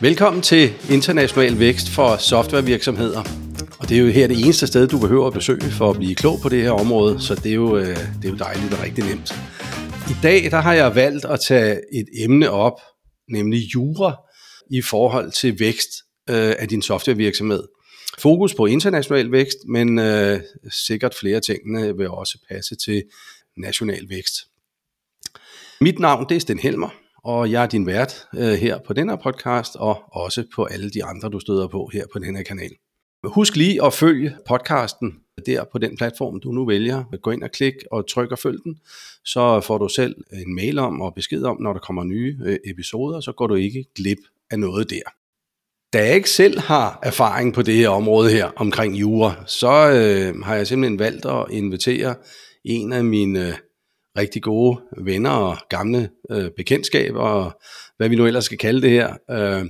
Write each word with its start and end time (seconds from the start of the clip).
Velkommen 0.00 0.42
til 0.42 0.74
International 0.90 1.58
Vækst 1.58 1.88
for 1.88 2.16
Softwarevirksomheder. 2.16 3.22
Og 3.78 3.88
det 3.88 3.96
er 3.96 4.00
jo 4.00 4.08
her 4.08 4.26
det 4.26 4.40
eneste 4.44 4.66
sted, 4.66 4.88
du 4.88 4.98
behøver 4.98 5.26
at 5.26 5.32
besøge 5.32 5.70
for 5.70 5.90
at 5.90 5.96
blive 5.96 6.14
klog 6.14 6.38
på 6.42 6.48
det 6.48 6.62
her 6.62 6.70
område, 6.70 7.20
så 7.20 7.34
det 7.34 7.46
er 7.46 7.54
jo, 7.54 7.76
øh, 7.76 7.86
det 7.86 8.24
er 8.24 8.28
jo 8.28 8.36
dejligt 8.36 8.72
og 8.72 8.82
rigtig 8.82 9.04
nemt. 9.04 9.32
I 10.10 10.14
dag 10.22 10.50
der 10.50 10.60
har 10.60 10.72
jeg 10.72 10.94
valgt 10.94 11.24
at 11.24 11.40
tage 11.48 11.80
et 11.92 12.06
emne 12.18 12.50
op, 12.50 12.80
nemlig 13.28 13.74
jura 13.74 14.16
i 14.70 14.82
forhold 14.82 15.32
til 15.32 15.60
vækst 15.60 15.90
øh, 16.30 16.54
af 16.58 16.68
din 16.68 16.82
softwarevirksomhed. 16.82 17.62
Fokus 18.18 18.54
på 18.54 18.66
international 18.66 19.32
vækst, 19.32 19.58
men 19.68 19.98
øh, 19.98 20.40
sikkert 20.86 21.14
flere 21.14 21.40
tingene 21.40 21.96
vil 21.96 22.08
også 22.08 22.38
passe 22.50 22.76
til 22.84 23.02
national 23.56 24.08
vækst. 24.08 24.34
Mit 25.80 25.98
navn 25.98 26.28
det 26.28 26.36
er 26.36 26.40
Sten 26.40 26.58
Helmer, 26.58 27.03
og 27.24 27.50
jeg 27.50 27.62
er 27.62 27.66
din 27.66 27.86
vært 27.86 28.26
øh, 28.34 28.52
her 28.52 28.78
på 28.86 28.92
den 28.92 29.08
her 29.08 29.16
podcast, 29.16 29.76
og 29.76 30.02
også 30.12 30.44
på 30.54 30.64
alle 30.64 30.90
de 30.90 31.04
andre, 31.04 31.28
du 31.28 31.40
støder 31.40 31.68
på 31.68 31.90
her 31.92 32.04
på 32.12 32.18
den 32.18 32.36
her 32.36 32.42
kanal. 32.42 32.70
Husk 33.24 33.56
lige 33.56 33.84
at 33.84 33.92
følge 33.92 34.36
podcasten 34.48 35.14
der 35.46 35.64
på 35.72 35.78
den 35.78 35.96
platform, 35.96 36.40
du 36.40 36.52
nu 36.52 36.66
vælger. 36.66 37.04
Gå 37.22 37.30
ind 37.30 37.42
og 37.42 37.50
klik 37.50 37.74
og 37.90 38.08
tryk 38.08 38.32
og 38.32 38.38
følg 38.38 38.58
den, 38.64 38.78
så 39.24 39.60
får 39.60 39.78
du 39.78 39.88
selv 39.88 40.14
en 40.32 40.54
mail 40.54 40.78
om 40.78 41.00
og 41.00 41.14
besked 41.14 41.42
om, 41.42 41.62
når 41.62 41.72
der 41.72 41.80
kommer 41.80 42.04
nye 42.04 42.38
øh, 42.44 42.56
episoder, 42.64 43.20
så 43.20 43.32
går 43.32 43.46
du 43.46 43.54
ikke 43.54 43.84
glip 43.94 44.18
af 44.50 44.58
noget 44.58 44.90
der. 44.90 45.02
Da 45.92 46.06
jeg 46.06 46.14
ikke 46.14 46.30
selv 46.30 46.60
har 46.60 46.98
erfaring 47.02 47.54
på 47.54 47.62
det 47.62 47.74
her 47.74 47.88
område 47.88 48.30
her 48.30 48.50
omkring 48.56 48.94
jura, 48.94 49.44
så 49.46 49.68
øh, 49.68 50.42
har 50.42 50.54
jeg 50.54 50.66
simpelthen 50.66 50.98
valgt 50.98 51.26
at 51.26 51.46
invitere 51.50 52.14
en 52.64 52.92
af 52.92 53.04
mine 53.04 53.48
øh, 53.48 53.54
rigtig 54.18 54.42
gode 54.42 54.80
venner 54.98 55.30
og 55.30 55.56
gamle 55.68 56.10
øh, 56.30 56.50
bekendtskaber, 56.56 57.20
og 57.20 57.60
hvad 57.96 58.08
vi 58.08 58.16
nu 58.16 58.26
ellers 58.26 58.44
skal 58.44 58.58
kalde 58.58 58.82
det 58.82 58.90
her. 58.90 59.16
Øh, 59.30 59.66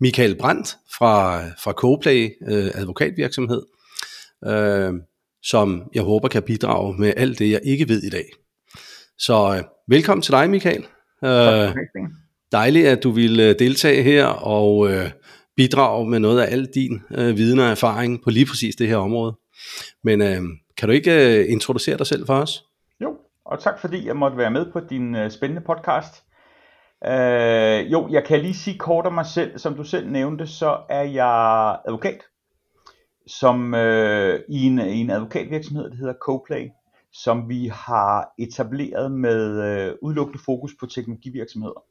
Michael 0.00 0.36
Brandt 0.36 0.76
fra, 0.98 1.42
fra 1.64 1.72
Coplay 1.72 2.30
øh, 2.48 2.70
advokatvirksomhed, 2.74 3.62
øh, 4.46 4.92
som 5.42 5.82
jeg 5.94 6.02
håber 6.02 6.28
kan 6.28 6.42
bidrage 6.42 6.94
med 6.98 7.12
alt 7.16 7.38
det, 7.38 7.50
jeg 7.50 7.60
ikke 7.64 7.88
ved 7.88 8.02
i 8.02 8.10
dag. 8.10 8.24
Så 9.18 9.54
øh, 9.56 9.64
velkommen 9.88 10.22
til 10.22 10.32
dig, 10.32 10.50
Michael. 10.50 10.86
Øh, 11.24 11.74
dejligt, 12.52 12.86
at 12.86 13.02
du 13.02 13.10
vil 13.10 13.40
øh, 13.40 13.58
deltage 13.58 14.02
her 14.02 14.26
og 14.26 14.90
øh, 14.92 15.10
bidrage 15.56 16.08
med 16.10 16.18
noget 16.18 16.40
af 16.40 16.52
al 16.52 16.68
din 16.74 17.00
øh, 17.14 17.36
viden 17.36 17.58
og 17.58 17.66
erfaring 17.66 18.22
på 18.24 18.30
lige 18.30 18.46
præcis 18.46 18.76
det 18.76 18.88
her 18.88 18.96
område. 18.96 19.36
Men 20.04 20.22
øh, 20.22 20.42
kan 20.78 20.88
du 20.88 20.92
ikke 20.92 21.38
øh, 21.38 21.52
introducere 21.52 21.98
dig 21.98 22.06
selv 22.06 22.26
for 22.26 22.34
os? 22.34 22.65
Og 23.46 23.60
tak 23.60 23.78
fordi 23.78 24.06
jeg 24.06 24.16
måtte 24.16 24.36
være 24.36 24.50
med 24.50 24.72
på 24.72 24.80
din 24.80 25.14
øh, 25.14 25.30
spændende 25.30 25.62
podcast. 25.66 26.24
Øh, 27.06 27.92
jo, 27.92 28.08
jeg 28.10 28.24
kan 28.24 28.40
lige 28.40 28.54
sige 28.54 28.78
kort 28.78 29.06
om 29.06 29.12
mig 29.12 29.26
selv. 29.26 29.58
Som 29.58 29.74
du 29.74 29.84
selv 29.84 30.10
nævnte, 30.10 30.46
så 30.46 30.78
er 30.88 31.02
jeg 31.02 31.78
advokat, 31.84 32.22
som 33.26 33.74
øh, 33.74 34.40
i, 34.48 34.66
en, 34.66 34.78
i 34.78 35.00
en 35.00 35.10
advokatvirksomhed, 35.10 35.90
der 35.90 35.96
hedder 35.96 36.14
CoPlay, 36.20 36.68
som 37.12 37.48
vi 37.48 37.70
har 37.74 38.34
etableret 38.38 39.12
med 39.12 39.62
øh, 39.62 39.94
udelukkende 40.02 40.42
fokus 40.44 40.72
på 40.80 40.86
teknologivirksomheder. 40.86 41.84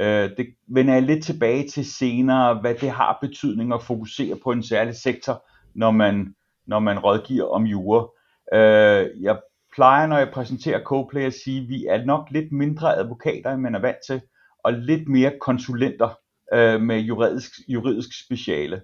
Øh, 0.00 0.30
det 0.36 0.46
vender 0.68 0.94
jeg 0.94 1.02
lidt 1.02 1.24
tilbage 1.24 1.68
til 1.68 1.92
senere, 1.92 2.54
hvad 2.60 2.74
det 2.74 2.90
har 2.90 3.18
betydning 3.20 3.74
at 3.74 3.82
fokusere 3.82 4.36
på 4.44 4.52
en 4.52 4.62
særlig 4.62 4.94
sektor, 4.94 5.44
når 5.74 5.90
man, 5.90 6.34
når 6.66 6.78
man 6.78 6.98
rådgiver 6.98 7.46
om 7.46 7.64
jure. 7.64 8.08
Øh, 8.54 9.22
jeg 9.22 9.38
plejer, 9.80 10.06
når 10.06 10.18
jeg 10.18 10.30
præsenterer 10.32 10.84
CoPlay, 10.84 11.22
at 11.22 11.34
sige, 11.34 11.62
at 11.62 11.68
vi 11.68 11.86
er 11.86 12.04
nok 12.04 12.30
lidt 12.30 12.52
mindre 12.52 12.96
advokater, 12.96 13.50
end 13.52 13.62
man 13.62 13.74
er 13.74 13.78
vant 13.78 13.96
til, 14.06 14.20
og 14.64 14.72
lidt 14.72 15.08
mere 15.08 15.32
konsulenter 15.40 16.18
øh, 16.54 16.80
med 16.80 16.98
juridisk, 16.98 17.50
juridisk 17.68 18.24
speciale. 18.24 18.82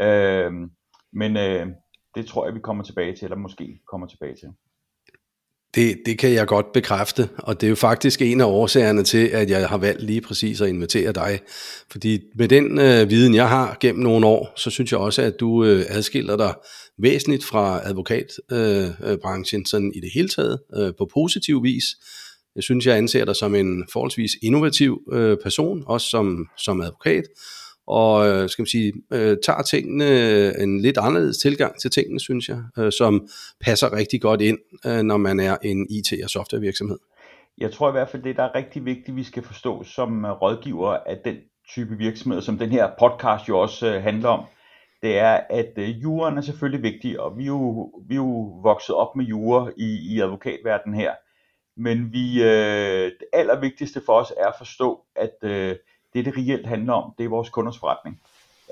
Øh, 0.00 0.52
men 1.12 1.36
øh, 1.36 1.66
det 2.14 2.26
tror 2.26 2.46
jeg, 2.46 2.54
vi 2.54 2.60
kommer 2.60 2.84
tilbage 2.84 3.16
til, 3.16 3.24
eller 3.24 3.36
måske 3.36 3.80
kommer 3.90 4.06
tilbage 4.06 4.34
til. 4.34 4.48
Det, 5.74 5.98
det 6.06 6.18
kan 6.18 6.32
jeg 6.32 6.46
godt 6.46 6.72
bekræfte, 6.72 7.28
og 7.38 7.60
det 7.60 7.66
er 7.66 7.68
jo 7.68 7.74
faktisk 7.74 8.22
en 8.22 8.40
af 8.40 8.44
årsagerne 8.44 9.02
til, 9.02 9.26
at 9.26 9.50
jeg 9.50 9.68
har 9.68 9.78
valgt 9.78 10.02
lige 10.02 10.20
præcis 10.20 10.60
at 10.60 10.68
invitere 10.68 11.12
dig. 11.12 11.40
Fordi 11.90 12.20
med 12.34 12.48
den 12.48 12.78
øh, 12.78 13.10
viden, 13.10 13.34
jeg 13.34 13.48
har 13.48 13.76
gennem 13.80 14.02
nogle 14.02 14.26
år, 14.26 14.52
så 14.56 14.70
synes 14.70 14.92
jeg 14.92 15.00
også, 15.00 15.22
at 15.22 15.40
du 15.40 15.64
øh, 15.64 15.84
adskiller 15.88 16.36
dig 16.36 16.54
væsentligt 16.98 17.44
fra 17.44 17.80
advokatbranchen 17.84 19.60
øh, 19.60 19.62
øh 19.62 19.66
sådan 19.66 19.92
i 19.94 20.00
det 20.00 20.10
hele 20.14 20.28
taget, 20.28 20.58
øh, 20.76 20.92
på 20.98 21.08
positiv 21.14 21.62
vis. 21.62 21.84
Jeg 22.56 22.62
synes, 22.62 22.86
jeg 22.86 22.96
anser 22.96 23.24
dig 23.24 23.36
som 23.36 23.54
en 23.54 23.84
forholdsvis 23.92 24.32
innovativ 24.42 25.00
øh, 25.12 25.36
person, 25.42 25.82
også 25.86 26.08
som, 26.08 26.46
som 26.56 26.80
advokat, 26.80 27.24
og 27.88 28.28
øh, 28.28 28.48
skal 28.48 28.62
man 28.62 28.66
sige, 28.66 28.92
øh, 29.12 29.36
tager 29.42 29.62
tingene 29.62 30.04
øh, 30.04 30.62
en 30.62 30.80
lidt 30.80 30.98
anderledes 30.98 31.38
tilgang 31.38 31.80
til 31.80 31.90
tingene, 31.90 32.20
synes 32.20 32.48
jeg, 32.48 32.62
øh, 32.78 32.92
som 32.92 33.28
passer 33.60 33.92
rigtig 33.92 34.20
godt 34.20 34.40
ind, 34.40 34.58
øh, 34.86 35.02
når 35.02 35.16
man 35.16 35.40
er 35.40 35.56
en 35.62 35.86
IT- 35.90 36.24
og 36.24 36.30
softwarevirksomhed. 36.30 36.98
Jeg 37.58 37.72
tror 37.72 37.88
i 37.88 37.92
hvert 37.92 38.08
fald, 38.08 38.22
det 38.22 38.36
der 38.36 38.42
er 38.42 38.54
rigtig 38.54 38.84
vigtigt, 38.84 39.16
vi 39.16 39.22
skal 39.22 39.42
forstå 39.42 39.84
som 39.84 40.24
øh, 40.24 40.30
rådgiver 40.30 40.92
af 40.92 41.18
den 41.24 41.36
type 41.68 41.94
virksomhed, 41.98 42.40
som 42.42 42.58
den 42.58 42.70
her 42.70 42.90
podcast 42.98 43.48
jo 43.48 43.58
også 43.58 43.94
øh, 43.94 44.02
handler 44.02 44.28
om, 44.28 44.44
det 45.02 45.18
er, 45.18 45.40
at 45.50 45.72
øh, 45.76 46.02
juraen 46.02 46.38
er 46.38 46.42
selvfølgelig 46.42 46.92
vigtig, 46.92 47.20
og 47.20 47.38
vi 47.38 47.42
er 47.42 47.46
jo, 47.46 47.92
vi 48.08 48.14
er 48.14 48.16
jo 48.16 48.60
vokset 48.62 48.94
op 48.94 49.16
med 49.16 49.24
jura 49.24 49.70
i, 49.76 50.14
i 50.14 50.20
advokatverdenen 50.20 51.00
her. 51.00 51.12
Men 51.76 52.12
vi, 52.12 52.42
øh, 52.42 53.04
det 53.04 53.26
allervigtigste 53.32 54.02
for 54.06 54.12
os 54.12 54.32
er 54.36 54.46
at 54.46 54.54
forstå, 54.58 55.00
at 55.16 55.36
øh, 55.42 55.76
det, 56.24 56.34
det 56.34 56.36
reelt 56.36 56.66
handler 56.66 56.92
om, 56.92 57.14
det 57.18 57.24
er 57.24 57.28
vores 57.28 57.48
kunders 57.48 57.78
forretning. 57.78 58.20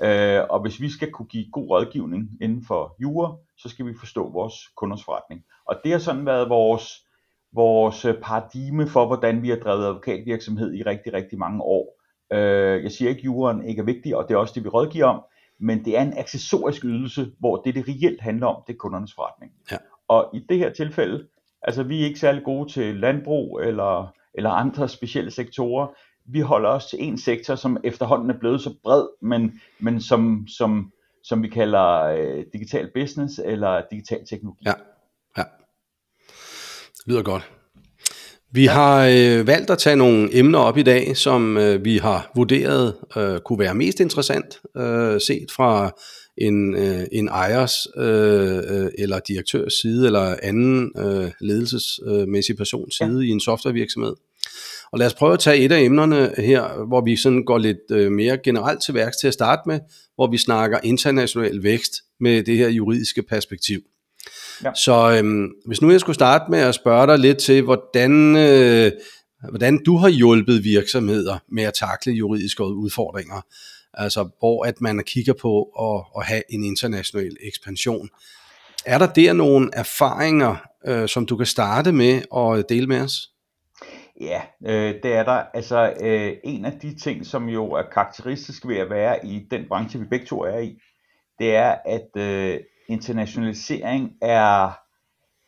Øh, 0.03 0.41
og 0.49 0.61
hvis 0.61 0.81
vi 0.81 0.89
skal 0.89 1.11
kunne 1.11 1.25
give 1.25 1.45
god 1.51 1.69
rådgivning 1.69 2.29
inden 2.41 2.65
for 2.67 2.95
jura, 3.01 3.35
så 3.57 3.69
skal 3.69 3.85
vi 3.85 3.93
forstå 3.99 4.31
vores 4.31 4.53
kunders 4.75 5.03
forretning. 5.03 5.43
Og 5.65 5.75
det 5.83 5.91
har 5.91 5.99
sådan 5.99 6.25
været 6.25 6.49
vores, 6.49 7.05
vores 7.53 8.05
paradigme 8.23 8.87
for, 8.87 9.05
hvordan 9.05 9.41
vi 9.41 9.49
har 9.49 9.55
drevet 9.55 9.85
advokatvirksomhed 9.85 10.73
i 10.73 10.83
rigtig, 10.83 11.13
rigtig 11.13 11.39
mange 11.39 11.61
år. 11.63 11.97
Øh, 12.33 12.83
jeg 12.83 12.91
siger 12.91 13.09
ikke, 13.09 13.19
at 13.19 13.25
juraen 13.25 13.65
ikke 13.65 13.79
er 13.79 13.85
vigtig, 13.85 14.15
og 14.15 14.27
det 14.27 14.33
er 14.33 14.37
også 14.37 14.53
det, 14.55 14.63
vi 14.63 14.69
rådgiver 14.69 15.05
om, 15.05 15.21
men 15.59 15.85
det 15.85 15.97
er 15.97 16.01
en 16.01 16.17
accessorisk 16.17 16.85
ydelse, 16.85 17.31
hvor 17.39 17.55
det, 17.55 17.75
det 17.75 17.85
reelt 17.87 18.21
handler 18.21 18.47
om, 18.47 18.63
det 18.67 18.73
er 18.73 18.77
kundernes 18.77 19.13
forretning. 19.15 19.51
Ja. 19.71 19.77
Og 20.07 20.29
i 20.33 20.39
det 20.49 20.57
her 20.57 20.73
tilfælde, 20.73 21.27
altså 21.61 21.83
vi 21.83 22.01
er 22.01 22.05
ikke 22.05 22.19
særlig 22.19 22.43
gode 22.43 22.71
til 22.71 22.95
landbrug 22.95 23.59
eller, 23.59 24.13
eller 24.33 24.49
andre 24.49 24.89
specielle 24.89 25.31
sektorer. 25.31 25.87
Vi 26.27 26.39
holder 26.39 26.69
os 26.69 26.85
til 26.85 26.99
en 27.01 27.17
sektor, 27.17 27.55
som 27.55 27.77
efterhånden 27.83 28.29
er 28.29 28.39
blevet 28.39 28.61
så 28.61 28.73
bred, 28.83 29.07
men, 29.21 29.61
men 29.79 30.01
som, 30.01 30.47
som, 30.57 30.91
som 31.23 31.43
vi 31.43 31.47
kalder 31.47 32.03
øh, 32.03 32.43
digital 32.53 32.89
business 32.93 33.41
eller 33.45 33.81
digital 33.91 34.19
teknologi. 34.29 34.63
Ja, 34.65 34.73
ja. 35.37 35.43
Det 36.97 37.07
lyder 37.07 37.23
godt. 37.23 37.51
Vi 38.51 38.63
ja. 38.63 38.71
har 38.71 39.05
øh, 39.05 39.47
valgt 39.47 39.69
at 39.69 39.77
tage 39.77 39.95
nogle 39.95 40.37
emner 40.37 40.59
op 40.59 40.77
i 40.77 40.83
dag, 40.83 41.17
som 41.17 41.57
øh, 41.57 41.85
vi 41.85 41.97
har 41.97 42.31
vurderet 42.35 42.95
øh, 43.17 43.39
kunne 43.39 43.59
være 43.59 43.75
mest 43.75 43.99
interessant 43.99 44.59
øh, 44.77 45.21
set 45.21 45.51
fra 45.55 45.91
en, 46.37 46.75
øh, 46.75 47.05
en 47.11 47.27
ejers 47.27 47.73
øh, 47.97 48.57
øh, 48.69 48.91
eller 48.97 49.19
direktørs 49.19 49.73
side 49.73 50.05
eller 50.05 50.35
anden 50.43 50.91
øh, 50.97 51.31
ledelsesmæssig 51.41 52.57
persons 52.57 52.95
side 52.95 53.19
ja. 53.19 53.27
i 53.27 53.29
en 53.29 53.39
softwarevirksomhed. 53.39 54.13
Og 54.91 54.99
lad 54.99 55.07
os 55.07 55.13
prøve 55.13 55.33
at 55.33 55.39
tage 55.39 55.57
et 55.57 55.71
af 55.71 55.79
emnerne 55.79 56.33
her, 56.37 56.85
hvor 56.85 57.01
vi 57.01 57.15
sådan 57.15 57.43
går 57.43 57.57
lidt 57.57 57.91
øh, 57.91 58.11
mere 58.11 58.37
generelt 58.37 58.83
til 58.83 58.93
værks 58.93 59.17
til 59.17 59.27
at 59.27 59.33
starte 59.33 59.61
med, 59.65 59.79
hvor 60.15 60.31
vi 60.31 60.37
snakker 60.37 60.79
international 60.83 61.63
vækst 61.63 61.93
med 62.19 62.43
det 62.43 62.57
her 62.57 62.69
juridiske 62.69 63.23
perspektiv. 63.23 63.79
Ja. 64.63 64.71
Så 64.73 65.17
øhm, 65.17 65.51
hvis 65.65 65.81
nu 65.81 65.91
jeg 65.91 65.99
skulle 65.99 66.13
starte 66.13 66.51
med 66.51 66.59
at 66.59 66.75
spørge 66.75 67.07
dig 67.07 67.19
lidt 67.19 67.37
til, 67.37 67.61
hvordan, 67.61 68.37
øh, 68.37 68.91
hvordan 69.49 69.83
du 69.83 69.97
har 69.97 70.09
hjulpet 70.09 70.63
virksomheder 70.63 71.37
med 71.51 71.63
at 71.63 71.73
takle 71.73 72.13
juridiske 72.13 72.63
udfordringer, 72.63 73.41
altså 73.93 74.29
hvor 74.39 74.65
at 74.65 74.81
man 74.81 75.03
kigger 75.05 75.33
på 75.33 75.63
at, 75.63 76.21
at 76.21 76.25
have 76.25 76.41
en 76.49 76.63
international 76.63 77.37
ekspansion. 77.43 78.09
Er 78.85 78.97
der 78.97 79.07
der 79.07 79.33
nogle 79.33 79.69
erfaringer, 79.73 80.55
øh, 80.87 81.07
som 81.07 81.25
du 81.25 81.37
kan 81.37 81.45
starte 81.45 81.91
med 81.91 82.21
og 82.31 82.69
dele 82.69 82.87
med 82.87 83.01
os? 83.01 83.29
Ja, 84.21 84.41
øh, 84.65 84.95
det 85.03 85.13
er 85.13 85.23
der. 85.23 85.43
Altså 85.53 85.93
øh, 86.01 86.33
en 86.43 86.65
af 86.65 86.79
de 86.79 86.95
ting, 86.95 87.25
som 87.25 87.49
jo 87.49 87.71
er 87.71 87.83
karakteristisk 87.91 88.67
ved 88.67 88.77
at 88.77 88.89
være 88.89 89.25
i 89.25 89.47
den 89.51 89.67
branche, 89.67 89.99
vi 89.99 90.05
begge 90.05 90.25
to 90.25 90.41
er 90.41 90.57
i, 90.57 90.79
det 91.39 91.55
er, 91.55 91.75
at 91.85 92.09
øh, 92.17 92.59
internationalisering 92.89 94.11
er, 94.21 94.71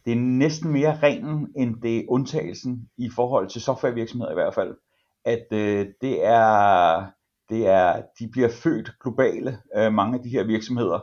det 0.05 0.11
er 0.11 0.17
næsten 0.17 0.71
mere 0.71 0.99
reglen, 0.99 1.47
end 1.57 1.81
det 1.81 1.97
er 1.97 2.03
undtagelsen 2.09 2.89
i 2.97 3.09
forhold 3.15 3.49
til 3.49 3.61
softwarevirksomheder 3.61 4.31
i 4.31 4.33
hvert 4.33 4.53
fald. 4.53 4.77
At 5.25 5.45
øh, 5.51 5.87
det 6.01 6.25
er, 6.25 7.05
det 7.49 7.67
er, 7.67 8.01
de 8.19 8.27
bliver 8.27 8.49
født 8.49 8.91
globale, 9.01 9.57
øh, 9.75 9.93
mange 9.93 10.17
af 10.17 10.23
de 10.23 10.29
her 10.29 10.43
virksomheder. 10.43 10.99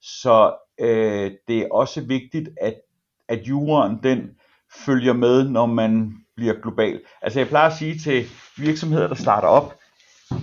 Så 0.00 0.56
øh, 0.80 1.32
det 1.48 1.58
er 1.58 1.68
også 1.70 2.00
vigtigt, 2.00 2.48
at, 2.60 2.74
at 3.28 3.48
juraen 3.48 4.02
den 4.02 4.30
følger 4.86 5.12
med, 5.12 5.48
når 5.50 5.66
man 5.66 6.23
bliver 6.36 6.54
global. 6.62 7.00
Altså 7.22 7.40
jeg 7.40 7.48
plejer 7.48 7.70
at 7.70 7.76
sige 7.76 7.98
til 7.98 8.24
virksomheder, 8.56 9.08
der 9.08 9.14
starter 9.14 9.48
op, 9.48 9.74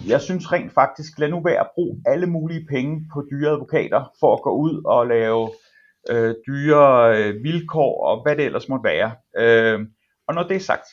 jeg 0.08 0.22
synes 0.22 0.52
rent 0.52 0.74
faktisk, 0.74 1.20
lad 1.20 1.30
nu 1.30 1.44
være 1.44 1.60
at 1.60 1.70
bruge 1.76 2.04
alle 2.06 2.28
mulige 2.28 2.66
penge 2.70 3.10
på 3.14 3.26
dyre 3.32 3.52
advokater 3.52 4.12
for 4.20 4.34
at 4.36 4.42
gå 4.42 4.56
ud 4.56 4.82
og 4.86 5.08
lave 5.08 5.52
øh, 6.10 6.36
dyre 6.48 7.18
øh, 7.18 7.44
vilkår 7.44 8.06
og 8.06 8.24
hvad 8.24 8.36
det 8.36 8.46
ellers 8.46 8.70
måtte 8.70 8.84
være. 8.84 9.12
Øh, 9.38 9.80
og 10.28 10.36
når 10.36 10.44
det 10.44 10.56
er 10.56 10.60
sagt, 10.60 10.88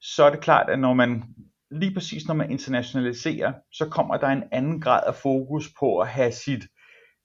så 0.00 0.24
er 0.24 0.30
det 0.30 0.40
klart, 0.40 0.70
at 0.70 0.78
når 0.78 0.94
man 0.94 1.24
lige 1.70 1.94
præcis 1.94 2.28
når 2.28 2.34
man 2.34 2.50
internationaliserer, 2.50 3.52
så 3.72 3.88
kommer 3.88 4.16
der 4.16 4.26
en 4.26 4.44
anden 4.52 4.80
grad 4.80 5.00
af 5.06 5.14
fokus 5.14 5.68
på 5.78 5.98
at 5.98 6.08
have 6.08 6.32
sit 6.32 6.64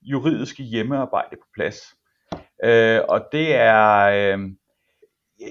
juridiske 0.02 0.62
hjemmearbejde 0.62 1.36
på 1.36 1.46
plads. 1.54 1.78
Øh, 2.64 3.00
og 3.08 3.24
det 3.32 3.54
er, 3.54 3.98
øh, 4.02 4.38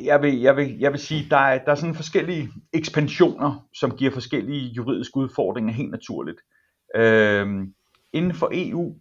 jeg, 0.03 0.21
vil, 0.21 0.39
jeg, 0.39 0.55
vil, 0.55 0.79
jeg 0.79 0.91
vil 0.91 0.99
sige, 0.99 1.27
der 1.29 1.37
er, 1.37 1.63
der 1.65 1.71
er 1.71 1.75
sådan 1.75 1.95
forskellige 1.95 2.49
ekspansioner, 2.73 3.67
som 3.73 3.97
giver 3.97 4.11
forskellige 4.11 4.67
juridiske 4.67 5.17
udfordringer 5.17 5.73
helt 5.73 5.91
naturligt. 5.91 6.37
Øhm, 6.95 7.73
inden 8.13 8.33
for 8.33 8.49
EU, 8.53 8.95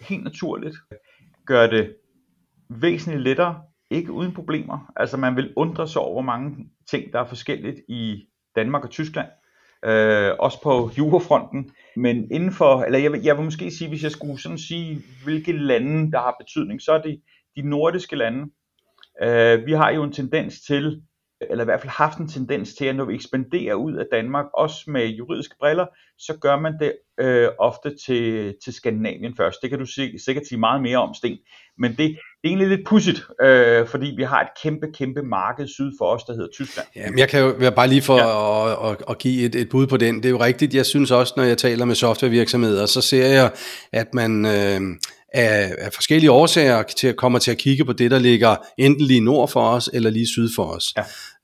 helt 0.00 0.24
naturligt, 0.24 0.76
gør 1.46 1.66
det 1.66 1.96
væsentligt 2.68 3.22
lettere, 3.22 3.62
ikke 3.90 4.12
uden 4.12 4.34
problemer. 4.34 4.92
Altså 4.96 5.16
man 5.16 5.36
vil 5.36 5.52
undre 5.56 5.88
sig 5.88 6.02
over, 6.02 6.12
hvor 6.12 6.22
mange 6.22 6.70
ting, 6.90 7.12
der 7.12 7.20
er 7.20 7.26
forskelligt 7.26 7.80
i 7.88 8.28
Danmark 8.56 8.84
og 8.84 8.90
Tyskland. 8.90 9.28
Øh, 9.84 10.32
også 10.38 10.62
på 10.62 10.90
jurafronten. 10.98 11.70
Men 11.96 12.32
inden 12.32 12.52
for, 12.52 12.82
eller 12.82 12.98
jeg 12.98 13.12
vil, 13.12 13.22
jeg 13.22 13.36
vil 13.36 13.44
måske 13.44 13.70
sige, 13.70 13.88
hvis 13.88 14.02
jeg 14.02 14.10
skulle 14.10 14.40
sådan 14.40 14.58
sige, 14.58 15.02
hvilke 15.24 15.52
lande, 15.52 16.12
der 16.12 16.18
har 16.18 16.36
betydning, 16.40 16.82
så 16.82 16.92
er 16.92 17.02
det 17.02 17.20
de 17.56 17.62
nordiske 17.62 18.16
lande. 18.16 18.50
Øh, 19.22 19.66
vi 19.66 19.72
har 19.72 19.90
jo 19.90 20.02
en 20.02 20.12
tendens 20.12 20.60
til, 20.60 21.02
eller 21.50 21.64
i 21.64 21.68
hvert 21.70 21.80
fald 21.80 21.90
haft 21.90 22.18
en 22.18 22.28
tendens 22.28 22.74
til, 22.74 22.84
at 22.84 22.96
når 22.96 23.04
vi 23.04 23.14
ekspanderer 23.14 23.74
ud 23.74 23.94
af 23.94 24.04
Danmark, 24.12 24.44
også 24.54 24.76
med 24.86 25.06
juridiske 25.06 25.54
briller, 25.60 25.86
så 26.18 26.36
gør 26.40 26.60
man 26.60 26.72
det 26.80 26.92
øh, 27.20 27.48
ofte 27.58 27.92
til, 28.06 28.54
til 28.64 28.72
Skandinavien 28.72 29.36
først. 29.36 29.62
Det 29.62 29.70
kan 29.70 29.78
du 29.78 29.86
sikkert 29.86 30.46
sige 30.48 30.58
meget 30.58 30.82
mere 30.82 30.98
om, 30.98 31.14
Sten. 31.14 31.38
Men 31.78 31.90
det, 31.90 31.98
det 31.98 32.16
er 32.44 32.48
egentlig 32.48 32.68
lidt 32.68 32.86
pudsigt, 32.86 33.22
øh, 33.42 33.86
fordi 33.86 34.14
vi 34.16 34.22
har 34.22 34.40
et 34.40 34.48
kæmpe, 34.62 34.86
kæmpe 34.94 35.22
marked 35.22 35.68
syd 35.68 35.92
for 35.98 36.04
os, 36.04 36.24
der 36.24 36.32
hedder 36.32 36.48
Tyskland. 36.52 36.88
Ja, 36.96 37.10
men 37.10 37.18
jeg 37.18 37.28
kan 37.28 37.40
jo 37.40 37.70
bare 37.70 37.88
lige 37.88 38.02
for 38.02 38.16
ja. 38.16 38.90
at, 38.90 38.90
at, 38.90 39.04
at 39.08 39.18
give 39.18 39.46
et, 39.46 39.54
et 39.54 39.68
bud 39.68 39.86
på 39.86 39.96
den. 39.96 40.16
Det 40.16 40.24
er 40.24 40.30
jo 40.30 40.40
rigtigt, 40.40 40.74
jeg 40.74 40.86
synes 40.86 41.10
også, 41.10 41.34
når 41.36 41.44
jeg 41.44 41.58
taler 41.58 41.84
med 41.84 41.94
softwarevirksomheder, 41.94 42.86
så 42.86 43.00
ser 43.00 43.26
jeg, 43.26 43.52
at 43.92 44.14
man... 44.14 44.46
Øh, 44.46 44.80
af, 45.34 45.74
af 45.78 45.92
forskellige 45.92 46.30
årsager 46.30 46.82
til, 46.82 47.14
kommer 47.14 47.38
til 47.38 47.50
at 47.50 47.58
kigge 47.58 47.84
på 47.84 47.92
det, 47.92 48.10
der 48.10 48.18
ligger 48.18 48.56
enten 48.78 49.06
lige 49.06 49.20
nord 49.20 49.50
for 49.50 49.68
os, 49.68 49.90
eller 49.92 50.10
lige 50.10 50.26
syd 50.26 50.48
for 50.56 50.64
os. 50.64 50.94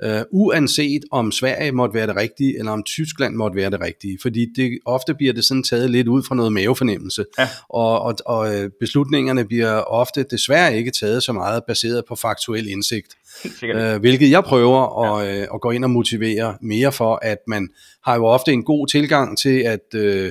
Ja. 0.03 0.21
Uh, 0.21 0.27
uanset 0.31 1.03
om 1.11 1.33
Sverige 1.33 1.73
måtte 1.73 1.95
være 1.95 2.07
det 2.07 2.17
rigtige, 2.17 2.59
eller 2.59 2.73
om 2.73 2.83
Tyskland 2.83 3.35
måtte 3.35 3.57
være 3.57 3.71
det 3.71 3.81
rigtige. 3.81 4.19
Fordi 4.23 4.47
det, 4.57 4.79
ofte 4.87 5.15
bliver 5.15 5.33
det 5.33 5.45
sådan 5.45 5.63
taget 5.63 5.91
lidt 5.91 6.09
ud 6.09 6.23
fra 6.23 6.35
noget 6.35 6.53
mavefornemmelse. 6.53 7.25
Ja. 7.39 7.49
Og, 7.69 8.01
og, 8.01 8.15
og 8.27 8.55
øh, 8.55 8.71
beslutningerne 8.81 9.45
bliver 9.45 9.81
ofte 9.81 10.25
desværre 10.31 10.77
ikke 10.77 10.91
taget 10.91 11.23
så 11.23 11.33
meget 11.33 11.63
baseret 11.69 12.05
på 12.09 12.17
faktuel 12.17 12.69
indsigt. 12.69 13.15
Uh, 13.63 14.01
hvilket 14.01 14.31
jeg 14.31 14.45
prøver 14.45 15.05
at, 15.05 15.29
ja. 15.29 15.43
uh, 15.43 15.55
at 15.55 15.61
gå 15.61 15.71
ind 15.71 15.85
og 15.85 15.91
motivere 15.91 16.57
mere 16.63 16.93
for, 16.93 17.19
at 17.23 17.39
man 17.49 17.69
har 18.05 18.15
jo 18.15 18.27
ofte 18.27 18.53
en 18.53 18.65
god 18.65 18.87
tilgang 18.87 19.39
til 19.39 19.59
at 19.59 19.95
uh, 19.95 20.31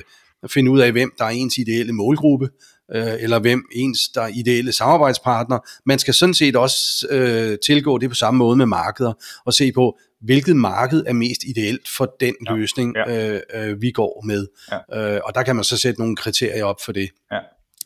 finde 0.50 0.70
ud 0.70 0.80
af, 0.80 0.92
hvem 0.92 1.12
der 1.18 1.24
er 1.24 1.28
ens 1.28 1.58
ideelle 1.58 1.92
målgruppe, 1.92 2.48
øh, 2.94 3.22
eller 3.22 3.38
hvem 3.38 3.64
ens 3.72 4.08
der 4.14 4.22
er 4.22 4.30
ideelle 4.34 4.72
samarbejdspartner. 4.72 5.58
Man 5.86 5.98
skal 5.98 6.14
sådan 6.14 6.34
set 6.34 6.56
også 6.56 7.06
øh, 7.10 7.58
tilgå 7.66 7.98
det 7.98 8.08
på 8.08 8.14
samme 8.14 8.38
måde 8.38 8.56
med 8.56 8.66
markeder, 8.66 9.12
og 9.44 9.54
se 9.54 9.72
på, 9.72 9.98
hvilket 10.20 10.56
marked 10.56 11.04
er 11.06 11.12
mest 11.12 11.44
ideelt 11.44 11.88
for 11.96 12.14
den 12.20 12.34
ja. 12.48 12.54
løsning, 12.54 12.94
ja. 12.96 13.34
Øh, 13.34 13.40
øh, 13.54 13.82
vi 13.82 13.90
går 13.90 14.22
med. 14.26 14.46
Ja. 14.92 15.14
Øh, 15.14 15.20
og 15.24 15.34
der 15.34 15.42
kan 15.42 15.56
man 15.56 15.64
så 15.64 15.76
sætte 15.76 16.00
nogle 16.00 16.16
kriterier 16.16 16.64
op 16.64 16.80
for 16.84 16.92
det. 16.92 17.10
Ja. 17.32 17.38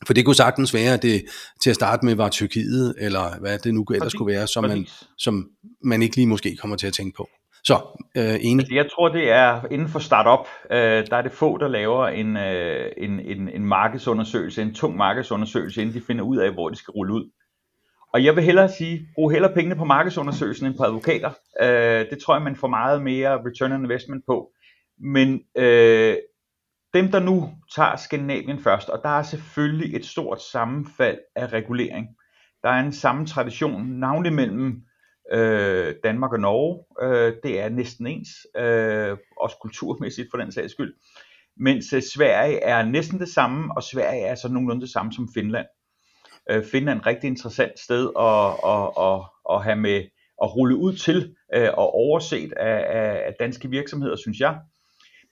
For 0.06 0.14
det 0.14 0.25
kunne 0.25 0.35
sagtens 0.37 0.75
være, 0.75 0.94
at 0.94 1.03
det 1.03 1.25
til 1.62 1.70
at 1.70 1.76
starte 1.76 2.06
med 2.06 2.14
var 2.14 2.29
Tyrkiet, 2.29 2.94
eller 2.99 3.38
hvad 3.41 3.58
det 3.58 3.75
nu 3.75 3.85
ellers 3.94 4.12
skulle 4.12 4.35
være, 4.35 4.46
som 4.46 4.64
man, 4.64 4.87
som 5.19 5.49
man 5.85 6.03
ikke 6.03 6.17
lige 6.17 6.26
måske 6.26 6.56
kommer 6.56 6.76
til 6.76 6.87
at 6.87 6.93
tænke 6.93 7.17
på. 7.17 7.29
Så, 7.65 7.75
øh, 8.17 8.39
enig. 8.41 8.62
Altså, 8.62 8.75
jeg 8.75 8.91
tror, 8.91 9.09
det 9.09 9.31
er 9.31 9.61
inden 9.71 9.89
for 9.89 9.99
startup, 9.99 10.47
øh, 10.71 11.07
der 11.11 11.17
er 11.17 11.23
det 11.23 11.33
få, 11.33 11.59
der 11.59 11.69
laver 11.69 12.09
en, 12.09 12.37
øh, 12.37 12.93
en, 12.97 13.21
en, 13.21 13.49
en 13.49 13.65
markedsundersøgelse, 13.65 14.62
en 14.62 14.75
tung 14.75 14.97
markedsundersøgelse, 14.97 15.83
inden 15.83 15.95
de 15.95 16.07
finder 16.07 16.25
ud 16.25 16.37
af, 16.37 16.53
hvor 16.53 16.69
de 16.69 16.77
skal 16.77 16.93
rulle 16.93 17.15
ud. 17.15 17.31
Og 18.12 18.25
jeg 18.25 18.37
vil 18.37 18.45
hellere 18.45 18.69
sige, 18.69 19.09
brug 19.15 19.31
hellere 19.31 19.55
pengene 19.55 19.77
på 19.77 19.85
markedsundersøgelsen 19.85 20.67
end 20.67 20.77
på 20.77 20.85
advokater. 20.85 21.31
Øh, 21.62 22.11
det 22.11 22.19
tror 22.19 22.35
jeg, 22.35 22.43
man 22.43 22.57
får 22.57 22.69
meget 22.69 23.03
mere 23.03 23.39
return 23.47 23.73
on 23.73 23.85
investment 23.85 24.25
på. 24.27 24.51
Men 24.99 25.41
øh, 25.56 26.17
dem, 26.95 27.11
der 27.11 27.21
nu 27.21 27.51
tager 27.75 27.97
Skandinavien 27.97 28.59
først, 28.59 28.89
og 28.89 29.01
der 29.03 29.19
er 29.19 29.23
selvfølgelig 29.23 29.97
et 29.97 30.06
stort 30.06 30.43
sammenfald 30.43 31.19
af 31.37 31.53
regulering. 31.53 32.06
Der 32.63 32.69
er 32.69 32.81
en 32.81 32.93
samme 32.93 33.27
tradition, 33.27 33.87
navnlig 33.87 34.33
mellem 34.33 34.83
øh, 35.32 35.94
Danmark 36.05 36.32
og 36.32 36.41
Norge. 36.41 36.85
Øh, 37.03 37.35
det 37.43 37.61
er 37.61 37.69
næsten 37.69 38.06
ens, 38.06 38.29
øh, 38.56 39.17
også 39.37 39.56
kulturmæssigt 39.62 40.29
for 40.31 40.38
den 40.38 40.53
sags 40.53 40.73
skyld. 40.73 40.94
Mens 41.56 41.93
øh, 41.93 42.03
Sverige 42.03 42.61
er 42.61 42.85
næsten 42.85 43.19
det 43.19 43.29
samme, 43.29 43.77
og 43.77 43.82
Sverige 43.82 44.23
er 44.23 44.35
så 44.35 44.49
nogenlunde 44.49 44.82
det 44.82 44.91
samme 44.91 45.12
som 45.12 45.29
Finland. 45.35 45.67
Øh, 46.50 46.65
Finland 46.65 46.99
er 46.99 47.00
et 47.00 47.06
rigtig 47.06 47.29
interessant 47.29 47.79
sted 47.79 48.11
at, 48.19 48.71
at, 48.73 48.91
at, 49.06 49.21
at 49.55 49.65
have 49.65 49.77
med 49.77 50.05
at 50.43 50.56
rulle 50.56 50.77
ud 50.77 50.97
til 50.97 51.35
øh, 51.55 51.69
og 51.75 51.94
overset 51.94 52.53
af, 52.53 52.85
af, 53.00 53.23
af 53.27 53.35
danske 53.41 53.71
virksomheder, 53.71 54.17
synes 54.17 54.41
jeg. 54.41 54.59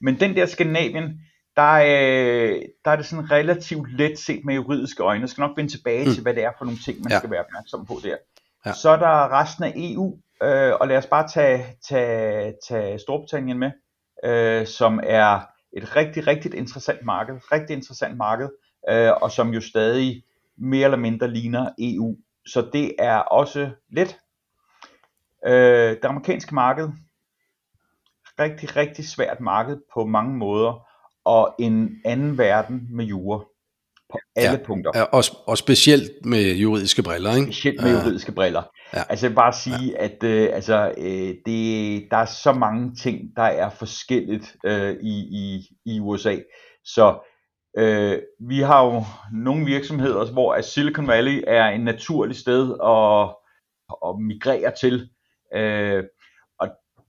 Men 0.00 0.20
den 0.20 0.36
der 0.36 0.46
Skandinavien, 0.46 1.20
der, 1.56 1.72
øh, 1.72 2.62
der 2.84 2.90
er 2.90 2.96
det 2.96 3.06
sådan 3.06 3.30
relativt 3.30 3.92
let 3.98 4.18
set 4.18 4.44
med 4.44 4.54
juridiske 4.54 5.02
øjne. 5.02 5.20
Jeg 5.20 5.28
skal 5.28 5.42
nok 5.42 5.56
vende 5.56 5.70
tilbage 5.70 6.04
mm. 6.04 6.12
til, 6.12 6.22
hvad 6.22 6.34
det 6.34 6.44
er 6.44 6.52
for 6.58 6.64
nogle 6.64 6.78
ting, 6.84 7.02
man 7.02 7.12
ja. 7.12 7.18
skal 7.18 7.30
være 7.30 7.44
opmærksom 7.44 7.86
på 7.86 7.94
der. 8.02 8.16
Ja. 8.66 8.72
Så 8.72 8.90
er 8.90 8.96
der 8.96 9.40
resten 9.40 9.64
af 9.64 9.72
EU, 9.76 10.18
øh, 10.42 10.72
og 10.80 10.88
lad 10.88 10.96
os 10.96 11.06
bare 11.06 11.28
tage, 11.28 11.76
tage, 11.88 12.54
tage 12.68 12.98
Storbritannien 12.98 13.58
med, 13.58 13.70
øh, 14.24 14.66
som 14.66 15.00
er 15.02 15.40
et 15.72 15.96
rigtig, 15.96 16.26
rigtig 16.26 16.54
interessant 16.54 17.04
marked, 17.04 17.52
rigtig 17.52 17.76
interessant 17.76 18.16
marked, 18.16 18.48
øh, 18.88 19.12
og 19.22 19.30
som 19.30 19.48
jo 19.48 19.60
stadig 19.60 20.24
mere 20.56 20.84
eller 20.84 20.98
mindre 20.98 21.28
ligner 21.28 21.70
EU. 21.78 22.16
Så 22.46 22.70
det 22.72 22.94
er 22.98 23.16
også 23.18 23.70
let. 23.90 24.18
Øh, 25.46 25.90
det 25.90 26.04
amerikanske 26.04 26.54
marked, 26.54 26.88
rigtig, 28.38 28.76
rigtig 28.76 29.08
svært 29.08 29.40
marked 29.40 29.78
på 29.94 30.06
mange 30.06 30.36
måder, 30.36 30.88
og 31.24 31.54
en 31.58 32.00
anden 32.04 32.38
verden 32.38 32.86
med 32.90 33.04
jure 33.04 33.44
på 34.12 34.18
alle 34.36 34.50
ja, 34.50 34.64
punkter. 34.66 34.90
Ja, 34.94 35.02
og, 35.02 35.24
og 35.46 35.58
specielt 35.58 36.10
med 36.24 36.54
juridiske 36.54 37.02
briller, 37.02 37.34
ikke? 37.34 37.52
Specielt 37.52 37.82
med 37.82 37.90
ja. 37.90 37.98
juridiske 37.98 38.32
briller. 38.32 38.62
Ja. 38.94 39.02
Altså 39.08 39.26
jeg 39.26 39.30
vil 39.30 39.36
bare 39.36 39.52
sige, 39.52 39.90
ja. 39.90 40.04
at 40.04 40.24
øh, 40.24 40.48
altså, 40.52 40.92
øh, 40.98 41.34
det, 41.46 42.04
der 42.10 42.16
er 42.16 42.24
så 42.24 42.52
mange 42.52 42.94
ting, 42.94 43.20
der 43.36 43.42
er 43.42 43.70
forskelligt 43.70 44.56
øh, 44.64 44.96
i, 45.02 45.14
i, 45.18 45.68
i 45.86 46.00
USA. 46.00 46.36
Så 46.84 47.18
øh, 47.78 48.18
vi 48.48 48.58
har 48.60 48.84
jo 48.84 49.04
nogle 49.32 49.64
virksomheder, 49.64 50.32
hvor 50.32 50.60
Silicon 50.60 51.06
Valley 51.06 51.44
er 51.46 51.66
en 51.66 51.80
naturlig 51.80 52.36
sted 52.36 52.74
at, 52.84 53.36
at 54.08 54.20
migrere 54.20 54.72
til. 54.80 55.08
Øh, 55.54 56.04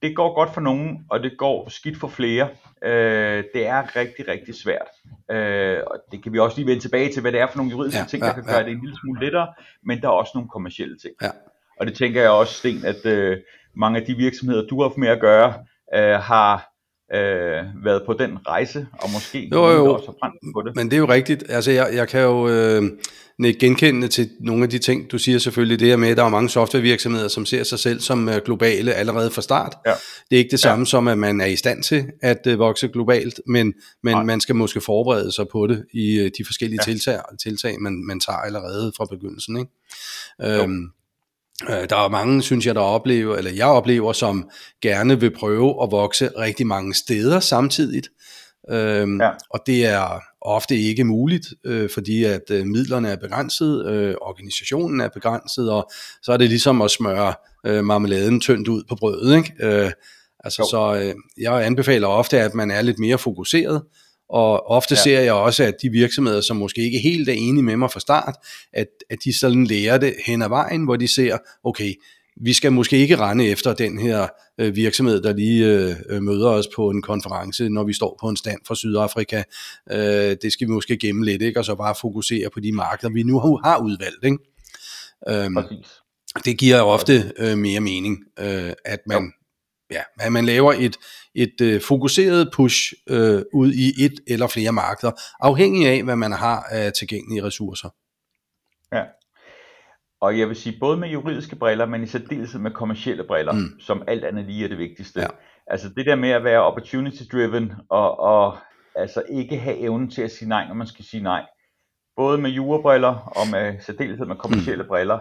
det 0.01 0.15
går 0.15 0.35
godt 0.35 0.53
for 0.53 0.61
nogen, 0.61 1.05
og 1.09 1.23
det 1.23 1.37
går 1.37 1.69
skidt 1.69 1.97
for 1.97 2.07
flere. 2.07 2.49
Øh, 2.83 3.43
det 3.53 3.67
er 3.67 3.95
rigtig, 3.95 4.27
rigtig 4.27 4.55
svært. 4.55 4.87
Øh, 5.31 5.79
og 5.87 5.97
det 6.11 6.23
kan 6.23 6.33
vi 6.33 6.39
også 6.39 6.57
lige 6.57 6.67
vende 6.67 6.81
tilbage 6.81 7.13
til, 7.13 7.21
hvad 7.21 7.31
det 7.31 7.39
er 7.39 7.47
for 7.47 7.57
nogle 7.57 7.71
juridiske 7.71 7.99
ja, 7.99 8.05
ting, 8.05 8.21
der 8.21 8.27
ja, 8.27 8.33
kan 8.33 8.43
gøre 8.43 8.57
ja. 8.57 8.63
det 8.63 8.71
en 8.71 8.81
lille 8.81 8.97
smule 9.01 9.19
lettere, 9.19 9.53
men 9.83 10.01
der 10.01 10.07
er 10.07 10.11
også 10.11 10.31
nogle 10.35 10.49
kommersielle 10.49 10.97
ting. 10.97 11.13
Ja. 11.21 11.29
Og 11.79 11.85
det 11.85 11.95
tænker 11.95 12.21
jeg 12.21 12.29
også, 12.29 12.53
Sten, 12.53 12.85
at 12.85 13.05
øh, 13.05 13.37
mange 13.75 13.99
af 13.99 14.05
de 14.05 14.13
virksomheder, 14.15 14.67
du 14.67 14.81
har 14.81 14.87
haft 14.87 14.97
med 14.97 15.07
at 15.07 15.19
gøre, 15.19 15.53
øh, 15.95 16.19
har 16.19 16.71
øh, 17.13 17.85
været 17.85 18.01
på 18.05 18.13
den 18.13 18.37
rejse, 18.47 18.87
og 18.91 19.09
måske 19.11 19.49
jo, 19.51 19.67
jo, 19.67 19.93
også 19.93 20.11
brændt 20.19 20.35
på 20.55 20.61
det. 20.61 20.75
Men 20.75 20.85
det 20.85 20.93
er 20.93 20.97
jo 20.97 21.09
rigtigt. 21.09 21.43
Altså, 21.49 21.71
jeg, 21.71 21.89
jeg 21.93 22.07
kan 22.07 22.21
jo 22.21 22.49
øh, 22.49 22.83
genkende 23.59 24.07
til 24.07 24.29
nogle 24.39 24.63
af 24.63 24.69
de 24.69 24.79
ting, 24.79 25.11
du 25.11 25.17
siger 25.17 25.39
selvfølgelig, 25.39 25.79
det 25.79 25.87
her 25.87 25.95
med, 25.95 26.09
at 26.09 26.17
der 26.17 26.23
er 26.23 26.29
mange 26.29 26.49
softwarevirksomheder, 26.49 27.27
som 27.27 27.45
ser 27.45 27.63
sig 27.63 27.79
selv 27.79 27.99
som 27.99 28.29
øh, 28.29 28.41
globale 28.45 28.93
allerede 28.93 29.31
fra 29.31 29.41
start. 29.41 29.75
Ja. 29.85 29.93
Det 30.29 30.35
er 30.35 30.37
ikke 30.37 30.51
det 30.51 30.59
samme 30.59 30.81
ja. 30.81 30.85
som, 30.85 31.07
at 31.07 31.17
man 31.17 31.41
er 31.41 31.45
i 31.45 31.55
stand 31.55 31.83
til 31.83 32.05
at 32.21 32.47
øh, 32.47 32.59
vokse 32.59 32.87
globalt, 32.87 33.41
men, 33.47 33.73
men 34.03 34.25
man 34.25 34.41
skal 34.41 34.55
måske 34.55 34.81
forberede 34.81 35.31
sig 35.31 35.47
på 35.47 35.67
det 35.67 35.85
i 35.93 36.19
øh, 36.19 36.31
de 36.37 36.45
forskellige 36.45 36.79
ja. 36.87 36.91
tiltag, 36.91 37.19
tiltag 37.43 37.81
man, 37.81 38.05
man 38.07 38.19
tager 38.19 38.37
allerede 38.37 38.91
fra 38.97 39.05
begyndelsen. 39.05 39.57
Ikke? 39.57 39.71
Øhm, 40.41 40.83
Øh, 40.83 40.98
der 41.67 42.05
er 42.05 42.09
mange, 42.09 42.41
synes 42.41 42.65
jeg, 42.65 42.75
der 42.75 42.81
oplever, 42.81 43.35
eller 43.35 43.51
jeg 43.51 43.67
oplever, 43.67 44.13
som 44.13 44.49
gerne 44.81 45.19
vil 45.19 45.35
prøve 45.35 45.83
at 45.83 45.91
vokse 45.91 46.29
rigtig 46.37 46.67
mange 46.67 46.93
steder 46.93 47.39
samtidigt. 47.39 48.09
Øhm, 48.71 49.21
ja. 49.21 49.29
Og 49.49 49.59
det 49.65 49.85
er 49.85 50.19
ofte 50.41 50.75
ikke 50.75 51.03
muligt, 51.03 51.47
øh, 51.65 51.89
fordi 51.93 52.23
at 52.23 52.41
øh, 52.51 52.65
midlerne 52.65 53.09
er 53.09 53.15
begrænset, 53.15 53.85
øh, 53.85 54.15
organisationen 54.21 55.01
er 55.01 55.09
begrænset, 55.09 55.71
og 55.71 55.91
så 56.21 56.31
er 56.31 56.37
det 56.37 56.49
ligesom 56.49 56.81
at 56.81 56.91
smøre 56.91 57.33
øh, 57.65 57.83
marmeladen 57.83 58.41
tyndt 58.41 58.67
ud 58.67 58.83
på 58.89 58.95
brødet. 58.95 59.37
Ikke? 59.37 59.53
Øh, 59.59 59.91
Altså, 60.43 60.67
så 60.71 61.01
øh, 61.03 61.15
jeg 61.37 61.65
anbefaler 61.65 62.07
ofte, 62.07 62.39
at 62.39 62.53
man 62.53 62.71
er 62.71 62.81
lidt 62.81 62.99
mere 62.99 63.17
fokuseret, 63.17 63.83
og 64.29 64.69
ofte 64.69 64.95
ja. 64.95 65.01
ser 65.01 65.19
jeg 65.19 65.33
også, 65.33 65.63
at 65.63 65.75
de 65.81 65.89
virksomheder, 65.89 66.41
som 66.41 66.57
måske 66.57 66.81
ikke 66.81 66.99
helt 66.99 67.29
er 67.29 67.33
enige 67.33 67.63
med 67.63 67.77
mig 67.77 67.91
fra 67.91 67.99
start, 67.99 68.35
at, 68.73 68.87
at 69.09 69.17
de 69.23 69.39
sådan 69.39 69.63
lærer 69.63 69.97
det 69.97 70.15
hen 70.25 70.41
ad 70.41 70.49
vejen, 70.49 70.83
hvor 70.83 70.95
de 70.95 71.07
ser, 71.07 71.37
okay, 71.63 71.93
vi 72.41 72.53
skal 72.53 72.71
måske 72.71 72.97
ikke 72.97 73.17
rende 73.17 73.47
efter 73.47 73.73
den 73.73 73.99
her 73.99 74.27
øh, 74.59 74.75
virksomhed, 74.75 75.21
der 75.21 75.33
lige 75.33 75.65
øh, 75.65 75.95
øh, 76.09 76.21
møder 76.21 76.49
os 76.49 76.67
på 76.75 76.89
en 76.89 77.01
konference, 77.01 77.69
når 77.69 77.83
vi 77.83 77.93
står 77.93 78.17
på 78.21 78.29
en 78.29 78.37
stand 78.37 78.59
fra 78.67 78.75
Sydafrika. 78.75 79.43
Øh, 79.91 80.37
det 80.41 80.53
skal 80.53 80.67
vi 80.67 80.71
måske 80.71 80.97
gemme 80.97 81.25
lidt, 81.25 81.41
ikke? 81.41 81.59
og 81.59 81.65
så 81.65 81.75
bare 81.75 81.95
fokusere 82.01 82.49
på 82.53 82.59
de 82.59 82.71
markeder, 82.71 83.13
vi 83.13 83.23
nu 83.23 83.39
har 83.39 83.77
udvalgt. 83.77 84.25
Ikke? 84.25 84.37
Øhm, 85.29 85.57
det 86.45 86.57
giver 86.57 86.81
ofte 86.81 87.31
øh, 87.37 87.57
mere 87.57 87.79
mening, 87.79 88.17
øh, 88.39 88.73
at 88.85 88.99
man 89.07 89.31
ja, 89.91 90.01
at 90.19 90.31
man 90.31 90.45
laver 90.45 90.73
et, 90.73 90.97
et 91.35 91.61
øh, 91.61 91.81
fokuseret 91.81 92.49
push 92.53 92.93
øh, 93.09 93.41
ud 93.53 93.71
i 93.71 94.05
et 94.05 94.19
eller 94.27 94.47
flere 94.47 94.71
markeder, 94.71 95.11
afhængig 95.39 95.87
af, 95.87 96.03
hvad 96.03 96.15
man 96.15 96.31
har 96.31 96.63
af 96.71 96.93
tilgængelige 96.93 97.43
ressourcer. 97.43 97.89
Ja, 98.93 99.03
og 100.21 100.39
jeg 100.39 100.47
vil 100.47 100.55
sige, 100.55 100.79
både 100.79 100.97
med 100.97 101.09
juridiske 101.09 101.55
briller, 101.55 101.85
men 101.85 102.03
i 102.03 102.07
særdeleshed 102.07 102.59
med 102.59 102.71
kommersielle 102.71 103.23
briller, 103.23 103.53
mm. 103.53 103.79
som 103.79 104.03
alt 104.07 104.23
andet 104.23 104.45
lige 104.45 104.63
er 104.63 104.67
det 104.67 104.77
vigtigste. 104.77 105.21
Ja. 105.21 105.27
Altså 105.67 105.89
det 105.89 106.05
der 106.05 106.15
med 106.15 106.29
at 106.29 106.43
være 106.43 106.59
opportunity 106.59 107.23
driven, 107.31 107.73
og, 107.89 108.19
og 108.19 108.57
altså 108.95 109.23
ikke 109.29 109.57
have 109.57 109.77
evnen 109.77 110.11
til 110.11 110.21
at 110.21 110.31
sige 110.31 110.49
nej, 110.49 110.67
når 110.67 110.75
man 110.75 110.87
skal 110.87 111.05
sige 111.05 111.23
nej. 111.23 111.45
Både 112.15 112.37
med 112.37 112.49
jurabriller 112.49 113.15
og 113.15 113.47
med 113.51 113.79
særdeleshed 113.81 114.25
med 114.25 114.35
kommersielle 114.35 114.83
mm. 114.83 114.87
briller, 114.87 115.19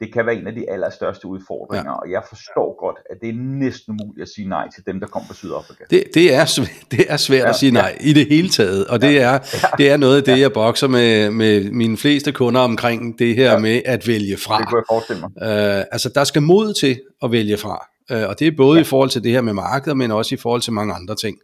det 0.00 0.12
kan 0.12 0.26
være 0.26 0.34
en 0.34 0.46
af 0.46 0.54
de 0.54 0.70
allerstørste 0.70 1.26
udfordringer, 1.26 1.90
ja. 1.90 1.96
og 1.96 2.10
jeg 2.10 2.22
forstår 2.28 2.80
godt, 2.80 2.96
at 3.10 3.16
det 3.20 3.28
er 3.28 3.34
næsten 3.34 3.92
umuligt 3.92 4.22
at 4.22 4.28
sige 4.28 4.48
nej 4.48 4.68
til 4.74 4.86
dem, 4.86 5.00
der 5.00 5.06
kommer 5.06 5.26
fra 5.26 5.34
Sydafrika. 5.34 5.84
Det, 5.90 6.04
det, 6.14 6.34
er, 6.34 6.44
svært, 6.44 6.70
det 6.90 7.04
er 7.08 7.16
svært 7.16 7.44
ja, 7.44 7.48
at 7.48 7.56
sige 7.56 7.72
nej 7.72 7.98
ja. 8.00 8.08
i 8.08 8.12
det 8.12 8.26
hele 8.28 8.48
taget, 8.48 8.86
og 8.86 9.02
det 9.02 9.20
er, 9.20 9.32
ja. 9.32 9.38
det 9.78 9.90
er 9.90 9.96
noget 9.96 10.16
af 10.16 10.22
det, 10.22 10.32
ja. 10.32 10.38
jeg 10.38 10.52
bokser 10.52 10.88
med, 10.88 11.30
med 11.30 11.70
mine 11.70 11.96
fleste 11.96 12.32
kunder 12.32 12.60
omkring, 12.60 13.18
det 13.18 13.34
her 13.36 13.52
ja. 13.52 13.58
med 13.58 13.82
at 13.84 14.08
vælge 14.08 14.36
fra. 14.36 14.58
Det 14.58 14.68
kunne 14.68 14.78
jeg 14.78 14.84
forestille 14.90 15.20
mig. 15.20 15.30
Uh, 15.36 15.84
altså, 15.92 16.08
der 16.14 16.24
skal 16.24 16.42
mod 16.42 16.74
til 16.74 17.00
at 17.22 17.32
vælge 17.32 17.56
fra, 17.56 17.86
uh, 18.12 18.28
og 18.28 18.38
det 18.38 18.46
er 18.46 18.52
både 18.56 18.78
ja. 18.78 18.80
i 18.80 18.84
forhold 18.84 19.10
til 19.10 19.22
det 19.22 19.32
her 19.32 19.40
med 19.40 19.52
markedet, 19.52 19.96
men 19.96 20.10
også 20.10 20.34
i 20.34 20.38
forhold 20.38 20.60
til 20.60 20.72
mange 20.72 20.94
andre 20.94 21.14
ting. 21.14 21.36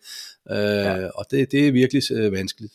Uh, 0.50 0.56
ja. 0.56 1.06
Og 1.14 1.25
det, 1.30 1.52
det 1.52 1.68
er 1.68 1.72
virkelig 1.72 2.02
uh, 2.10 2.32
vanskeligt. 2.32 2.72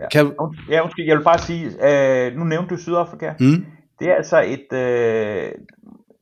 Ja. 0.00 0.08
Kan... 0.08 0.32
ja, 0.70 0.82
undskyld, 0.82 1.06
jeg 1.06 1.16
vil 1.16 1.24
bare 1.24 1.38
sige, 1.38 1.66
uh, 1.66 2.38
nu 2.38 2.44
nævnte 2.44 2.74
du 2.74 2.80
Sydafrika. 2.80 3.32
Mm. 3.40 3.64
Det 3.98 4.08
er 4.08 4.14
altså 4.14 4.42
et, 4.42 4.72
øh, 4.72 5.52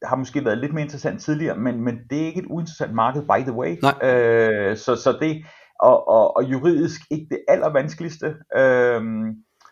har 0.02 0.16
måske 0.16 0.44
været 0.44 0.58
lidt 0.58 0.72
mere 0.72 0.84
interessant 0.84 1.22
tidligere, 1.22 1.56
men, 1.56 1.80
men 1.80 1.98
det 2.10 2.22
er 2.22 2.26
ikke 2.26 2.40
et 2.40 2.46
uinteressant 2.50 2.94
marked, 2.94 3.22
by 3.22 3.42
the 3.42 3.52
way. 3.52 3.76
Nej. 3.82 4.10
Øh, 4.10 4.76
så, 4.76 4.96
så 4.96 5.18
det, 5.20 5.44
og, 5.80 6.08
og, 6.08 6.36
og 6.36 6.44
juridisk 6.44 7.00
ikke 7.10 7.26
det 7.30 7.40
allervanskeligste. 7.48 8.36
Øh, 8.56 9.02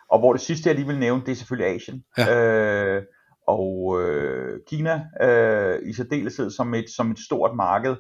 og 0.09 0.19
hvor 0.19 0.33
det 0.33 0.41
sidste, 0.41 0.69
jeg 0.69 0.77
lige 0.77 0.87
vil 0.87 0.99
nævne, 0.99 1.23
det 1.27 1.33
er 1.33 1.37
selvfølgelig 1.37 1.75
Asien. 1.75 2.05
Ja. 2.19 2.37
Øh, 2.37 3.03
og 3.47 4.01
øh, 4.01 4.61
Kina 4.67 5.07
øh, 5.23 5.79
i 5.89 5.93
særdeleshed 5.93 6.51
som 6.51 6.75
et, 6.75 6.91
som 6.97 7.11
et 7.11 7.19
stort 7.19 7.57
marked. 7.57 7.97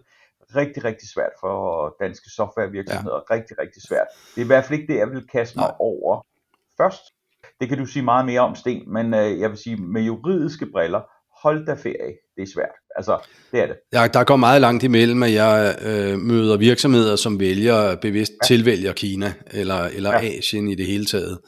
Rigtig, 0.56 0.84
rigtig 0.84 1.08
svært 1.08 1.32
for 1.40 1.96
danske 2.00 2.30
softwarevirksomheder. 2.30 3.20
Ja. 3.30 3.34
Rigtig, 3.34 3.58
rigtig 3.58 3.82
svært. 3.82 4.06
Det 4.34 4.40
er 4.40 4.44
i 4.44 4.46
hvert 4.46 4.64
fald 4.64 4.80
ikke 4.80 4.92
det, 4.92 4.98
jeg 4.98 5.10
vil 5.10 5.28
kaste 5.28 5.58
mig 5.58 5.66
Nej. 5.66 5.76
over 5.78 6.26
først. 6.76 7.02
Det 7.62 7.68
kan 7.68 7.78
du 7.78 7.86
sige 7.86 8.02
meget 8.02 8.26
mere 8.26 8.40
om, 8.40 8.54
Sten, 8.54 8.92
men 8.92 9.14
øh, 9.14 9.40
jeg 9.40 9.50
vil 9.50 9.58
sige, 9.58 9.76
med 9.76 10.02
juridiske 10.02 10.66
briller, 10.72 11.00
hold 11.42 11.66
da 11.66 11.72
ferie. 11.72 12.14
Det 12.36 12.42
er 12.42 12.52
svært. 12.54 12.76
Altså, 12.96 13.18
det 13.52 13.60
er 13.60 13.66
det. 13.66 13.76
Ja, 13.92 14.06
der 14.06 14.24
går 14.24 14.36
meget 14.36 14.60
langt 14.60 14.84
imellem, 14.84 15.22
at 15.22 15.32
jeg 15.32 15.76
øh, 15.82 16.18
møder 16.18 16.56
virksomheder, 16.56 17.16
som 17.16 17.40
vælger 17.40 17.96
bevidst 17.96 18.32
ja. 18.32 18.46
tilvælger 18.46 18.92
Kina 18.92 19.32
eller, 19.50 19.84
eller 19.84 20.10
ja. 20.10 20.38
Asien 20.38 20.68
i 20.68 20.74
det 20.74 20.86
hele 20.86 21.04
taget. 21.04 21.38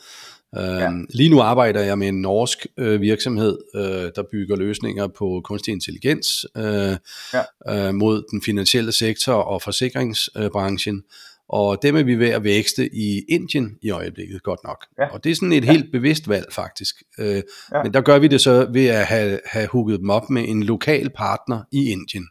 Uh, 0.56 0.62
ja. 0.62 0.90
Lige 1.14 1.30
nu 1.30 1.40
arbejder 1.40 1.80
jeg 1.80 1.98
med 1.98 2.08
en 2.08 2.20
norsk 2.20 2.66
øh, 2.78 3.00
virksomhed, 3.00 3.58
øh, 3.74 3.82
der 4.16 4.22
bygger 4.32 4.56
løsninger 4.56 5.08
på 5.18 5.40
kunstig 5.44 5.72
intelligens 5.72 6.46
øh, 6.56 6.96
ja. 7.34 7.88
øh, 7.88 7.94
mod 7.94 8.22
den 8.30 8.42
finansielle 8.42 8.92
sektor 8.92 9.34
og 9.34 9.62
forsikringsbranchen. 9.62 10.96
Øh, 10.96 11.02
og 11.48 11.82
dem 11.82 11.96
er 11.96 12.02
vi 12.02 12.14
ved 12.14 12.28
at 12.28 12.44
vækste 12.44 12.94
i 12.94 13.24
Indien 13.28 13.76
i 13.82 13.90
øjeblikket, 13.90 14.42
godt 14.42 14.60
nok. 14.64 14.86
Ja. 14.98 15.06
Og 15.06 15.24
det 15.24 15.30
er 15.30 15.34
sådan 15.34 15.52
et 15.52 15.64
ja. 15.64 15.72
helt 15.72 15.92
bevidst 15.92 16.28
valg 16.28 16.46
faktisk. 16.52 17.02
Øh, 17.18 17.42
ja. 17.74 17.82
Men 17.82 17.94
der 17.94 18.00
gør 18.00 18.18
vi 18.18 18.28
det 18.28 18.40
så 18.40 18.66
ved 18.72 18.86
at 18.86 19.06
have, 19.06 19.40
have 19.46 19.66
hugget 19.66 20.00
dem 20.00 20.10
op 20.10 20.30
med 20.30 20.48
en 20.48 20.62
lokal 20.62 21.10
partner 21.10 21.62
i 21.72 21.90
Indien, 21.90 22.28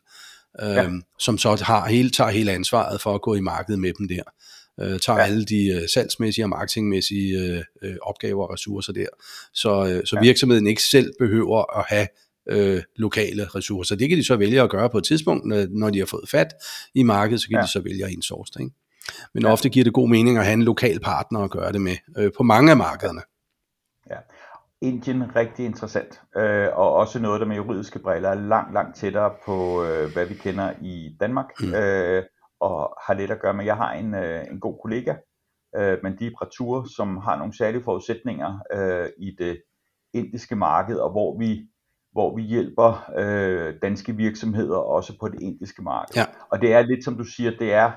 øh, 0.61 0.69
ja. 0.69 0.89
som 1.19 1.37
så 1.37 1.63
har 1.65 1.87
hele, 1.87 2.09
tager 2.09 2.29
hele 2.29 2.51
ansvaret 2.51 3.01
for 3.01 3.15
at 3.15 3.21
gå 3.21 3.35
i 3.35 3.41
markedet 3.41 3.79
med 3.79 3.93
dem 3.99 4.07
der. 4.07 4.23
Øh, 4.79 4.99
tager 4.99 5.19
ja. 5.19 5.25
alle 5.25 5.45
de 5.45 5.67
øh, 5.67 5.89
salgsmæssige 5.93 6.45
og 6.45 6.49
marketingmæssige 6.49 7.39
øh, 7.39 7.63
øh, 7.83 7.95
opgaver 8.01 8.43
og 8.43 8.53
ressourcer 8.53 8.93
der. 8.93 9.07
Så, 9.53 9.87
øh, 9.87 10.05
så 10.05 10.15
ja. 10.15 10.21
virksomheden 10.21 10.67
ikke 10.67 10.83
selv 10.83 11.13
behøver 11.19 11.79
at 11.79 11.85
have 11.87 12.07
øh, 12.49 12.81
lokale 12.95 13.45
ressourcer. 13.45 13.95
Det 13.95 14.09
kan 14.09 14.17
de 14.17 14.23
så 14.23 14.35
vælge 14.35 14.61
at 14.61 14.69
gøre 14.69 14.89
på 14.89 14.97
et 14.97 15.03
tidspunkt, 15.03 15.45
når 15.69 15.89
de 15.89 15.99
har 15.99 16.05
fået 16.05 16.29
fat 16.29 16.47
i 16.95 17.03
markedet, 17.03 17.41
så 17.41 17.47
kan 17.47 17.57
ja. 17.57 17.61
de 17.61 17.71
så 17.71 17.79
vælge 17.79 18.05
at 18.05 18.11
indsource 18.11 18.51
det. 18.53 18.59
Ikke? 18.59 18.75
Men 19.33 19.43
ja. 19.43 19.51
ofte 19.51 19.69
giver 19.69 19.83
det 19.83 19.93
god 19.93 20.09
mening 20.09 20.37
at 20.37 20.45
have 20.45 20.53
en 20.53 20.63
lokal 20.63 20.99
partner 20.99 21.39
at 21.39 21.51
gøre 21.51 21.71
det 21.71 21.81
med 21.81 21.95
øh, 22.17 22.31
på 22.37 22.43
mange 22.43 22.71
af 22.71 22.77
markederne. 22.77 23.21
Ja. 24.09 24.17
Indien 24.81 25.35
rigtig 25.35 25.65
interessant, 25.65 26.21
øh, 26.35 26.67
og 26.73 26.93
også 26.93 27.19
noget, 27.19 27.41
der 27.41 27.47
med 27.47 27.55
juridiske 27.55 27.99
briller 27.99 28.29
er 28.29 28.35
langt, 28.35 28.73
langt 28.73 28.95
tættere 28.97 29.31
på, 29.45 29.83
øh, 29.83 30.13
hvad 30.13 30.25
vi 30.25 30.33
kender 30.33 30.73
i 30.81 31.17
Danmark, 31.19 31.45
mm. 31.59 31.73
øh, 31.73 32.23
og 32.59 32.97
har 33.07 33.13
lidt 33.13 33.31
at 33.31 33.41
gøre 33.41 33.53
med, 33.53 33.65
jeg 33.65 33.75
har 33.75 33.93
en, 33.93 34.13
øh, 34.13 34.45
en 34.51 34.59
god 34.59 34.79
kollega, 34.81 35.15
øh, 35.75 35.97
Mandip 36.03 36.41
Ratur, 36.41 36.87
som 36.95 37.17
har 37.17 37.37
nogle 37.37 37.57
særlige 37.57 37.83
forudsætninger 37.83 38.59
øh, 38.73 39.09
i 39.17 39.35
det 39.37 39.61
indiske 40.13 40.55
marked, 40.55 40.97
og 40.97 41.11
hvor 41.11 41.37
vi 41.37 41.67
hvor 42.13 42.35
vi 42.35 42.41
hjælper 42.41 43.11
øh, 43.17 43.73
danske 43.81 44.15
virksomheder 44.15 44.77
også 44.77 45.13
på 45.19 45.27
det 45.27 45.41
indiske 45.41 45.81
marked. 45.81 46.15
Ja. 46.15 46.25
Og 46.51 46.61
det 46.61 46.73
er 46.73 46.81
lidt 46.81 47.03
som 47.03 47.17
du 47.17 47.23
siger, 47.23 47.51
det 47.59 47.73
er 47.73 47.91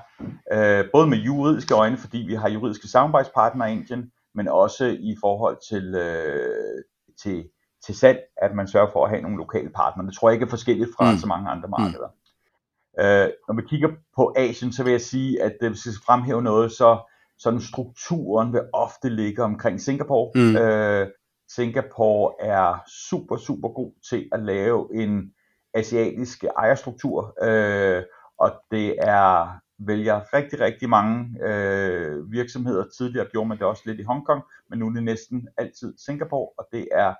øh, 0.53 0.85
både 0.93 1.07
med 1.07 1.17
juridiske 1.17 1.73
øjne, 1.73 1.97
fordi 1.97 2.17
vi 2.17 2.33
har 2.33 2.49
juridiske 2.49 2.87
samarbejdspartnere 2.87 3.69
i 3.69 3.73
Indien, 3.73 4.11
men 4.35 4.47
også 4.47 4.85
i 4.85 5.17
forhold 5.21 5.57
til, 5.69 5.95
øh, 5.95 6.83
til, 7.23 7.49
til 7.85 7.95
salg, 7.95 8.19
at 8.41 8.55
man 8.55 8.67
sørger 8.67 8.91
for 8.93 9.03
at 9.03 9.09
have 9.09 9.21
nogle 9.21 9.37
lokale 9.37 9.69
partnere. 9.75 10.07
Det 10.07 10.15
tror 10.15 10.29
jeg 10.29 10.33
ikke 10.33 10.45
er 10.45 10.49
forskelligt 10.49 10.89
fra 10.97 11.11
mm. 11.11 11.17
så 11.17 11.27
mange 11.27 11.49
andre 11.49 11.69
markeder. 11.69 12.07
Mm. 12.07 13.03
Øh, 13.03 13.29
når 13.47 13.55
vi 13.55 13.61
kigger 13.69 13.89
på 14.15 14.33
Asien, 14.37 14.73
så 14.73 14.83
vil 14.83 14.91
jeg 14.91 15.01
sige, 15.01 15.41
at 15.41 15.53
hvis 15.59 15.85
vi 15.85 15.91
skal 15.91 16.05
fremhæve 16.05 16.41
noget, 16.41 16.71
så 16.71 16.97
sådan 17.39 17.61
strukturen 17.61 18.53
vil 18.53 18.61
ofte 18.73 19.09
ligge 19.09 19.43
omkring 19.43 19.81
Singapore. 19.81 20.31
Mm. 20.35 20.55
Øh, 20.55 21.07
Singapore 21.55 22.33
er 22.39 22.79
super, 23.09 23.37
super 23.37 23.69
god 23.69 23.93
til 24.09 24.29
at 24.31 24.39
lave 24.43 24.89
en 24.93 25.33
asiatisk 25.73 26.43
ejerstruktur, 26.43 27.35
øh, 27.43 28.03
og 28.39 28.51
det 28.71 28.95
er 28.99 29.59
vælger 29.79 30.33
rigtig, 30.33 30.59
rigtig 30.59 30.89
mange 30.89 31.39
øh, 31.47 32.31
virksomheder. 32.31 32.85
Tidligere 32.97 33.27
gjorde 33.31 33.49
man 33.49 33.57
det 33.57 33.65
også 33.65 33.83
lidt 33.85 33.99
i 33.99 34.03
Hongkong, 34.03 34.43
men 34.69 34.79
nu 34.79 34.87
er 34.87 34.93
det 34.93 35.03
næsten 35.03 35.47
altid 35.57 35.97
Singapore, 36.05 36.49
og 36.57 36.67
det 36.71 36.87
er 36.91 37.13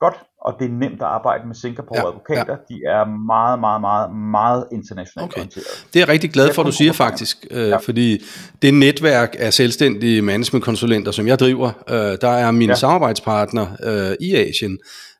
godt, 0.00 0.24
og 0.44 0.56
det 0.58 0.64
er 0.64 0.72
nemt 0.72 1.02
at 1.02 1.08
arbejde 1.08 1.46
med 1.46 1.54
Singapore 1.54 1.98
ja, 1.98 2.08
advokater. 2.08 2.56
Ja. 2.70 2.74
De 2.74 2.80
er 2.86 3.04
meget, 3.26 3.60
meget, 3.60 3.80
meget, 3.80 4.16
meget 4.16 4.66
internationalt 4.72 5.24
okay. 5.24 5.38
orienteret. 5.38 5.86
Det 5.92 5.96
er 5.96 6.00
jeg 6.00 6.08
rigtig 6.08 6.30
glad 6.30 6.54
for, 6.54 6.62
at 6.62 6.66
du 6.66 6.72
siger 6.72 6.92
faktisk, 6.92 7.46
øh, 7.50 7.68
ja. 7.68 7.76
fordi 7.76 8.22
det 8.62 8.74
netværk 8.74 9.36
af 9.38 9.52
selvstændige 9.52 10.22
managementkonsulenter, 10.22 11.12
som 11.12 11.26
jeg 11.26 11.38
driver, 11.38 11.70
øh, 11.88 12.18
der 12.20 12.28
er 12.28 12.50
min 12.50 12.68
ja. 12.68 12.74
samarbejdspartner 12.74 13.66
øh, 13.84 14.16
i 14.20 14.34
Asien. 14.34 14.78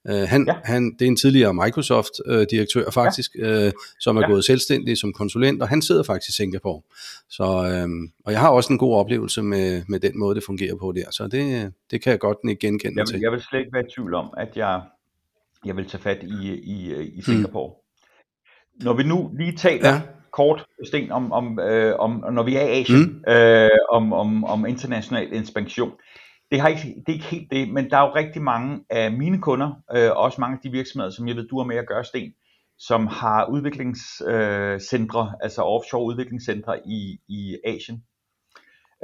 Øh, 0.08 0.28
han, 0.28 0.44
ja. 0.48 0.54
han, 0.64 0.92
det 0.98 1.02
er 1.02 1.08
en 1.08 1.16
tidligere 1.16 1.54
Microsoft-direktør 1.54 2.90
faktisk, 2.90 3.30
ja. 3.38 3.66
øh, 3.66 3.72
som 4.00 4.16
er 4.16 4.20
ja. 4.20 4.26
gået 4.26 4.44
selvstændig 4.44 4.98
som 4.98 5.12
konsulent, 5.12 5.62
og 5.62 5.68
han 5.68 5.82
sidder 5.82 6.02
faktisk 6.02 6.28
i 6.28 6.32
Singapore. 6.32 6.82
Så, 7.30 7.44
øh, 7.44 7.88
og 8.26 8.32
jeg 8.32 8.40
har 8.40 8.48
også 8.48 8.72
en 8.72 8.78
god 8.78 8.96
oplevelse 8.96 9.42
med, 9.42 9.82
med 9.88 10.00
den 10.00 10.18
måde, 10.18 10.34
det 10.34 10.44
fungerer 10.44 10.76
på 10.76 10.92
der, 10.92 11.04
så 11.10 11.26
det, 11.26 11.72
det 11.90 12.02
kan 12.02 12.10
jeg 12.10 12.20
godt 12.20 12.38
genkende 12.60 12.94
jeg 12.96 13.00
vil, 13.00 13.06
til. 13.06 13.20
Jeg 13.20 13.32
vil 13.32 13.40
slet 13.40 13.58
ikke 13.60 13.72
være 13.72 13.82
i 13.82 13.90
tvivl 13.96 14.14
om, 14.14 14.34
at 14.36 14.56
jeg, 14.56 14.80
jeg 15.64 15.76
vil 15.76 15.88
tage 15.88 16.02
fat 16.02 16.22
i, 16.22 16.48
i, 16.52 16.94
i 17.18 17.22
Singapore. 17.22 17.68
Mm. 17.68 18.84
Når 18.84 18.92
vi 18.92 19.02
nu 19.02 19.30
lige 19.38 19.52
taler 19.52 19.88
ja. 19.88 20.00
kort, 20.32 20.66
Sten, 20.84 21.12
om, 21.12 21.32
om, 21.32 21.58
øh, 21.58 21.98
om, 21.98 22.24
når 22.32 22.42
vi 22.42 22.56
er 22.56 22.62
i 22.62 22.80
Asien, 22.80 23.02
mm. 23.02 23.32
øh, 23.32 23.70
om, 23.90 24.12
om, 24.12 24.44
om 24.44 24.66
international 24.66 25.28
ekspansion, 25.32 25.92
det, 26.50 26.60
har 26.60 26.68
ikke, 26.68 26.94
det 27.06 27.08
er 27.08 27.12
ikke 27.12 27.24
helt 27.24 27.50
det, 27.50 27.68
men 27.68 27.90
der 27.90 27.96
er 27.96 28.02
jo 28.02 28.14
rigtig 28.14 28.42
mange 28.42 28.84
af 28.90 29.12
mine 29.12 29.40
kunder, 29.40 29.82
øh, 29.96 30.10
også 30.16 30.40
mange 30.40 30.54
af 30.54 30.60
de 30.62 30.70
virksomheder, 30.70 31.10
som 31.10 31.28
jeg 31.28 31.36
ved, 31.36 31.48
du 31.48 31.58
har 31.58 31.64
med 31.64 31.76
at 31.76 31.86
gøre, 31.86 32.04
Sten, 32.04 32.32
som 32.78 33.06
har 33.06 33.46
udviklingscentre, 33.46 35.20
øh, 35.20 35.32
altså 35.42 35.62
offshore 35.62 36.04
udviklingscentre 36.04 36.78
i, 36.86 37.18
i 37.28 37.58
Asien. 37.64 38.02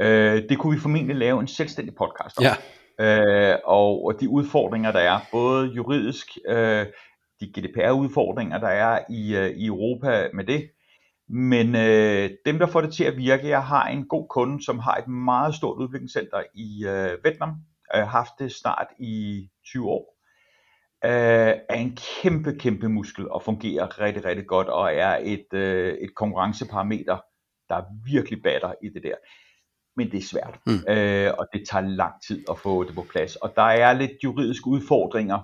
Øh, 0.00 0.42
det 0.48 0.58
kunne 0.58 0.74
vi 0.74 0.80
formentlig 0.80 1.16
lave 1.16 1.40
en 1.40 1.48
selvstændig 1.48 1.94
podcast 1.94 2.38
om. 2.38 2.44
Ja. 2.44 2.54
Øh, 3.00 3.56
og, 3.64 4.04
og 4.04 4.20
de 4.20 4.28
udfordringer, 4.28 4.92
der 4.92 5.00
er, 5.00 5.20
både 5.32 5.66
juridisk, 5.66 6.26
øh, 6.48 6.86
de 7.40 7.46
GDPR-udfordringer, 7.46 8.58
der 8.58 8.68
er 8.68 9.00
i, 9.10 9.36
øh, 9.36 9.50
i 9.50 9.66
Europa 9.66 10.28
med 10.34 10.44
det, 10.44 10.70
Men 11.28 11.76
øh, 11.76 12.30
dem, 12.46 12.58
der 12.58 12.66
får 12.66 12.80
det 12.80 12.94
til 12.94 13.04
at 13.04 13.16
virke, 13.16 13.48
jeg 13.48 13.64
har 13.64 13.88
en 13.88 14.08
god 14.08 14.28
kunde, 14.28 14.64
som 14.64 14.78
har 14.78 14.94
et 14.94 15.08
meget 15.08 15.54
stort 15.54 15.78
udviklingscenter 15.78 16.42
i 16.54 16.84
øh, 16.86 17.24
Vietnam, 17.24 17.54
jeg 17.94 18.02
har 18.02 18.18
haft 18.18 18.32
det 18.38 18.52
snart 18.52 18.86
i 18.98 19.48
20 19.66 19.88
år, 19.88 20.16
øh, 21.04 21.54
er 21.68 21.74
en 21.74 21.98
kæmpe, 22.22 22.58
kæmpe 22.58 22.88
muskel 22.88 23.28
og 23.28 23.42
fungerer 23.42 24.00
rigtig, 24.00 24.24
rigtig 24.24 24.46
godt 24.46 24.68
og 24.68 24.94
er 24.94 25.18
et, 25.22 25.52
øh, 25.52 25.94
et 25.94 26.14
konkurrenceparameter, 26.14 27.18
der 27.68 27.82
virkelig 28.12 28.42
batter 28.42 28.72
i 28.82 28.88
det 28.88 29.02
der. 29.02 29.14
Men 29.96 30.10
det 30.10 30.18
er 30.18 30.26
svært, 30.26 30.58
mm. 30.66 30.92
øh, 30.92 31.32
og 31.38 31.46
det 31.52 31.62
tager 31.70 31.88
lang 31.88 32.12
tid 32.26 32.44
at 32.50 32.58
få 32.58 32.84
det 32.84 32.94
på 32.94 33.06
plads. 33.10 33.36
Og 33.36 33.52
der 33.56 33.62
er 33.62 33.92
lidt 33.92 34.12
juridiske 34.24 34.66
udfordringer, 34.66 35.38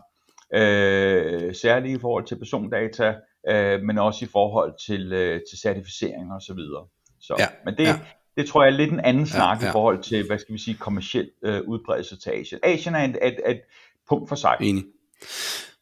øh, 0.55 1.55
særligt 1.55 1.99
i 1.99 2.01
forhold 2.01 2.25
til 2.25 2.39
persondata, 2.39 3.15
øh, 3.49 3.83
men 3.83 3.99
også 3.99 4.25
i 4.25 4.29
forhold 4.33 4.75
til, 4.87 5.13
øh, 5.13 5.41
til 5.51 5.59
certificering 5.59 6.33
og 6.33 6.43
så 6.43 6.55
videre. 6.55 6.85
Så, 7.21 7.35
ja, 7.39 7.47
men 7.65 7.77
det, 7.77 7.85
ja. 7.85 7.99
det 8.37 8.49
tror 8.49 8.65
jeg 8.65 8.73
er 8.73 8.77
lidt 8.77 8.93
en 8.93 9.01
anden 9.01 9.27
snak 9.27 9.59
ja, 9.59 9.65
ja. 9.65 9.71
i 9.71 9.73
forhold 9.73 10.03
til, 10.03 10.27
hvad 10.27 10.39
skal 10.39 10.53
vi 10.53 10.59
sige, 10.59 10.77
kommersiel 10.77 11.31
øh, 11.45 11.61
udbredelse 11.67 12.21
til 12.21 12.31
Asien. 12.31 12.61
Asien 12.63 12.95
er 12.95 13.05
et, 13.05 13.19
et, 13.23 13.37
et 13.47 13.61
punkt 14.09 14.29
for 14.29 14.37
sig. 14.37 14.57
Enig. 14.61 14.85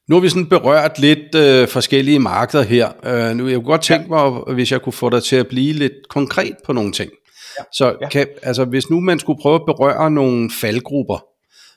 Nu 0.09 0.17
har 0.17 0.21
vi 0.21 0.29
sådan 0.29 0.49
berørt 0.49 0.99
lidt 0.99 1.35
øh, 1.35 1.69
forskellige 1.69 2.19
markeder 2.19 2.63
her. 2.63 2.89
Øh, 3.05 3.37
nu 3.37 3.49
jeg 3.49 3.57
kunne 3.57 3.65
godt 3.65 3.83
tænke 3.83 4.09
mig, 4.09 4.55
hvis 4.55 4.73
jeg 4.73 4.83
kunne 4.83 4.93
få 4.93 5.11
dig 5.11 5.23
til 5.23 5.37
at 5.37 5.49
blive 5.49 5.73
lidt 5.73 6.09
konkret 6.09 6.57
på 6.65 6.73
nogle 6.73 6.93
ting. 6.93 7.11
Ja. 7.59 7.65
Så 7.73 7.97
ja. 8.01 8.09
Kan, 8.09 8.27
altså, 8.43 8.65
hvis 8.65 8.91
nu 8.91 9.01
man 9.01 9.19
skulle 9.19 9.41
prøve 9.43 9.55
at 9.55 9.65
berøre 9.67 10.11
nogle 10.11 10.51
faldgrupper, 10.61 11.25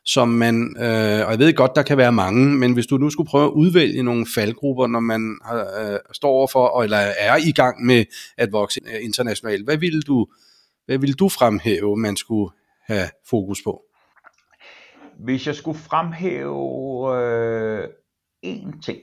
som 0.06 0.30
man, 0.30 0.76
øh, 0.80 1.26
og 1.26 1.32
jeg 1.32 1.40
ved 1.40 1.54
godt, 1.54 1.76
der 1.76 1.82
kan 1.82 1.98
være 1.98 2.12
mange, 2.12 2.58
men 2.58 2.74
hvis 2.74 2.88
du 2.88 2.98
nu 2.98 3.10
skulle 3.10 3.30
prøve 3.30 3.46
at 3.46 3.52
udvælge 3.52 4.04
nogle 4.04 4.26
faldgrupper, 4.36 4.88
når 4.88 5.00
man 5.00 5.40
øh, 5.54 6.00
står 6.14 6.30
overfor, 6.30 6.84
eller 6.84 6.98
er 6.98 7.36
i 7.36 7.52
gang 7.52 7.86
med 7.86 8.06
at 8.38 8.52
vokse 8.52 8.82
internationalt, 9.02 9.66
hvad 9.66 9.78
ville 9.78 10.02
du, 10.02 10.28
hvad 10.86 10.98
ville 10.98 11.14
du 11.14 11.30
fremhæve, 11.30 11.98
man 11.98 12.16
skulle 12.16 12.52
have 12.86 13.10
fokus 13.30 13.62
på? 13.64 13.82
Hvis 15.20 15.48
jeg 15.48 15.56
skulle 15.56 15.80
fremhæve 15.80 17.18
øh, 17.22 17.84
én 18.46 18.82
ting, 18.82 19.00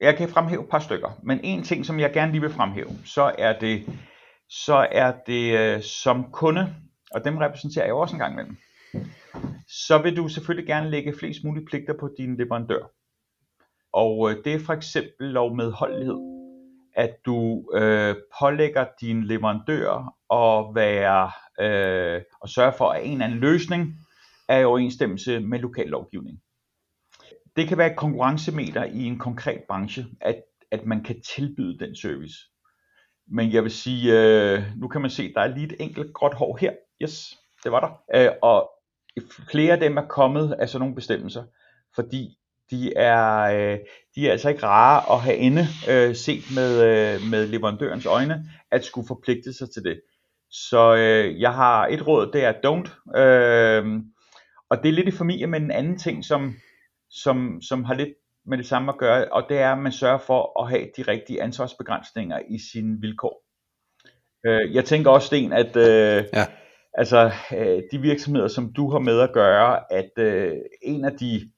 jeg 0.00 0.16
kan 0.16 0.28
fremhæve 0.28 0.62
et 0.62 0.68
par 0.70 0.78
stykker, 0.78 1.18
men 1.22 1.40
en 1.42 1.62
ting, 1.62 1.86
som 1.86 2.00
jeg 2.00 2.12
gerne 2.12 2.32
lige 2.32 2.40
vil 2.40 2.50
fremhæve, 2.50 2.90
så 3.04 3.32
er 3.38 3.58
det, 3.58 3.82
så 4.50 4.88
er 4.92 5.12
det 5.26 5.58
øh, 5.58 5.82
som 5.82 6.30
kunde, 6.32 6.74
og 7.10 7.24
dem 7.24 7.36
repræsenterer 7.36 7.84
jeg 7.84 7.94
også 7.94 8.14
en 8.14 8.18
gang 8.18 8.32
imellem, 8.32 8.56
så 9.68 9.98
vil 9.98 10.16
du 10.16 10.28
selvfølgelig 10.28 10.66
gerne 10.66 10.90
lægge 10.90 11.14
flest 11.18 11.44
mulige 11.44 11.64
pligter 11.64 11.94
på 12.00 12.10
din 12.18 12.36
leverandør. 12.36 12.92
Og 13.92 14.30
øh, 14.30 14.44
det 14.44 14.54
er 14.54 14.58
for 14.58 14.72
eksempel 14.72 15.28
lov 15.28 15.56
medholdelighed, 15.56 16.18
at 16.94 17.16
du 17.26 17.70
øh, 17.74 18.16
pålægger 18.40 18.86
din 19.00 19.24
leverandør 19.24 20.16
at 20.32 20.74
være 20.74 21.30
øh, 21.60 22.22
og 22.40 22.48
sørge 22.48 22.72
for, 22.72 22.88
at 22.88 23.06
en 23.06 23.12
eller 23.12 23.24
anden 23.24 23.38
løsning 23.38 23.96
er 24.48 24.58
i 24.58 24.64
overensstemmelse 24.64 25.40
med 25.40 25.58
lokal 25.58 25.86
lovgivning. 25.86 26.40
Det 27.56 27.68
kan 27.68 27.78
være 27.78 27.90
et 27.90 27.96
konkurrencemeter 27.96 28.84
i 28.84 29.04
en 29.04 29.18
konkret 29.18 29.62
branche, 29.68 30.06
at, 30.20 30.42
at 30.70 30.86
man 30.86 31.02
kan 31.02 31.22
tilbyde 31.36 31.78
den 31.78 31.96
service. 31.96 32.49
Men 33.30 33.52
jeg 33.52 33.62
vil 33.62 33.70
sige, 33.70 34.12
øh, 34.12 34.62
nu 34.76 34.88
kan 34.88 35.00
man 35.00 35.10
se, 35.10 35.32
der 35.34 35.40
er 35.40 35.54
lige 35.54 35.66
et 35.66 35.76
enkelt 35.80 36.14
gråt 36.14 36.34
hår 36.34 36.58
her. 36.60 36.72
Yes, 37.02 37.38
det 37.64 37.72
var 37.72 37.80
der. 37.80 38.20
Øh, 38.20 38.32
og 38.42 38.70
flere 39.50 39.72
af 39.72 39.80
dem 39.80 39.96
er 39.96 40.06
kommet 40.06 40.56
af 40.58 40.68
sådan 40.68 40.80
nogle 40.80 40.94
bestemmelser, 40.94 41.44
fordi 41.94 42.36
de 42.70 42.92
er, 42.96 43.40
øh, 43.40 43.78
de 44.14 44.28
er 44.28 44.32
altså 44.32 44.48
ikke 44.48 44.66
rare 44.66 45.14
at 45.14 45.20
have 45.20 45.36
inde 45.36 45.66
øh, 45.90 46.14
set 46.14 46.44
med, 46.54 46.72
øh, 46.82 47.30
med 47.30 47.46
leverandørens 47.46 48.06
øjne, 48.06 48.50
at 48.70 48.84
skulle 48.84 49.06
forpligte 49.08 49.52
sig 49.52 49.70
til 49.70 49.82
det. 49.84 50.00
Så 50.50 50.94
øh, 50.94 51.40
jeg 51.40 51.54
har 51.54 51.86
et 51.86 52.06
råd, 52.06 52.30
det 52.32 52.44
er 52.44 52.52
don't. 52.52 53.18
Øh, 53.20 54.00
og 54.70 54.82
det 54.82 54.88
er 54.88 54.92
lidt 54.92 55.08
i 55.08 55.18
familie 55.18 55.46
med 55.46 55.60
en 55.60 55.70
anden 55.70 55.98
ting, 55.98 56.24
som, 56.24 56.54
som, 57.10 57.62
som 57.62 57.84
har 57.84 57.94
lidt 57.94 58.08
med 58.46 58.58
det 58.58 58.66
samme 58.66 58.92
at 58.92 58.98
gøre, 58.98 59.28
og 59.32 59.46
det 59.48 59.58
er, 59.58 59.72
at 59.72 59.78
man 59.78 59.92
sørger 59.92 60.18
for 60.18 60.62
at 60.62 60.68
have 60.70 60.88
de 60.96 61.02
rigtige 61.02 61.42
ansvarsbegrænsninger 61.42 62.38
i 62.48 62.58
sine 62.72 63.00
vilkår. 63.00 63.44
Øh, 64.46 64.74
jeg 64.74 64.84
tænker 64.84 65.10
også, 65.10 65.26
Sten, 65.26 65.52
at 65.52 65.76
øh, 65.76 66.24
ja. 66.32 66.46
altså, 66.94 67.32
øh, 67.56 67.82
de 67.92 67.98
virksomheder, 67.98 68.48
som 68.48 68.72
du 68.72 68.90
har 68.90 68.98
med 68.98 69.20
at 69.20 69.32
gøre, 69.32 69.92
at 69.92 70.10
øh, 70.18 70.56
en 70.82 71.04
af 71.04 71.12
de, 71.12 71.50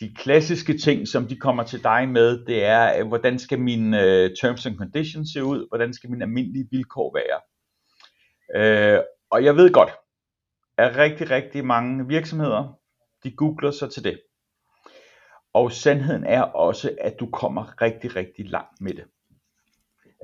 de 0.00 0.14
klassiske 0.14 0.78
ting, 0.78 1.08
som 1.08 1.26
de 1.26 1.36
kommer 1.36 1.62
til 1.62 1.82
dig 1.82 2.08
med, 2.08 2.46
det 2.46 2.64
er, 2.64 2.98
øh, 2.98 3.06
hvordan 3.06 3.38
skal 3.38 3.60
mine 3.60 4.02
øh, 4.02 4.30
terms 4.40 4.66
and 4.66 4.76
conditions 4.76 5.28
se 5.32 5.44
ud, 5.44 5.68
hvordan 5.68 5.94
skal 5.94 6.10
mine 6.10 6.24
almindelige 6.24 6.68
vilkår 6.70 7.14
være. 7.18 7.40
Øh, 8.56 9.02
og 9.30 9.44
jeg 9.44 9.56
ved 9.56 9.72
godt, 9.72 9.90
at 10.78 10.96
rigtig, 10.96 11.30
rigtig 11.30 11.64
mange 11.64 12.08
virksomheder, 12.08 12.78
de 13.24 13.36
googler 13.36 13.70
sig 13.70 13.90
til 13.90 14.04
det. 14.04 14.20
Og 15.58 15.72
sandheden 15.72 16.24
er 16.24 16.42
også, 16.42 16.90
at 17.00 17.20
du 17.20 17.26
kommer 17.26 17.82
rigtig, 17.82 18.16
rigtig 18.16 18.50
langt 18.50 18.80
med 18.80 18.92
det. 18.92 19.04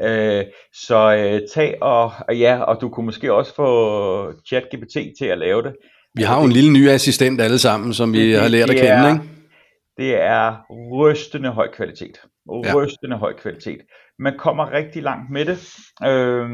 Øh, 0.02 0.44
så 0.72 1.14
øh, 1.16 1.40
tag 1.54 1.82
og, 1.82 2.12
og 2.28 2.36
ja, 2.36 2.60
og 2.60 2.80
du 2.80 2.88
kunne 2.88 3.06
måske 3.06 3.32
også 3.32 3.54
få 3.54 4.32
ChatGPT 4.46 4.96
til 5.18 5.24
at 5.24 5.38
lave 5.38 5.62
det. 5.62 5.76
Vi 6.14 6.22
har 6.22 6.38
jo 6.38 6.44
en 6.44 6.52
lille 6.52 6.72
ny 6.72 6.88
assistent 6.88 7.40
alle 7.40 7.58
sammen, 7.58 7.94
som 7.94 8.12
vi 8.12 8.32
det, 8.32 8.40
har 8.40 8.48
lært 8.48 8.70
at 8.70 8.76
kende, 8.76 8.90
er, 8.90 9.12
ikke? 9.12 9.24
Det 9.96 10.14
er 10.22 10.56
rystende 10.92 11.50
høj 11.50 11.68
kvalitet. 11.76 12.20
Rystende 12.48 13.14
ja. 13.14 13.20
høj 13.20 13.32
kvalitet. 13.32 13.80
Man 14.18 14.34
kommer 14.38 14.72
rigtig 14.72 15.02
langt 15.02 15.30
med 15.30 15.44
det. 15.44 15.58
Øh, 16.08 16.48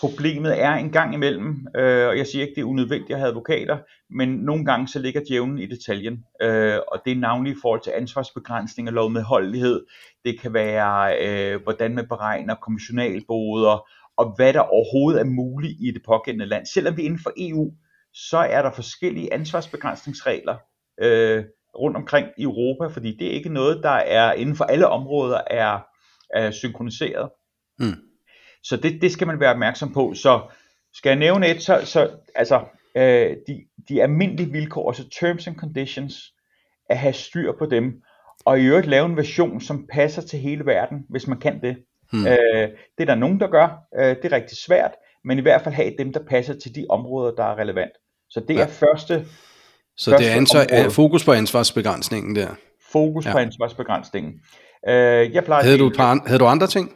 Problemet 0.00 0.62
er 0.62 0.72
en 0.72 0.90
gang 0.90 1.14
imellem, 1.14 1.66
øh, 1.76 2.08
og 2.08 2.18
jeg 2.18 2.26
siger 2.26 2.42
ikke, 2.42 2.54
det 2.54 2.60
er 2.60 2.66
unødvendigt 2.66 3.12
at 3.12 3.18
have 3.18 3.28
advokater, 3.28 3.78
men 4.10 4.28
nogle 4.28 4.64
gange 4.64 4.88
så 4.88 4.98
ligger 4.98 5.20
djævlen 5.28 5.58
i 5.58 5.66
detaljen, 5.66 6.24
øh, 6.42 6.78
og 6.92 7.02
det 7.04 7.12
er 7.12 7.16
navnlig 7.16 7.52
i 7.52 7.56
forhold 7.62 7.80
til 7.80 7.92
ansvarsbegrænsning 7.96 8.88
og 8.88 8.94
lovmedholdelighed. 8.94 9.86
Det 10.24 10.40
kan 10.40 10.54
være, 10.54 11.16
øh, 11.26 11.62
hvordan 11.62 11.94
man 11.94 12.08
beregner 12.08 12.54
kommissionalboder, 12.54 13.88
og 14.16 14.34
hvad 14.36 14.52
der 14.52 14.60
overhovedet 14.60 15.20
er 15.20 15.24
muligt 15.24 15.76
i 15.80 15.90
det 15.90 16.02
pågældende 16.06 16.46
land. 16.46 16.66
Selvom 16.66 16.96
vi 16.96 17.02
er 17.02 17.06
inden 17.06 17.20
for 17.22 17.32
EU, 17.36 17.72
så 18.14 18.38
er 18.38 18.62
der 18.62 18.72
forskellige 18.72 19.34
ansvarsbegrænsningsregler 19.34 20.56
øh, 21.02 21.44
rundt 21.78 21.96
omkring 21.96 22.28
i 22.38 22.42
Europa, 22.42 22.86
fordi 22.86 23.16
det 23.16 23.26
er 23.26 23.32
ikke 23.32 23.52
noget, 23.52 23.80
der 23.82 23.90
er 23.90 24.32
inden 24.32 24.56
for 24.56 24.64
alle 24.64 24.88
områder 24.88 25.40
er, 25.46 25.78
er 26.34 26.50
synkroniseret. 26.50 27.30
Mm. 27.78 28.09
Så 28.62 28.76
det, 28.76 29.02
det 29.02 29.12
skal 29.12 29.26
man 29.26 29.40
være 29.40 29.50
opmærksom 29.50 29.92
på. 29.92 30.14
Så 30.14 30.40
skal 30.94 31.10
jeg 31.10 31.18
nævne 31.18 31.48
et, 31.48 31.62
så, 31.62 31.80
så 31.84 32.10
altså, 32.34 32.60
øh, 32.96 33.36
de, 33.46 33.64
de 33.88 34.02
almindelige 34.02 34.52
vilkår, 34.52 34.90
altså 34.90 35.08
terms 35.20 35.46
and 35.46 35.56
conditions, 35.56 36.34
at 36.90 36.98
have 36.98 37.12
styr 37.12 37.52
på 37.58 37.66
dem, 37.66 38.02
og 38.44 38.60
i 38.60 38.64
øvrigt 38.64 38.86
lave 38.86 39.06
en 39.06 39.16
version, 39.16 39.60
som 39.60 39.86
passer 39.92 40.22
til 40.22 40.38
hele 40.38 40.66
verden, 40.66 41.04
hvis 41.08 41.26
man 41.26 41.38
kan 41.38 41.62
det. 41.62 41.76
Hmm. 42.12 42.26
Øh, 42.26 42.68
det 42.98 43.00
er 43.00 43.04
der 43.04 43.14
nogen, 43.14 43.40
der 43.40 43.46
gør. 43.46 43.68
Øh, 43.98 44.16
det 44.16 44.24
er 44.24 44.32
rigtig 44.32 44.58
svært, 44.58 44.90
men 45.24 45.38
i 45.38 45.42
hvert 45.42 45.62
fald 45.62 45.74
have 45.74 45.94
dem, 45.98 46.12
der 46.12 46.20
passer 46.28 46.54
til 46.54 46.74
de 46.74 46.86
områder, 46.88 47.34
der 47.34 47.44
er 47.44 47.58
relevant. 47.58 47.92
Så 48.30 48.40
det 48.48 48.54
ja. 48.54 48.62
er 48.62 48.66
første 48.66 49.26
Så 49.96 50.10
første 50.10 50.24
det 50.24 50.32
er 50.32 50.36
ansvar, 50.36 50.90
fokus 50.90 51.24
på 51.24 51.32
ansvarsbegrænsningen 51.32 52.36
der. 52.36 52.48
Fokus 52.92 53.26
ja. 53.26 53.32
på 53.32 53.38
ansvarsbegrænsningen. 53.38 54.32
Øh, 54.88 55.34
jeg 55.34 55.44
plejer 55.44 55.62
havde, 55.62 55.78
du 55.78 55.92
par, 55.96 56.22
havde 56.26 56.38
du 56.38 56.46
andre 56.46 56.66
ting? 56.66 56.92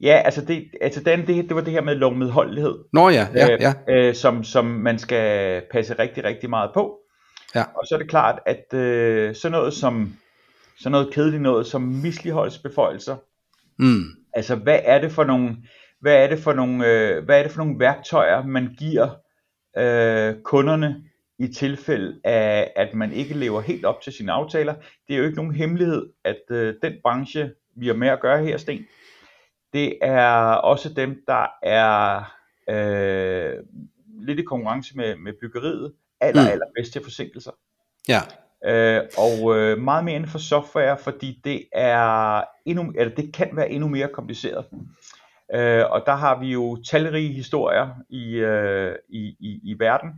Ja, 0.00 0.22
altså 0.24 0.44
det, 0.44 0.70
altså 0.80 1.02
den, 1.02 1.26
det, 1.26 1.48
det 1.48 1.54
var 1.56 1.62
det 1.62 1.72
her 1.72 1.82
med 1.82 1.94
lovmedholdelighed. 1.94 2.78
Nå 2.92 3.08
ja, 3.08 3.26
ja, 3.34 3.52
øh, 3.52 3.60
ja. 3.60 3.72
Øh, 3.88 4.14
som, 4.14 4.44
som 4.44 4.64
man 4.64 4.98
skal 4.98 5.62
passe 5.70 5.94
rigtig, 5.98 6.24
rigtig 6.24 6.50
meget 6.50 6.70
på. 6.74 6.98
Ja. 7.54 7.62
Og 7.62 7.86
så 7.86 7.94
er 7.94 7.98
det 7.98 8.10
klart, 8.10 8.40
at 8.46 8.74
øh, 8.74 9.34
sådan 9.34 9.52
noget 9.52 9.74
som 9.74 10.16
sådan 10.78 10.92
noget 10.92 11.14
kedeligt 11.14 11.42
noget 11.42 11.66
som 11.66 11.82
misligeholdsbeføjelser. 11.82 13.16
Mm. 13.78 14.04
Altså 14.32 14.54
hvad 14.54 14.80
er 14.84 15.00
det 15.00 15.12
for 15.12 15.24
nogle 15.24 15.56
hvad 16.00 16.24
er 16.24 16.28
det 16.28 16.38
for 16.38 16.52
nogle 16.52 16.86
øh, 16.86 17.24
hvad 17.24 17.38
er 17.38 17.42
det 17.42 17.52
for 17.52 17.58
nogle 17.58 17.80
værktøjer 17.80 18.46
man 18.46 18.74
giver 18.78 19.08
øh, 19.78 20.34
kunderne 20.44 21.04
i 21.38 21.48
tilfælde 21.48 22.20
af 22.24 22.72
at 22.76 22.94
man 22.94 23.12
ikke 23.12 23.34
lever 23.34 23.60
helt 23.60 23.84
op 23.84 24.00
til 24.00 24.12
sine 24.12 24.32
aftaler. 24.32 24.74
Det 25.08 25.14
er 25.14 25.18
jo 25.18 25.24
ikke 25.24 25.36
nogen 25.36 25.54
hemmelighed 25.54 26.06
at 26.24 26.40
øh, 26.50 26.74
den 26.82 26.92
branche 27.02 27.50
vi 27.76 27.86
har 27.86 27.94
med 27.94 28.08
at 28.08 28.20
gøre 28.20 28.44
her 28.44 28.56
Sten 28.56 28.86
det 29.72 29.98
er 30.02 30.52
også 30.54 30.92
dem, 30.92 31.22
der 31.26 31.46
er 31.62 32.24
øh, 32.70 33.64
lidt 34.20 34.38
i 34.38 34.42
konkurrence 34.42 34.96
med, 34.96 35.16
med 35.16 35.32
byggeriet, 35.40 35.92
aller, 36.20 36.42
mm. 36.42 36.48
aller 36.48 36.66
bedste 36.76 37.00
forsinkelser. 37.02 37.50
Ja. 38.08 38.20
Øh, 38.64 39.02
og 39.18 39.56
øh, 39.56 39.78
meget 39.78 40.04
mere 40.04 40.14
inden 40.14 40.30
for 40.30 40.38
software, 40.38 40.98
fordi 40.98 41.40
det 41.44 41.64
er 41.72 42.42
endnu, 42.66 42.92
eller 42.96 43.14
det 43.14 43.34
kan 43.34 43.50
være 43.52 43.70
endnu 43.70 43.88
mere 43.88 44.08
kompliceret. 44.08 44.64
Øh, 45.54 45.84
og 45.90 46.02
der 46.06 46.14
har 46.14 46.40
vi 46.40 46.52
jo 46.52 46.82
talrige 46.90 47.32
historier 47.32 47.88
i, 48.10 48.34
øh, 48.34 48.94
i, 49.08 49.36
i, 49.40 49.60
i 49.62 49.76
verden, 49.78 50.10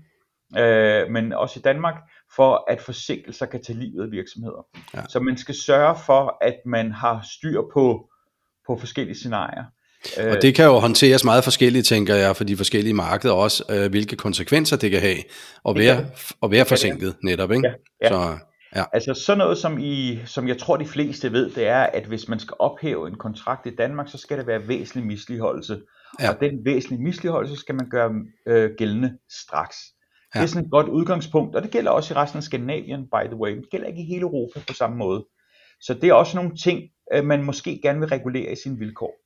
øh, 0.59 1.11
men 1.11 1.33
også 1.33 1.61
i 1.61 1.63
Danmark, 1.63 1.95
for 2.37 2.65
at 2.71 2.81
forsinkelser 2.81 3.47
kan 3.47 3.63
tage 3.63 3.79
livet 3.79 4.05
af 4.05 4.11
virksomheder. 4.11 4.67
Ja. 4.95 5.03
Så 5.09 5.21
man 5.21 5.37
skal 5.37 5.55
sørge 5.55 5.97
for, 6.07 6.39
at 6.41 6.57
man 6.67 6.93
har 6.93 7.21
styr 7.37 7.63
på 7.73 8.10
på 8.75 8.81
forskellige 8.81 9.17
scenarier. 9.17 9.65
Og 10.31 10.43
det 10.43 10.55
kan 10.55 10.65
jo 10.65 10.79
håndteres 10.79 11.25
meget 11.25 11.45
forskelligt, 11.45 11.87
tænker 11.87 12.15
jeg, 12.15 12.37
for 12.37 12.45
de 12.45 12.57
forskellige 12.57 12.95
markeder 12.95 13.35
også, 13.35 13.65
øh, 13.71 13.91
hvilke 13.91 14.17
konsekvenser 14.17 14.77
det 14.77 14.91
kan 14.91 15.01
have 15.01 15.19
at 15.69 15.77
være, 15.77 16.07
at 16.43 16.51
være 16.51 16.65
forsinket 16.65 17.17
netop. 17.23 17.53
Ikke? 17.53 17.69
Ja, 17.69 17.75
ja. 18.03 18.09
Så, 18.09 18.39
Ja. 18.77 18.85
Altså 18.93 19.15
sådan 19.15 19.39
noget, 19.39 19.59
som, 19.59 19.79
I, 19.79 20.19
som 20.27 20.49
jeg 20.49 20.59
tror 20.59 20.77
de 20.77 20.87
fleste 20.87 21.33
ved, 21.33 21.51
det 21.51 21.67
er, 21.67 21.83
at 21.83 22.07
hvis 22.07 22.29
man 22.29 22.39
skal 22.39 22.55
ophæve 22.59 23.09
en 23.09 23.15
kontrakt 23.15 23.67
i 23.67 23.75
Danmark, 23.79 24.09
så 24.09 24.19
skal 24.19 24.39
det 24.39 24.47
være 24.47 24.69
væsentlig 24.69 25.07
misligeholdelse. 25.07 25.81
Ja. 26.21 26.31
Og 26.31 26.41
den 26.41 26.65
væsentlige 26.65 27.03
misligeholdelse 27.03 27.57
skal 27.57 27.75
man 27.75 27.89
gøre 27.91 28.11
øh, 28.47 28.71
gældende 28.79 29.19
straks. 29.43 29.77
Ja. 30.35 30.41
Det 30.41 30.45
er 30.45 30.49
sådan 30.49 30.65
et 30.65 30.71
godt 30.71 30.89
udgangspunkt, 30.89 31.57
og 31.57 31.63
det 31.63 31.71
gælder 31.71 31.91
også 31.91 32.15
i 32.15 32.17
resten 32.17 32.37
af 32.37 32.43
Skandinavien, 32.43 33.01
by 33.01 33.27
the 33.27 33.37
way. 33.37 33.57
Det 33.57 33.71
gælder 33.71 33.87
ikke 33.87 34.03
i 34.03 34.07
hele 34.07 34.23
Europa 34.23 34.61
på 34.69 34.75
samme 34.75 34.97
måde. 34.97 35.25
Så 35.81 35.95
det 35.95 36.09
er 36.09 36.15
også 36.15 36.37
nogle 36.37 36.57
ting, 36.57 36.81
øh, 37.13 37.25
man 37.25 37.43
måske 37.43 37.81
gerne 37.83 38.01
vil 38.01 38.09
regulere 38.09 38.53
i 38.53 38.57
sine 38.57 38.79
vilkår. 38.79 39.21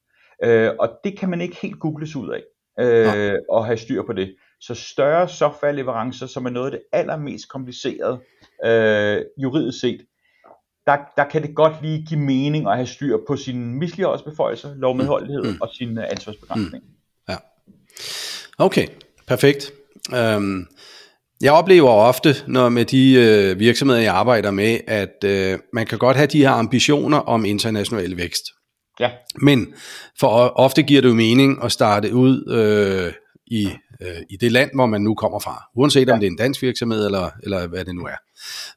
Øh, 0.45 0.71
og 0.79 0.99
det 1.05 1.19
kan 1.19 1.29
man 1.29 1.41
ikke 1.41 1.57
helt 1.63 1.81
googles 1.81 2.17
ud 2.17 2.31
af, 2.31 2.43
øh, 2.85 3.35
og 3.49 3.67
have 3.67 3.77
styr 3.77 4.03
på 4.03 4.13
det. 4.13 4.37
Så 4.61 4.75
større 4.75 5.29
softwareleverancer, 5.29 6.27
som 6.27 6.47
er 6.47 6.51
noget 6.51 6.67
af 6.67 6.71
det 6.71 6.83
allermest 6.93 7.49
komplicerede 7.49 8.21
øh, 8.65 9.23
juridisk 9.43 9.81
set, 9.81 10.07
der, 10.87 10.97
der 11.17 11.25
kan 11.25 11.43
det 11.43 11.55
godt 11.55 11.83
lige 11.83 12.07
give 12.09 12.21
mening 12.21 12.69
at 12.69 12.77
have 12.77 12.87
styr 12.87 13.19
på 13.27 13.37
sine 13.37 13.75
misligeholdsbeføjelser, 13.75 14.75
lovmedholdighed 14.75 15.43
mm. 15.43 15.59
og 15.61 15.69
sine 15.73 16.03
øh, 16.03 16.11
ansvarsbegrænsninger. 16.11 16.89
Mm. 16.89 16.95
Ja. 17.29 17.37
Okay, 18.59 18.87
perfekt. 19.27 19.73
Um, 20.37 20.69
jeg 21.45 21.53
oplever 21.53 21.91
ofte, 21.91 22.35
når 22.47 22.69
med 22.69 22.85
de 22.85 23.13
øh, 23.13 23.59
virksomheder, 23.59 24.01
jeg 24.01 24.15
arbejder 24.15 24.51
med, 24.51 24.79
at 24.87 25.25
øh, 25.25 25.59
man 25.73 25.87
kan 25.87 25.99
godt 25.99 26.17
have 26.17 26.27
de 26.27 26.39
her 26.39 26.51
ambitioner 26.51 27.19
om 27.19 27.45
international 27.45 28.17
vækst. 28.17 28.43
Ja. 29.01 29.11
Men 29.37 29.75
for 30.21 30.29
ofte 30.57 30.83
giver 30.83 31.01
det 31.01 31.09
jo 31.09 31.15
mening 31.15 31.65
at 31.65 31.73
starte 31.73 32.15
ud 32.15 32.53
øh, 32.53 33.13
i, 33.47 33.69
øh, 34.01 34.17
i 34.31 34.37
det 34.37 34.53
land, 34.53 34.71
hvor 34.75 34.87
man 34.87 35.01
nu 35.01 35.15
kommer 35.15 35.39
fra. 35.39 35.63
Uanset 35.77 36.11
om 36.11 36.21
det 36.21 36.27
er 36.27 36.31
en 36.31 36.37
dansk 36.37 36.63
virksomhed, 36.63 37.07
eller, 37.07 37.31
eller 37.43 37.67
hvad 37.67 37.85
det 37.85 37.95
nu 37.95 38.05
er. 38.05 38.17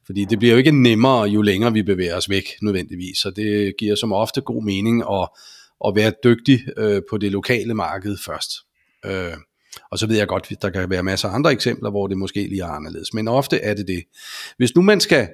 Fordi 0.06 0.24
det 0.24 0.38
bliver 0.38 0.52
jo 0.52 0.58
ikke 0.58 0.82
nemmere, 0.82 1.22
jo 1.24 1.42
længere 1.42 1.72
vi 1.72 1.82
bevæger 1.82 2.16
os 2.16 2.30
væk, 2.30 2.44
nødvendigvis. 2.62 3.18
Så 3.18 3.30
det 3.30 3.74
giver 3.78 3.96
som 3.96 4.12
ofte 4.12 4.40
god 4.40 4.62
mening 4.62 5.02
at, 5.12 5.28
at 5.86 5.96
være 5.96 6.12
dygtig 6.24 6.60
øh, 6.76 7.02
på 7.10 7.18
det 7.18 7.32
lokale 7.32 7.74
marked 7.74 8.16
først. 8.26 8.50
Øh, 9.04 9.36
og 9.90 9.98
så 9.98 10.06
ved 10.06 10.16
jeg 10.16 10.28
godt, 10.28 10.52
der 10.62 10.70
kan 10.70 10.90
være 10.90 11.02
masser 11.02 11.28
af 11.28 11.34
andre 11.34 11.52
eksempler, 11.52 11.90
hvor 11.90 12.06
det 12.06 12.18
måske 12.18 12.48
lige 12.48 12.62
er 12.62 12.66
anderledes. 12.66 13.14
Men 13.14 13.28
ofte 13.28 13.60
er 13.60 13.74
det 13.74 13.88
det. 13.88 14.04
Hvis 14.56 14.74
nu 14.74 14.82
man 14.82 15.00
skal 15.00 15.28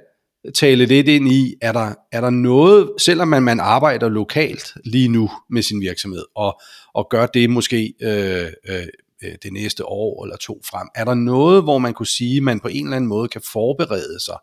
tale 0.55 0.87
lidt 0.87 1.09
ind 1.09 1.33
i, 1.33 1.55
er 1.63 1.73
der, 1.73 1.95
er 2.13 2.21
der 2.21 2.31
noget, 2.31 2.91
selvom 2.99 3.29
man, 3.29 3.43
man 3.43 3.61
arbejder 3.61 4.09
lokalt 4.09 4.75
lige 4.85 5.09
nu 5.09 5.31
med 5.51 5.63
sin 5.63 5.81
virksomhed, 5.81 6.25
og, 6.37 6.61
og 6.95 7.07
gør 7.11 7.27
det 7.27 7.51
måske 7.51 7.95
øh, 8.03 8.47
øh, 8.69 8.87
det 9.43 9.53
næste 9.53 9.87
år 9.87 10.25
eller 10.25 10.37
to 10.37 10.61
frem, 10.65 10.89
er 10.95 11.05
der 11.05 11.15
noget, 11.15 11.63
hvor 11.63 11.79
man 11.79 11.95
kunne 11.95 12.07
sige, 12.07 12.41
man 12.41 12.61
på 12.61 12.69
en 12.69 12.85
eller 12.85 12.97
anden 12.97 13.09
måde 13.09 13.29
kan 13.29 13.41
forberede 13.53 14.21
sig 14.21 14.39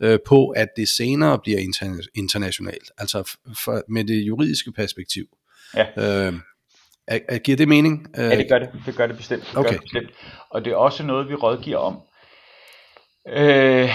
øh, 0.00 0.18
på, 0.26 0.48
at 0.48 0.68
det 0.76 0.88
senere 0.88 1.38
bliver 1.38 1.58
interna- 1.58 2.10
internationalt, 2.14 2.90
altså 2.98 3.36
for, 3.64 3.82
med 3.88 4.04
det 4.04 4.26
juridiske 4.26 4.72
perspektiv? 4.72 5.24
Ja. 5.76 6.26
Øh, 6.26 6.32
er, 7.08 7.18
er, 7.28 7.38
giver 7.38 7.56
det 7.56 7.68
mening? 7.68 8.06
Ja, 8.16 8.36
det 8.36 8.48
gør 8.48 8.58
det. 8.58 8.70
Det 8.86 8.96
gør 8.96 9.06
det 9.06 9.16
bestemt. 9.16 9.42
Det 9.42 9.56
okay. 9.56 9.68
gør 9.68 9.72
det 9.72 9.80
bestemt. 9.80 10.10
Og 10.50 10.64
det 10.64 10.72
er 10.72 10.76
også 10.76 11.02
noget, 11.02 11.28
vi 11.28 11.34
rådgiver 11.34 11.78
om. 11.78 12.00
Øh, 13.28 13.90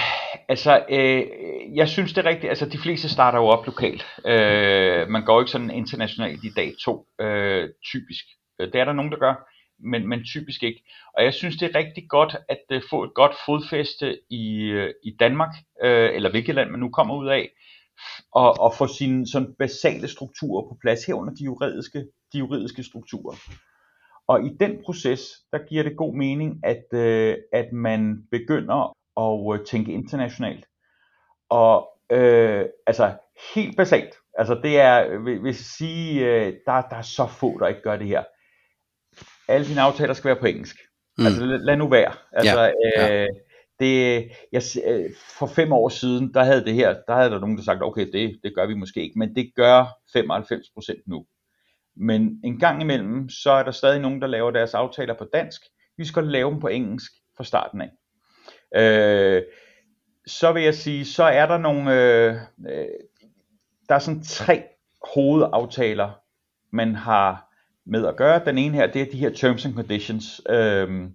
altså, 0.50 0.86
øh, 0.90 1.24
jeg 1.76 1.90
synes 1.90 2.14
det 2.14 2.26
er 2.26 2.30
rigtigt. 2.30 2.50
Altså, 2.50 2.66
de 2.66 2.78
fleste 2.78 3.10
starter 3.10 3.40
jo 3.40 3.46
op 3.46 3.66
lokalt. 3.66 4.06
Øh, 4.26 5.08
man 5.10 5.26
går 5.26 5.42
ikke 5.42 5.52
sådan 5.52 5.72
internationalt 5.72 6.44
i 6.44 6.50
dag 6.56 6.74
to, 6.86 7.06
øh, 7.22 7.70
typisk. 7.86 8.26
Det 8.60 8.76
er 8.76 8.86
der 8.86 8.94
nogen, 8.94 9.12
der 9.12 9.18
gør, 9.18 9.34
men, 9.80 10.10
men 10.10 10.26
typisk 10.26 10.64
ikke. 10.64 10.84
Og 11.18 11.24
jeg 11.24 11.34
synes, 11.34 11.58
det 11.58 11.70
er 11.70 11.80
rigtig 11.80 12.10
godt 12.10 12.36
at 12.50 12.64
uh, 12.76 12.82
få 12.90 13.04
et 13.04 13.14
godt 13.14 13.36
fodfæste 13.46 14.20
i, 14.30 14.74
uh, 14.74 14.90
i 15.04 15.16
Danmark, 15.20 15.56
øh, 15.84 16.10
eller 16.16 16.30
hvilket 16.32 16.56
land 16.56 16.70
man 16.70 16.80
nu 16.80 16.90
kommer 16.90 17.16
ud 17.16 17.28
af, 17.28 17.50
og, 18.32 18.60
og 18.60 18.74
få 18.78 18.88
sine 18.88 19.28
sådan 19.28 19.56
basale 19.60 20.08
strukturer 20.08 20.70
på 20.70 20.78
plads, 20.82 21.06
herunder 21.06 21.34
de 21.34 21.44
juridiske, 21.44 22.06
de 22.34 22.38
juridiske 22.38 22.84
strukturer. 22.84 23.36
Og 24.28 24.46
i 24.46 24.50
den 24.60 24.82
proces, 24.86 25.22
der 25.52 25.60
giver 25.70 25.84
det 25.84 25.98
god 25.98 26.16
mening, 26.16 26.60
at, 26.64 26.86
øh, 26.94 27.38
at 27.54 27.74
man 27.74 28.24
begynder 28.32 28.96
at 29.18 29.60
øh, 29.60 29.66
tænke 29.66 29.92
internationalt. 29.92 30.66
Og 31.50 31.90
øh, 32.12 32.66
altså 32.88 33.14
helt 33.54 33.78
basalt, 33.78 34.16
altså 34.34 34.60
det 34.64 34.80
er, 34.80 35.18
hvis 35.18 35.58
jeg 35.58 35.66
sige, 35.66 36.26
øh, 36.26 36.54
der, 36.66 36.82
der 36.82 36.96
er 36.96 37.02
så 37.02 37.28
få, 37.28 37.60
der 37.60 37.68
ikke 37.68 37.82
gør 37.82 37.98
det 37.98 38.08
her. 38.08 38.24
Alle 39.48 39.68
dine 39.68 39.82
aftaler 39.82 40.14
skal 40.14 40.30
være 40.30 40.40
på 40.40 40.46
engelsk. 40.46 40.76
Mm. 41.18 41.26
Altså 41.26 41.46
lad, 41.46 41.60
lad 41.60 41.78
nu 41.78 41.88
være. 41.88 42.14
Altså, 42.32 42.62
ja, 42.62 42.72
ja. 42.98 43.24
Øh, 43.24 43.28
det, 43.80 44.24
jeg, 44.52 44.62
øh, 44.86 45.10
for 45.40 45.48
fem 45.48 45.72
år 45.72 45.90
siden, 45.90 46.34
der 46.34 46.44
havde 46.44 46.66
det 46.66 46.74
her, 46.74 46.96
der 47.08 47.16
havde 47.16 47.30
der 47.30 47.40
nogen, 47.40 47.58
der 47.58 47.64
sagt, 47.64 47.84
okay, 47.84 48.12
det, 48.12 48.40
det 48.44 48.56
gør 48.56 48.66
vi 48.66 48.74
måske 48.74 49.02
ikke, 49.04 49.20
men 49.20 49.36
det 49.36 49.52
gør 49.56 49.84
95% 50.18 51.04
nu. 51.08 51.26
Men 52.00 52.40
en 52.44 52.60
gang 52.60 52.82
imellem, 52.82 53.30
så 53.30 53.52
er 53.52 53.64
der 53.64 53.72
stadig 53.72 54.00
nogen, 54.00 54.22
der 54.22 54.28
laver 54.28 54.52
deres 54.52 54.74
aftaler 54.74 55.14
på 55.14 55.26
dansk. 55.34 55.62
Vi 55.98 56.06
skal 56.06 56.24
lave 56.24 56.52
dem 56.52 56.60
på 56.60 56.68
engelsk 56.68 57.12
fra 57.38 57.44
starten 57.44 57.82
af. 57.82 57.90
Øh, 58.76 59.44
så 60.28 60.52
vil 60.52 60.64
jeg 60.64 60.76
sige, 60.76 61.06
så 61.06 61.24
er 61.24 61.46
der 61.46 61.58
nogle, 61.58 61.94
øh, 61.94 62.36
øh, 62.70 62.86
der 63.90 63.96
er 63.96 64.00
sådan 64.00 64.24
tre 64.24 64.64
hovedaftaler, 65.14 66.12
man 66.72 66.96
har 66.96 67.50
med 67.86 68.08
at 68.08 68.16
gøre. 68.16 68.46
Den 68.46 68.58
ene 68.58 68.76
her, 68.76 68.88
det 68.88 69.02
er 69.02 69.12
de 69.12 69.18
her 69.18 69.30
terms 69.30 69.66
and 69.66 69.76
conditions, 69.76 70.42
øh, 70.50 71.10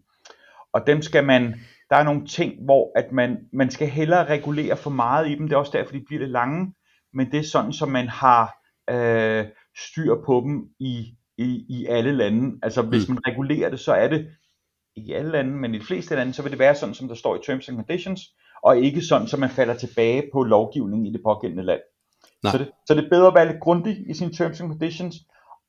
og 0.72 0.86
dem 0.86 1.02
skal 1.02 1.24
man, 1.24 1.54
der 1.90 1.96
er 1.96 2.02
nogle 2.04 2.26
ting, 2.26 2.64
hvor 2.64 2.92
at 2.98 3.12
man, 3.12 3.48
man 3.52 3.70
skal 3.70 3.88
hellere 3.88 4.24
regulere 4.24 4.76
for 4.76 4.90
meget 4.90 5.28
i 5.28 5.34
dem, 5.34 5.48
det 5.48 5.54
er 5.54 5.58
også 5.58 5.78
derfor, 5.78 5.92
de 5.92 6.04
bliver 6.06 6.20
lidt 6.20 6.30
lange, 6.32 6.74
men 7.14 7.30
det 7.32 7.38
er 7.38 7.44
sådan, 7.44 7.72
som 7.72 7.88
man 7.88 8.08
har 8.08 8.54
øh, 8.90 9.46
styr 9.78 10.14
på 10.26 10.40
dem 10.44 10.68
i, 10.78 11.16
i, 11.38 11.66
i 11.68 11.86
alle 11.86 12.12
lande. 12.12 12.58
Altså 12.62 12.82
hvis 12.82 13.08
mm. 13.08 13.14
man 13.14 13.26
regulerer 13.26 13.70
det, 13.70 13.80
så 13.80 13.92
er 13.92 14.08
det 14.08 14.26
i 14.96 15.12
alle 15.12 15.30
lande, 15.30 15.50
men 15.50 15.74
i 15.74 15.78
de 15.78 15.84
fleste 15.84 16.14
lande, 16.14 16.32
så 16.32 16.42
vil 16.42 16.50
det 16.50 16.58
være 16.58 16.74
sådan, 16.74 16.94
som 16.94 17.08
der 17.08 17.14
står 17.14 17.36
i 17.36 17.38
Terms 17.46 17.68
and 17.68 17.76
Conditions, 17.76 18.20
og 18.62 18.78
ikke 18.78 19.00
sådan, 19.00 19.26
som 19.26 19.40
man 19.40 19.50
falder 19.50 19.74
tilbage 19.74 20.30
på 20.32 20.42
lovgivningen 20.42 21.06
i 21.06 21.12
det 21.12 21.20
pågældende 21.24 21.64
land. 21.64 21.80
Så 22.44 22.58
det, 22.58 22.70
så 22.86 22.94
det 22.94 23.04
er 23.04 23.08
bedre 23.08 23.26
at 23.26 23.34
være 23.34 23.48
lidt 23.48 23.60
grundig 23.60 24.10
i 24.10 24.14
sine 24.14 24.32
Terms 24.32 24.60
and 24.60 24.70
Conditions, 24.70 25.16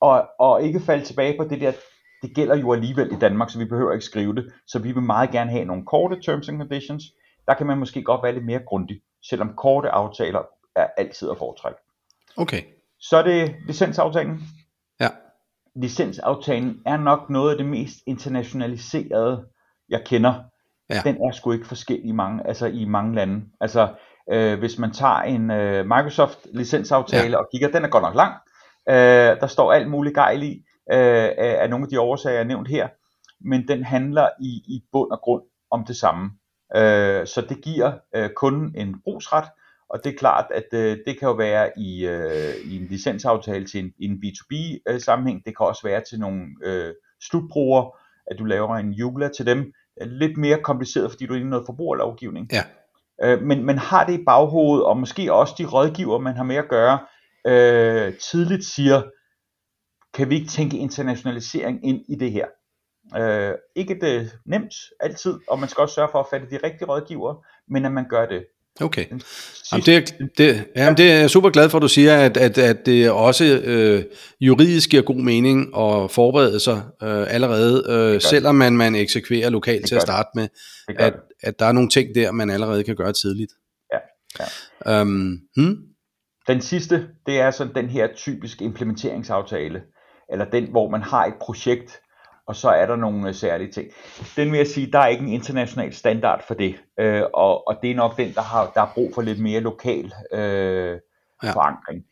og, 0.01 0.27
og 0.39 0.63
ikke 0.63 0.79
falde 0.79 1.05
tilbage 1.05 1.37
på 1.37 1.43
det 1.43 1.61
der, 1.61 1.71
det 2.21 2.35
gælder 2.35 2.55
jo 2.55 2.73
alligevel 2.73 3.11
i 3.11 3.19
Danmark, 3.21 3.49
så 3.49 3.59
vi 3.59 3.65
behøver 3.65 3.91
ikke 3.91 4.05
skrive 4.05 4.35
det, 4.35 4.53
så 4.67 4.79
vi 4.79 4.91
vil 4.91 5.03
meget 5.03 5.31
gerne 5.31 5.51
have 5.51 5.65
nogle 5.65 5.85
korte 5.85 6.21
Terms 6.21 6.49
and 6.49 6.57
Conditions, 6.57 7.03
der 7.47 7.53
kan 7.53 7.67
man 7.67 7.77
måske 7.77 8.03
godt 8.03 8.23
være 8.23 8.33
lidt 8.33 8.45
mere 8.45 8.61
grundig, 8.65 9.01
selvom 9.29 9.53
korte 9.57 9.89
aftaler 9.89 10.41
er 10.75 10.87
altid 10.97 11.29
at 11.29 11.37
foretrække. 11.37 11.79
Okay. 12.37 12.61
Så 12.99 13.17
er 13.17 13.23
det 13.23 13.55
licensaftalen. 13.67 14.39
Ja. 14.99 15.09
Licensaftalen 15.75 16.81
er 16.85 16.97
nok 16.97 17.29
noget 17.29 17.51
af 17.51 17.57
det 17.57 17.65
mest 17.65 17.97
internationaliserede, 18.07 19.45
jeg 19.89 20.01
kender. 20.05 20.43
Ja. 20.89 21.01
Den 21.03 21.15
er 21.15 21.31
sgu 21.31 21.51
ikke 21.51 21.67
forskellig 21.67 22.05
i 22.05 22.11
mange, 22.11 22.47
altså 22.47 22.65
i 22.65 22.85
mange 22.85 23.15
lande. 23.15 23.45
Altså, 23.61 23.93
øh, 24.31 24.59
hvis 24.59 24.79
man 24.79 24.91
tager 24.91 25.21
en 25.21 25.51
øh, 25.51 25.85
Microsoft 25.85 26.47
licensaftale 26.53 27.31
ja. 27.31 27.37
og 27.37 27.47
kigger, 27.51 27.71
den 27.71 27.83
er 27.85 27.89
godt 27.89 28.03
nok 28.03 28.15
lang. 28.15 28.33
Øh, 28.89 29.39
der 29.41 29.47
står 29.47 29.73
alt 29.73 29.89
muligt 29.89 30.15
gejl 30.15 30.43
i, 30.43 30.65
øh, 30.91 31.29
af, 31.37 31.57
af 31.61 31.69
nogle 31.69 31.83
af 31.83 31.89
de 31.89 31.99
årsager, 31.99 32.33
jeg 32.33 32.39
har 32.39 32.47
nævnt 32.47 32.67
her. 32.67 32.87
Men 33.41 33.67
den 33.67 33.83
handler 33.83 34.29
i, 34.41 34.47
i 34.47 34.83
bund 34.91 35.11
og 35.11 35.19
grund 35.21 35.43
om 35.71 35.85
det 35.85 35.95
samme. 35.95 36.31
Øh, 36.75 37.27
så 37.27 37.45
det 37.49 37.61
giver 37.63 37.93
øh, 38.15 38.29
kunden 38.29 38.75
en 38.75 39.01
brugsret, 39.03 39.45
og 39.95 40.03
det 40.03 40.13
er 40.13 40.17
klart, 40.17 40.45
at 40.51 40.65
øh, 40.73 40.97
det 41.07 41.19
kan 41.19 41.27
jo 41.27 41.31
være 41.31 41.69
i, 41.77 42.07
øh, 42.07 42.55
i 42.71 42.75
en 42.75 42.87
licensaftale 42.89 43.65
til 43.65 43.79
en, 43.79 43.93
en 43.99 44.11
B2B 44.23 44.79
øh, 44.89 45.01
sammenhæng. 45.01 45.45
Det 45.45 45.57
kan 45.57 45.65
også 45.65 45.81
være 45.83 46.03
til 46.09 46.19
nogle 46.19 46.41
øh, 46.63 46.93
slutbrugere, 47.21 47.91
at 48.27 48.39
du 48.39 48.43
laver 48.43 48.75
en 48.75 48.91
Joomla 48.91 49.29
til 49.37 49.45
dem. 49.45 49.73
Lidt 50.01 50.37
mere 50.37 50.61
kompliceret, 50.61 51.11
fordi 51.11 51.25
du 51.25 51.33
er 51.33 51.37
inde 51.37 51.47
i 51.47 51.49
noget 51.49 51.65
forbrugerlovgivning. 51.65 52.49
Ja. 52.51 52.63
Øh, 53.23 53.41
men 53.41 53.65
man 53.65 53.77
har 53.77 54.05
det 54.05 54.19
i 54.19 54.23
baghovedet, 54.23 54.85
og 54.85 54.97
måske 54.97 55.33
også 55.33 55.55
de 55.57 55.65
rådgiver, 55.65 56.19
man 56.19 56.35
har 56.35 56.43
med 56.43 56.55
at 56.55 56.69
gøre, 56.69 56.99
øh, 57.47 58.13
tidligt 58.17 58.65
siger, 58.65 59.01
kan 60.13 60.29
vi 60.29 60.35
ikke 60.35 60.47
tænke 60.47 60.77
internationalisering 60.77 61.87
ind 61.87 62.01
i 62.09 62.15
det 62.15 62.31
her? 62.31 62.47
Øh, 63.17 63.55
ikke 63.75 63.99
det 64.01 64.39
nemt 64.45 64.73
altid, 64.99 65.39
og 65.47 65.59
man 65.59 65.69
skal 65.69 65.81
også 65.81 65.95
sørge 65.95 66.09
for 66.11 66.19
at 66.19 66.27
fatte 66.31 66.49
de 66.49 66.59
rigtige 66.63 66.87
rådgiver, 66.87 67.45
men 67.67 67.85
at 67.85 67.91
man 67.91 68.09
gør 68.09 68.25
det. 68.25 68.45
Okay. 68.81 69.05
Jamen 69.71 69.85
det, 69.85 70.15
det, 70.37 70.67
jamen 70.75 70.97
det 70.97 71.11
er 71.11 71.19
jeg 71.19 71.29
super 71.29 71.49
glad 71.49 71.69
for, 71.69 71.77
at 71.77 71.81
du 71.81 71.87
siger, 71.87 72.17
at, 72.17 72.37
at, 72.37 72.57
at 72.57 72.85
det 72.85 73.11
også 73.11 73.61
øh, 73.63 74.03
juridisk 74.39 74.89
giver 74.89 75.03
god 75.03 75.15
mening 75.15 75.67
at 75.77 76.11
forberede 76.11 76.59
sig 76.59 76.81
øh, 77.03 77.33
allerede, 77.33 77.85
øh, 77.89 78.21
selvom 78.21 78.55
man, 78.55 78.77
man 78.77 78.95
eksekverer 78.95 79.49
lokalt 79.49 79.87
til 79.87 79.95
at 79.95 80.01
starte 80.01 80.29
med, 80.35 80.47
at, 80.99 81.13
at 81.41 81.59
der 81.59 81.65
er 81.65 81.71
nogle 81.71 81.89
ting 81.89 82.15
der, 82.15 82.31
man 82.31 82.49
allerede 82.49 82.83
kan 82.83 82.95
gøre 82.95 83.13
tidligt. 83.13 83.51
Ja. 83.93 83.97
ja. 84.85 85.01
Um, 85.01 85.39
hmm? 85.55 85.77
Den 86.47 86.61
sidste, 86.61 87.07
det 87.25 87.39
er 87.39 87.51
sådan 87.51 87.75
den 87.75 87.89
her 87.89 88.07
typisk 88.15 88.61
implementeringsaftale. 88.61 89.81
eller 90.31 90.45
den, 90.45 90.71
hvor 90.71 90.89
man 90.89 91.01
har 91.01 91.25
et 91.25 91.33
projekt, 91.41 91.99
og 92.47 92.55
så 92.55 92.69
er 92.69 92.85
der 92.85 92.95
nogle 92.95 93.27
øh, 93.27 93.33
særlige 93.33 93.71
ting. 93.71 93.91
Den 94.35 94.51
vil 94.51 94.57
jeg 94.57 94.67
sige, 94.67 94.91
der 94.91 94.99
er 94.99 95.07
ikke 95.07 95.23
en 95.23 95.33
international 95.33 95.93
standard 95.93 96.43
for 96.47 96.53
det, 96.53 96.75
øh, 96.99 97.23
og, 97.33 97.67
og 97.67 97.77
det 97.81 97.91
er 97.91 97.95
nok 97.95 98.17
den, 98.17 98.33
der 98.33 98.41
har 98.41 98.71
der 98.75 98.81
er 98.81 98.91
brug 98.93 99.11
for 99.15 99.21
lidt 99.21 99.39
mere 99.39 99.59
lokal 99.59 100.13
øh, 100.33 100.99
ja. 101.43 101.51
forankring. 101.51 102.03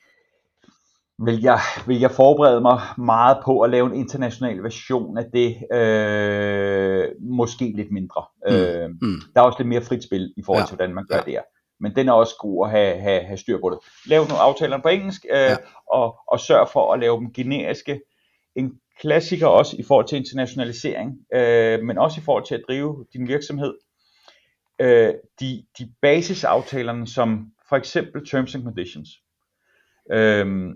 Vil 1.25 1.41
jeg, 1.41 1.59
vil 1.87 1.99
jeg 1.99 2.11
forberede 2.11 2.61
mig 2.61 2.79
meget 2.97 3.37
på 3.45 3.61
at 3.61 3.69
lave 3.69 3.85
en 3.85 3.95
international 3.95 4.63
version 4.63 5.17
af 5.17 5.25
det, 5.33 5.73
øh, 5.77 7.07
måske 7.19 7.73
lidt 7.75 7.91
mindre. 7.91 8.23
Mm. 8.49 8.55
Øh, 8.55 8.89
mm. 8.89 9.21
Der 9.35 9.41
er 9.41 9.45
også 9.45 9.59
lidt 9.59 9.69
mere 9.69 9.81
frit 9.81 10.03
spil 10.03 10.33
i 10.37 10.43
forhold 10.45 10.63
ja. 10.63 10.67
til, 10.67 10.75
hvordan 10.75 10.95
man 10.95 11.05
gør 11.09 11.15
ja. 11.15 11.21
det 11.21 11.33
her. 11.33 11.41
Men 11.79 11.95
den 11.95 12.09
er 12.09 12.13
også 12.13 12.35
god 12.39 12.67
at 12.67 12.71
have, 12.71 13.01
have, 13.01 13.23
have 13.23 13.37
styr 13.37 13.59
på 13.59 13.69
det. 13.69 13.79
Lav 14.09 14.27
nogle 14.27 14.41
aftaler 14.41 14.81
på 14.81 14.87
engelsk, 14.87 15.25
øh, 15.29 15.37
ja. 15.37 15.55
og, 15.91 16.15
og 16.27 16.39
sørg 16.39 16.69
for 16.73 16.93
at 16.93 16.99
lave 16.99 17.17
dem 17.17 17.33
generiske. 17.33 18.01
En 18.55 18.71
klassiker 19.01 19.47
også 19.47 19.75
i 19.79 19.83
forhold 19.83 20.07
til 20.07 20.17
internationalisering, 20.17 21.17
øh, 21.35 21.81
men 21.81 21.97
også 21.97 22.21
i 22.21 22.23
forhold 22.23 22.45
til 22.45 22.55
at 22.55 22.63
drive 22.67 23.05
din 23.13 23.27
virksomhed. 23.27 23.73
Øh, 24.79 25.13
de, 25.39 25.63
de 25.79 25.91
basisaftalerne, 26.01 27.07
som 27.07 27.51
for 27.69 27.75
eksempel 27.75 28.27
Terms 28.27 28.55
and 28.55 28.63
Conditions, 28.63 29.09
øh, 30.11 30.69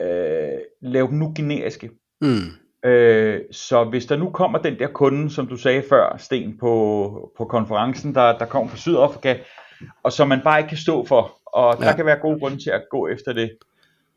øh, 0.00 0.58
lav 0.80 1.06
dem 1.10 1.18
nu 1.18 1.32
generiske. 1.36 1.90
Mm. 2.20 2.88
Øh, 2.88 3.40
så 3.50 3.84
hvis 3.84 4.06
der 4.06 4.16
nu 4.16 4.30
kommer 4.30 4.58
den 4.58 4.78
der 4.78 4.86
kunde, 4.86 5.30
som 5.30 5.46
du 5.46 5.56
sagde 5.56 5.82
før, 5.88 6.16
Sten, 6.18 6.58
på, 6.58 7.32
på 7.36 7.44
konferencen, 7.44 8.14
der, 8.14 8.38
der 8.38 8.46
kommer 8.46 8.68
fra 8.68 8.76
Sydafrika, 8.76 9.36
og 10.02 10.12
som 10.12 10.28
man 10.28 10.40
bare 10.44 10.58
ikke 10.58 10.68
kan 10.68 10.78
stå 10.78 11.04
for, 11.04 11.38
og 11.46 11.76
ja. 11.80 11.86
der 11.86 11.96
kan 11.96 12.06
være 12.06 12.18
gode 12.18 12.38
grunde 12.38 12.62
til 12.62 12.70
at 12.70 12.84
gå 12.90 13.08
efter 13.08 13.32
det. 13.32 13.50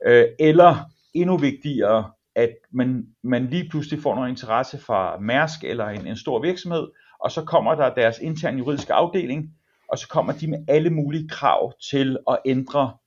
Øh, 0.06 0.26
eller 0.40 0.76
endnu 1.14 1.38
vigtigere, 1.38 2.12
at 2.36 2.50
man, 2.72 3.08
man 3.24 3.46
lige 3.46 3.70
pludselig 3.70 4.02
får 4.02 4.16
noget 4.16 4.30
interesse 4.30 4.80
fra 4.80 5.20
Mærsk 5.20 5.64
eller 5.64 5.86
en, 5.86 6.08
en 6.08 6.18
stor 6.18 6.42
virksomhed, 6.42 6.88
og 7.20 7.32
så 7.32 7.44
kommer 7.44 7.76
der 7.76 7.94
deres 7.94 8.20
interne 8.20 8.58
juridiske 8.58 8.94
afdeling, 8.94 9.54
og 9.90 9.98
så 9.98 10.08
kommer 10.08 10.34
de 10.34 10.48
med 10.48 10.60
alle 10.68 10.90
mulige 10.90 11.30
krav 11.30 11.74
til 11.92 12.18
at 12.30 12.40
ændre 12.46 12.98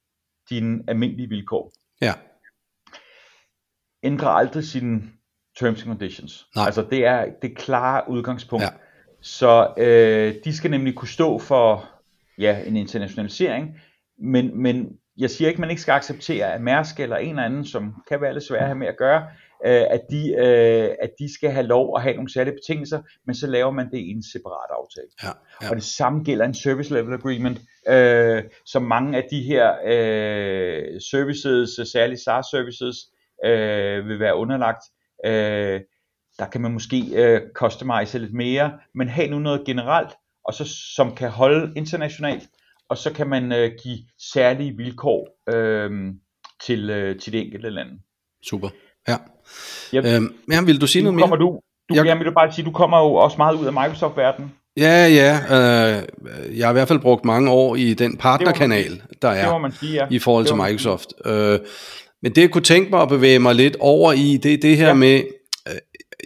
dine 0.51 0.85
almindelige 0.89 1.29
vilkår. 1.29 1.73
Ja. 2.01 2.13
Ændre 4.03 4.31
aldrig 4.31 4.65
sine 4.65 5.03
terms 5.59 5.83
and 5.83 5.89
conditions. 5.89 6.47
Nej. 6.57 6.67
Altså 6.67 6.87
det 6.91 7.07
er 7.07 7.27
det 7.43 7.57
klare 7.57 8.11
udgangspunkt. 8.11 8.65
Ja. 8.65 8.69
Så 9.21 9.75
øh, 9.77 10.35
de 10.45 10.57
skal 10.57 10.71
nemlig 10.71 10.95
kunne 10.95 11.09
stå 11.09 11.39
for 11.39 11.91
ja, 12.39 12.63
en 12.67 12.77
internationalisering, 12.77 13.81
men, 14.19 14.63
men 14.63 14.99
jeg 15.19 15.31
siger 15.31 15.49
ikke, 15.49 15.57
at 15.57 15.61
man 15.61 15.71
ikke 15.71 15.83
skal 15.83 15.93
acceptere, 15.93 16.55
at 16.55 16.61
Mærsk 16.61 17.01
eller 17.01 17.17
en 17.17 17.29
eller 17.29 17.43
anden, 17.43 17.65
som 17.65 17.95
kan 18.09 18.21
være 18.21 18.33
lidt 18.33 18.45
svært 18.45 18.61
at 18.61 18.67
have 18.67 18.79
med 18.79 18.87
at 18.87 18.97
gøre, 18.97 19.23
øh, 19.67 19.85
at, 19.91 20.01
de, 20.11 20.35
øh, 20.39 20.89
at 21.03 21.11
de 21.19 21.35
skal 21.35 21.51
have 21.51 21.67
lov 21.67 21.97
at 21.97 22.03
have 22.03 22.15
nogle 22.15 22.33
særlige 22.33 22.55
betingelser, 22.55 23.03
men 23.27 23.35
så 23.35 23.47
laver 23.47 23.71
man 23.71 23.91
det 23.91 23.99
i 23.99 24.11
en 24.11 24.23
separat 24.23 24.71
aftale. 24.71 25.07
Ja, 25.23 25.29
ja. 25.63 25.71
Og 25.71 25.77
det 25.77 25.85
samme 25.85 26.25
gælder 26.25 26.45
en 26.45 26.55
service 26.55 26.95
level 26.95 27.15
agreement, 27.15 27.61
øh, 27.89 28.43
som 28.67 28.83
mange 28.83 29.17
af 29.17 29.27
de 29.31 29.43
her 29.43 29.73
øh, 29.87 31.01
services, 31.11 31.89
særligt 31.93 32.21
SaaS 32.21 32.47
services, 32.47 32.97
øh, 33.45 34.09
vil 34.09 34.21
være 34.21 34.37
underlagt. 34.37 34.83
Øh, 35.27 35.81
der 36.39 36.47
kan 36.53 36.61
man 36.61 36.73
måske 36.73 37.03
øh, 37.15 37.41
customize 37.55 38.19
lidt 38.19 38.35
mere, 38.35 38.79
men 38.95 39.09
have 39.09 39.29
nu 39.29 39.39
noget 39.39 39.65
generelt, 39.67 40.11
og 40.45 40.55
så 40.55 40.65
som 40.97 41.15
kan 41.15 41.31
holde 41.31 41.73
internationalt, 41.77 42.43
og 42.93 42.99
så 42.99 43.13
kan 43.13 43.29
man 43.29 43.53
øh, 43.53 43.71
give 43.83 43.99
særlige 44.33 44.77
vilkår 44.77 45.29
øh, 45.55 45.91
til, 46.67 46.91
øh, 46.91 47.21
til 47.21 47.33
det 47.33 47.41
enkelte 47.41 47.71
land. 47.71 47.89
Super, 48.45 48.69
ja. 49.09 49.17
Yep. 49.95 50.05
Øhm, 50.05 50.35
ja, 50.53 50.63
vil 50.63 50.81
du 50.81 50.87
sige 50.87 51.03
noget 51.03 51.15
mere? 51.15 51.23
Kommer 51.23 51.37
du, 51.37 51.61
du, 51.89 51.95
jeg, 51.95 52.07
jeg 52.07 52.19
vil 52.19 52.33
bare 52.33 52.53
sige, 52.53 52.65
du 52.65 52.71
kommer 52.71 52.99
jo 52.99 53.15
også 53.15 53.37
meget 53.37 53.57
ud 53.57 53.67
af 53.67 53.73
Microsoft-verdenen. 53.73 54.53
Ja, 54.77 55.07
ja. 55.07 55.35
Øh, 55.35 56.03
jeg 56.59 56.67
har 56.67 56.73
i 56.73 56.73
hvert 56.73 56.89
fald 56.89 56.99
brugt 56.99 57.25
mange 57.25 57.51
år 57.51 57.77
i 57.77 57.95
den 57.95 58.17
partnerkanal, 58.17 59.03
der 59.23 59.29
er 59.29 59.59
man 59.59 59.73
sige, 59.73 59.93
ja. 59.93 60.07
i 60.11 60.19
forhold 60.19 60.47
til 60.47 60.57
Microsoft. 60.57 61.09
Øh, 61.25 61.59
men 62.23 62.35
det 62.35 62.43
jeg 62.43 62.51
kunne 62.51 62.65
tænke 62.65 62.91
mig 62.91 63.03
at 63.03 63.09
bevæge 63.09 63.39
mig 63.39 63.55
lidt 63.55 63.77
over 63.81 64.13
i, 64.13 64.37
det 64.43 64.55
er 64.55 64.59
det 64.59 64.77
her 64.77 64.89
ja. 64.89 64.95
med, 64.95 65.23
øh, 65.69 65.75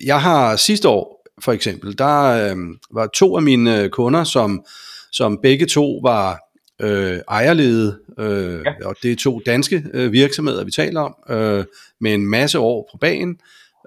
jeg 0.07 0.23
har 0.23 0.57
sidste 0.57 0.89
år 0.89 1.17
for 1.43 1.53
eksempel, 1.53 1.99
der 1.99 2.23
øh, 2.23 2.57
var 2.91 3.07
to 3.07 3.37
af 3.37 3.43
mine 3.43 3.89
kunder, 3.89 4.25
som, 4.25 4.65
som 5.13 5.39
begge 5.43 5.67
to 5.67 6.01
var 6.03 6.46
øh, 6.83 7.19
ejerlede, 7.29 7.99
øh, 8.19 8.61
ja. 8.65 8.89
og 8.89 8.97
det 9.03 9.13
er 9.13 9.17
to 9.17 9.41
danske 9.47 9.85
øh, 9.95 10.13
virksomheder, 10.13 10.65
vi 10.65 10.71
taler 10.71 11.01
om, 11.01 11.37
øh, 11.37 11.65
med 12.01 12.15
en 12.15 12.27
masse 12.27 12.59
år 12.59 12.89
på 12.93 12.99
banen, 12.99 13.39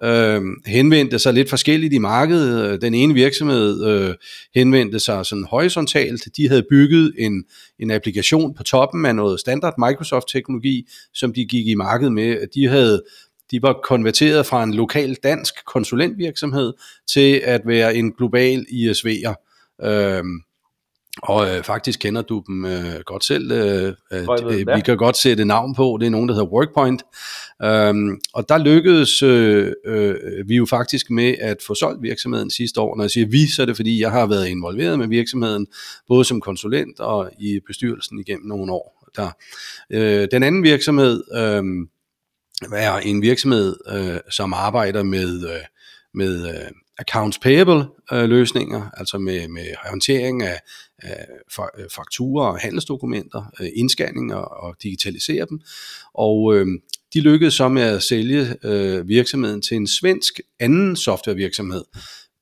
øh, 0.03 0.41
henvendte 0.65 1.19
sig 1.19 1.33
lidt 1.33 1.49
forskelligt 1.49 1.93
i 1.93 1.97
markedet. 1.97 2.81
Den 2.81 2.93
ene 2.93 3.13
virksomhed 3.13 3.85
øh, 3.85 4.15
henvendte 4.55 4.99
sig 4.99 5.25
sådan 5.25 5.43
horisontalt. 5.43 6.27
De 6.37 6.47
havde 6.47 6.63
bygget 6.69 7.13
en, 7.17 7.43
en 7.79 7.91
applikation 7.91 8.53
på 8.53 8.63
toppen 8.63 9.05
af 9.05 9.15
noget 9.15 9.39
standard 9.39 9.73
Microsoft-teknologi, 9.77 10.87
som 11.13 11.33
de 11.33 11.45
gik 11.45 11.67
i 11.67 11.75
markedet 11.75 12.13
med. 12.13 12.37
De 12.55 12.67
havde 12.67 13.01
de 13.51 13.61
var 13.61 13.79
konverteret 13.83 14.45
fra 14.45 14.63
en 14.63 14.73
lokal 14.73 15.15
dansk 15.23 15.53
konsulentvirksomhed 15.65 16.73
til 17.07 17.41
at 17.43 17.61
være 17.65 17.95
en 17.95 18.11
global 18.11 18.65
ISV'er. 18.69 19.33
Øh, 19.85 20.23
og 21.23 21.55
øh, 21.55 21.63
faktisk 21.63 21.99
kender 21.99 22.21
du 22.21 22.43
dem 22.47 22.65
øh, 22.65 22.99
godt 23.05 23.25
selv. 23.25 23.51
Øh, 23.51 23.93
øh, 24.11 24.75
vi 24.75 24.81
kan 24.85 24.97
godt 24.97 25.17
sætte 25.17 25.45
navn 25.45 25.75
på. 25.75 25.97
Det 25.99 26.05
er 26.05 26.09
nogen, 26.09 26.29
der 26.29 26.35
hedder 26.35 26.47
Workpoint. 26.47 27.03
Øhm, 27.63 28.19
og 28.33 28.49
der 28.49 28.57
lykkedes 28.57 29.23
øh, 29.23 29.71
øh, 29.85 30.15
vi 30.47 30.55
jo 30.55 30.65
faktisk 30.65 31.11
med 31.11 31.35
at 31.39 31.57
få 31.67 31.75
solgt 31.75 32.03
virksomheden 32.03 32.51
sidste 32.51 32.81
år. 32.81 32.95
Når 32.95 33.03
jeg 33.03 33.11
siger 33.11 33.27
vi, 33.27 33.47
så 33.47 33.61
er 33.61 33.65
det 33.65 33.75
fordi, 33.75 34.01
jeg 34.01 34.11
har 34.11 34.25
været 34.25 34.47
involveret 34.47 34.99
med 34.99 35.07
virksomheden, 35.07 35.67
både 36.07 36.25
som 36.25 36.41
konsulent 36.41 36.99
og 36.99 37.31
i 37.39 37.59
bestyrelsen 37.67 38.19
igennem 38.19 38.47
nogle 38.47 38.71
år. 38.71 39.09
Der. 39.15 39.29
Øh, 39.89 40.27
den 40.31 40.43
anden 40.43 40.63
virksomhed 40.63 41.23
øh, 41.35 41.63
er 42.73 42.97
en 42.97 43.21
virksomhed, 43.21 43.75
øh, 43.91 44.19
som 44.31 44.53
arbejder 44.53 45.03
med, 45.03 45.43
øh, 45.43 45.61
med 46.13 46.47
øh, 46.47 46.71
accounts 46.99 47.39
payable 47.39 47.85
øh, 48.11 48.29
løsninger, 48.29 48.89
altså 48.93 49.17
med, 49.17 49.47
med 49.47 49.65
håndtering 49.89 50.43
af, 50.43 50.59
af 51.01 51.25
øh, 51.79 51.85
fakturer 51.95 52.47
og 52.47 52.59
handelsdokumenter, 52.59 53.53
øh, 53.59 53.67
indscanning 53.75 54.33
og, 54.33 54.63
og 54.63 54.75
digitalisere 54.83 55.45
dem. 55.49 55.61
Og 56.13 56.55
øh, 56.55 56.67
de 57.13 57.19
lykkedes 57.19 57.53
så 57.53 57.67
med 57.67 57.81
at 57.81 58.03
sælge 58.03 58.55
øh, 58.63 59.07
virksomheden 59.07 59.61
til 59.61 59.77
en 59.77 59.87
svensk 59.87 60.39
anden 60.59 60.95
softwarevirksomhed. 60.95 61.83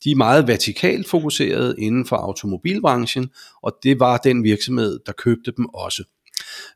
De 0.04 0.12
er 0.12 0.16
meget 0.16 0.48
vertikalt 0.48 1.10
fokuseret 1.10 1.76
inden 1.80 2.06
for 2.06 2.16
automobilbranchen, 2.16 3.30
og 3.64 3.76
det 3.84 4.00
var 4.00 4.18
den 4.18 4.44
virksomhed, 4.44 5.00
der 5.06 5.12
købte 5.12 5.54
dem 5.58 5.66
også. 5.66 6.04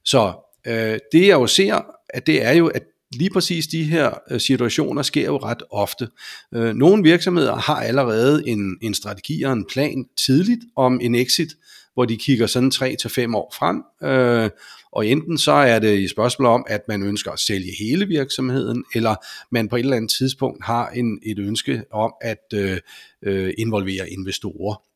Så 0.06 0.34
øh, 0.68 1.00
det 1.12 1.28
jeg 1.28 1.34
jo 1.34 1.48
ser, 1.48 1.82
at 2.10 2.28
det 2.28 2.44
er 2.44 2.52
jo, 2.52 2.68
at 2.68 2.84
lige 3.12 3.30
præcis 3.30 3.68
de 3.68 3.84
her 3.84 4.12
øh, 4.32 4.40
situationer 4.40 5.02
sker 5.02 5.26
jo 5.26 5.38
ret 5.38 5.64
ofte. 5.72 6.08
Øh, 6.54 6.76
nogle 6.76 7.04
virksomheder 7.04 7.56
har 7.56 7.76
allerede 7.76 8.48
en, 8.48 8.78
en 8.82 8.94
strategi 8.94 9.42
og 9.44 9.54
en 9.54 9.66
plan 9.66 10.06
tidligt 10.26 10.60
om 10.76 11.00
en 11.02 11.16
exit, 11.16 11.50
hvor 11.94 12.06
de 12.06 12.18
kigger 12.18 12.48
sådan 12.48 12.72
3 12.72 12.96
til 12.96 13.10
fem 13.10 13.36
år 13.36 13.54
frem. 13.58 13.84
Øh, 14.10 14.50
og 14.92 15.08
enten 15.08 15.38
så 15.38 15.52
er 15.52 15.80
det 15.80 16.00
i 16.00 16.08
spørgsmål 16.08 16.46
om, 16.46 16.66
at 16.68 16.82
man 16.88 17.04
ønsker 17.04 17.32
at 17.32 17.40
sælge 17.40 17.72
hele 17.80 18.08
virksomheden, 18.08 18.84
eller 18.96 19.16
man 19.52 19.70
på 19.70 19.76
et 19.76 19.80
eller 19.80 19.98
andet 19.98 20.12
tidspunkt 20.12 20.66
har 20.66 20.90
en, 20.90 21.20
et 21.26 21.40
ønske 21.40 21.84
om 21.92 22.14
at 22.22 22.54
øh, 22.54 22.78
øh 23.22 23.54
involvere 23.58 24.10
investorer. 24.10 24.91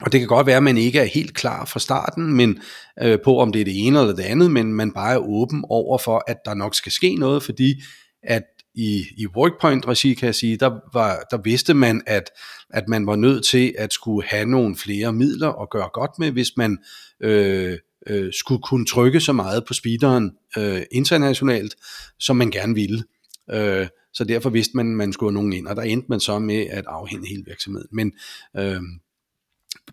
Og 0.00 0.12
det 0.12 0.20
kan 0.20 0.28
godt 0.28 0.46
være, 0.46 0.56
at 0.56 0.62
man 0.62 0.78
ikke 0.78 0.98
er 0.98 1.04
helt 1.04 1.34
klar 1.34 1.64
fra 1.64 1.80
starten 1.80 2.32
men 2.32 2.58
øh, 3.02 3.18
på, 3.24 3.38
om 3.38 3.52
det 3.52 3.60
er 3.60 3.64
det 3.64 3.86
ene 3.86 4.00
eller 4.00 4.14
det 4.14 4.22
andet, 4.22 4.50
men 4.50 4.74
man 4.74 4.92
bare 4.92 5.12
er 5.12 5.18
åben 5.18 5.64
over 5.68 5.98
for, 5.98 6.24
at 6.26 6.36
der 6.44 6.54
nok 6.54 6.74
skal 6.74 6.92
ske 6.92 7.14
noget, 7.14 7.42
fordi 7.42 7.82
at 8.22 8.42
i, 8.74 9.04
i 9.16 9.26
Workpoint-regi, 9.36 10.14
kan 10.14 10.26
jeg 10.26 10.34
sige, 10.34 10.56
der, 10.56 10.80
var, 10.92 11.26
der 11.30 11.38
vidste 11.44 11.74
man, 11.74 12.02
at, 12.06 12.30
at 12.70 12.88
man 12.88 13.06
var 13.06 13.16
nødt 13.16 13.44
til 13.44 13.74
at 13.78 13.92
skulle 13.92 14.28
have 14.28 14.46
nogle 14.46 14.76
flere 14.76 15.12
midler 15.12 15.62
at 15.62 15.70
gøre 15.70 15.88
godt 15.92 16.18
med, 16.18 16.30
hvis 16.30 16.56
man 16.56 16.78
øh, 17.20 17.78
øh, 18.06 18.32
skulle 18.32 18.62
kunne 18.62 18.86
trykke 18.86 19.20
så 19.20 19.32
meget 19.32 19.64
på 19.64 19.74
speederen 19.74 20.30
øh, 20.58 20.82
internationalt, 20.92 21.74
som 22.18 22.36
man 22.36 22.50
gerne 22.50 22.74
ville. 22.74 23.04
Øh, 23.52 23.86
så 24.12 24.24
derfor 24.24 24.50
vidste 24.50 24.76
man, 24.76 24.90
at 24.90 24.96
man 24.96 25.12
skulle 25.12 25.30
have 25.30 25.34
nogen 25.34 25.52
ind, 25.52 25.66
og 25.66 25.76
der 25.76 25.82
endte 25.82 26.06
man 26.08 26.20
så 26.20 26.38
med 26.38 26.66
at 26.70 26.84
afhænde 26.86 27.28
hele 27.28 27.44
virksomheden. 27.46 27.88
Men 27.92 28.12
øh, 28.56 28.80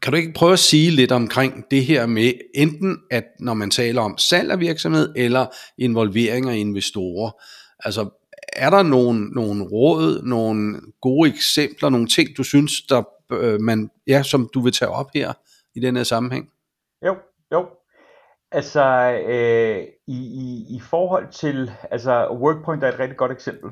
kan 0.02 0.14
du 0.14 0.18
ikke 0.18 0.34
prøve 0.34 0.54
at 0.54 0.60
sige 0.60 0.92
lidt 0.92 1.12
omkring 1.12 1.66
det 1.72 1.86
her 1.86 2.06
med, 2.06 2.34
enten 2.56 2.98
at 3.12 3.24
når 3.40 3.54
man 3.54 3.70
taler 3.70 4.02
om 4.02 4.18
salg 4.18 4.52
af 4.52 4.60
virksomhed, 4.60 5.14
eller 5.16 5.46
involvering 5.78 6.50
af 6.50 6.56
investorer, 6.56 7.32
altså 7.80 8.10
er 8.54 8.70
der 8.70 8.84
nogle, 8.84 9.30
nogle 9.30 9.64
råd, 9.64 10.24
nogle 10.24 10.82
gode 11.02 11.30
eksempler, 11.30 11.90
nogle 11.90 12.08
ting, 12.08 12.30
du 12.38 12.44
synes, 12.44 12.72
der, 12.90 13.04
øh, 13.32 13.62
man, 13.62 13.90
ja, 14.08 14.24
som 14.24 14.50
du 14.54 14.62
vil 14.62 14.74
tage 14.74 14.92
op 14.92 15.10
her 15.14 15.34
i 15.76 15.80
den 15.80 15.96
her 15.96 16.04
sammenhæng? 16.04 16.50
Jo, 17.06 17.16
jo. 17.52 17.68
Altså, 18.52 18.84
øh, 19.28 19.84
i, 20.08 20.18
i, 20.18 20.76
i 20.76 20.80
forhold 20.80 21.32
til, 21.32 21.72
altså 21.92 22.38
Workpoint 22.42 22.84
er 22.84 22.88
et 22.88 23.00
rigtig 23.00 23.18
godt 23.18 23.32
eksempel. 23.32 23.72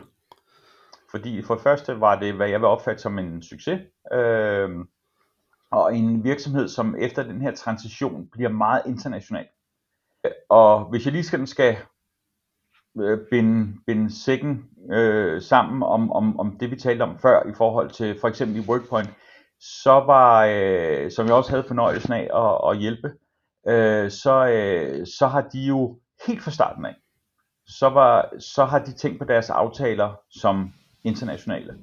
Fordi 1.11 1.41
for 1.41 1.53
det 1.53 1.63
første 1.63 1.99
var 1.99 2.19
det, 2.19 2.33
hvad 2.33 2.49
jeg 2.49 2.59
vil 2.59 2.67
opfatte 2.67 3.01
som 3.01 3.19
en 3.19 3.43
succes, 3.43 3.79
øh, 4.13 4.69
og 5.75 5.95
en 5.95 6.23
virksomhed, 6.23 6.67
som 6.67 6.95
efter 6.99 7.23
den 7.23 7.41
her 7.41 7.55
transition 7.55 8.27
bliver 8.31 8.49
meget 8.49 8.81
international. 8.85 9.47
Og 10.49 10.85
hvis 10.85 11.05
jeg 11.05 11.13
lige 11.13 11.23
skal, 11.23 11.47
skal 11.47 11.77
øh, 13.01 13.19
binde, 13.31 13.73
binde 13.87 14.23
sækken 14.23 14.63
øh, 14.91 15.41
sammen 15.41 15.83
om, 15.83 16.11
om, 16.11 16.39
om 16.39 16.57
det, 16.57 16.71
vi 16.71 16.75
talte 16.75 17.03
om 17.03 17.19
før 17.19 17.49
i 17.49 17.53
forhold 17.57 17.89
til 17.89 18.19
for 18.21 18.27
eksempel 18.27 18.57
i 18.57 18.67
WorkPoint, 18.67 19.09
så 19.59 19.91
var, 19.91 20.45
øh, 20.45 21.11
som 21.11 21.25
jeg 21.25 21.35
også 21.35 21.49
havde 21.49 21.63
fornøjelsen 21.67 22.13
af 22.13 22.29
at, 22.33 22.71
at 22.71 22.77
hjælpe, 22.77 23.13
øh, 23.67 24.11
så, 24.11 24.47
øh, 24.47 25.07
så 25.19 25.27
har 25.27 25.41
de 25.41 25.59
jo 25.59 25.99
helt 26.27 26.43
fra 26.43 26.51
starten 26.51 26.85
af, 26.85 26.95
så, 27.67 27.89
var, 27.89 28.33
så 28.39 28.65
har 28.65 28.79
de 28.79 28.93
tænkt 28.93 29.19
på 29.19 29.25
deres 29.25 29.49
aftaler 29.49 30.13
som 30.29 30.73
internationale. 31.03 31.77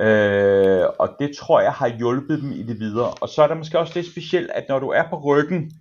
Øh, 0.00 0.86
og 0.98 1.16
det 1.18 1.36
tror 1.36 1.60
jeg 1.60 1.72
har 1.72 1.88
hjulpet 1.88 2.42
dem 2.42 2.52
i 2.52 2.62
det 2.62 2.78
videre. 2.78 3.10
Og 3.20 3.28
så 3.28 3.42
er 3.42 3.46
der 3.46 3.54
måske 3.54 3.78
også 3.78 3.92
det 3.94 4.06
specielt, 4.06 4.50
at 4.50 4.64
når 4.68 4.78
du 4.78 4.88
er 4.88 5.08
på 5.10 5.16
ryggen, 5.16 5.72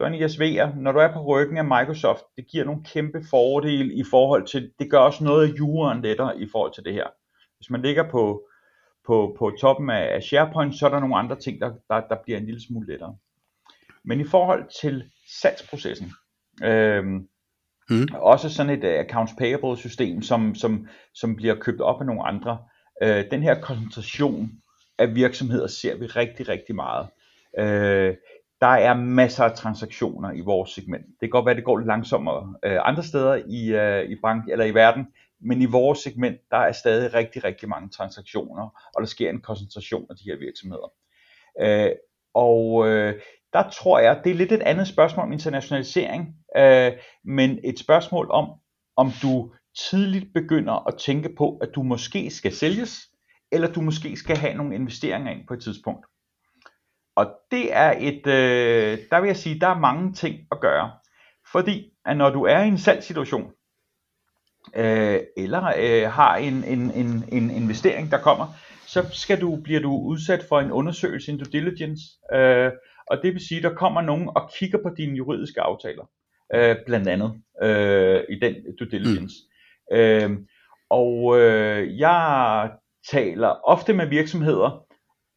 en 0.00 0.14
ISV'er, 0.14 0.78
når 0.80 0.92
du 0.92 0.98
er 0.98 1.12
på 1.12 1.22
ryggen 1.26 1.56
af 1.56 1.64
Microsoft, 1.64 2.22
det 2.36 2.46
giver 2.46 2.64
nogle 2.64 2.84
kæmpe 2.84 3.24
fordele 3.30 3.94
i 3.94 4.04
forhold 4.10 4.46
til, 4.46 4.72
det 4.78 4.90
gør 4.90 4.98
også 4.98 5.24
noget 5.24 5.48
af 5.48 5.58
juraen 5.58 6.02
lettere 6.02 6.40
i 6.40 6.48
forhold 6.52 6.74
til 6.74 6.84
det 6.84 6.92
her. 6.92 7.06
Hvis 7.58 7.70
man 7.70 7.82
ligger 7.82 8.10
på, 8.10 8.46
på, 9.06 9.36
på 9.38 9.52
toppen 9.60 9.90
af 9.90 10.22
SharePoint, 10.22 10.74
så 10.74 10.86
er 10.86 10.90
der 10.90 11.00
nogle 11.00 11.16
andre 11.16 11.36
ting, 11.36 11.60
der, 11.60 11.72
der, 11.90 12.00
der 12.00 12.16
bliver 12.24 12.38
en 12.38 12.44
lille 12.46 12.62
smule 12.66 12.86
lettere. 12.86 13.16
Men 14.04 14.20
i 14.20 14.24
forhold 14.24 14.64
til 14.80 15.10
salgsprocessen, 15.40 16.12
øh, 16.64 17.04
mm. 17.90 18.08
også 18.14 18.50
sådan 18.50 18.72
et 18.72 18.84
uh, 18.84 19.06
accounts 19.06 19.32
payable 19.38 19.76
system, 19.76 20.22
som, 20.22 20.54
som, 20.54 20.88
som 21.14 21.36
bliver 21.36 21.54
købt 21.54 21.80
op 21.80 22.00
af 22.00 22.06
nogle 22.06 22.26
andre, 22.26 22.58
øh, 23.02 23.24
den 23.30 23.42
her 23.42 23.60
koncentration 23.60 24.50
af 24.98 25.14
virksomheder 25.14 25.66
ser 25.66 25.96
vi 25.96 26.06
rigtig, 26.06 26.48
rigtig 26.48 26.74
meget. 26.74 27.08
Øh, 27.58 28.16
der 28.60 28.66
er 28.66 28.94
masser 28.94 29.44
af 29.44 29.56
transaktioner 29.56 30.32
i 30.32 30.40
vores 30.40 30.70
segment. 30.70 31.06
Det 31.06 31.20
kan 31.20 31.30
godt 31.30 31.44
være, 31.44 31.52
at 31.52 31.56
det 31.56 31.64
går 31.64 31.78
lidt 31.78 31.86
langsommere 31.86 32.54
øh, 32.64 32.78
andre 32.82 33.02
steder 33.02 33.34
i, 33.46 33.66
øh, 33.68 34.10
i 34.10 34.16
bank 34.22 34.44
eller 34.48 34.64
i 34.64 34.74
verden, 34.74 35.06
men 35.40 35.62
i 35.62 35.64
vores 35.64 35.98
segment, 35.98 36.36
der 36.50 36.56
er 36.56 36.72
stadig 36.72 37.14
rigtig, 37.14 37.44
rigtig 37.44 37.68
mange 37.68 37.88
transaktioner, 37.88 38.90
og 38.94 39.00
der 39.00 39.06
sker 39.06 39.30
en 39.30 39.40
koncentration 39.40 40.06
af 40.10 40.16
de 40.16 40.24
her 40.24 40.38
virksomheder. 40.38 40.92
Øh, 41.60 41.90
og 42.34 42.88
øh, 42.88 43.20
der 43.52 43.70
tror 43.70 43.98
jeg, 43.98 44.20
det 44.24 44.30
er 44.30 44.34
lidt 44.34 44.52
et 44.52 44.62
andet 44.62 44.88
spørgsmål 44.88 45.26
om 45.26 45.32
internationalisering, 45.32 46.36
øh, 46.56 46.92
men 47.24 47.58
et 47.64 47.78
spørgsmål 47.78 48.30
om, 48.30 48.50
om 48.96 49.10
du 49.22 49.52
tidligt 49.90 50.32
begynder 50.34 50.88
at 50.88 50.94
tænke 50.98 51.34
på, 51.38 51.56
at 51.56 51.68
du 51.74 51.82
måske 51.82 52.30
skal 52.30 52.52
sælges, 52.52 53.08
eller 53.52 53.72
du 53.72 53.80
måske 53.80 54.16
skal 54.16 54.36
have 54.36 54.54
nogle 54.54 54.74
investeringer 54.74 55.32
ind 55.32 55.46
på 55.48 55.54
et 55.54 55.62
tidspunkt. 55.62 56.06
Og 57.16 57.34
det 57.50 57.74
er 57.76 57.94
et, 57.98 58.26
øh, 58.26 58.98
der 59.10 59.20
vil 59.20 59.26
jeg 59.26 59.36
sige, 59.36 59.60
der 59.60 59.68
er 59.68 59.78
mange 59.78 60.12
ting 60.12 60.38
at 60.52 60.60
gøre. 60.60 60.90
Fordi 61.52 61.90
at 62.04 62.16
når 62.16 62.30
du 62.30 62.42
er 62.42 62.60
i 62.62 62.68
en 62.68 62.78
salgssituation, 62.78 63.52
øh, 64.76 65.20
eller 65.36 65.72
øh, 65.78 66.12
har 66.12 66.36
en, 66.36 66.64
en, 66.64 66.90
en, 66.90 67.24
en 67.32 67.50
investering, 67.50 68.10
der 68.10 68.18
kommer, 68.18 68.46
så 68.86 69.06
skal 69.12 69.40
du, 69.40 69.56
bliver 69.64 69.80
du 69.80 69.98
udsat 69.98 70.44
for 70.48 70.60
en 70.60 70.72
undersøgelse, 70.72 71.32
en 71.32 71.38
due 71.38 71.52
diligence, 71.52 72.02
øh, 72.34 72.72
og 73.06 73.18
det 73.22 73.32
vil 73.32 73.46
sige, 73.48 73.62
der 73.62 73.74
kommer 73.74 74.00
nogen 74.00 74.28
og 74.28 74.50
kigger 74.58 74.78
på 74.82 74.90
dine 74.96 75.16
juridiske 75.16 75.60
aftaler, 75.60 76.04
øh, 76.54 76.76
blandt 76.86 77.08
andet 77.08 77.32
øh, 77.62 78.22
i 78.28 78.38
den 78.40 78.54
due 78.78 78.88
diligence. 78.90 79.36
Mm. 79.44 79.53
Øh, 79.92 80.30
og 80.90 81.40
øh, 81.40 81.98
jeg 81.98 82.70
taler 83.10 83.48
ofte 83.48 83.92
med 83.92 84.06
virksomheder, 84.06 84.84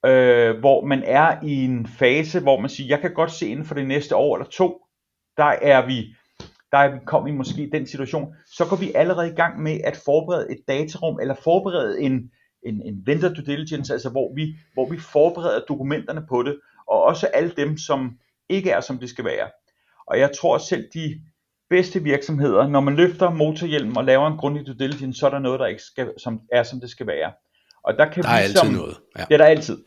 øh, 0.05 0.60
hvor 0.60 0.86
man 0.86 1.03
er 1.05 1.43
i 1.43 1.65
en 1.65 1.88
fase, 1.88 2.39
hvor 2.39 2.60
man 2.60 2.69
siger, 2.69 2.88
jeg 2.88 3.01
kan 3.01 3.13
godt 3.13 3.31
se 3.31 3.47
inden 3.47 3.65
for 3.65 3.75
det 3.75 3.88
næste 3.88 4.15
år 4.15 4.36
eller 4.36 4.49
to, 4.49 4.81
der 5.38 5.55
er 5.62 5.86
vi 5.86 6.15
der 6.71 6.77
er 6.77 6.91
vi 6.91 6.99
kommet 7.05 7.31
i 7.31 7.36
måske 7.36 7.69
den 7.71 7.88
situation, 7.88 8.36
så 8.45 8.65
går 8.69 8.75
vi 8.75 8.91
allerede 8.95 9.27
i 9.31 9.36
gang 9.36 9.62
med 9.62 9.79
at 9.83 9.97
forberede 10.05 10.51
et 10.51 10.60
datarum, 10.67 11.19
eller 11.19 11.36
forberede 11.36 12.01
en, 12.01 12.31
en, 12.63 12.81
en 12.81 13.01
vendor 13.05 13.29
due 13.29 13.45
diligence, 13.45 13.93
altså 13.93 14.10
hvor 14.10 14.36
vi, 14.36 14.55
hvor 14.73 14.89
vi 14.89 14.97
forbereder 14.97 15.60
dokumenterne 15.67 16.25
på 16.29 16.43
det, 16.43 16.60
og 16.88 17.03
også 17.03 17.27
alle 17.27 17.53
dem, 17.57 17.77
som 17.77 18.17
ikke 18.49 18.71
er, 18.71 18.81
som 18.81 18.97
det 18.97 19.10
skal 19.10 19.25
være. 19.25 19.49
Og 20.07 20.19
jeg 20.19 20.31
tror 20.39 20.57
selv 20.57 20.89
de 20.93 21.21
bedste 21.69 22.03
virksomheder, 22.03 22.67
når 22.67 22.80
man 22.80 22.95
løfter 22.95 23.30
motorhjelmen 23.30 23.97
og 23.97 24.03
laver 24.03 24.27
en 24.27 24.38
grundig 24.38 24.67
due 24.67 24.75
diligence, 24.80 25.19
så 25.19 25.25
er 25.25 25.30
der 25.30 25.39
noget, 25.39 25.60
der 25.60 25.65
ikke 25.65 25.82
skal, 25.82 26.12
som 26.17 26.41
er, 26.51 26.63
som 26.63 26.80
det 26.80 26.89
skal 26.89 27.08
være. 27.08 27.32
Og 27.84 27.93
der 27.97 28.06
kan 28.06 28.23
der 28.23 28.30
er 28.30 28.38
vi 28.38 28.43
altid 28.43 28.56
som, 28.56 28.67
noget. 28.67 28.97
Ja. 29.17 29.23
Det 29.23 29.34
er 29.34 29.38
der 29.38 29.45
altid. 29.45 29.77